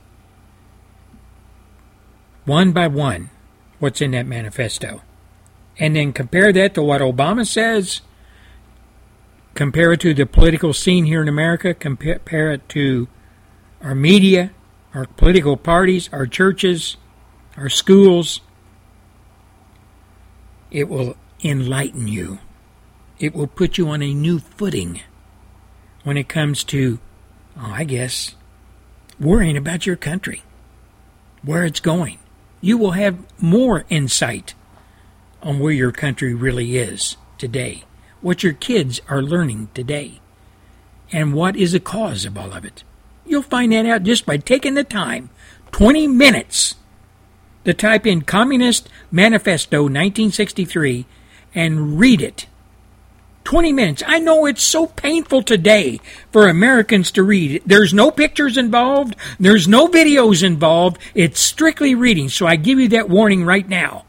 one 2.45 2.71
by 2.71 2.87
one 2.87 3.31
what's 3.81 4.01
in 4.01 4.13
that 4.13 4.27
manifesto. 4.27 5.03
And 5.77 5.97
then 5.97 6.13
compare 6.13 6.53
that 6.53 6.75
to 6.75 6.85
what 6.85 7.01
Obama 7.01 7.45
says, 7.45 8.01
compare 9.55 9.95
it 9.95 10.01
to 10.03 10.15
the 10.15 10.25
political 10.25 10.73
scene 10.73 11.07
here 11.07 11.21
in 11.21 11.27
America, 11.27 11.75
compare 11.75 12.53
it 12.53 12.69
to 12.69 13.09
our 13.83 13.95
media, 13.95 14.51
our 14.95 15.07
political 15.07 15.57
parties, 15.57 16.09
our 16.13 16.27
churches, 16.27 16.97
our 17.57 17.69
schools. 17.69 18.41
It 20.71 20.89
will 20.89 21.17
enlighten 21.43 22.09
you. 22.09 22.39
It 23.19 23.35
will 23.35 23.47
put 23.47 23.79
you 23.79 23.89
on 23.89 24.03
a 24.03 24.15
new 24.15 24.39
footing 24.39 25.01
when 26.05 26.17
it 26.17 26.29
comes 26.29 26.65
to, 26.65 26.99
oh, 27.59 27.73
I 27.73 27.85
guess, 27.85 28.35
worrying 29.19 29.57
about 29.57 29.87
your 29.87 29.97
country, 29.97 30.43
where 31.43 31.65
it's 31.65 31.81
going. 31.81 32.19
You 32.61 32.79
will 32.79 32.93
have 32.93 33.19
more 33.41 33.85
insight 33.89 34.55
on 35.43 35.59
where 35.59 35.73
your 35.73 35.93
country 35.93 36.35
really 36.35 36.77
is 36.77 37.17
today, 37.39 37.85
what 38.21 38.43
your 38.43 38.53
kids 38.53 39.01
are 39.09 39.23
learning 39.23 39.69
today, 39.75 40.21
and 41.13 41.35
what 41.35 41.57
is 41.57 41.73
the 41.73 41.81
cause 41.81 42.25
of 42.25 42.37
all 42.39 42.53
of 42.53 42.65
it. 42.65 42.85
You'll 43.31 43.43
find 43.43 43.71
that 43.71 43.87
out 43.87 44.03
just 44.03 44.27
by 44.27 44.39
taking 44.39 44.75
the 44.75 44.83
time 44.83 45.31
20 45.71 46.09
minutes 46.09 46.75
to 47.65 47.73
type 47.73 48.05
in 48.05 48.23
Communist 48.23 48.89
Manifesto 49.13 49.83
1963 49.83 51.07
and 51.55 51.97
read 51.97 52.23
it 52.23 52.47
20 53.45 53.73
minutes. 53.73 54.03
I 54.05 54.19
know 54.19 54.47
it's 54.47 54.65
so 54.65 54.89
painful 54.89 55.45
today 55.45 56.01
for 56.33 56.49
Americans 56.49 57.13
to 57.13 57.23
read. 57.23 57.63
There's 57.65 57.95
no 57.95 58.11
pictures 58.11 58.57
involved, 58.57 59.15
there's 59.39 59.69
no 59.69 59.87
videos 59.87 60.43
involved. 60.43 60.99
It's 61.15 61.39
strictly 61.39 61.95
reading, 61.95 62.31
so 62.31 62.49
I 62.49 62.57
give 62.57 62.81
you 62.81 62.89
that 62.89 63.09
warning 63.09 63.45
right 63.45 63.69
now. 63.69 64.07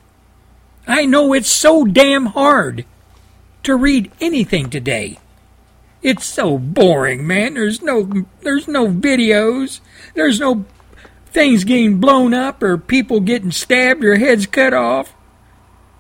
I 0.88 1.06
know 1.06 1.34
it's 1.34 1.52
so 1.52 1.86
damn 1.86 2.26
hard 2.26 2.86
to 3.62 3.76
read 3.76 4.12
anything 4.20 4.72
today. 4.72 5.20
It's 6.02 6.26
so 6.26 6.58
boring, 6.58 7.28
man. 7.28 7.54
There's 7.54 7.82
no 7.82 8.26
there's 8.42 8.68
no 8.68 8.88
videos. 8.88 9.80
There's 10.16 10.40
no 10.40 10.66
things 11.28 11.64
getting 11.64 12.00
blown 12.00 12.34
up 12.34 12.62
or 12.62 12.78
people 12.78 13.20
getting 13.20 13.52
stabbed 13.52 14.04
or 14.04 14.18
heads 14.18 14.46
cut 14.46 14.74
off 14.74 15.16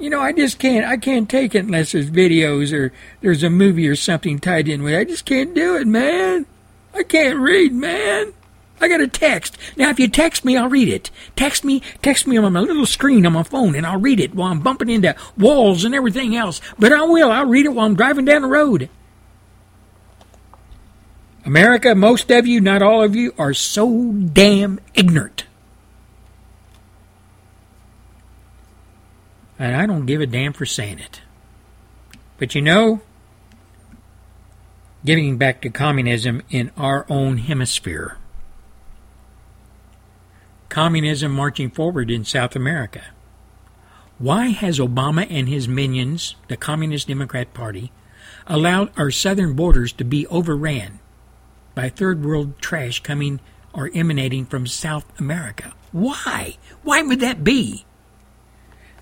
you 0.01 0.09
know, 0.09 0.19
I 0.19 0.31
just 0.31 0.57
can't. 0.57 0.85
I 0.85 0.97
can't 0.97 1.29
take 1.29 1.53
it 1.53 1.65
unless 1.65 1.91
there's 1.91 2.09
videos 2.09 2.73
or 2.73 2.91
there's 3.21 3.43
a 3.43 3.51
movie 3.51 3.87
or 3.87 3.95
something 3.95 4.39
tied 4.39 4.67
in 4.67 4.81
with 4.81 4.93
it. 4.93 4.99
I 4.99 5.03
just 5.03 5.25
can't 5.25 5.53
do 5.53 5.75
it, 5.75 5.85
man. 5.87 6.47
I 6.93 7.03
can't 7.03 7.37
read, 7.37 7.71
man. 7.71 8.33
I 8.81 8.87
got 8.87 8.99
a 8.99 9.07
text. 9.07 9.59
Now, 9.77 9.91
if 9.91 9.99
you 9.99 10.07
text 10.07 10.43
me, 10.43 10.57
I'll 10.57 10.69
read 10.69 10.87
it. 10.87 11.11
Text 11.35 11.63
me, 11.63 11.83
text 12.01 12.25
me 12.25 12.35
on 12.35 12.51
my 12.51 12.61
little 12.61 12.87
screen 12.87 13.27
on 13.27 13.33
my 13.33 13.43
phone, 13.43 13.75
and 13.75 13.85
I'll 13.85 13.99
read 13.99 14.19
it 14.19 14.33
while 14.33 14.51
I'm 14.51 14.61
bumping 14.61 14.89
into 14.89 15.15
walls 15.37 15.85
and 15.85 15.93
everything 15.93 16.35
else. 16.35 16.59
But 16.79 16.91
I 16.91 17.03
will. 17.03 17.31
I'll 17.31 17.45
read 17.45 17.67
it 17.67 17.73
while 17.75 17.85
I'm 17.85 17.95
driving 17.95 18.25
down 18.25 18.41
the 18.41 18.47
road. 18.47 18.89
America, 21.43 21.95
most 21.95 22.29
of 22.29 22.45
you, 22.45 22.61
not 22.61 22.81
all 22.81 23.01
of 23.01 23.15
you, 23.15 23.33
are 23.37 23.53
so 23.53 24.11
damn 24.11 24.79
ignorant. 24.93 25.45
And 29.57 29.75
I 29.75 29.85
don't 29.85 30.05
give 30.05 30.21
a 30.21 30.27
damn 30.27 30.53
for 30.53 30.65
saying 30.65 30.99
it. 30.99 31.21
But 32.37 32.55
you 32.55 32.61
know, 32.61 33.01
getting 35.03 35.37
back 35.37 35.61
to 35.61 35.69
communism 35.69 36.41
in 36.49 36.71
our 36.77 37.05
own 37.09 37.37
hemisphere, 37.37 38.17
communism 40.69 41.31
marching 41.31 41.69
forward 41.69 42.09
in 42.09 42.23
South 42.23 42.55
America. 42.55 43.03
Why 44.17 44.47
has 44.47 44.79
Obama 44.79 45.25
and 45.29 45.49
his 45.49 45.67
minions, 45.67 46.35
the 46.47 46.57
Communist 46.57 47.07
Democrat 47.07 47.53
Party, 47.53 47.91
allowed 48.45 48.91
our 48.97 49.11
southern 49.11 49.53
borders 49.53 49.91
to 49.93 50.03
be 50.03 50.27
overran 50.27 50.99
by 51.75 51.89
third 51.89 52.23
world 52.23 52.59
trash 52.59 53.01
coming 53.01 53.39
or 53.73 53.89
emanating 53.93 54.45
from 54.45 54.67
South 54.67 55.05
America? 55.19 55.73
Why? 55.91 56.57
Why 56.83 57.01
would 57.01 57.19
that 57.19 57.43
be? 57.43 57.85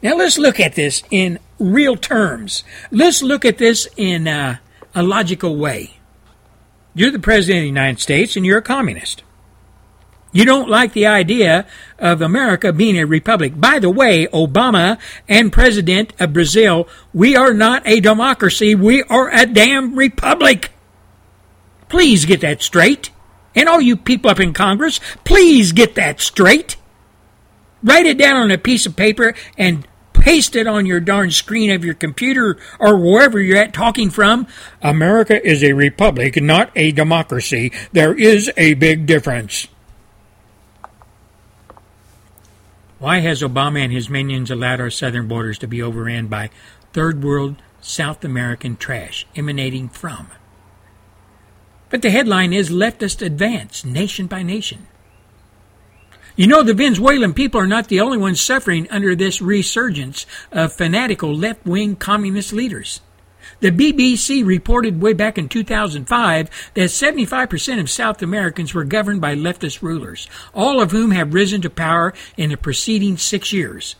Now 0.01 0.15
let's 0.15 0.37
look 0.37 0.59
at 0.59 0.75
this 0.75 1.03
in 1.11 1.39
real 1.59 1.95
terms. 1.95 2.63
Let's 2.91 3.21
look 3.21 3.43
at 3.43 3.57
this 3.57 3.87
in 3.97 4.27
uh, 4.27 4.57
a 4.95 5.03
logical 5.03 5.57
way. 5.57 5.99
You're 6.95 7.11
the 7.11 7.19
President 7.19 7.59
of 7.59 7.63
the 7.63 7.67
United 7.67 7.99
States 7.99 8.35
and 8.35 8.45
you're 8.45 8.59
a 8.59 8.63
communist. 8.63 9.23
You 10.31 10.45
don't 10.45 10.69
like 10.69 10.93
the 10.93 11.07
idea 11.07 11.65
of 11.97 12.21
America 12.21 12.71
being 12.71 12.97
a 12.97 13.05
republic. 13.05 13.59
By 13.59 13.79
the 13.79 13.89
way, 13.89 14.27
Obama 14.27 14.99
and 15.27 15.51
President 15.51 16.13
of 16.19 16.33
Brazil, 16.33 16.87
we 17.13 17.35
are 17.35 17.53
not 17.53 17.81
a 17.85 17.99
democracy. 17.99 18.75
We 18.75 19.03
are 19.03 19.29
a 19.31 19.47
damn 19.47 19.95
republic. 19.95 20.71
Please 21.89 22.25
get 22.25 22.41
that 22.41 22.61
straight. 22.61 23.09
And 23.55 23.67
all 23.67 23.81
you 23.81 23.97
people 23.97 24.29
up 24.29 24.39
in 24.39 24.53
Congress, 24.53 24.99
please 25.23 25.71
get 25.71 25.95
that 25.95 26.21
straight. 26.21 26.77
Write 27.83 28.05
it 28.05 28.17
down 28.17 28.37
on 28.37 28.51
a 28.51 28.57
piece 28.57 28.85
of 28.85 28.95
paper 28.95 29.33
and 29.57 29.87
paste 30.13 30.55
it 30.55 30.67
on 30.67 30.85
your 30.85 30.99
darn 30.99 31.31
screen 31.31 31.71
of 31.71 31.83
your 31.83 31.93
computer 31.93 32.57
or 32.79 32.97
wherever 32.97 33.39
you're 33.39 33.57
at 33.57 33.73
talking 33.73 34.09
from. 34.09 34.47
America 34.81 35.45
is 35.45 35.63
a 35.63 35.73
republic, 35.73 36.41
not 36.41 36.71
a 36.75 36.91
democracy. 36.91 37.71
There 37.91 38.13
is 38.13 38.51
a 38.57 38.75
big 38.75 39.05
difference. 39.05 39.67
Why 42.99 43.19
has 43.19 43.41
Obama 43.41 43.79
and 43.79 43.93
his 43.93 44.09
minions 44.09 44.51
allowed 44.51 44.81
our 44.81 44.89
southern 44.89 45.27
borders 45.27 45.57
to 45.59 45.67
be 45.67 45.81
overrun 45.81 46.27
by 46.27 46.49
third 46.91 47.23
world 47.23 47.55
South 47.79 48.25
American 48.25 48.75
trash 48.75 49.25
emanating 49.37 49.87
from? 49.87 50.27
But 51.89 52.01
the 52.01 52.11
headline 52.11 52.53
is 52.53 52.69
Leftist 52.69 53.25
Advance, 53.25 53.83
Nation 53.83 54.27
by 54.27 54.43
Nation. 54.43 54.87
You 56.35 56.47
know, 56.47 56.63
the 56.63 56.73
Venezuelan 56.73 57.33
people 57.33 57.59
are 57.59 57.67
not 57.67 57.87
the 57.89 57.99
only 57.99 58.17
ones 58.17 58.39
suffering 58.39 58.87
under 58.89 59.15
this 59.15 59.41
resurgence 59.41 60.25
of 60.51 60.71
fanatical 60.71 61.35
left 61.35 61.65
wing 61.65 61.95
communist 61.95 62.53
leaders. 62.53 63.01
The 63.61 63.71
BBC 63.71 64.45
reported 64.45 65.01
way 65.01 65.13
back 65.13 65.37
in 65.37 65.49
2005 65.49 66.71
that 66.75 66.81
75% 66.81 67.79
of 67.81 67.89
South 67.89 68.21
Americans 68.21 68.73
were 68.73 68.85
governed 68.85 69.19
by 69.19 69.35
leftist 69.35 69.81
rulers, 69.81 70.29
all 70.53 70.79
of 70.79 70.91
whom 70.91 71.11
have 71.11 71.33
risen 71.33 71.61
to 71.63 71.69
power 71.69 72.13
in 72.37 72.51
the 72.51 72.57
preceding 72.57 73.17
six 73.17 73.51
years. 73.51 73.95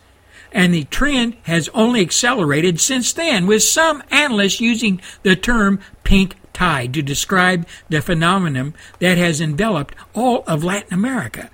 And 0.52 0.72
the 0.72 0.84
trend 0.84 1.36
has 1.42 1.68
only 1.74 2.00
accelerated 2.00 2.80
since 2.80 3.12
then, 3.12 3.46
with 3.46 3.62
some 3.62 4.02
analysts 4.10 4.60
using 4.60 5.00
the 5.22 5.36
term 5.36 5.80
pink 6.04 6.36
to 6.60 7.02
describe 7.02 7.66
the 7.88 8.02
phenomenon 8.02 8.74
that 8.98 9.16
has 9.16 9.40
enveloped 9.40 9.94
all 10.14 10.44
of 10.46 10.62
Latin 10.62 10.92
America. 10.92 11.50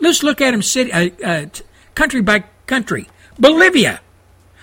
Let's 0.00 0.24
look 0.24 0.40
at 0.40 0.50
them 0.50 0.62
city, 0.62 0.92
uh, 0.92 1.10
uh, 1.24 1.46
country 1.94 2.20
by 2.20 2.44
country. 2.66 3.08
Bolivia, 3.38 4.00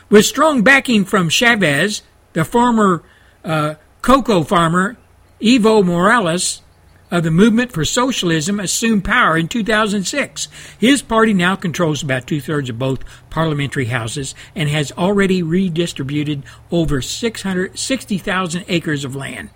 with 0.10 0.26
strong 0.26 0.62
backing 0.62 1.06
from 1.06 1.30
Chavez, 1.30 2.02
the 2.34 2.44
former 2.44 3.02
uh, 3.46 3.76
cocoa 4.02 4.44
farmer 4.44 4.98
Evo 5.40 5.86
Morales 5.86 6.62
of 7.10 7.24
the 7.24 7.32
Movement 7.32 7.72
for 7.72 7.86
Socialism 7.86 8.60
assumed 8.60 9.06
power 9.06 9.38
in 9.38 9.48
2006. 9.48 10.50
His 10.78 11.02
party 11.02 11.34
now 11.34 11.56
controls 11.56 12.04
about 12.04 12.28
two 12.28 12.42
thirds 12.42 12.70
of 12.70 12.78
both 12.78 13.06
parliamentary 13.30 13.86
houses 13.86 14.36
and 14.54 14.68
has 14.68 14.92
already 14.92 15.42
redistributed 15.42 16.44
over 16.72 17.02
660,000 17.02 18.66
acres 18.68 19.06
of 19.06 19.16
land. 19.16 19.50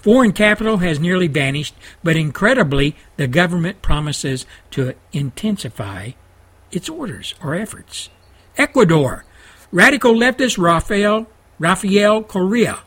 Foreign 0.00 0.32
capital 0.32 0.78
has 0.78 1.00
nearly 1.00 1.26
vanished, 1.26 1.74
but 2.02 2.16
incredibly, 2.16 2.96
the 3.16 3.26
government 3.26 3.82
promises 3.82 4.46
to 4.72 4.94
intensify 5.12 6.12
its 6.70 6.88
orders 6.88 7.34
or 7.42 7.54
efforts. 7.54 8.10
Ecuador. 8.56 9.24
Radical 9.70 10.14
leftist 10.14 10.56
Rafael, 10.56 11.26
Rafael 11.58 12.22
Correa, 12.22 12.80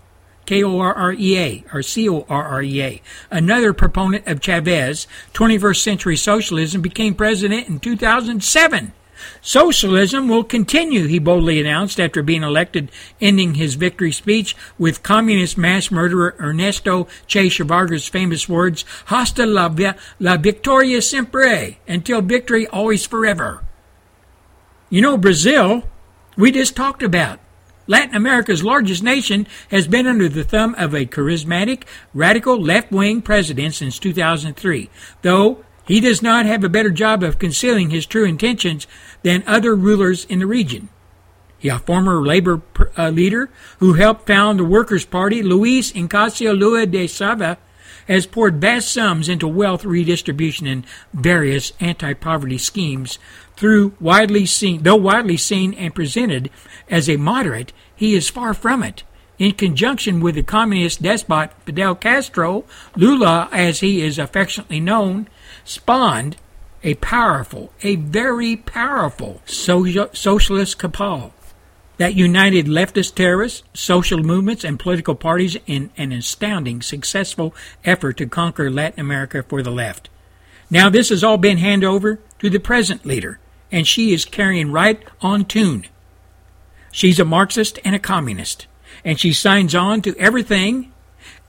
K 0.45 0.63
O 0.63 0.79
R 0.79 0.93
R 0.93 1.13
E 1.13 1.37
A, 1.37 1.63
or 1.73 1.81
C 1.81 2.09
O 2.09 2.25
R 2.27 2.43
R 2.43 2.63
E 2.63 2.81
A, 2.81 3.01
another 3.29 3.73
proponent 3.73 4.27
of 4.27 4.41
Chavez, 4.41 5.07
21st 5.33 5.81
century 5.81 6.17
socialism, 6.17 6.81
became 6.81 7.13
president 7.13 7.67
in 7.67 7.79
2007. 7.79 8.93
Socialism 9.41 10.27
will 10.27 10.43
continue, 10.43 11.07
he 11.07 11.19
boldly 11.19 11.59
announced 11.59 11.99
after 11.99 12.23
being 12.23 12.43
elected, 12.43 12.91
ending 13.19 13.55
his 13.55 13.75
victory 13.75 14.11
speech 14.11 14.55
with 14.77 15.03
communist 15.03 15.57
mass 15.57 15.91
murderer 15.91 16.35
Ernesto 16.39 17.07
Che 17.27 17.49
Guevara's 17.49 18.07
famous 18.07 18.47
words, 18.47 18.85
Hasta 19.05 19.45
la, 19.45 19.73
la 20.19 20.37
victoria 20.37 21.01
siempre, 21.01 21.79
until 21.87 22.21
victory 22.21 22.67
always 22.67 23.05
forever. 23.05 23.63
You 24.89 25.01
know, 25.01 25.17
Brazil, 25.17 25.83
we 26.35 26.51
just 26.51 26.75
talked 26.75 27.03
about. 27.03 27.39
Latin 27.87 28.15
America's 28.15 28.63
largest 28.63 29.03
nation 29.03 29.47
has 29.69 29.87
been 29.87 30.07
under 30.07 30.29
the 30.29 30.43
thumb 30.43 30.75
of 30.77 30.93
a 30.93 31.05
charismatic, 31.05 31.83
radical 32.13 32.61
left 32.61 32.91
wing 32.91 33.21
president 33.21 33.73
since 33.73 33.99
2003, 33.99 34.89
though 35.23 35.63
he 35.91 35.99
does 35.99 36.21
not 36.21 36.45
have 36.45 36.63
a 36.63 36.69
better 36.69 36.89
job 36.89 37.21
of 37.21 37.37
concealing 37.37 37.89
his 37.89 38.05
true 38.05 38.23
intentions 38.23 38.87
than 39.23 39.43
other 39.45 39.75
rulers 39.75 40.23
in 40.23 40.39
the 40.39 40.47
region. 40.47 40.87
A 41.65 41.79
former 41.79 42.25
labor 42.25 42.61
uh, 42.97 43.09
leader 43.09 43.49
who 43.79 43.93
helped 43.95 44.25
found 44.25 44.57
the 44.57 44.63
Workers' 44.63 45.03
Party, 45.03 45.43
Luis 45.43 45.91
Inacio 45.91 46.57
Lula 46.57 46.85
da 46.85 47.07
Silva, 47.07 47.57
has 48.07 48.25
poured 48.25 48.61
vast 48.61 48.89
sums 48.89 49.27
into 49.27 49.49
wealth 49.49 49.83
redistribution 49.83 50.65
and 50.65 50.85
various 51.13 51.73
anti-poverty 51.81 52.57
schemes 52.57 53.19
through 53.57 53.93
widely 53.99 54.45
seen, 54.45 54.83
though 54.83 54.95
widely 54.95 55.35
seen 55.35 55.73
and 55.73 55.93
presented 55.93 56.49
as 56.89 57.09
a 57.09 57.17
moderate, 57.17 57.73
he 57.93 58.15
is 58.15 58.29
far 58.29 58.53
from 58.53 58.81
it. 58.81 59.03
In 59.37 59.51
conjunction 59.51 60.21
with 60.21 60.35
the 60.35 60.43
communist 60.43 61.01
despot 61.01 61.51
Fidel 61.65 61.95
Castro, 61.95 62.63
Lula, 62.95 63.49
as 63.51 63.81
he 63.81 64.01
is 64.01 64.17
affectionately 64.17 64.79
known, 64.79 65.27
spawned 65.63 66.37
a 66.83 66.95
powerful, 66.95 67.71
a 67.83 67.95
very 67.95 68.55
powerful 68.55 69.41
socialist 69.45 70.79
cabal 70.79 71.33
that 71.97 72.15
united 72.15 72.65
leftist 72.65 73.13
terrorists, 73.13 73.61
social 73.75 74.23
movements, 74.23 74.63
and 74.63 74.79
political 74.79 75.13
parties 75.13 75.55
in 75.67 75.91
an 75.97 76.11
astounding, 76.11 76.81
successful 76.81 77.53
effort 77.85 78.17
to 78.17 78.25
conquer 78.25 78.71
Latin 78.71 78.99
America 78.99 79.43
for 79.43 79.61
the 79.61 79.69
left. 79.69 80.09
Now, 80.71 80.89
this 80.89 81.09
has 81.09 81.23
all 81.23 81.37
been 81.37 81.59
handed 81.59 81.85
over 81.85 82.19
to 82.39 82.49
the 82.49 82.59
present 82.59 83.05
leader, 83.05 83.39
and 83.71 83.87
she 83.87 84.13
is 84.13 84.25
carrying 84.25 84.71
right 84.71 85.03
on 85.21 85.45
tune. 85.45 85.85
She's 86.91 87.19
a 87.19 87.25
Marxist 87.25 87.77
and 87.85 87.93
a 87.93 87.99
communist, 87.99 88.65
and 89.05 89.19
she 89.19 89.31
signs 89.31 89.75
on 89.75 90.01
to 90.01 90.17
everything, 90.17 90.90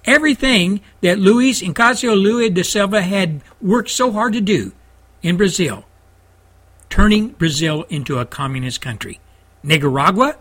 everything 0.05 0.81
that 1.01 1.19
Luis 1.19 1.62
Inacio 1.62 2.20
Lula 2.20 2.51
da 2.51 2.62
Silva 2.62 3.03
had 3.03 3.41
worked 3.61 3.91
so 3.91 4.12
hard 4.12 4.33
to 4.33 4.41
do 4.41 4.73
in 5.23 5.37
Brazil, 5.37 5.85
turning 6.91 7.29
Brazil 7.29 7.85
into 7.89 8.19
a 8.19 8.27
communist 8.27 8.81
country. 8.81 9.20
Nicaragua, 9.62 10.37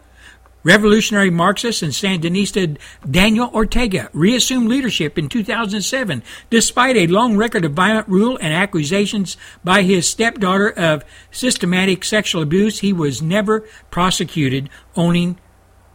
revolutionary 0.64 1.30
Marxist 1.30 1.82
and 1.82 1.92
Sandinista 1.92 2.78
Daniel 3.10 3.50
Ortega 3.54 4.10
reassumed 4.14 4.70
leadership 4.70 5.18
in 5.18 5.28
2007 5.30 6.24
despite 6.50 6.96
a 6.96 7.08
long 7.08 7.38
record 7.38 7.66
of 7.66 7.74
violent 7.74 8.08
rule 8.08 8.38
and 8.42 8.54
accusations 8.54 9.38
by 9.64 9.82
his 9.82 10.08
stepdaughter 10.08 10.70
of 10.70 11.04
systematic 11.32 12.04
sexual 12.04 12.42
abuse. 12.42 12.80
He 12.80 12.94
was 12.94 13.22
never 13.22 13.62
prosecuted, 13.90 14.70
owning 14.96 15.40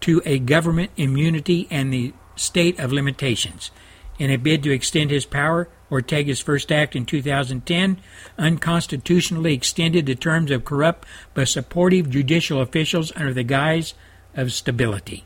to 0.01 0.23
a 0.25 0.39
government 0.39 0.91
immunity 0.97 1.67
and 1.71 1.93
the 1.93 2.13
state 2.37 2.79
of 2.79 2.93
limitations. 2.93 3.71
In 4.19 4.31
a 4.31 4.37
bid 4.37 4.63
to 4.63 4.71
extend 4.71 5.11
his 5.11 5.27
power, 5.27 5.69
Ortega's 5.91 6.41
first 6.41 6.73
act 6.73 6.97
in 6.97 7.05
2010 7.05 7.99
unconstitutionally 8.39 9.55
extended 9.55 10.07
the 10.07 10.15
terms 10.15 10.51
of 10.51 10.65
corrupt 10.65 11.07
but 11.35 11.49
supportive 11.49 12.11
judicial 12.11 12.61
officials 12.61 13.13
under 13.15 13.35
the 13.35 13.43
guise 13.43 13.95
of 14.35 14.53
stability. 14.53 15.25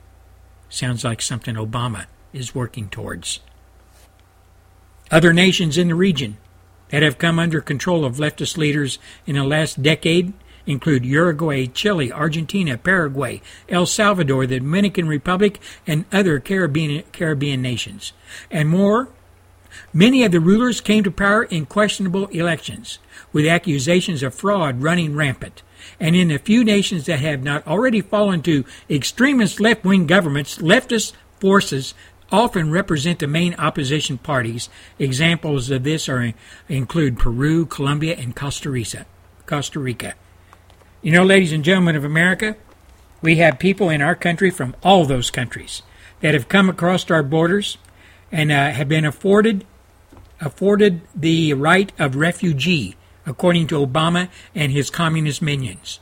Sounds 0.68 1.04
like 1.04 1.22
something 1.22 1.54
Obama 1.54 2.06
is 2.32 2.54
working 2.54 2.88
towards. 2.88 3.40
Other 5.10 5.32
nations 5.32 5.76
in 5.76 5.88
the 5.88 5.94
region 5.94 6.36
that 6.90 7.02
have 7.02 7.18
come 7.18 7.38
under 7.38 7.60
control 7.60 8.04
of 8.04 8.16
leftist 8.16 8.56
leaders 8.56 8.98
in 9.26 9.36
the 9.36 9.44
last 9.44 9.82
decade 9.82 10.32
include 10.70 11.04
Uruguay, 11.04 11.66
Chile, 11.66 12.12
Argentina, 12.12 12.78
Paraguay, 12.78 13.40
El 13.68 13.86
Salvador, 13.86 14.46
the 14.46 14.60
Dominican 14.60 15.08
Republic, 15.08 15.60
and 15.86 16.04
other 16.12 16.38
Caribbean, 16.40 17.02
Caribbean 17.12 17.60
nations. 17.60 18.12
And 18.50 18.68
more, 18.68 19.08
many 19.92 20.24
of 20.24 20.32
the 20.32 20.40
rulers 20.40 20.80
came 20.80 21.04
to 21.04 21.10
power 21.10 21.44
in 21.44 21.66
questionable 21.66 22.26
elections, 22.28 22.98
with 23.32 23.46
accusations 23.46 24.22
of 24.22 24.34
fraud 24.34 24.82
running 24.82 25.14
rampant. 25.14 25.62
And 25.98 26.14
in 26.14 26.28
the 26.28 26.38
few 26.38 26.64
nations 26.64 27.06
that 27.06 27.20
have 27.20 27.42
not 27.42 27.66
already 27.66 28.00
fallen 28.00 28.42
to 28.42 28.64
extremist 28.88 29.60
left 29.60 29.84
wing 29.84 30.06
governments, 30.06 30.58
leftist 30.58 31.12
forces 31.38 31.94
often 32.32 32.70
represent 32.70 33.18
the 33.18 33.26
main 33.26 33.54
opposition 33.54 34.18
parties. 34.18 34.68
Examples 34.98 35.70
of 35.70 35.82
this 35.82 36.08
are 36.08 36.32
include 36.68 37.18
Peru, 37.18 37.66
Colombia, 37.66 38.14
and 38.16 38.36
Costa 38.36 38.70
Rica. 38.70 39.06
Costa 39.46 39.80
Rica. 39.80 40.14
You 41.02 41.12
know, 41.12 41.24
ladies 41.24 41.52
and 41.52 41.64
gentlemen 41.64 41.96
of 41.96 42.04
America, 42.04 42.56
we 43.22 43.36
have 43.36 43.58
people 43.58 43.88
in 43.88 44.02
our 44.02 44.14
country 44.14 44.50
from 44.50 44.76
all 44.82 45.06
those 45.06 45.30
countries 45.30 45.80
that 46.20 46.34
have 46.34 46.48
come 46.48 46.68
across 46.68 47.10
our 47.10 47.22
borders 47.22 47.78
and 48.30 48.52
uh, 48.52 48.70
have 48.70 48.88
been 48.88 49.06
afforded 49.06 49.64
afforded 50.42 51.00
the 51.14 51.52
right 51.54 51.92
of 51.98 52.16
refugee, 52.16 52.96
according 53.26 53.66
to 53.66 53.86
Obama 53.86 54.28
and 54.54 54.72
his 54.72 54.90
communist 54.90 55.40
minions. 55.42 56.00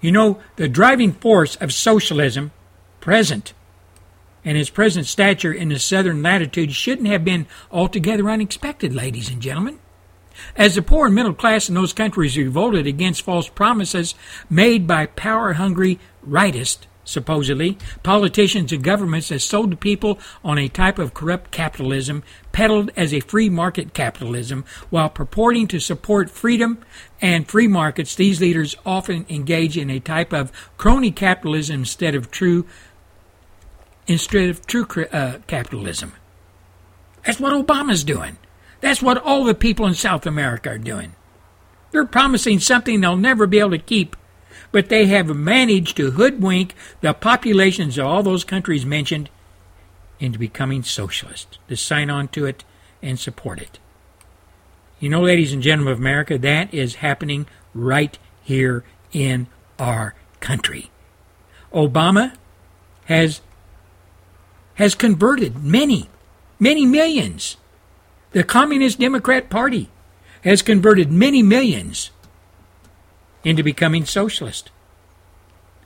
You 0.00 0.12
know, 0.12 0.40
the 0.56 0.68
driving 0.68 1.12
force 1.12 1.56
of 1.56 1.72
socialism, 1.72 2.52
present, 3.00 3.52
and 4.44 4.56
its 4.56 4.70
present 4.70 5.06
stature 5.06 5.52
in 5.52 5.68
the 5.68 5.78
southern 5.78 6.22
latitudes 6.22 6.74
shouldn't 6.74 7.08
have 7.08 7.24
been 7.24 7.46
altogether 7.70 8.30
unexpected, 8.30 8.94
ladies 8.94 9.28
and 9.28 9.40
gentlemen. 9.40 9.78
As 10.56 10.74
the 10.74 10.82
poor 10.82 11.06
and 11.06 11.14
middle 11.14 11.34
class 11.34 11.68
in 11.68 11.74
those 11.74 11.92
countries 11.92 12.36
revolted 12.36 12.86
against 12.86 13.22
false 13.22 13.48
promises 13.48 14.14
made 14.48 14.86
by 14.86 15.06
power 15.06 15.54
hungry 15.54 15.98
rightists, 16.26 16.86
supposedly, 17.04 17.76
politicians 18.02 18.72
and 18.72 18.84
governments 18.84 19.28
that 19.28 19.40
sold 19.40 19.72
the 19.72 19.76
people 19.76 20.18
on 20.44 20.58
a 20.58 20.68
type 20.68 20.98
of 20.98 21.14
corrupt 21.14 21.50
capitalism 21.50 22.22
peddled 22.52 22.90
as 22.96 23.12
a 23.12 23.20
free 23.20 23.48
market 23.48 23.94
capitalism 23.94 24.64
while 24.90 25.08
purporting 25.08 25.66
to 25.66 25.80
support 25.80 26.30
freedom 26.30 26.78
and 27.20 27.48
free 27.48 27.68
markets 27.68 28.14
these 28.14 28.40
leaders 28.40 28.76
often 28.86 29.26
engage 29.28 29.76
in 29.76 29.90
a 29.90 30.00
type 30.00 30.32
of 30.32 30.52
crony 30.76 31.10
capitalism 31.10 31.80
instead 31.80 32.14
of 32.14 32.30
true 32.30 32.66
instead 34.06 34.50
of 34.50 34.66
true 34.66 34.86
uh, 35.12 35.38
capitalism. 35.46 36.12
That's 37.24 37.38
what 37.38 37.52
obama's 37.52 38.02
doing 38.02 38.38
that's 38.80 39.02
what 39.02 39.18
all 39.18 39.44
the 39.44 39.54
people 39.54 39.86
in 39.86 39.94
south 39.94 40.26
america 40.26 40.70
are 40.70 40.78
doing 40.78 41.14
they're 41.90 42.04
promising 42.04 42.58
something 42.58 43.00
they'll 43.00 43.16
never 43.16 43.46
be 43.46 43.58
able 43.58 43.70
to 43.70 43.78
keep 43.78 44.16
but 44.72 44.88
they 44.88 45.06
have 45.06 45.34
managed 45.34 45.96
to 45.96 46.12
hoodwink 46.12 46.74
the 47.00 47.12
populations 47.12 47.98
of 47.98 48.06
all 48.06 48.22
those 48.22 48.44
countries 48.44 48.86
mentioned 48.86 49.28
into 50.18 50.38
becoming 50.38 50.82
socialist, 50.82 51.58
to 51.68 51.76
sign 51.76 52.10
on 52.10 52.28
to 52.28 52.44
it 52.46 52.64
and 53.02 53.18
support 53.18 53.60
it. 53.60 53.78
You 55.00 55.08
know, 55.08 55.22
ladies 55.22 55.52
and 55.52 55.62
gentlemen 55.62 55.92
of 55.92 55.98
America, 55.98 56.38
that 56.38 56.72
is 56.74 56.96
happening 56.96 57.46
right 57.74 58.18
here 58.42 58.84
in 59.12 59.46
our 59.78 60.14
country. 60.40 60.90
Obama 61.72 62.34
has 63.06 63.40
has 64.74 64.94
converted 64.94 65.62
many, 65.62 66.08
many 66.58 66.86
millions. 66.86 67.56
The 68.32 68.44
Communist 68.44 69.00
Democrat 69.00 69.50
Party 69.50 69.90
has 70.42 70.62
converted 70.62 71.10
many 71.10 71.42
millions 71.42 72.10
into 73.44 73.62
becoming 73.62 74.04
socialist. 74.04 74.70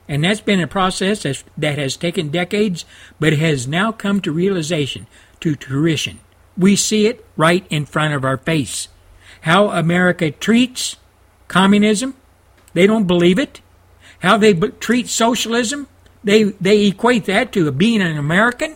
And 0.07 0.23
that's 0.23 0.41
been 0.41 0.59
a 0.59 0.67
process 0.67 1.43
that 1.57 1.77
has 1.77 1.97
taken 1.97 2.29
decades, 2.29 2.85
but 3.19 3.33
has 3.33 3.67
now 3.67 3.91
come 3.91 4.21
to 4.21 4.31
realization, 4.31 5.07
to 5.39 5.55
fruition. 5.55 6.19
We 6.55 6.75
see 6.75 7.07
it 7.07 7.25
right 7.35 7.65
in 7.69 7.85
front 7.85 8.13
of 8.13 8.23
our 8.23 8.37
face. 8.37 8.89
How 9.41 9.69
America 9.69 10.29
treats 10.29 10.97
communism, 11.47 12.15
they 12.73 12.85
don't 12.85 13.07
believe 13.07 13.39
it. 13.39 13.61
How 14.19 14.37
they 14.37 14.53
treat 14.53 15.07
socialism, 15.07 15.87
they, 16.23 16.43
they 16.43 16.85
equate 16.85 17.25
that 17.25 17.51
to 17.53 17.71
being 17.71 18.01
an 18.01 18.17
American. 18.17 18.75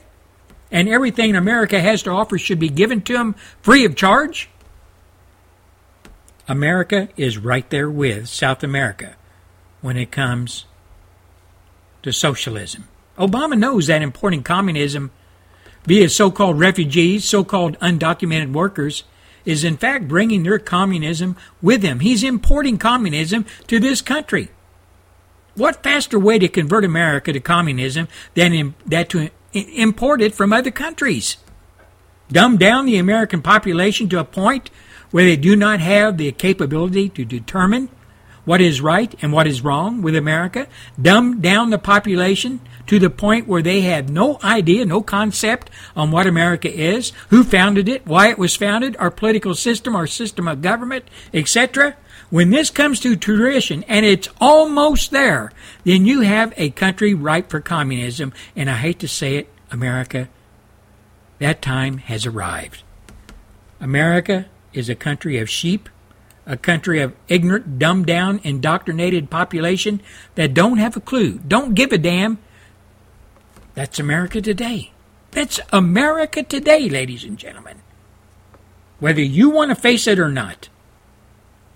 And 0.72 0.88
everything 0.88 1.36
America 1.36 1.80
has 1.80 2.04
to 2.04 2.12
offer 2.12 2.38
should 2.38 2.60
be 2.60 2.70
given 2.70 3.02
to 3.04 3.14
them 3.14 3.36
free 3.62 3.86
of 3.86 3.96
charge? 3.96 4.50
America 6.48 7.10
is 7.16 7.38
right 7.38 7.70
there 7.70 7.90
with 7.90 8.28
South 8.28 8.64
America 8.64 9.16
when 9.82 9.98
it 9.98 10.12
comes 10.12 10.66
to 12.02 12.12
socialism. 12.12 12.88
Obama 13.18 13.58
knows 13.58 13.88
that 13.88 14.02
importing 14.02 14.44
communism 14.44 15.12
via 15.86 16.10
so 16.10 16.32
called 16.32 16.60
refugees, 16.60 17.26
so 17.26 17.44
called 17.44 17.78
undocumented 17.80 18.54
workers, 18.54 19.04
is 19.46 19.64
in 19.64 19.78
fact 19.78 20.08
bringing 20.08 20.44
their 20.44 20.60
communism 20.60 21.36
with 21.62 21.84
him. 21.84 22.00
He's 22.00 22.24
importing 22.24 22.78
communism 22.78 23.46
to 23.68 23.80
this 23.80 24.02
country. 24.02 24.50
What 25.56 25.84
faster 25.84 26.20
way 26.20 26.40
to 26.40 26.48
convert 26.48 26.86
America 26.86 27.34
to 27.34 27.40
communism 27.40 28.08
than 28.34 28.54
in, 28.54 28.76
that 28.86 29.10
to 29.10 29.30
import 29.54 30.22
it 30.22 30.36
from 30.36 30.54
other 30.54 30.72
countries? 30.72 31.38
Dumb 32.32 32.58
down 32.58 32.86
the 32.86 32.98
American 32.98 33.42
population 33.42 34.08
to 34.10 34.20
a 34.20 34.24
point 34.24 34.70
where 35.12 35.26
they 35.26 35.36
do 35.36 35.56
not 35.56 35.80
have 35.80 36.18
the 36.18 36.32
capability 36.32 37.10
to 37.10 37.26
determine 37.26 37.90
what 38.46 38.62
is 38.62 38.82
right 38.82 39.14
and 39.22 39.32
what 39.32 39.48
is 39.48 39.64
wrong 39.64 40.02
with 40.02 40.16
America, 40.16 40.68
dumb 41.00 41.40
down 41.42 41.70
the 41.70 41.78
population 41.78 42.60
to 42.88 42.98
the 42.98 43.10
point 43.10 43.48
where 43.48 43.62
they 43.62 43.82
have 43.82 44.10
no 44.10 44.40
idea, 44.44 44.86
no 44.86 45.02
concept 45.02 45.70
on 45.96 46.10
what 46.10 46.26
America 46.26 46.72
is, 46.72 47.12
who 47.30 47.44
founded 47.44 47.88
it, 47.88 48.08
why 48.08 48.30
it 48.30 48.40
was 48.40 48.56
founded, 48.56 48.96
our 48.98 49.12
political 49.12 49.54
system, 49.54 49.96
our 49.96 50.08
system 50.08 50.48
of 50.48 50.64
government, 50.64 51.06
etc. 51.32 51.96
When 52.30 52.52
this 52.52 52.70
comes 52.70 53.00
to 53.00 53.16
tradition 53.16 53.84
and 53.88 54.06
it's 54.06 54.30
almost 54.40 55.10
there, 55.12 55.52
then 55.84 56.06
you 56.06 56.22
have 56.22 56.54
a 56.58 56.70
country 56.70 57.14
ripe 57.14 57.50
for 57.50 57.60
communism, 57.60 58.34
and 58.56 58.70
I 58.70 58.76
hate 58.76 59.00
to 59.00 59.08
say 59.08 59.38
it, 59.38 59.50
America, 59.72 60.30
that 61.40 61.62
time 61.62 61.98
has 61.98 62.26
arrived. 62.26 62.84
America 63.80 64.46
is 64.74 64.90
a 64.90 64.96
country 64.96 65.40
of 65.40 65.50
sheep, 65.50 65.90
a 66.46 66.58
country 66.58 67.02
of 67.02 67.16
ignorant, 67.28 67.80
dumbed 67.80 68.06
down, 68.06 68.42
indoctrinated 68.44 69.30
population 69.30 70.02
that 70.36 70.54
don't 70.54 70.78
have 70.78 70.96
a 70.96 71.02
clue, 71.02 71.40
don't 71.40 71.74
give 71.74 71.92
a 71.92 71.98
damn. 71.98 72.38
That's 73.74 74.00
America 74.00 74.42
today. 74.42 74.92
That's 75.32 75.60
America 75.72 76.44
today, 76.44 76.90
ladies 76.90 77.24
and 77.24 77.38
gentlemen. 77.38 77.82
Whether 79.00 79.22
you 79.22 79.50
want 79.50 79.70
to 79.70 79.76
face 79.76 80.06
it 80.08 80.20
or 80.20 80.30
not, 80.30 80.70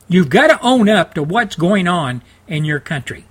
you've 0.07 0.29
got 0.29 0.47
to 0.47 0.61
own 0.61 0.89
up 0.89 1.13
to 1.13 1.23
what's 1.23 1.55
going 1.55 1.87
on 1.87 2.21
in 2.47 2.65
your 2.65 2.79
country. 2.79 3.25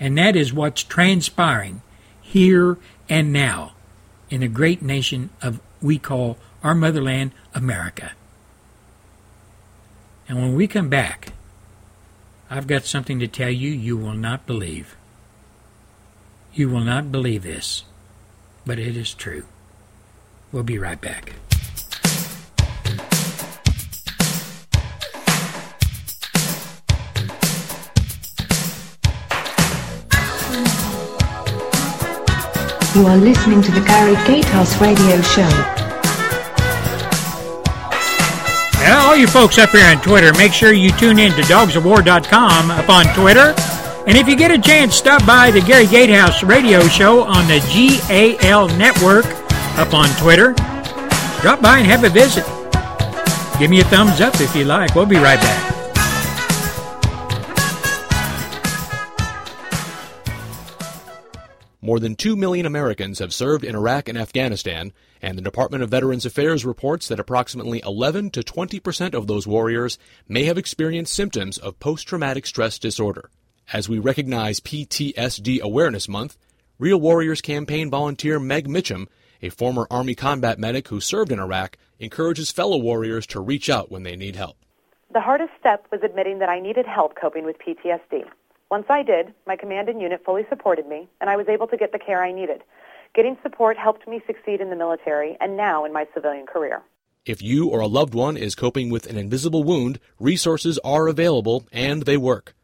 And 0.00 0.18
that 0.18 0.36
is 0.36 0.52
what's 0.52 0.82
transpiring 0.82 1.82
here 2.20 2.78
and 3.08 3.32
now 3.32 3.72
in 4.30 4.40
the 4.40 4.48
great 4.48 4.82
nation 4.82 5.30
of 5.40 5.60
we 5.80 5.98
call 5.98 6.38
our 6.62 6.74
motherland 6.74 7.32
America. 7.54 8.12
And 10.28 10.40
when 10.40 10.54
we 10.54 10.66
come 10.66 10.88
back, 10.88 11.32
I've 12.48 12.66
got 12.66 12.84
something 12.84 13.18
to 13.18 13.28
tell 13.28 13.50
you 13.50 13.70
you 13.70 13.96
will 13.96 14.14
not 14.14 14.46
believe. 14.46 14.96
You 16.54 16.68
will 16.68 16.80
not 16.80 17.12
believe 17.12 17.42
this, 17.42 17.84
but 18.64 18.78
it 18.78 18.96
is 18.96 19.14
true. 19.14 19.44
We'll 20.52 20.62
be 20.62 20.78
right 20.78 21.00
back. 21.00 21.34
You 32.94 33.06
are 33.06 33.16
listening 33.16 33.62
to 33.62 33.72
the 33.72 33.80
Gary 33.80 34.16
Gatehouse 34.26 34.78
Radio 34.78 35.18
Show. 35.22 35.48
And 38.82 38.92
all 38.92 39.16
you 39.16 39.26
folks 39.26 39.56
up 39.56 39.70
here 39.70 39.86
on 39.86 40.02
Twitter, 40.02 40.30
make 40.34 40.52
sure 40.52 40.74
you 40.74 40.90
tune 40.90 41.18
in 41.18 41.32
to 41.32 41.40
dogsofwar.com 41.40 42.70
up 42.70 42.88
on 42.90 43.06
Twitter. 43.14 43.54
And 44.06 44.18
if 44.18 44.28
you 44.28 44.36
get 44.36 44.50
a 44.50 44.58
chance, 44.58 44.94
stop 44.94 45.24
by 45.24 45.50
the 45.50 45.62
Gary 45.62 45.86
Gatehouse 45.86 46.42
radio 46.42 46.86
show 46.88 47.22
on 47.22 47.46
the 47.46 47.60
GAL 47.72 48.68
network 48.76 49.24
up 49.78 49.94
on 49.94 50.10
Twitter. 50.20 50.52
Drop 51.40 51.62
by 51.62 51.78
and 51.78 51.86
have 51.86 52.04
a 52.04 52.10
visit. 52.10 52.44
Give 53.58 53.70
me 53.70 53.80
a 53.80 53.84
thumbs 53.84 54.20
up 54.20 54.38
if 54.38 54.54
you 54.54 54.64
like. 54.64 54.94
We'll 54.94 55.06
be 55.06 55.16
right 55.16 55.40
back. 55.40 55.61
More 61.84 61.98
than 61.98 62.14
2 62.14 62.36
million 62.36 62.64
Americans 62.64 63.18
have 63.18 63.34
served 63.34 63.64
in 63.64 63.74
Iraq 63.74 64.08
and 64.08 64.16
Afghanistan, 64.16 64.92
and 65.20 65.36
the 65.36 65.42
Department 65.42 65.82
of 65.82 65.90
Veterans 65.90 66.24
Affairs 66.24 66.64
reports 66.64 67.08
that 67.08 67.18
approximately 67.18 67.82
11 67.84 68.30
to 68.30 68.44
20 68.44 68.78
percent 68.78 69.16
of 69.16 69.26
those 69.26 69.48
warriors 69.48 69.98
may 70.28 70.44
have 70.44 70.56
experienced 70.56 71.12
symptoms 71.12 71.58
of 71.58 71.80
post 71.80 72.06
traumatic 72.06 72.46
stress 72.46 72.78
disorder. 72.78 73.30
As 73.72 73.88
we 73.88 73.98
recognize 73.98 74.60
PTSD 74.60 75.60
Awareness 75.60 76.08
Month, 76.08 76.38
Real 76.78 77.00
Warriors 77.00 77.40
campaign 77.40 77.90
volunteer 77.90 78.38
Meg 78.38 78.68
Mitchum, 78.68 79.08
a 79.42 79.48
former 79.48 79.88
Army 79.90 80.14
combat 80.14 80.60
medic 80.60 80.86
who 80.86 81.00
served 81.00 81.32
in 81.32 81.40
Iraq, 81.40 81.76
encourages 81.98 82.52
fellow 82.52 82.78
warriors 82.78 83.26
to 83.26 83.40
reach 83.40 83.68
out 83.68 83.90
when 83.90 84.04
they 84.04 84.14
need 84.14 84.36
help. 84.36 84.56
The 85.12 85.20
hardest 85.20 85.50
step 85.58 85.84
was 85.90 86.02
admitting 86.04 86.38
that 86.38 86.48
I 86.48 86.60
needed 86.60 86.86
help 86.86 87.16
coping 87.20 87.44
with 87.44 87.56
PTSD. 87.58 88.22
Once 88.72 88.86
I 88.88 89.02
did, 89.02 89.34
my 89.46 89.54
command 89.54 89.90
and 89.90 90.00
unit 90.00 90.24
fully 90.24 90.46
supported 90.48 90.86
me, 90.86 91.06
and 91.20 91.28
I 91.28 91.36
was 91.36 91.46
able 91.46 91.66
to 91.66 91.76
get 91.76 91.92
the 91.92 91.98
care 91.98 92.24
I 92.24 92.32
needed. 92.32 92.62
Getting 93.14 93.36
support 93.42 93.76
helped 93.76 94.08
me 94.08 94.22
succeed 94.26 94.62
in 94.62 94.70
the 94.70 94.76
military 94.76 95.36
and 95.42 95.58
now 95.58 95.84
in 95.84 95.92
my 95.92 96.06
civilian 96.14 96.46
career. 96.46 96.80
If 97.26 97.42
you 97.42 97.68
or 97.68 97.80
a 97.80 97.86
loved 97.86 98.14
one 98.14 98.38
is 98.38 98.54
coping 98.54 98.88
with 98.88 99.06
an 99.10 99.18
invisible 99.18 99.62
wound, 99.62 100.00
resources 100.18 100.78
are 100.78 101.06
available 101.06 101.66
and 101.70 102.04
they 102.04 102.16
work. 102.16 102.54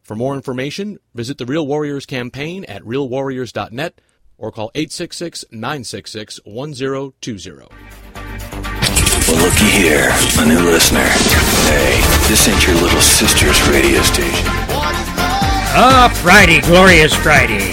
For 0.00 0.14
more 0.14 0.34
information, 0.34 1.00
visit 1.14 1.36
the 1.36 1.44
Real 1.44 1.66
Warriors 1.66 2.06
campaign 2.06 2.64
at 2.64 2.80
realwarriors.net 2.80 4.00
or 4.38 4.50
call 4.50 4.70
866 4.74 5.44
966 5.50 6.40
1020. 6.46 7.68
Well, 9.28 9.44
looky 9.44 9.70
here, 9.70 10.08
a 10.38 10.46
new 10.46 10.70
listener. 10.70 11.04
Hey, 11.04 12.00
this 12.26 12.48
ain't 12.48 12.66
your 12.66 12.76
little 12.76 13.02
sister's 13.02 13.60
radio 13.68 14.00
station. 14.00 15.47
Ah, 15.80 16.12
Friday, 16.22 16.60
glorious 16.60 17.14
Friday. 17.14 17.70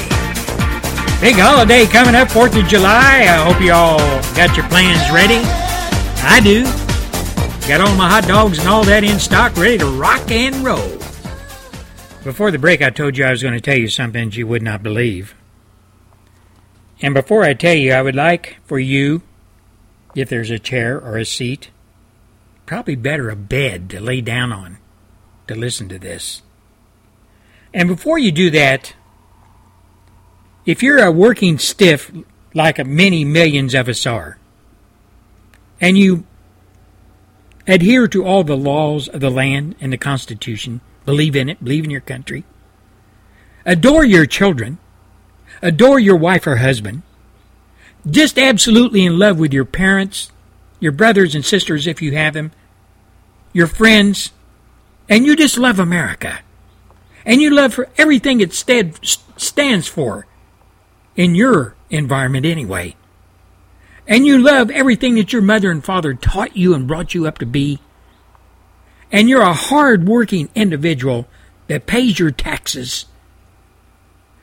Big 1.20 1.42
holiday 1.42 1.88
coming 1.88 2.14
up, 2.14 2.28
4th 2.28 2.56
of 2.62 2.68
July. 2.68 3.22
I 3.22 3.42
hope 3.42 3.60
you 3.60 3.72
all 3.72 3.98
got 4.36 4.56
your 4.56 4.68
plans 4.68 5.02
ready. 5.12 5.42
I 6.22 6.40
do. 6.40 6.66
Got 7.68 7.82
all 7.82 7.96
my 7.96 8.08
hot 8.08 8.28
dogs 8.28 8.60
and 8.60 8.68
all 8.68 8.84
that 8.84 9.04
in 9.04 9.18
stock, 9.18 9.58
ready 9.58 9.80
to 9.80 9.88
rock 9.88 10.30
and 10.30 10.58
roll. 10.58 10.88
Before 12.24 12.52
the 12.52 12.60
break, 12.60 12.84
I 12.84 12.92
told 12.92 13.18
you 13.18 13.26
I 13.26 13.32
was 13.32 13.42
going 13.42 13.56
to 13.56 13.60
tell 13.60 13.76
you 13.76 13.88
something 13.88 14.32
you 14.34 14.46
would 14.46 14.62
not 14.62 14.84
believe. 14.84 15.34
And 17.02 17.16
before 17.16 17.42
I 17.42 17.56
tell 17.56 17.74
you, 17.74 17.92
I 17.92 18.04
would 18.04 18.16
like 18.16 18.58
for 18.66 18.78
you, 18.78 19.24
if 20.14 20.30
there's 20.30 20.52
a 20.52 20.60
chair 20.60 21.02
or 21.02 21.18
a 21.18 21.26
seat, 21.26 21.72
probably 22.68 22.96
better 22.96 23.32
a 23.32 23.36
bed 23.36 23.90
to 23.90 24.00
lay 24.00 24.22
down 24.22 24.54
on 24.54 24.78
to 25.48 25.56
listen 25.56 25.90
to 25.90 25.98
this. 25.98 26.44
And 27.76 27.90
before 27.90 28.18
you 28.18 28.32
do 28.32 28.50
that, 28.52 28.96
if 30.66 30.82
you're 30.82 31.04
a 31.04 31.12
working 31.12 31.60
stiff 31.60 32.10
like 32.54 32.84
many 32.86 33.26
millions 33.26 33.76
of 33.76 33.90
us 33.90 34.06
are, 34.06 34.40
and 35.82 35.98
you 35.98 36.26
adhere 37.68 38.08
to 38.08 38.26
all 38.26 38.46
the 38.46 38.56
laws 38.56 39.10
of 39.10 39.20
the 39.20 39.30
land 39.30 39.76
and 39.82 39.92
the 39.92 39.98
Constitution, 39.98 40.80
believe 41.06 41.36
in 41.36 41.50
it, 41.50 41.62
believe 41.62 41.84
in 41.84 41.90
your 41.90 42.00
country, 42.00 42.46
adore 43.66 44.06
your 44.06 44.26
children, 44.26 44.78
adore 45.62 46.00
your 46.00 46.16
wife 46.16 46.48
or 46.48 46.56
husband, 46.56 47.02
just 48.10 48.40
absolutely 48.40 49.06
in 49.06 49.20
love 49.20 49.38
with 49.38 49.52
your 49.52 49.66
parents, 49.66 50.32
your 50.80 50.94
brothers 50.94 51.36
and 51.36 51.44
sisters 51.44 51.88
if 51.88 52.02
you 52.02 52.14
have 52.14 52.36
them, 52.36 52.54
your 53.52 53.68
friends, 53.68 54.32
and 55.10 55.26
you 55.26 55.36
just 55.36 55.58
love 55.58 55.78
America. 55.78 56.40
And 57.26 57.42
you 57.42 57.50
love 57.50 57.74
for 57.74 57.90
everything 57.98 58.40
it 58.40 58.54
stands 58.54 59.88
for 59.88 60.28
in 61.16 61.36
your 61.36 61.76
environment 61.90 62.46
anyway. 62.46 62.96
And 64.08 64.26
you 64.26 64.38
love 64.38 64.70
everything 64.70 65.16
that 65.16 65.34
your 65.34 65.42
mother 65.42 65.72
and 65.72 65.84
father 65.84 66.14
taught 66.14 66.56
you 66.56 66.76
and 66.76 66.88
brought 66.88 67.16
you 67.16 67.26
up 67.26 67.40
to 67.40 67.46
be. 67.46 67.80
And 69.12 69.28
you're 69.28 69.42
a 69.42 69.54
hard 69.54 70.08
working 70.08 70.50
individual 70.54 71.28
that 71.68 71.88
pays 71.88 72.20
your 72.20 72.32
taxes, 72.32 73.06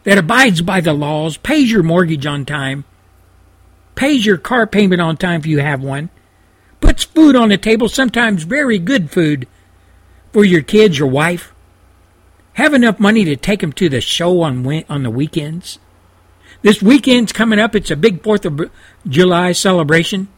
that 0.02 0.18
abides 0.18 0.62
by 0.62 0.80
the 0.80 0.92
laws, 0.92 1.36
pays 1.36 1.70
your 1.70 1.84
mortgage 1.84 2.26
on 2.26 2.44
time, 2.44 2.84
pays 3.94 4.26
your 4.26 4.38
car 4.38 4.66
payment 4.66 5.00
on 5.00 5.16
time 5.16 5.40
if 5.40 5.46
you 5.46 5.60
have 5.60 5.82
one, 5.82 6.10
puts 6.80 7.04
food 7.04 7.36
on 7.36 7.50
the 7.50 7.58
table, 7.58 7.88
sometimes 7.88 8.42
very 8.42 8.78
good 8.80 9.10
food, 9.10 9.46
for 10.32 10.44
your 10.44 10.62
kids, 10.62 10.98
your 10.98 11.08
wife, 11.08 11.52
have 12.54 12.74
enough 12.74 13.00
money 13.00 13.24
to 13.24 13.36
take 13.36 13.62
him 13.62 13.72
to 13.74 13.88
the 13.88 14.00
show 14.00 14.42
on 14.42 14.84
on 14.88 15.02
the 15.02 15.10
weekends, 15.10 15.78
This 16.62 16.82
weekend's 16.82 17.32
coming 17.32 17.58
up. 17.58 17.74
It's 17.74 17.90
a 17.90 17.96
big 17.96 18.22
4th 18.22 18.44
of 18.44 18.70
July 19.08 19.52
celebration, 19.52 20.28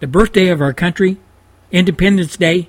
the 0.00 0.06
birthday 0.06 0.48
of 0.48 0.60
our 0.60 0.72
country, 0.72 1.18
Independence 1.70 2.36
Day. 2.36 2.68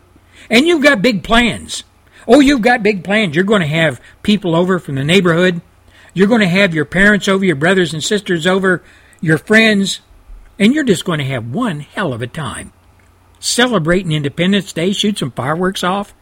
And 0.50 0.68
you've 0.68 0.84
got 0.84 1.02
big 1.02 1.24
plans. 1.24 1.84
Oh, 2.28 2.40
you've 2.40 2.62
got 2.62 2.84
big 2.84 3.04
plans. 3.04 3.36
You're 3.36 3.46
going 3.46 3.62
to 3.62 3.68
have 3.68 4.02
people 4.22 4.56
over 4.56 4.80
from 4.80 4.96
the 4.96 5.04
neighborhood. 5.04 5.62
You're 6.14 6.28
going 6.28 6.42
to 6.42 6.48
have 6.48 6.76
your 6.76 6.86
parents 6.86 7.28
over, 7.28 7.44
your 7.46 7.56
brothers 7.56 7.94
and 7.94 8.04
sisters 8.04 8.46
over, 8.46 8.84
your 9.22 9.38
friends, 9.38 10.02
and 10.60 10.74
you're 10.74 10.84
just 10.84 11.06
going 11.06 11.20
to 11.20 11.26
have 11.26 11.54
one 11.54 11.80
hell 11.80 12.14
of 12.14 12.22
a 12.22 12.28
time. 12.28 12.74
Celebrating 13.40 14.12
Independence 14.12 14.74
Day, 14.74 14.92
shoot 14.92 15.18
some 15.18 15.32
fireworks 15.32 15.84
off, 15.84 16.14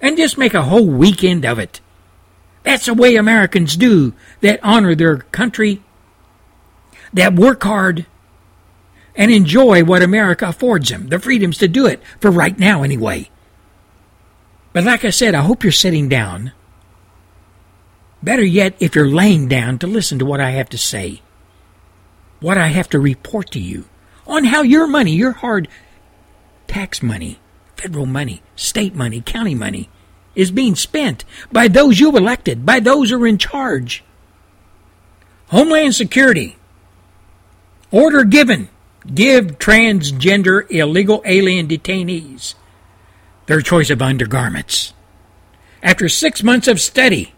and 0.00 0.16
just 0.16 0.38
make 0.38 0.54
a 0.54 0.62
whole 0.62 0.86
weekend 0.86 1.44
of 1.44 1.58
it. 1.58 1.80
That's 2.62 2.86
the 2.86 2.94
way 2.94 3.16
Americans 3.16 3.76
do 3.76 4.12
that 4.40 4.60
honor 4.62 4.94
their 4.94 5.18
country, 5.18 5.82
that 7.12 7.34
work 7.34 7.62
hard, 7.62 8.06
and 9.14 9.30
enjoy 9.30 9.84
what 9.84 10.02
America 10.02 10.48
affords 10.48 10.90
them, 10.90 11.08
the 11.08 11.18
freedoms 11.18 11.58
to 11.58 11.68
do 11.68 11.86
it, 11.86 12.02
for 12.20 12.30
right 12.30 12.58
now 12.58 12.82
anyway. 12.82 13.30
But 14.72 14.84
like 14.84 15.04
I 15.04 15.10
said, 15.10 15.34
I 15.34 15.40
hope 15.40 15.62
you're 15.62 15.72
sitting 15.72 16.08
down. 16.08 16.52
Better 18.22 18.44
yet, 18.44 18.74
if 18.80 18.94
you're 18.94 19.08
laying 19.08 19.48
down 19.48 19.78
to 19.78 19.86
listen 19.86 20.18
to 20.18 20.26
what 20.26 20.40
I 20.40 20.50
have 20.50 20.68
to 20.70 20.78
say, 20.78 21.22
what 22.40 22.58
I 22.58 22.68
have 22.68 22.88
to 22.90 22.98
report 22.98 23.50
to 23.52 23.60
you 23.60 23.86
on 24.26 24.44
how 24.44 24.62
your 24.62 24.86
money, 24.86 25.12
your 25.12 25.32
hard 25.32 25.68
tax 26.66 27.02
money, 27.02 27.38
federal 27.76 28.06
money, 28.06 28.42
state 28.54 28.94
money, 28.94 29.20
county 29.20 29.54
money, 29.54 29.88
is 30.34 30.50
being 30.50 30.74
spent 30.74 31.24
by 31.50 31.68
those 31.68 31.98
you 31.98 32.16
elected, 32.16 32.66
by 32.66 32.80
those 32.80 33.10
who 33.10 33.22
are 33.22 33.26
in 33.26 33.38
charge. 33.38 34.04
Homeland 35.48 35.94
Security. 35.94 36.56
Order 37.90 38.24
given. 38.24 38.68
Give 39.14 39.58
transgender 39.58 40.68
illegal 40.70 41.22
alien 41.24 41.68
detainees 41.68 42.54
their 43.46 43.60
choice 43.60 43.90
of 43.90 44.02
undergarments. 44.02 44.92
After 45.82 46.08
six 46.08 46.42
months 46.42 46.66
of 46.66 46.80
study 46.80 47.35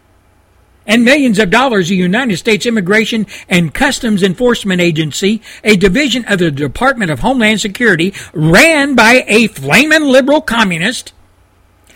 and 0.85 1.05
millions 1.05 1.37
of 1.39 1.49
dollars, 1.49 1.89
the 1.89 1.95
United 1.95 2.37
States 2.37 2.65
Immigration 2.65 3.27
and 3.47 3.73
Customs 3.73 4.23
Enforcement 4.23 4.81
Agency, 4.81 5.41
a 5.63 5.75
division 5.75 6.25
of 6.25 6.39
the 6.39 6.51
Department 6.51 7.11
of 7.11 7.19
Homeland 7.19 7.61
Security, 7.61 8.13
ran 8.33 8.95
by 8.95 9.23
a 9.27 9.47
flaming 9.47 10.03
liberal 10.03 10.41
communist, 10.41 11.13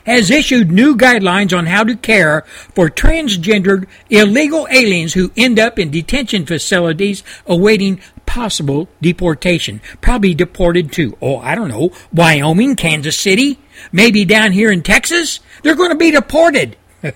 has 0.05 0.30
issued 0.30 0.72
new 0.72 0.95
guidelines 0.95 1.57
on 1.57 1.65
how 1.65 1.84
to 1.84 1.95
care 1.95 2.41
for 2.76 2.89
transgendered 2.89 3.88
illegal 4.10 4.68
aliens 4.69 5.14
who 5.14 5.31
end 5.38 5.60
up 5.60 5.80
in 5.80 5.89
detention 5.91 6.45
facilities 6.45 7.23
awaiting 7.45 7.99
possible 8.26 8.89
deportation. 9.01 9.81
Probably 10.01 10.34
deported 10.34 10.91
to, 10.93 11.18
oh, 11.22 11.38
I 11.38 11.55
don't 11.55 11.69
know, 11.69 11.91
Wyoming, 12.11 12.76
Kansas 12.76 13.18
City, 13.18 13.60
maybe 13.91 14.26
down 14.26 14.51
here 14.51 14.72
in 14.72 14.84
Texas. 14.84 15.39
They're 15.61 15.76
going 15.76 15.91
to 15.91 15.95
be 15.95 16.11
deported. 16.11 16.77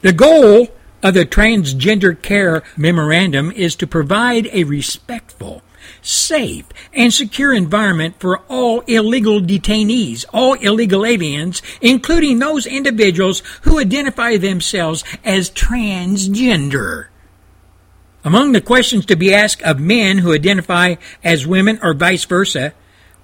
the 0.00 0.12
goal 0.12 0.68
of 1.02 1.14
the 1.14 1.24
Transgender 1.24 2.20
Care 2.20 2.62
Memorandum 2.76 3.50
is 3.52 3.74
to 3.76 3.86
provide 3.86 4.48
a 4.52 4.64
respectful, 4.64 5.62
safe, 6.02 6.66
and 6.92 7.12
secure 7.12 7.52
environment 7.52 8.16
for 8.18 8.38
all 8.48 8.80
illegal 8.86 9.40
detainees, 9.40 10.24
all 10.32 10.54
illegal 10.54 11.04
aliens, 11.04 11.62
including 11.80 12.38
those 12.38 12.66
individuals 12.66 13.42
who 13.62 13.78
identify 13.78 14.36
themselves 14.36 15.04
as 15.24 15.50
transgender. 15.50 17.06
Among 18.24 18.52
the 18.52 18.60
questions 18.60 19.06
to 19.06 19.16
be 19.16 19.32
asked 19.32 19.62
of 19.62 19.80
men 19.80 20.18
who 20.18 20.34
identify 20.34 20.96
as 21.22 21.46
women 21.46 21.78
or 21.82 21.94
vice 21.94 22.24
versa, 22.24 22.72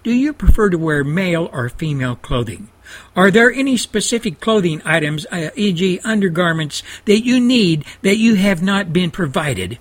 do 0.03 0.13
you 0.13 0.33
prefer 0.33 0.71
to 0.71 0.79
wear 0.79 1.03
male 1.03 1.49
or 1.53 1.69
female 1.69 2.17
clothing? 2.17 2.69
Are 3.17 3.31
there 3.31 3.53
any 3.53 3.77
specific 3.77 4.41
clothing 4.41 4.83
items, 4.85 5.27
uh, 5.31 5.51
e.g., 5.55 6.01
undergarments, 6.05 6.83
that 7.05 7.25
you 7.25 7.41
need 7.41 7.85
that 8.03 8.17
you 8.17 8.35
have 8.35 8.63
not 8.63 8.93
been 8.93 9.11
provided? 9.11 9.79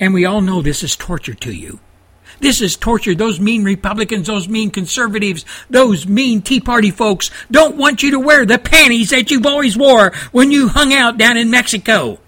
And 0.00 0.14
we 0.14 0.24
all 0.24 0.40
know 0.40 0.62
this 0.62 0.82
is 0.82 0.96
torture 0.96 1.34
to 1.34 1.52
you. 1.52 1.80
This 2.40 2.60
is 2.60 2.76
torture. 2.76 3.14
Those 3.14 3.40
mean 3.40 3.64
Republicans, 3.64 4.26
those 4.26 4.48
mean 4.48 4.70
conservatives, 4.70 5.44
those 5.68 6.06
mean 6.06 6.42
Tea 6.42 6.60
Party 6.60 6.90
folks 6.90 7.30
don't 7.50 7.76
want 7.76 8.02
you 8.02 8.12
to 8.12 8.20
wear 8.20 8.46
the 8.46 8.58
panties 8.58 9.10
that 9.10 9.30
you've 9.30 9.46
always 9.46 9.76
wore 9.76 10.12
when 10.30 10.50
you 10.50 10.68
hung 10.68 10.92
out 10.92 11.18
down 11.18 11.36
in 11.36 11.50
Mexico. 11.50 12.20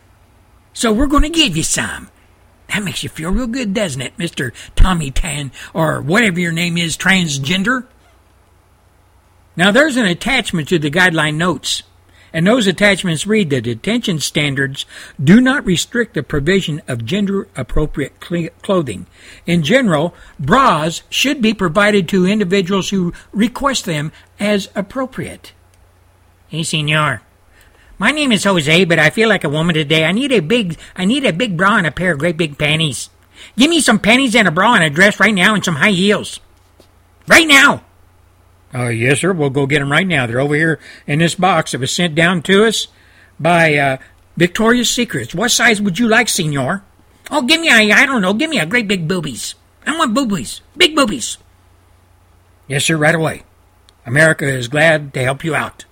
So 0.72 0.92
we're 0.92 1.06
going 1.06 1.22
to 1.22 1.28
give 1.28 1.56
you 1.56 1.62
some. 1.62 2.08
That 2.68 2.82
makes 2.82 3.02
you 3.02 3.08
feel 3.08 3.30
real 3.30 3.48
good, 3.48 3.74
doesn't 3.74 4.00
it, 4.00 4.16
Mr. 4.16 4.52
Tommy 4.76 5.10
Tan, 5.10 5.50
or 5.74 6.00
whatever 6.00 6.38
your 6.38 6.52
name 6.52 6.78
is, 6.78 6.96
transgender? 6.96 7.86
Now, 9.56 9.70
there's 9.70 9.96
an 9.96 10.06
attachment 10.06 10.68
to 10.68 10.78
the 10.78 10.90
guideline 10.90 11.34
notes, 11.34 11.82
and 12.32 12.46
those 12.46 12.66
attachments 12.66 13.26
read 13.26 13.50
that 13.50 13.62
detention 13.62 14.20
standards 14.20 14.86
do 15.22 15.40
not 15.40 15.66
restrict 15.66 16.14
the 16.14 16.22
provision 16.22 16.80
of 16.86 17.04
gender 17.04 17.48
appropriate 17.56 18.12
cl- 18.22 18.50
clothing. 18.62 19.06
In 19.46 19.62
general, 19.62 20.14
bras 20.38 21.02
should 21.10 21.42
be 21.42 21.52
provided 21.52 22.08
to 22.08 22.26
individuals 22.26 22.90
who 22.90 23.12
request 23.32 23.84
them 23.84 24.12
as 24.38 24.68
appropriate. 24.74 25.52
Hey, 26.48 26.62
senor. 26.62 27.22
My 27.98 28.12
name 28.12 28.32
is 28.32 28.44
Jose, 28.44 28.84
but 28.84 28.98
I 28.98 29.10
feel 29.10 29.28
like 29.28 29.44
a 29.44 29.48
woman 29.48 29.74
today. 29.74 30.04
I 30.04 30.12
need 30.12 30.32
a 30.32 30.40
big, 30.40 30.78
I 30.96 31.04
need 31.04 31.26
a 31.26 31.32
big 31.32 31.56
bra 31.56 31.76
and 31.76 31.86
a 31.86 31.90
pair 31.90 32.12
of 32.12 32.18
great 32.18 32.36
big 32.36 32.56
panties. 32.56 33.10
Give 33.58 33.68
me 33.68 33.80
some 33.80 33.98
panties 33.98 34.34
and 34.34 34.48
a 34.48 34.50
bra 34.50 34.74
and 34.74 34.84
a 34.84 34.90
dress 34.90 35.20
right 35.20 35.34
now 35.34 35.54
and 35.54 35.64
some 35.64 35.76
high 35.76 35.90
heels. 35.90 36.40
Right 37.26 37.46
now. 37.46 37.84
Oh, 38.72 38.88
yes, 38.88 39.20
sir. 39.20 39.32
We'll 39.32 39.50
go 39.50 39.66
get 39.66 39.80
them 39.80 39.90
right 39.90 40.06
now. 40.06 40.26
They're 40.26 40.40
over 40.40 40.54
here 40.54 40.78
in 41.06 41.18
this 41.18 41.34
box 41.34 41.72
that 41.72 41.80
was 41.80 41.90
sent 41.92 42.14
down 42.14 42.42
to 42.42 42.66
us 42.66 42.86
by 43.38 43.74
uh, 43.76 43.96
Victoria's 44.36 44.90
Secrets. 44.90 45.34
What 45.34 45.50
size 45.50 45.80
would 45.80 45.98
you 45.98 46.06
like, 46.06 46.28
senor? 46.28 46.84
Oh, 47.30 47.42
give 47.42 47.60
me 47.60 47.68
a, 47.68 47.92
I 47.92 48.06
don't 48.06 48.22
know, 48.22 48.34
give 48.34 48.50
me 48.50 48.58
a 48.58 48.66
great 48.66 48.88
big 48.88 49.08
boobies. 49.08 49.54
I 49.86 49.96
want 49.96 50.14
boobies. 50.14 50.60
Big 50.76 50.94
boobies. 50.94 51.38
Yes, 52.68 52.84
sir, 52.84 52.96
right 52.96 53.14
away. 53.14 53.42
America 54.06 54.46
is 54.46 54.68
glad 54.68 55.12
to 55.14 55.22
help 55.22 55.44
you 55.44 55.54
out. 55.54 55.84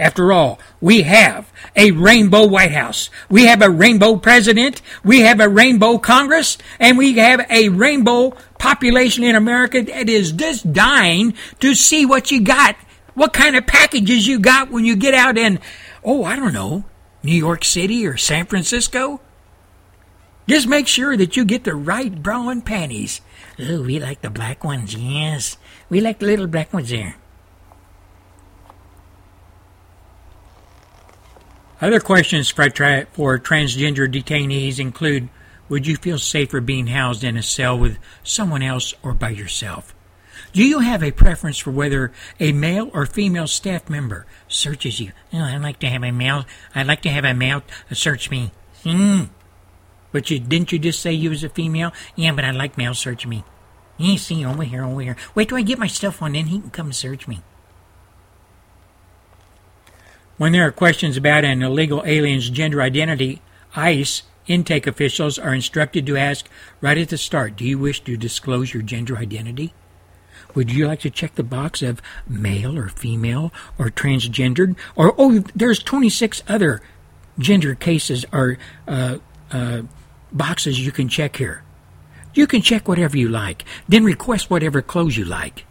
After 0.00 0.32
all, 0.32 0.58
we 0.80 1.02
have 1.02 1.52
a 1.76 1.90
rainbow 1.90 2.46
White 2.46 2.72
House. 2.72 3.10
We 3.28 3.44
have 3.44 3.60
a 3.60 3.68
rainbow 3.68 4.16
president. 4.16 4.80
We 5.04 5.20
have 5.20 5.40
a 5.40 5.48
rainbow 5.48 5.98
Congress. 5.98 6.56
And 6.78 6.96
we 6.96 7.18
have 7.18 7.44
a 7.50 7.68
rainbow 7.68 8.30
population 8.58 9.24
in 9.24 9.36
America 9.36 9.82
that 9.82 10.08
is 10.08 10.32
just 10.32 10.72
dying 10.72 11.34
to 11.60 11.74
see 11.74 12.06
what 12.06 12.30
you 12.30 12.40
got, 12.40 12.76
what 13.12 13.34
kind 13.34 13.56
of 13.56 13.66
packages 13.66 14.26
you 14.26 14.38
got 14.38 14.70
when 14.70 14.86
you 14.86 14.96
get 14.96 15.12
out 15.12 15.36
in, 15.36 15.60
oh, 16.02 16.24
I 16.24 16.34
don't 16.34 16.54
know, 16.54 16.84
New 17.22 17.36
York 17.36 17.62
City 17.62 18.06
or 18.06 18.16
San 18.16 18.46
Francisco. 18.46 19.20
Just 20.48 20.66
make 20.66 20.88
sure 20.88 21.14
that 21.18 21.36
you 21.36 21.44
get 21.44 21.64
the 21.64 21.74
right 21.74 22.22
bra 22.22 22.48
and 22.48 22.64
panties. 22.64 23.20
Oh, 23.58 23.82
we 23.82 24.00
like 24.00 24.22
the 24.22 24.30
black 24.30 24.64
ones, 24.64 24.94
yes. 24.94 25.58
We 25.90 26.00
like 26.00 26.20
the 26.20 26.26
little 26.26 26.46
black 26.46 26.72
ones 26.72 26.88
there. 26.88 27.16
Other 31.80 32.00
questions 32.00 32.50
for, 32.50 32.68
tra- 32.68 33.06
for 33.12 33.38
transgender 33.38 34.12
detainees 34.12 34.78
include 34.78 35.30
Would 35.68 35.86
you 35.86 35.96
feel 35.96 36.18
safer 36.18 36.60
being 36.60 36.88
housed 36.88 37.24
in 37.24 37.36
a 37.36 37.42
cell 37.42 37.78
with 37.78 37.98
someone 38.22 38.62
else 38.62 38.94
or 39.02 39.14
by 39.14 39.30
yourself? 39.30 39.94
Do 40.52 40.64
you 40.64 40.80
have 40.80 41.02
a 41.02 41.12
preference 41.12 41.58
for 41.58 41.70
whether 41.70 42.12
a 42.38 42.52
male 42.52 42.90
or 42.92 43.06
female 43.06 43.46
staff 43.46 43.88
member 43.88 44.26
searches 44.48 45.00
you? 45.00 45.12
Oh, 45.32 45.38
I'd 45.38 45.62
like 45.62 45.78
to 45.80 45.88
have 45.88 46.02
a 46.02 46.10
male. 46.10 46.44
I'd 46.74 46.86
like 46.88 47.02
to 47.02 47.10
have 47.10 47.24
a 47.24 47.34
male 47.34 47.62
search 47.92 48.30
me. 48.30 48.50
Hmm. 48.82 49.24
But 50.12 50.30
you 50.30 50.40
didn't 50.40 50.72
you 50.72 50.78
just 50.78 51.00
say 51.00 51.12
you 51.12 51.30
was 51.30 51.44
a 51.44 51.48
female? 51.48 51.92
Yeah, 52.16 52.32
but 52.32 52.44
I 52.44 52.50
like 52.50 52.76
male 52.76 52.94
search 52.94 53.26
me. 53.26 53.44
Yeah, 53.96 54.16
see 54.16 54.44
over 54.44 54.64
here, 54.64 54.84
over 54.84 55.00
here. 55.00 55.16
Wait 55.34 55.48
till 55.48 55.58
I 55.58 55.62
get 55.62 55.78
my 55.78 55.86
stuff 55.86 56.20
on, 56.20 56.32
then 56.32 56.46
he 56.46 56.58
can 56.58 56.70
come 56.70 56.92
search 56.92 57.28
me. 57.28 57.42
When 60.40 60.52
there 60.52 60.66
are 60.66 60.72
questions 60.72 61.18
about 61.18 61.44
an 61.44 61.60
illegal 61.60 62.02
alien's 62.06 62.48
gender 62.48 62.80
identity, 62.80 63.42
ICE 63.76 64.22
intake 64.46 64.86
officials 64.86 65.38
are 65.38 65.52
instructed 65.52 66.06
to 66.06 66.16
ask 66.16 66.48
right 66.80 66.96
at 66.96 67.10
the 67.10 67.18
start 67.18 67.56
Do 67.56 67.66
you 67.66 67.78
wish 67.78 68.00
to 68.04 68.16
disclose 68.16 68.72
your 68.72 68.82
gender 68.82 69.18
identity? 69.18 69.74
Would 70.54 70.72
you 70.72 70.86
like 70.86 71.00
to 71.00 71.10
check 71.10 71.34
the 71.34 71.42
box 71.42 71.82
of 71.82 72.00
male 72.26 72.78
or 72.78 72.88
female 72.88 73.52
or 73.78 73.90
transgendered? 73.90 74.76
Or, 74.96 75.14
oh, 75.18 75.44
there's 75.54 75.82
26 75.82 76.42
other 76.48 76.80
gender 77.38 77.74
cases 77.74 78.24
or 78.32 78.56
uh, 78.88 79.18
uh, 79.50 79.82
boxes 80.32 80.80
you 80.82 80.90
can 80.90 81.10
check 81.10 81.36
here. 81.36 81.64
You 82.32 82.46
can 82.46 82.62
check 82.62 82.88
whatever 82.88 83.18
you 83.18 83.28
like, 83.28 83.66
then 83.90 84.04
request 84.04 84.48
whatever 84.48 84.80
clothes 84.80 85.18
you 85.18 85.26
like. 85.26 85.66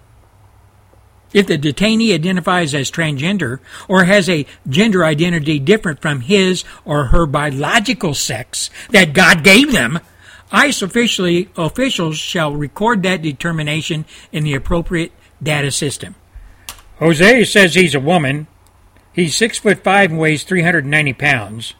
If 1.34 1.48
the 1.48 1.58
detainee 1.58 2.14
identifies 2.14 2.74
as 2.74 2.90
transgender 2.90 3.60
or 3.88 4.06
has 4.06 4.30
a 4.30 4.46
gender 4.68 5.06
identity 5.06 5.60
different 5.60 6.02
from 6.02 6.22
his 6.22 6.64
or 6.86 7.06
her 7.06 7.26
biological 7.26 8.14
sex 8.14 8.70
that 8.90 9.14
God 9.14 9.44
gave 9.44 9.72
them, 9.72 10.00
ICE 10.52 10.82
officially, 10.82 11.50
officials 11.56 12.18
shall 12.18 12.56
record 12.56 13.04
that 13.04 13.22
determination 13.22 14.06
in 14.32 14.44
the 14.44 14.56
appropriate 14.56 15.12
data 15.42 15.72
system. 15.72 16.16
Jose 16.98 17.46
says 17.46 17.76
he's 17.76 17.96
a 17.96 18.00
woman. 18.00 18.48
He's 19.14 19.36
six 19.36 19.60
foot 19.60 19.84
five 19.84 20.10
and 20.10 20.20
weighs 20.20 20.44
390 20.44 21.14
pounds. 21.14 21.76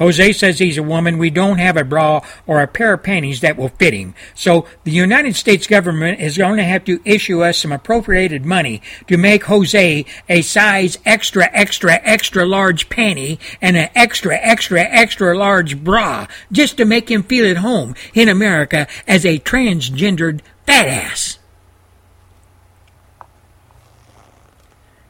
Jose 0.00 0.32
says 0.32 0.58
he's 0.58 0.78
a 0.78 0.82
woman. 0.82 1.18
We 1.18 1.28
don't 1.28 1.58
have 1.58 1.76
a 1.76 1.84
bra 1.84 2.24
or 2.46 2.60
a 2.60 2.66
pair 2.66 2.94
of 2.94 3.02
panties 3.02 3.42
that 3.42 3.58
will 3.58 3.68
fit 3.68 3.92
him. 3.92 4.14
So 4.34 4.66
the 4.84 4.90
United 4.90 5.36
States 5.36 5.66
government 5.66 6.20
is 6.20 6.38
going 6.38 6.56
to 6.56 6.64
have 6.64 6.84
to 6.86 7.00
issue 7.04 7.44
us 7.44 7.58
some 7.58 7.70
appropriated 7.70 8.46
money 8.46 8.80
to 9.08 9.18
make 9.18 9.44
Jose 9.44 10.06
a 10.28 10.42
size 10.42 10.98
extra, 11.04 11.50
extra, 11.52 12.00
extra 12.02 12.46
large 12.46 12.88
panty 12.88 13.38
and 13.60 13.76
an 13.76 13.90
extra, 13.94 14.36
extra, 14.36 14.80
extra 14.80 15.36
large 15.36 15.84
bra 15.84 16.26
just 16.50 16.78
to 16.78 16.86
make 16.86 17.10
him 17.10 17.22
feel 17.22 17.48
at 17.48 17.58
home 17.58 17.94
in 18.14 18.30
America 18.30 18.88
as 19.06 19.26
a 19.26 19.38
transgendered 19.38 20.40
fat 20.64 20.88
ass. 20.88 21.39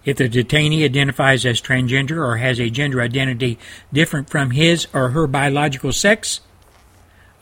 If 0.04 0.16
the 0.16 0.28
detainee 0.28 0.84
identifies 0.84 1.44
as 1.44 1.60
transgender 1.60 2.26
or 2.26 2.38
has 2.38 2.58
a 2.58 2.70
gender 2.70 3.00
identity 3.00 3.58
different 3.92 4.30
from 4.30 4.52
his 4.52 4.86
or 4.92 5.10
her 5.10 5.26
biological 5.26 5.92
sex, 5.92 6.40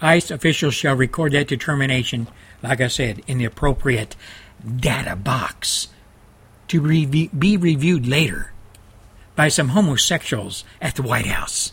ICE 0.00 0.30
officials 0.30 0.74
shall 0.74 0.96
record 0.96 1.32
that 1.32 1.48
determination, 1.48 2.28
like 2.62 2.80
I 2.80 2.88
said, 2.88 3.22
in 3.26 3.38
the 3.38 3.44
appropriate 3.44 4.16
data 4.76 5.14
box 5.14 5.88
to 6.68 6.80
be 6.80 7.56
reviewed 7.56 8.06
later 8.06 8.52
by 9.36 9.48
some 9.48 9.68
homosexuals 9.68 10.64
at 10.80 10.96
the 10.96 11.02
White 11.02 11.26
House. 11.26 11.72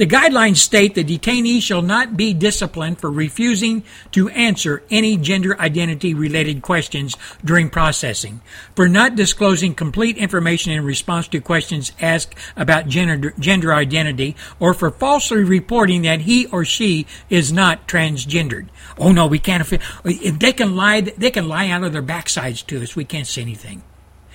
The 0.00 0.06
guidelines 0.06 0.56
state 0.56 0.94
the 0.94 1.04
detainee 1.04 1.60
shall 1.60 1.82
not 1.82 2.16
be 2.16 2.32
disciplined 2.32 2.98
for 2.98 3.10
refusing 3.10 3.82
to 4.12 4.30
answer 4.30 4.82
any 4.90 5.18
gender 5.18 5.60
identity 5.60 6.14
related 6.14 6.62
questions 6.62 7.18
during 7.44 7.68
processing, 7.68 8.40
for 8.74 8.88
not 8.88 9.14
disclosing 9.14 9.74
complete 9.74 10.16
information 10.16 10.72
in 10.72 10.86
response 10.86 11.28
to 11.28 11.40
questions 11.42 11.92
asked 12.00 12.34
about 12.56 12.88
gender, 12.88 13.34
gender 13.38 13.74
identity, 13.74 14.36
or 14.58 14.72
for 14.72 14.90
falsely 14.90 15.44
reporting 15.44 16.00
that 16.00 16.22
he 16.22 16.46
or 16.46 16.64
she 16.64 17.06
is 17.28 17.52
not 17.52 17.86
transgendered. 17.86 18.68
Oh 18.96 19.12
no, 19.12 19.26
we 19.26 19.38
can't. 19.38 19.70
If 19.70 20.38
they 20.38 20.54
can 20.54 20.76
lie, 20.76 21.02
they 21.02 21.30
can 21.30 21.46
lie 21.46 21.68
out 21.68 21.84
of 21.84 21.92
their 21.92 22.02
backsides 22.02 22.64
to 22.68 22.82
us. 22.82 22.96
We 22.96 23.04
can't 23.04 23.26
say 23.26 23.42
anything. 23.42 23.82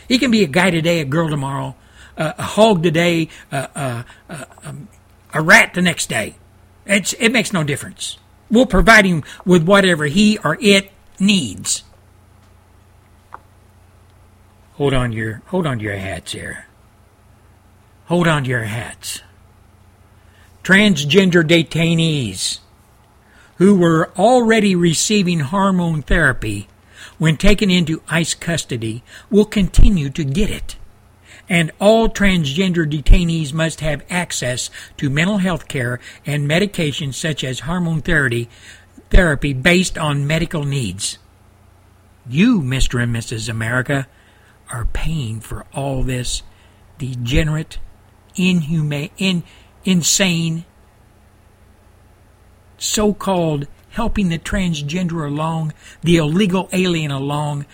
He 0.07 0.19
can 0.19 0.29
be 0.29 0.43
a 0.43 0.47
guy 0.47 0.69
today, 0.69 0.99
a 0.99 1.05
girl 1.05 1.27
tomorrow, 1.27 1.75
uh, 2.19 2.33
a 2.37 2.43
hog 2.43 2.83
today, 2.83 3.29
uh, 3.51 3.65
uh, 3.75 4.03
um, 4.63 4.89
a 5.35 5.41
rat 5.41 5.73
the 5.73 5.81
next 5.81 6.07
day. 6.07 6.35
It's, 6.85 7.13
it 7.13 7.29
makes 7.29 7.53
no 7.53 7.63
difference. 7.63 8.17
We'll 8.49 8.65
provide 8.65 9.05
him 9.05 9.23
with 9.45 9.63
whatever 9.63 10.05
he 10.05 10.39
or 10.43 10.57
it 10.61 10.91
needs. 11.19 11.83
Hold 14.73 14.93
on 14.93 15.11
your 15.11 15.41
hold 15.47 15.65
on 15.65 15.77
to 15.77 15.83
your 15.83 15.95
hats 15.95 16.33
here. 16.33 16.67
Hold 18.07 18.27
on 18.27 18.43
to 18.43 18.49
your 18.49 18.63
hats. 18.63 19.21
Transgender 20.63 21.43
detainees 21.43 22.59
who 23.57 23.77
were 23.77 24.11
already 24.17 24.75
receiving 24.75 25.39
hormone 25.39 26.01
therapy 26.01 26.67
when 27.17 27.37
taken 27.37 27.71
into 27.71 28.01
ICE 28.09 28.33
custody 28.35 29.01
will 29.29 29.45
continue 29.45 30.09
to 30.09 30.25
get 30.25 30.49
it 30.49 30.75
and 31.49 31.71
all 31.79 32.09
transgender 32.09 32.89
detainees 32.89 33.53
must 33.53 33.81
have 33.81 34.03
access 34.09 34.69
to 34.97 35.09
mental 35.09 35.37
health 35.37 35.67
care 35.67 35.99
and 36.25 36.49
medications 36.49 37.15
such 37.15 37.43
as 37.43 37.61
hormone 37.61 38.01
therapy, 38.01 38.49
therapy 39.09 39.53
based 39.53 39.97
on 39.97 40.27
medical 40.27 40.63
needs. 40.63 41.17
You, 42.27 42.61
Mr. 42.61 43.01
and 43.01 43.15
Mrs. 43.15 43.49
America, 43.49 44.07
are 44.71 44.85
paying 44.85 45.39
for 45.39 45.65
all 45.73 46.01
this 46.01 46.41
degenerate, 46.97 47.77
inhumane, 48.35 49.11
in, 49.17 49.43
insane, 49.83 50.65
so 52.77 53.13
called 53.13 53.67
helping 53.89 54.29
the 54.29 54.39
transgender 54.39 55.25
along, 55.25 55.73
the 56.01 56.17
illegal 56.17 56.67
alien 56.73 57.11
along 57.11 57.65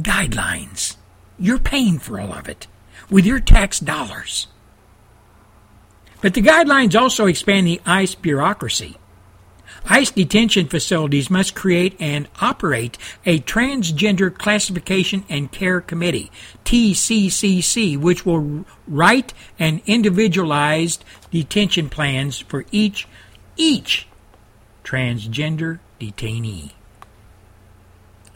guidelines. 0.00 0.96
You're 1.38 1.58
paying 1.58 1.98
for 1.98 2.20
all 2.20 2.32
of 2.32 2.48
it 2.48 2.68
with 3.10 3.26
your 3.26 3.40
tax 3.40 3.80
dollars. 3.80 4.46
But 6.20 6.34
the 6.34 6.42
guidelines 6.42 6.98
also 6.98 7.26
expand 7.26 7.66
the 7.66 7.80
ICE 7.84 8.14
bureaucracy. 8.14 8.96
ICE 9.88 10.10
detention 10.12 10.68
facilities 10.68 11.28
must 11.28 11.54
create 11.54 11.96
and 11.98 12.28
operate 12.40 12.96
a 13.26 13.40
Transgender 13.40 14.32
Classification 14.32 15.24
and 15.28 15.50
Care 15.50 15.80
Committee, 15.80 16.30
TCCC, 16.64 17.98
which 17.98 18.24
will 18.24 18.64
write 18.86 19.34
and 19.58 19.82
individualized 19.86 21.04
detention 21.30 21.88
plans 21.88 22.38
for 22.38 22.64
each 22.70 23.08
each 23.56 24.06
transgender 24.84 25.80
detainee. 26.00 26.72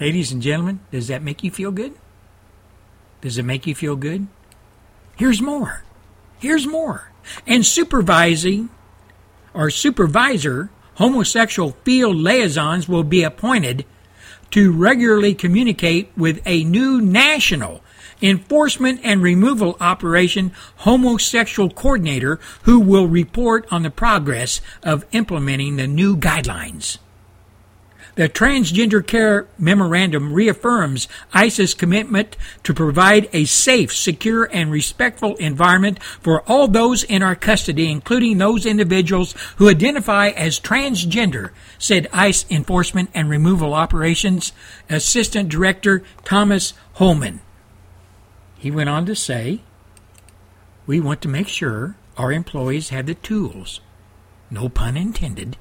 Ladies 0.01 0.33
and 0.33 0.43
gentlemen, 0.43 0.81
does 0.91 1.09
that 1.09 1.23
make 1.23 1.43
you 1.43 1.51
feel 1.51 1.71
good? 1.71 1.95
Does 3.21 3.39
it 3.39 3.45
make 3.45 3.67
you 3.67 3.75
feel 3.75 3.97
good? 3.97 4.27
Here's 5.17 5.41
more. 5.41 5.83
Here's 6.39 6.67
more. 6.67 7.11
And 7.47 7.65
supervising 7.65 8.69
or 9.55 9.71
supervisor 9.71 10.71
homosexual 10.97 11.73
field 11.85 12.17
liaisons 12.17 12.89
will 12.89 13.03
be 13.03 13.23
appointed 13.23 13.85
to 14.51 14.73
regularly 14.73 15.35
communicate 15.35 16.11
with 16.17 16.41
a 16.47 16.65
new 16.65 17.01
national 17.01 17.83
enforcement 18.23 19.01
and 19.03 19.23
removal 19.23 19.77
operation 19.81 20.53
homosexual 20.77 21.71
coordinator 21.71 22.39
who 22.63 22.79
will 22.79 23.07
report 23.07 23.67
on 23.71 23.83
the 23.83 23.91
progress 23.91 24.61
of 24.83 25.05
implementing 25.13 25.77
the 25.77 25.87
new 25.87 26.17
guidelines. 26.17 26.99
The 28.17 28.31
Transgender 28.31 29.07
Care 29.07 29.47
Memorandum 29.59 30.33
reaffirms 30.33 31.07
ICE's 31.35 31.75
commitment 31.75 32.35
to 32.63 32.73
provide 32.73 33.29
a 33.35 33.45
safe, 33.45 33.95
secure, 33.95 34.49
and 34.51 34.71
respectful 34.71 35.37
environment 35.37 36.03
for 36.03 36.41
all 36.49 36.67
those 36.67 37.05
in 37.05 37.23
our 37.23 37.35
custody, 37.35 37.91
including 37.91 38.39
those 38.39 38.65
individuals 38.65 39.35
who 39.57 39.69
identify 39.69 40.29
as 40.29 40.59
transgender, 40.59 41.51
said 41.79 42.09
ICE 42.11 42.47
Enforcement 42.49 43.11
and 43.13 43.29
Removal 43.29 43.75
Operations 43.75 44.53
Assistant 44.89 45.51
Director 45.51 46.03
Thomas 46.25 46.73
Holman. 46.95 47.43
He 48.57 48.71
went 48.71 48.89
on 48.89 49.05
to 49.05 49.15
say, 49.15 49.61
We 50.87 51.01
want 51.01 51.21
to 51.21 51.29
make 51.29 51.49
sure 51.49 51.97
our 52.17 52.33
employees 52.33 52.89
have 52.89 53.05
the 53.05 53.15
tools, 53.15 53.81
no 54.51 54.71
pun 54.71 54.97
intended, 54.97 55.59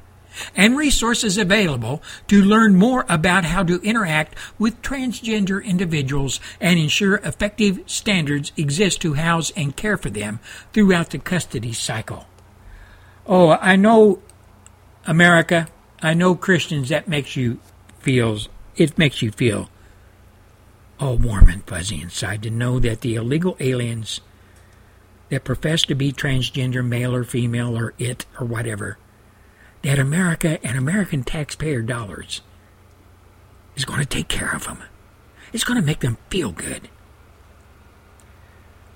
and 0.56 0.78
resources 0.78 1.38
available 1.38 2.02
to 2.28 2.42
learn 2.42 2.76
more 2.76 3.06
about 3.10 3.46
how 3.46 3.64
to 3.64 3.82
interact 3.82 4.36
with 4.60 4.82
transgender 4.82 5.64
individuals 5.64 6.40
and 6.60 6.80
ensure 6.80 7.16
effective 7.18 7.80
standards 7.86 8.52
exist 8.58 9.02
to 9.02 9.14
house 9.14 9.52
and 9.52 9.76
care 9.76 9.98
for 9.98 10.10
them 10.10 10.40
throughout 10.74 11.10
the 11.12 11.20
custody 11.20 11.74
cycle. 11.74 12.26
Oh, 13.26 13.52
I 13.52 13.76
know 13.76 14.22
America, 15.06 15.68
I 16.02 16.14
know 16.14 16.36
Christians 16.36 16.90
that 16.90 17.08
makes 17.08 17.36
you 17.36 17.60
feels 18.00 18.50
it 18.76 18.98
makes 18.98 19.22
you 19.22 19.32
feel 19.32 19.70
all 21.00 21.18
warm 21.18 21.50
and 21.50 21.64
fuzzy 21.66 22.02
inside 22.02 22.44
to 22.44 22.50
know 22.50 22.80
that 22.80 23.02
the 23.02 23.16
illegal 23.16 23.58
aliens 23.60 24.22
that 25.30 25.44
profess 25.44 25.84
to 25.84 25.96
be 25.96 26.12
transgender 26.12 26.86
male 26.86 27.16
or 27.16 27.24
female 27.24 27.78
or 27.78 27.94
it 27.98 28.26
or 28.40 28.46
whatever 28.46 28.98
that 29.86 30.00
America 30.00 30.58
and 30.66 30.80
American 30.80 31.24
taxpayer 31.24 31.84
dollars 31.84 32.42
is 33.76 33.86
going 33.86 34.00
to 34.00 34.06
take 34.06 34.28
care 34.28 34.52
of 34.52 34.64
them. 34.64 34.80
It's 35.54 35.64
going 35.64 35.80
to 35.80 35.86
make 35.86 36.00
them 36.00 36.18
feel 36.32 36.52
good. 36.52 36.90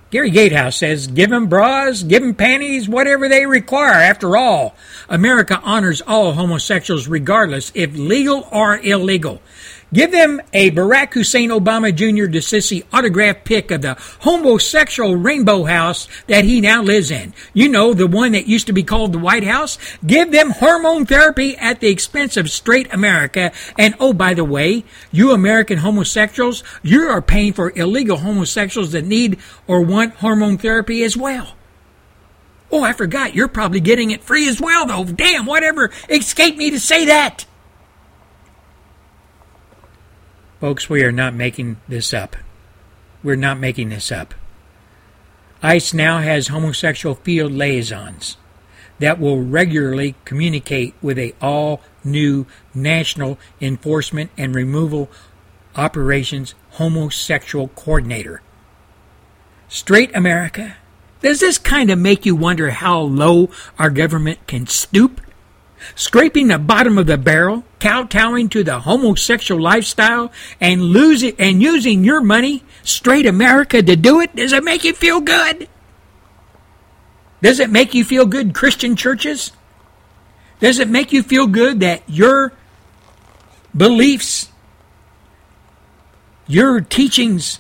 Gary 0.10 0.32
Gatehouse 0.32 0.78
says, 0.78 1.06
give 1.06 1.30
them 1.30 1.46
bras, 1.46 2.02
give 2.02 2.24
them 2.24 2.34
panties, 2.34 2.90
whatever 2.90 3.30
they 3.30 3.46
require. 3.46 3.94
After 3.94 4.36
all, 4.36 4.76
America 5.08 5.62
honors 5.64 6.02
all 6.02 6.32
homosexuals 6.32 7.08
regardless 7.08 7.72
if 7.76 7.96
legal 7.96 8.48
or 8.52 8.80
illegal. 8.80 9.44
Give 9.92 10.12
them 10.12 10.40
a 10.54 10.70
Barack 10.70 11.14
Hussein 11.14 11.50
Obama 11.50 11.94
Jr. 11.94 12.32
DeCissi 12.32 12.86
autographed 12.94 13.44
pic 13.44 13.72
of 13.72 13.82
the 13.82 13.96
homosexual 14.20 15.16
rainbow 15.16 15.64
house 15.64 16.08
that 16.28 16.46
he 16.46 16.62
now 16.62 16.84
lives 16.84 17.10
in. 17.10 17.34
You 17.54 17.70
know, 17.70 17.94
the 17.96 18.06
one 18.06 18.34
that 18.34 18.48
used 18.48 18.68
to 18.68 18.74
be 18.74 18.84
called 18.84 19.14
the 19.14 19.20
White 19.20 19.44
House. 19.44 19.80
Give 20.06 20.32
them 20.32 20.52
hormone 20.52 21.08
therapy 21.08 21.58
at 21.58 21.80
the 21.80 21.88
expense 21.88 22.38
of 22.38 22.52
straight 22.52 22.94
America. 22.94 23.52
And 23.80 23.96
oh, 24.00 24.14
by 24.14 24.36
the 24.36 24.46
way, 24.46 24.84
you 25.12 25.32
American 25.32 25.80
homosexuals, 25.80 26.64
you 26.84 27.08
are 27.08 27.22
paying 27.22 27.54
for 27.54 27.74
illegal 27.76 28.18
homosexuals 28.18 28.92
that 28.92 29.06
need 29.06 29.40
or 29.66 29.82
want 29.82 30.16
hormone 30.16 30.60
therapy 30.60 31.04
as 31.04 31.18
well. 31.18 31.56
Oh, 32.72 32.84
I 32.84 32.94
forgot. 32.94 33.34
You're 33.34 33.48
probably 33.48 33.80
getting 33.80 34.12
it 34.12 34.24
free 34.24 34.48
as 34.48 34.62
well, 34.62 34.86
though. 34.86 35.06
Damn, 35.06 35.48
whatever 35.48 35.90
escaped 36.08 36.60
me 36.60 36.70
to 36.70 36.80
say 36.80 37.06
that. 37.06 37.46
Folks, 40.60 40.90
we 40.90 41.04
are 41.04 41.12
not 41.12 41.34
making 41.34 41.78
this 41.88 42.14
up. 42.14 42.36
We're 43.24 43.38
not 43.38 43.60
making 43.60 43.90
this 43.90 44.12
up. 44.12 44.34
ICE 45.64 45.94
now 45.94 46.20
has 46.20 46.48
homosexual 46.48 47.16
field 47.16 47.54
liaisons 47.54 48.36
that 49.00 49.20
will 49.20 49.42
regularly 49.42 50.16
communicate 50.26 50.94
with 51.02 51.18
a 51.18 51.34
all 51.42 51.82
new 52.04 52.46
national 52.74 53.40
enforcement 53.62 54.32
and 54.38 54.54
removal 54.54 55.10
operations 55.76 56.56
homosexual 56.72 57.70
coordinator. 57.70 58.42
Straight 59.70 60.14
America, 60.14 60.76
does 61.22 61.40
this 61.40 61.58
kind 61.58 61.90
of 61.90 62.00
make 62.00 62.26
you 62.26 62.36
wonder 62.36 62.72
how 62.72 63.00
low 63.00 63.50
our 63.78 63.90
government 63.90 64.46
can 64.48 64.68
stoop? 64.68 65.22
Scraping 65.96 66.48
the 66.48 66.60
bottom 66.60 66.98
of 66.98 67.08
the 67.08 67.18
barrel, 67.18 67.64
kowtowing 67.80 68.50
to 68.50 68.64
the 68.64 68.82
homosexual 68.82 69.62
lifestyle, 69.62 70.32
and 70.60 70.82
losing 70.82 71.36
and 71.40 71.62
using 71.62 72.04
your 72.04 72.22
money, 72.22 72.64
straight 72.84 73.26
America, 73.26 73.82
to 73.82 73.96
do 73.96 74.20
it? 74.20 74.36
Does 74.36 74.54
it 74.54 74.64
make 74.64 74.84
you 74.84 74.94
feel 74.94 75.22
good? 75.22 75.68
Does 77.42 77.60
it 77.60 77.70
make 77.70 77.94
you 77.94 78.04
feel 78.04 78.26
good, 78.26 78.54
Christian 78.54 78.96
churches? 78.96 79.52
Does 80.60 80.80
it 80.80 80.90
make 80.90 81.14
you 81.14 81.24
feel 81.24 81.48
good 81.48 81.80
that 81.80 82.04
your 82.08 82.52
beliefs, 83.76 84.50
your 86.48 86.82
teachings 86.82 87.60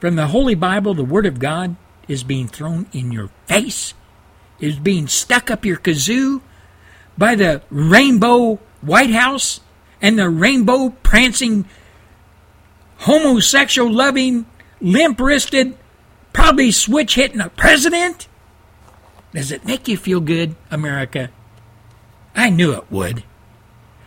from 0.00 0.16
the 0.16 0.28
Holy 0.28 0.56
Bible, 0.56 0.94
the 0.94 1.04
Word 1.04 1.26
of 1.26 1.38
God, 1.38 1.76
is 2.08 2.24
being 2.24 2.48
thrown 2.48 2.86
in 2.92 3.12
your 3.12 3.28
face? 3.46 3.94
Is 4.58 4.78
being 4.78 5.06
stuck 5.06 5.50
up 5.50 5.64
your 5.64 5.76
kazoo 5.76 6.40
by 7.16 7.34
the 7.34 7.62
rainbow 7.70 8.56
White 8.80 9.10
House 9.10 9.60
and 10.00 10.18
the 10.18 10.28
rainbow 10.28 10.90
prancing, 11.02 11.66
homosexual 12.98 13.92
loving, 13.92 14.46
limp 14.80 15.20
wristed, 15.20 15.76
probably 16.32 16.70
switch 16.70 17.14
hitting 17.14 17.40
a 17.40 17.50
president? 17.50 18.28
Does 19.32 19.50
it 19.50 19.64
make 19.64 19.88
you 19.88 19.96
feel 19.96 20.20
good, 20.20 20.56
America? 20.70 21.30
I 22.34 22.50
knew 22.50 22.72
it 22.72 22.90
would. 22.90 23.24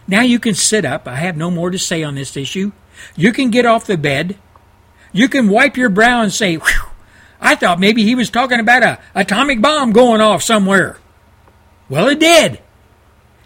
Now 0.07 0.22
you 0.22 0.40
can 0.40 0.53
sit 0.53 0.86
up. 0.86 1.07
I 1.07 1.15
have 1.15 1.38
no 1.38 1.49
more 1.49 1.72
to 1.72 1.80
say 1.80 2.03
on 2.03 2.15
this 2.15 2.38
issue. 2.38 2.72
You 3.15 3.32
can 3.32 3.49
get 3.49 3.65
off 3.65 3.88
the 3.88 3.98
bed. 3.98 4.38
You 5.11 5.30
can 5.30 5.49
wipe 5.49 5.77
your 5.77 5.90
brow 5.90 6.22
and 6.22 6.34
say, 6.34 6.60
I 7.41 7.56
thought 7.56 7.80
maybe 7.80 8.03
he 8.03 8.15
was 8.15 8.30
talking 8.30 8.60
about 8.60 8.84
a 8.84 8.99
atomic 9.14 9.61
bomb 9.61 9.91
going 9.94 10.22
off 10.22 10.44
somewhere. 10.44 10.98
Well, 11.90 12.07
it 12.07 12.19
did. 12.19 12.60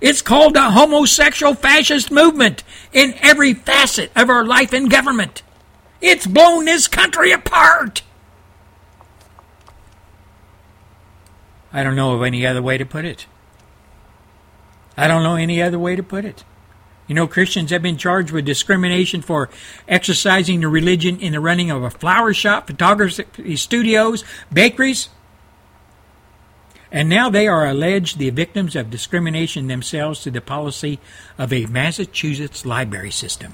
It's 0.02 0.22
called 0.22 0.54
the 0.54 0.72
homosexual 0.72 1.56
fascist 1.56 2.12
movement 2.12 2.64
in 2.94 3.16
every 3.22 3.54
facet 3.54 4.12
of 4.16 4.30
our 4.30 4.46
life 4.46 4.74
and 4.74 4.90
government. 4.90 5.44
It's 6.02 6.26
blown 6.26 6.66
this 6.66 6.88
country 6.88 7.32
apart. 7.32 8.04
I 11.72 11.84
don't 11.84 11.96
know 11.96 12.16
of 12.16 12.24
any 12.24 12.46
other 12.46 12.62
way 12.62 12.78
to 12.78 12.86
put 12.86 13.06
it. 13.06 13.26
I 14.98 15.08
don't 15.08 15.24
know 15.24 15.36
any 15.36 15.62
other 15.62 15.78
way 15.78 15.96
to 15.96 16.04
put 16.04 16.26
it. 16.26 16.44
You 17.08 17.16
know, 17.16 17.28
Christians 17.28 17.72
have 17.72 17.82
been 17.82 17.98
charged 17.98 18.32
with 18.32 18.46
discrimination 18.46 19.22
for 19.22 19.50
exercising 19.88 20.60
their 20.60 20.70
religion 20.70 21.20
in 21.20 21.34
the 21.34 21.40
running 21.40 21.72
of 21.72 21.84
a 21.84 21.90
flower 21.90 22.34
shop, 22.34 22.68
photography 22.68 23.56
studios, 23.56 24.24
bakeries. 24.54 25.10
And 26.92 27.08
now 27.08 27.30
they 27.30 27.48
are 27.48 27.68
alleged 27.68 28.18
the 28.18 28.32
victims 28.32 28.76
of 28.76 28.90
discrimination 28.90 29.68
themselves 29.68 30.22
to 30.24 30.32
the 30.32 30.42
policy 30.42 31.00
of 31.38 31.54
a 31.54 31.68
Massachusetts 31.68 32.66
library 32.66 33.12
system. 33.12 33.54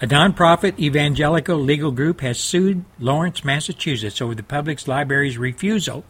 A 0.00 0.06
nonprofit 0.06 0.78
evangelical 0.78 1.56
legal 1.56 1.90
group 1.90 2.20
has 2.20 2.38
sued 2.38 2.84
Lawrence, 3.00 3.44
Massachusetts 3.44 4.22
over 4.22 4.36
the 4.36 4.44
public 4.44 4.86
library's 4.86 5.36
refusal 5.36 6.04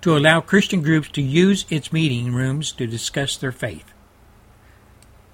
to 0.00 0.16
allow 0.16 0.40
Christian 0.40 0.82
groups 0.82 1.08
to 1.10 1.22
use 1.22 1.64
its 1.70 1.92
meeting 1.92 2.34
rooms 2.34 2.72
to 2.72 2.86
discuss 2.88 3.36
their 3.36 3.52
faith. 3.52 3.84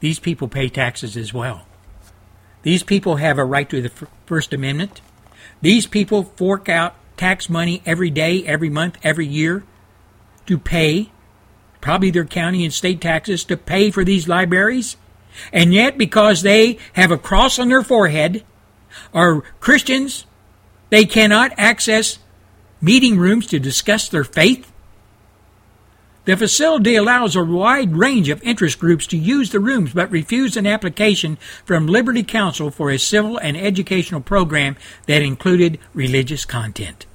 These 0.01 0.19
people 0.19 0.49
pay 0.49 0.69
taxes 0.69 1.17
as 1.17 1.33
well. 1.33 1.67
These 2.63 2.83
people 2.83 3.17
have 3.17 3.39
a 3.39 3.45
right 3.45 3.69
to 3.71 3.81
the 3.81 4.07
First 4.27 4.53
Amendment. 4.53 5.01
These 5.63 5.87
people 5.87 6.25
fork 6.25 6.69
out 6.69 6.95
tax 7.17 7.49
money 7.49 7.83
every 7.87 8.11
day, 8.11 8.45
every 8.45 8.69
month, 8.69 8.99
every 9.03 9.27
year 9.27 9.65
to 10.49 10.59
pay, 10.59 11.11
probably 11.81 12.11
their 12.11 12.25
county 12.25 12.65
and 12.65 12.75
state 12.75 13.01
taxes, 13.01 13.45
to 13.45 13.57
pay 13.57 13.91
for 13.91 14.05
these 14.05 14.29
libraries. 14.29 14.97
And 15.53 15.73
yet, 15.73 15.97
because 15.97 16.43
they 16.43 16.79
have 16.95 17.11
a 17.11 17.19
cross 17.19 17.59
on 17.59 17.69
their 17.69 17.83
forehead, 17.83 18.45
are 19.15 19.43
Christians, 19.61 20.27
they 20.91 21.05
cannot 21.05 21.53
access 21.57 22.19
meeting 22.81 23.19
rooms 23.19 23.47
to 23.49 23.59
discuss 23.59 24.09
their 24.09 24.25
faith. 24.25 24.73
The 26.25 26.37
facility 26.37 26.95
allows 26.95 27.37
a 27.37 27.45
wide 27.45 27.97
range 27.97 28.29
of 28.29 28.43
interest 28.43 28.79
groups 28.79 29.07
to 29.09 29.17
use 29.17 29.51
the 29.51 29.61
rooms 29.61 29.95
but 29.95 30.11
refused 30.11 30.57
an 30.57 30.67
application 30.67 31.39
from 31.65 31.87
Liberty 31.87 32.23
Counsel 32.23 32.71
for 32.71 32.91
a 32.91 32.99
civil 32.99 33.39
and 33.39 33.57
educational 33.57 34.21
program 34.21 34.77
that 35.07 35.23
included 35.23 35.79
religious 35.95 36.45
content. 36.45 37.07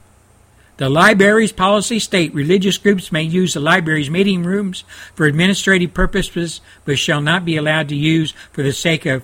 The 0.78 0.90
library's 0.90 1.52
policy 1.52 2.00
state 2.00 2.34
religious 2.34 2.78
groups 2.78 3.12
may 3.12 3.22
use 3.22 3.54
the 3.54 3.60
library's 3.60 4.10
meeting 4.10 4.44
rooms 4.44 4.84
for 5.14 5.26
administrative 5.26 5.94
purposes 5.94 6.62
but 6.84 6.98
shall 6.98 7.22
not 7.22 7.45
be 7.45 7.58
allowed 7.58 7.90
to 7.90 7.95
use 7.95 8.34
for 8.52 8.64
the 8.64 8.74
sake 8.74 9.06
of 9.06 9.24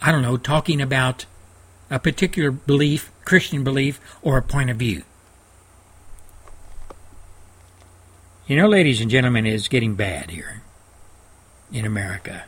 I 0.00 0.12
don't 0.12 0.22
know, 0.22 0.36
talking 0.36 0.80
about 0.80 1.26
a 1.90 1.98
particular 1.98 2.50
belief, 2.50 3.10
Christian 3.24 3.64
belief, 3.64 4.00
or 4.22 4.36
a 4.36 4.42
point 4.42 4.70
of 4.70 4.76
view. 4.76 5.02
You 8.46 8.56
know, 8.56 8.68
ladies 8.68 9.00
and 9.00 9.10
gentlemen, 9.10 9.46
it 9.46 9.54
is 9.54 9.68
getting 9.68 9.94
bad 9.94 10.30
here 10.30 10.62
in 11.72 11.84
America. 11.84 12.44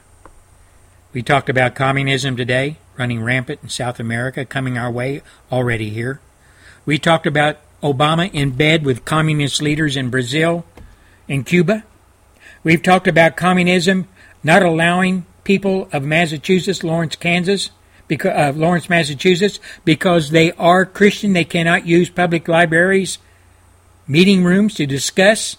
We 1.12 1.22
talked 1.22 1.48
about 1.48 1.74
communism 1.74 2.36
today, 2.36 2.76
running 2.96 3.22
rampant 3.22 3.60
in 3.62 3.68
South 3.68 3.98
America, 3.98 4.44
coming 4.44 4.76
our 4.76 4.90
way 4.90 5.22
already 5.50 5.90
here. 5.90 6.20
We 6.84 6.98
talked 6.98 7.26
about 7.26 7.58
Obama 7.82 8.32
in 8.32 8.50
bed 8.50 8.84
with 8.84 9.04
communist 9.04 9.62
leaders 9.62 9.96
in 9.96 10.10
Brazil 10.10 10.64
and 11.28 11.46
Cuba. 11.46 11.84
We've 12.64 12.82
talked 12.82 13.06
about 13.06 13.36
communism 13.36 14.08
not 14.42 14.62
allowing 14.62 15.26
people 15.44 15.88
of 15.92 16.02
Massachusetts, 16.02 16.82
Lawrence, 16.82 17.16
Kansas, 17.16 17.70
because 18.06 18.32
uh, 18.32 18.58
Lawrence, 18.58 18.88
Massachusetts, 18.88 19.60
because 19.84 20.30
they 20.30 20.52
are 20.52 20.86
Christian, 20.86 21.32
they 21.32 21.44
cannot 21.44 21.86
use 21.86 22.10
public 22.10 22.48
libraries, 22.48 23.18
meeting 24.06 24.44
rooms 24.44 24.74
to 24.74 24.86
discuss 24.86 25.56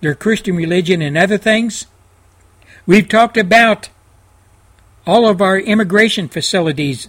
their 0.00 0.14
Christian 0.14 0.56
religion 0.56 1.02
and 1.02 1.16
other 1.18 1.38
things. 1.38 1.86
We've 2.86 3.08
talked 3.08 3.36
about 3.36 3.90
all 5.06 5.28
of 5.28 5.42
our 5.42 5.58
immigration 5.58 6.28
facilities 6.28 7.08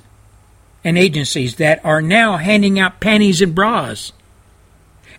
and 0.84 0.98
agencies 0.98 1.56
that 1.56 1.84
are 1.86 2.02
now 2.02 2.38
handing 2.38 2.80
out 2.80 3.00
panties 3.00 3.42
and 3.42 3.56
bras 3.56 4.12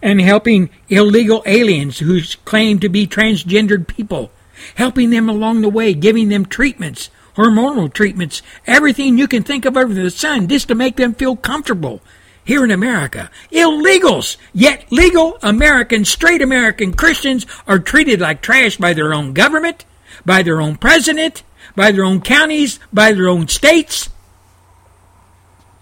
and 0.02 0.20
helping 0.20 0.70
illegal 0.88 1.42
aliens 1.46 1.98
who 1.98 2.20
claim 2.44 2.78
to 2.80 2.88
be 2.88 3.06
transgendered 3.06 3.86
people, 3.86 4.30
helping 4.76 5.10
them 5.10 5.28
along 5.28 5.60
the 5.60 5.68
way, 5.68 5.94
giving 5.94 6.28
them 6.28 6.46
treatments, 6.46 7.10
hormonal 7.36 7.92
treatments, 7.92 8.42
everything 8.66 9.18
you 9.18 9.28
can 9.28 9.42
think 9.42 9.64
of 9.64 9.76
under 9.76 9.94
the 9.94 10.10
sun 10.10 10.48
just 10.48 10.68
to 10.68 10.74
make 10.74 10.96
them 10.96 11.14
feel 11.14 11.36
comfortable 11.36 12.00
here 12.44 12.64
in 12.64 12.70
America. 12.70 13.30
Illegals, 13.52 14.36
yet 14.52 14.90
legal 14.90 15.38
American, 15.42 16.04
straight 16.04 16.42
American 16.42 16.92
Christians 16.92 17.46
are 17.66 17.78
treated 17.78 18.20
like 18.20 18.42
trash 18.42 18.76
by 18.76 18.92
their 18.92 19.14
own 19.14 19.32
government, 19.32 19.84
by 20.24 20.42
their 20.42 20.60
own 20.60 20.76
president, 20.76 21.42
by 21.76 21.92
their 21.92 22.04
own 22.04 22.20
counties, 22.20 22.80
by 22.92 23.12
their 23.12 23.28
own 23.28 23.48
states. 23.48 24.08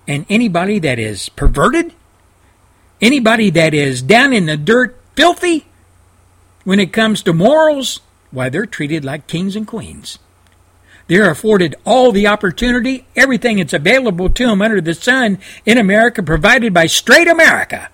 And 0.07 0.27
anybody 0.29 0.79
that 0.81 0.99
is 0.99 1.29
perverted, 1.29 1.93
anybody 3.01 3.51
that 3.51 3.75
is 3.75 4.03
down 4.03 4.33
in 4.33 4.47
the 4.47 4.57
dirt 4.57 4.99
filthy, 5.15 5.67
when 6.65 6.81
it 6.81 6.93
comes 6.93 7.23
to 7.23 7.33
morals, 7.33 8.01
why, 8.31 8.49
they're 8.49 8.67
treated 8.67 9.05
like 9.05 9.27
kings 9.27 9.57
and 9.57 9.67
queens. 9.67 10.19
They're 11.07 11.31
afforded 11.31 11.75
all 11.87 12.13
the 12.13 12.27
opportunity, 12.27 13.07
everything 13.17 13.57
that's 13.57 13.73
available 13.73 14.29
to 14.29 14.47
them 14.47 14.61
under 14.61 14.81
the 14.81 14.93
sun 14.93 15.39
in 15.65 15.79
America, 15.79 16.23
provided 16.23 16.75
by 16.75 16.87
straight 16.87 17.27
America. 17.27 17.89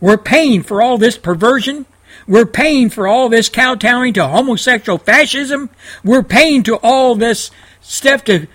We're 0.00 0.18
paying 0.18 0.62
for 0.62 0.82
all 0.82 0.98
this 0.98 1.16
perversion. 1.16 1.86
We're 2.28 2.46
paying 2.46 2.90
for 2.90 3.08
all 3.08 3.30
this 3.30 3.48
kowtowing 3.48 4.12
to 4.14 4.26
homosexual 4.28 4.98
fascism. 4.98 5.70
We're 6.04 6.22
paying 6.22 6.62
to 6.64 6.76
all 6.76 7.14
this 7.14 7.50
stuff 7.80 8.24
to 8.24 8.46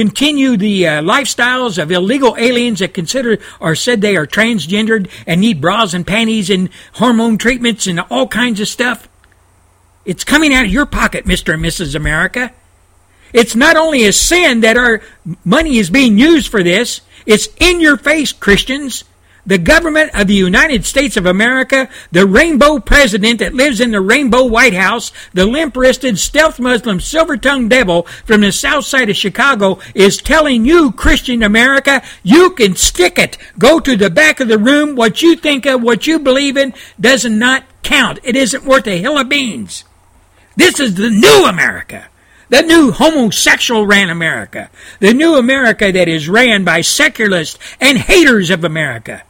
continue 0.00 0.56
the 0.56 0.86
uh, 0.86 1.02
lifestyles 1.02 1.76
of 1.76 1.92
illegal 1.92 2.34
aliens 2.38 2.78
that 2.78 2.94
consider 2.94 3.36
or 3.60 3.74
said 3.74 4.00
they 4.00 4.16
are 4.16 4.26
transgendered 4.26 5.10
and 5.26 5.42
need 5.42 5.60
bras 5.60 5.92
and 5.92 6.06
panties 6.06 6.48
and 6.48 6.70
hormone 6.94 7.36
treatments 7.36 7.86
and 7.86 8.00
all 8.08 8.26
kinds 8.26 8.60
of 8.60 8.66
stuff. 8.66 9.10
It's 10.06 10.24
coming 10.24 10.54
out 10.54 10.64
of 10.64 10.72
your 10.72 10.86
pocket, 10.86 11.26
Mr. 11.26 11.52
and 11.52 11.62
Mrs. 11.62 11.94
America. 11.94 12.50
It's 13.34 13.54
not 13.54 13.76
only 13.76 14.06
a 14.06 14.12
sin 14.14 14.60
that 14.62 14.78
our 14.78 15.02
money 15.44 15.76
is 15.76 15.90
being 15.90 16.16
used 16.16 16.50
for 16.50 16.62
this, 16.62 17.02
it's 17.26 17.50
in 17.58 17.82
your 17.82 17.98
face, 17.98 18.32
Christians. 18.32 19.04
The 19.46 19.58
government 19.58 20.10
of 20.14 20.26
the 20.26 20.34
United 20.34 20.84
States 20.84 21.16
of 21.16 21.24
America, 21.24 21.88
the 22.12 22.26
rainbow 22.26 22.78
president 22.78 23.38
that 23.38 23.54
lives 23.54 23.80
in 23.80 23.90
the 23.90 24.00
rainbow 24.00 24.44
White 24.44 24.74
House, 24.74 25.12
the 25.32 25.46
limp 25.46 25.76
wristed, 25.76 26.18
stealth 26.18 26.60
Muslim, 26.60 27.00
silver 27.00 27.36
tongued 27.36 27.70
devil 27.70 28.02
from 28.24 28.42
the 28.42 28.52
south 28.52 28.84
side 28.84 29.08
of 29.08 29.16
Chicago 29.16 29.78
is 29.94 30.18
telling 30.18 30.64
you, 30.64 30.92
Christian 30.92 31.42
America, 31.42 32.02
you 32.22 32.50
can 32.50 32.76
stick 32.76 33.18
it. 33.18 33.38
Go 33.58 33.80
to 33.80 33.96
the 33.96 34.10
back 34.10 34.40
of 34.40 34.48
the 34.48 34.58
room. 34.58 34.94
What 34.94 35.22
you 35.22 35.36
think 35.36 35.64
of, 35.66 35.82
what 35.82 36.06
you 36.06 36.18
believe 36.18 36.56
in, 36.56 36.74
does 37.00 37.24
not 37.24 37.64
count. 37.82 38.18
It 38.22 38.36
isn't 38.36 38.64
worth 38.64 38.86
a 38.86 39.00
hill 39.00 39.18
of 39.18 39.28
beans. 39.28 39.84
This 40.56 40.78
is 40.78 40.94
the 40.94 41.10
new 41.10 41.46
America. 41.46 42.08
The 42.50 42.62
new 42.62 42.90
homosexual 42.90 43.86
ran 43.86 44.10
America. 44.10 44.70
The 44.98 45.14
new 45.14 45.36
America 45.36 45.92
that 45.92 46.08
is 46.08 46.28
ran 46.28 46.64
by 46.64 46.80
secularists 46.80 47.58
and 47.80 47.96
haters 47.96 48.50
of 48.50 48.64
America. 48.64 49.22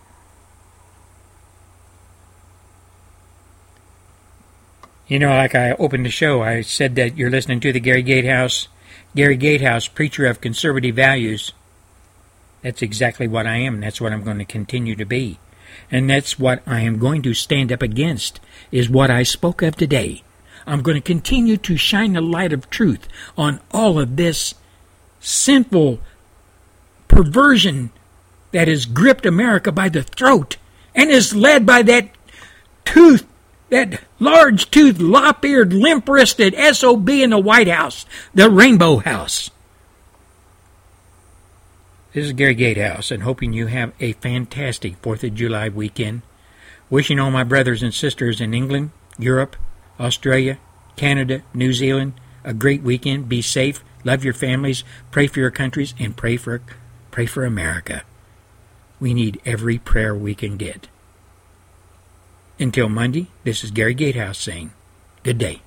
You 5.11 5.19
know, 5.19 5.31
like 5.31 5.57
I 5.57 5.73
opened 5.73 6.07
the 6.07 6.11
show, 6.11 6.41
I 6.41 6.61
said 6.61 6.95
that 6.95 7.16
you're 7.16 7.32
listening 7.32 7.59
to 7.61 7.73
the 7.73 7.81
Gary 7.81 8.05
Gatehouse, 8.05 8.69
Gary 9.16 9.37
Gatehouse, 9.37 9.89
preacher 9.89 10.24
of 10.27 10.41
conservative 10.41 10.95
values. 10.95 11.53
That's 12.62 12.81
exactly 12.81 13.27
what 13.27 13.45
I 13.45 13.57
am, 13.57 13.74
and 13.74 13.82
that's 13.82 14.01
what 14.01 14.12
I'm 14.12 14.23
going 14.23 14.39
to 14.39 14.45
continue 14.45 14.95
to 14.95 15.05
be. 15.05 15.41
And 15.91 16.09
that's 16.09 16.39
what 16.39 16.62
I 16.65 16.82
am 16.82 17.01
going 17.01 17.23
to 17.23 17.35
stand 17.35 17.73
up 17.73 17.82
against, 17.82 18.39
is 18.70 18.89
what 18.89 19.11
I 19.11 19.24
spoke 19.24 19.62
of 19.62 19.74
today. 19.74 20.23
I'm 20.65 20.81
going 20.81 20.95
to 20.95 21.01
continue 21.01 21.57
to 21.57 21.77
shine 21.77 22.12
the 22.12 22.20
light 22.20 22.53
of 22.53 22.70
truth 22.70 23.09
on 23.37 23.59
all 23.73 23.99
of 23.99 24.15
this 24.15 24.55
sinful 25.19 25.99
perversion 27.09 27.91
that 28.53 28.69
has 28.69 28.87
gripped 28.87 29.27
America 29.27 29.73
by 29.73 29.89
the 29.89 30.05
throat 30.05 30.57
and 30.95 31.11
is 31.11 31.35
led 31.35 31.66
by 31.66 31.82
that 31.82 32.11
tooth, 32.85 33.27
that 33.70 34.01
large 34.18 34.70
toothed, 34.70 35.01
lop 35.01 35.44
eared, 35.44 35.72
limp 35.72 36.09
wristed 36.09 36.55
SOB 36.55 37.09
in 37.09 37.30
the 37.30 37.38
White 37.38 37.68
House, 37.68 38.05
the 38.34 38.51
Rainbow 38.51 38.98
House. 38.98 39.51
This 42.12 42.26
is 42.26 42.32
Gary 42.32 42.55
Gatehouse, 42.55 43.10
and 43.10 43.22
hoping 43.22 43.52
you 43.52 43.68
have 43.68 43.92
a 44.01 44.12
fantastic 44.14 45.01
4th 45.01 45.22
of 45.24 45.34
July 45.34 45.68
weekend. 45.68 46.22
Wishing 46.90 47.20
all 47.20 47.30
my 47.30 47.44
brothers 47.44 47.84
and 47.84 47.94
sisters 47.94 48.40
in 48.40 48.52
England, 48.52 48.90
Europe, 49.16 49.55
Australia, 50.01 50.59
Canada, 50.97 51.42
New 51.55 51.72
Zealand 51.72 52.14
a 52.44 52.55
great 52.55 52.82
weekend. 52.82 53.28
Be 53.28 53.42
safe, 53.42 53.84
love 54.05 54.24
your 54.24 54.34
families, 54.34 54.84
pray 55.10 55.26
for 55.26 55.40
your 55.40 55.51
countries, 55.51 55.94
and 55.98 56.16
pray 56.16 56.36
for 56.36 56.62
pray 57.10 57.26
for 57.26 57.44
America. 57.44 58.02
We 58.98 59.14
need 59.14 59.40
every 59.44 59.78
prayer 59.78 60.14
we 60.14 60.34
can 60.34 60.56
get. 60.56 60.88
Until 62.61 62.91
Monday, 62.91 63.28
this 63.43 63.65
is 63.65 63.70
Gary 63.70 63.95
Gatehouse 63.95 64.37
saying, 64.37 64.73
good 65.23 65.39
day. 65.39 65.62